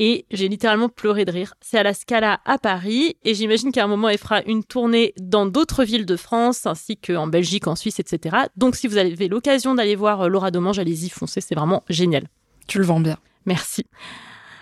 Et 0.00 0.26
j'ai 0.30 0.46
littéralement 0.48 0.88
pleuré 0.88 1.24
de 1.24 1.32
rire. 1.32 1.54
C'est 1.60 1.76
à 1.76 1.82
la 1.82 1.92
Scala 1.92 2.38
à 2.44 2.58
Paris. 2.58 3.16
Et 3.24 3.34
j'imagine 3.34 3.72
qu'à 3.72 3.82
un 3.82 3.88
moment, 3.88 4.08
elle 4.08 4.18
fera 4.18 4.42
une 4.44 4.62
tournée 4.62 5.12
dans 5.20 5.44
d'autres 5.46 5.82
villes 5.82 6.06
de 6.06 6.14
France, 6.16 6.66
ainsi 6.66 6.96
qu'en 6.96 7.26
Belgique, 7.26 7.66
en 7.66 7.74
Suisse, 7.74 7.98
etc. 7.98 8.36
Donc 8.56 8.76
si 8.76 8.86
vous 8.86 8.96
avez 8.96 9.26
l'occasion 9.28 9.74
d'aller 9.74 9.96
voir 9.96 10.22
euh, 10.22 10.28
Laura 10.28 10.50
Domange, 10.52 10.78
allez-y, 10.78 11.08
foncez. 11.08 11.40
C'est 11.40 11.56
vraiment 11.56 11.82
génial. 11.88 12.28
Tu 12.68 12.78
le 12.78 12.84
vends 12.84 13.00
bien. 13.00 13.16
Merci. 13.46 13.84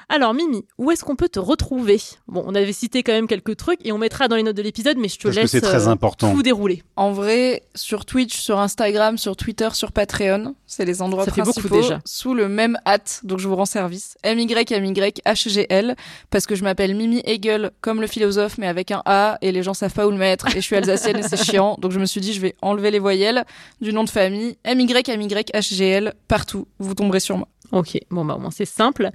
Alors 0.09 0.35
Mimi, 0.35 0.65
où 0.79 0.93
est-ce 0.93 1.03
qu'on 1.03 1.17
peut 1.17 1.29
te 1.29 1.41
retrouver? 1.41 2.01
Bon, 2.29 2.45
on 2.47 2.55
avait 2.55 2.73
cité 2.73 3.03
quand 3.03 3.11
même 3.11 3.27
quelques 3.27 3.57
trucs 3.57 3.85
et 3.85 3.91
on 3.91 3.99
mettra 3.99 4.29
dans 4.29 4.37
les 4.37 4.45
notes 4.45 4.57
de 4.57 4.63
l'épisode, 4.63 4.97
mais 4.99 5.09
je 5.09 5.17
te 5.19 5.23
Parce 5.25 5.35
que 5.35 5.41
laisse 5.41 5.51
c'est 5.51 5.61
très 5.61 5.89
euh, 5.89 5.91
important. 5.91 6.33
tout 6.33 6.45
dérouler. 6.45 6.85
En 6.95 7.11
vrai, 7.11 7.65
sur 7.75 8.05
Twitch, 8.05 8.39
sur 8.39 8.61
Instagram, 8.61 9.19
sur 9.19 9.35
Twitter, 9.37 9.69
sur 9.73 9.91
Patreon, 9.91 10.55
c'est 10.65 10.85
les 10.85 11.03
endroits 11.03 11.25
Ça 11.25 11.33
fait 11.33 11.41
beaucoup 11.41 11.55
principaux 11.55 11.81
déjà. 11.83 12.01
sous 12.05 12.35
le 12.35 12.49
même 12.49 12.79
hâte, 12.87 13.19
donc 13.25 13.41
je 13.41 13.49
vous 13.49 13.57
rends 13.57 13.65
service. 13.67 14.17
M 14.23 14.39
Y 14.39 14.71
M 14.71 14.85
Y 14.85 15.21
H 15.27 15.49
G 15.49 15.67
L 15.71 15.97
parce 16.31 16.47
que 16.47 16.55
je 16.55 16.63
m'appelle 16.63 16.95
Mimi 16.95 17.21
Hegel 17.25 17.73
comme 17.81 18.01
le 18.01 18.07
philosophe 18.07 18.59
mais 18.59 18.69
avec 18.69 18.93
un 18.93 19.03
A 19.07 19.39
et 19.43 19.51
les 19.51 19.65
gens 19.65 19.75
savent 19.75 19.93
pas 19.93 20.07
où 20.07 20.13
le 20.13 20.19
mettre 20.19 20.47
et 20.55 20.61
je 20.61 20.61
suis 20.61 20.77
alsacienne 20.77 21.17
et 21.17 21.23
c'est 21.25 21.37
chiant. 21.51 21.77
Donc 21.81 21.91
je 21.91 21.99
me 21.99 22.07
suis 22.07 22.21
dit 22.21 22.33
je 22.33 22.41
vais 22.41 22.55
enlever 22.63 22.93
les 22.93 23.01
voyelles 23.01 23.45
du 23.81 23.93
nom 23.93 24.05
de 24.05 24.11
famille 24.11 24.57
M 24.63 24.79
Y 24.79 25.09
M 25.09 25.21
Y 25.21 25.51
H 25.53 25.75
G 25.75 25.85
L 25.89 26.15
partout, 26.29 26.69
vous 26.79 26.95
tomberez 26.95 27.19
sur 27.19 27.37
moi. 27.39 27.49
Ok, 27.73 27.99
bon 28.11 28.25
bah 28.25 28.35
au 28.37 28.39
moins 28.39 28.51
c'est 28.51 28.65
simple. 28.65 29.11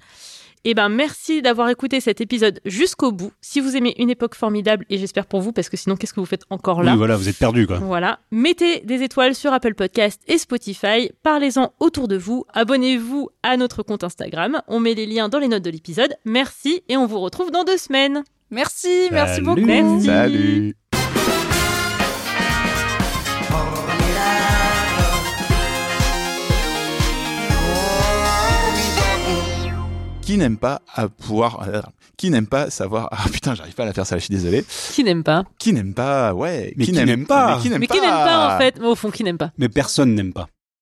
Eh 0.64 0.76
ben 0.76 0.90
merci 0.90 1.42
d'avoir 1.42 1.70
écouté 1.70 2.00
cet 2.00 2.22
épisode 2.22 2.60
jusqu'au 2.66 3.12
bout. 3.12 3.32
Si 3.42 3.60
vous 3.60 3.76
aimez 3.76 3.96
une 3.98 4.12
époque 4.12 4.36
formidable, 4.36 4.86
et 4.92 5.00
j'espère 5.00 5.26
pour 5.26 5.42
vous, 5.42 5.52
parce 5.52 5.70
que 5.70 5.78
sinon 5.78 5.96
qu'est-ce 5.96 6.14
que 6.14 6.20
vous 6.20 6.26
faites 6.28 6.46
encore 6.52 6.84
là? 6.84 6.92
Oui, 6.92 6.98
voilà, 6.98 7.18
vous 7.18 7.28
êtes 7.28 7.38
perdu 7.38 7.66
quoi. 7.66 7.80
Voilà. 7.80 8.20
Mettez 8.30 8.82
des 8.82 9.02
étoiles 9.02 9.34
sur 9.34 9.54
Apple 9.54 9.74
Podcast 9.74 10.22
et 10.28 10.38
Spotify. 10.38 11.12
Parlez-en 11.24 11.74
autour 11.80 12.08
de 12.08 12.16
vous. 12.16 12.46
Abonnez-vous 12.54 13.30
à 13.42 13.58
notre 13.58 13.82
compte 13.82 14.04
Instagram. 14.04 14.62
On 14.68 14.80
met 14.80 14.94
les 14.94 15.08
liens 15.08 15.30
dans 15.30 15.40
les 15.40 15.48
notes 15.48 15.64
de 15.64 15.72
l'épisode. 15.72 16.16
Merci 16.26 16.84
et 16.90 16.98
on 16.98 17.08
vous 17.08 17.20
retrouve 17.20 17.50
dans 17.50 17.64
deux 17.64 17.78
semaines. 17.78 18.24
Merci, 18.52 19.08
merci 19.12 19.42
beaucoup. 19.42 19.62
Merci. 19.62 20.06
Salut. 20.06 20.81
Qui 30.32 30.38
n'aime 30.38 30.56
pas 30.56 30.82
à 30.96 31.10
pouvoir, 31.10 31.68
euh, 31.68 31.82
qui 32.16 32.30
n'aime 32.30 32.48
pas 32.48 32.70
savoir, 32.70 33.10
ah 33.12 33.26
putain, 33.30 33.54
j'arrive 33.54 33.74
pas 33.74 33.84
à 33.84 33.88
la 33.88 33.92
faire 33.92 34.06
ça, 34.06 34.18
je 34.18 34.24
suis 34.24 34.34
désolé. 34.34 34.64
Qui 34.94 35.04
n'aime 35.04 35.26
pas 35.26 35.44
Qui 35.60 35.74
n'aime 35.74 35.94
pas, 35.94 36.34
ouais. 36.34 36.74
Mais 36.78 36.86
qui 36.86 36.94
n'aime 36.94 37.28
pas. 37.28 37.58
Mais 37.58 37.62
qui 37.62 37.70
n'aime 37.70 37.82
Mais 37.82 37.88
pas. 37.88 37.96
qui 37.96 38.00
n'aime 38.00 38.10
pas 38.12 38.56
en 38.56 38.58
fait 38.58 38.80
Mais 38.80 38.88
Au 38.88 38.96
fond, 38.96 39.12
qui 39.12 39.26
n'aime 39.26 39.38
pas 39.38 39.52
Mais 39.58 39.68
personne 39.68 40.16
n'aime 40.16 40.32
pas. 40.32 40.48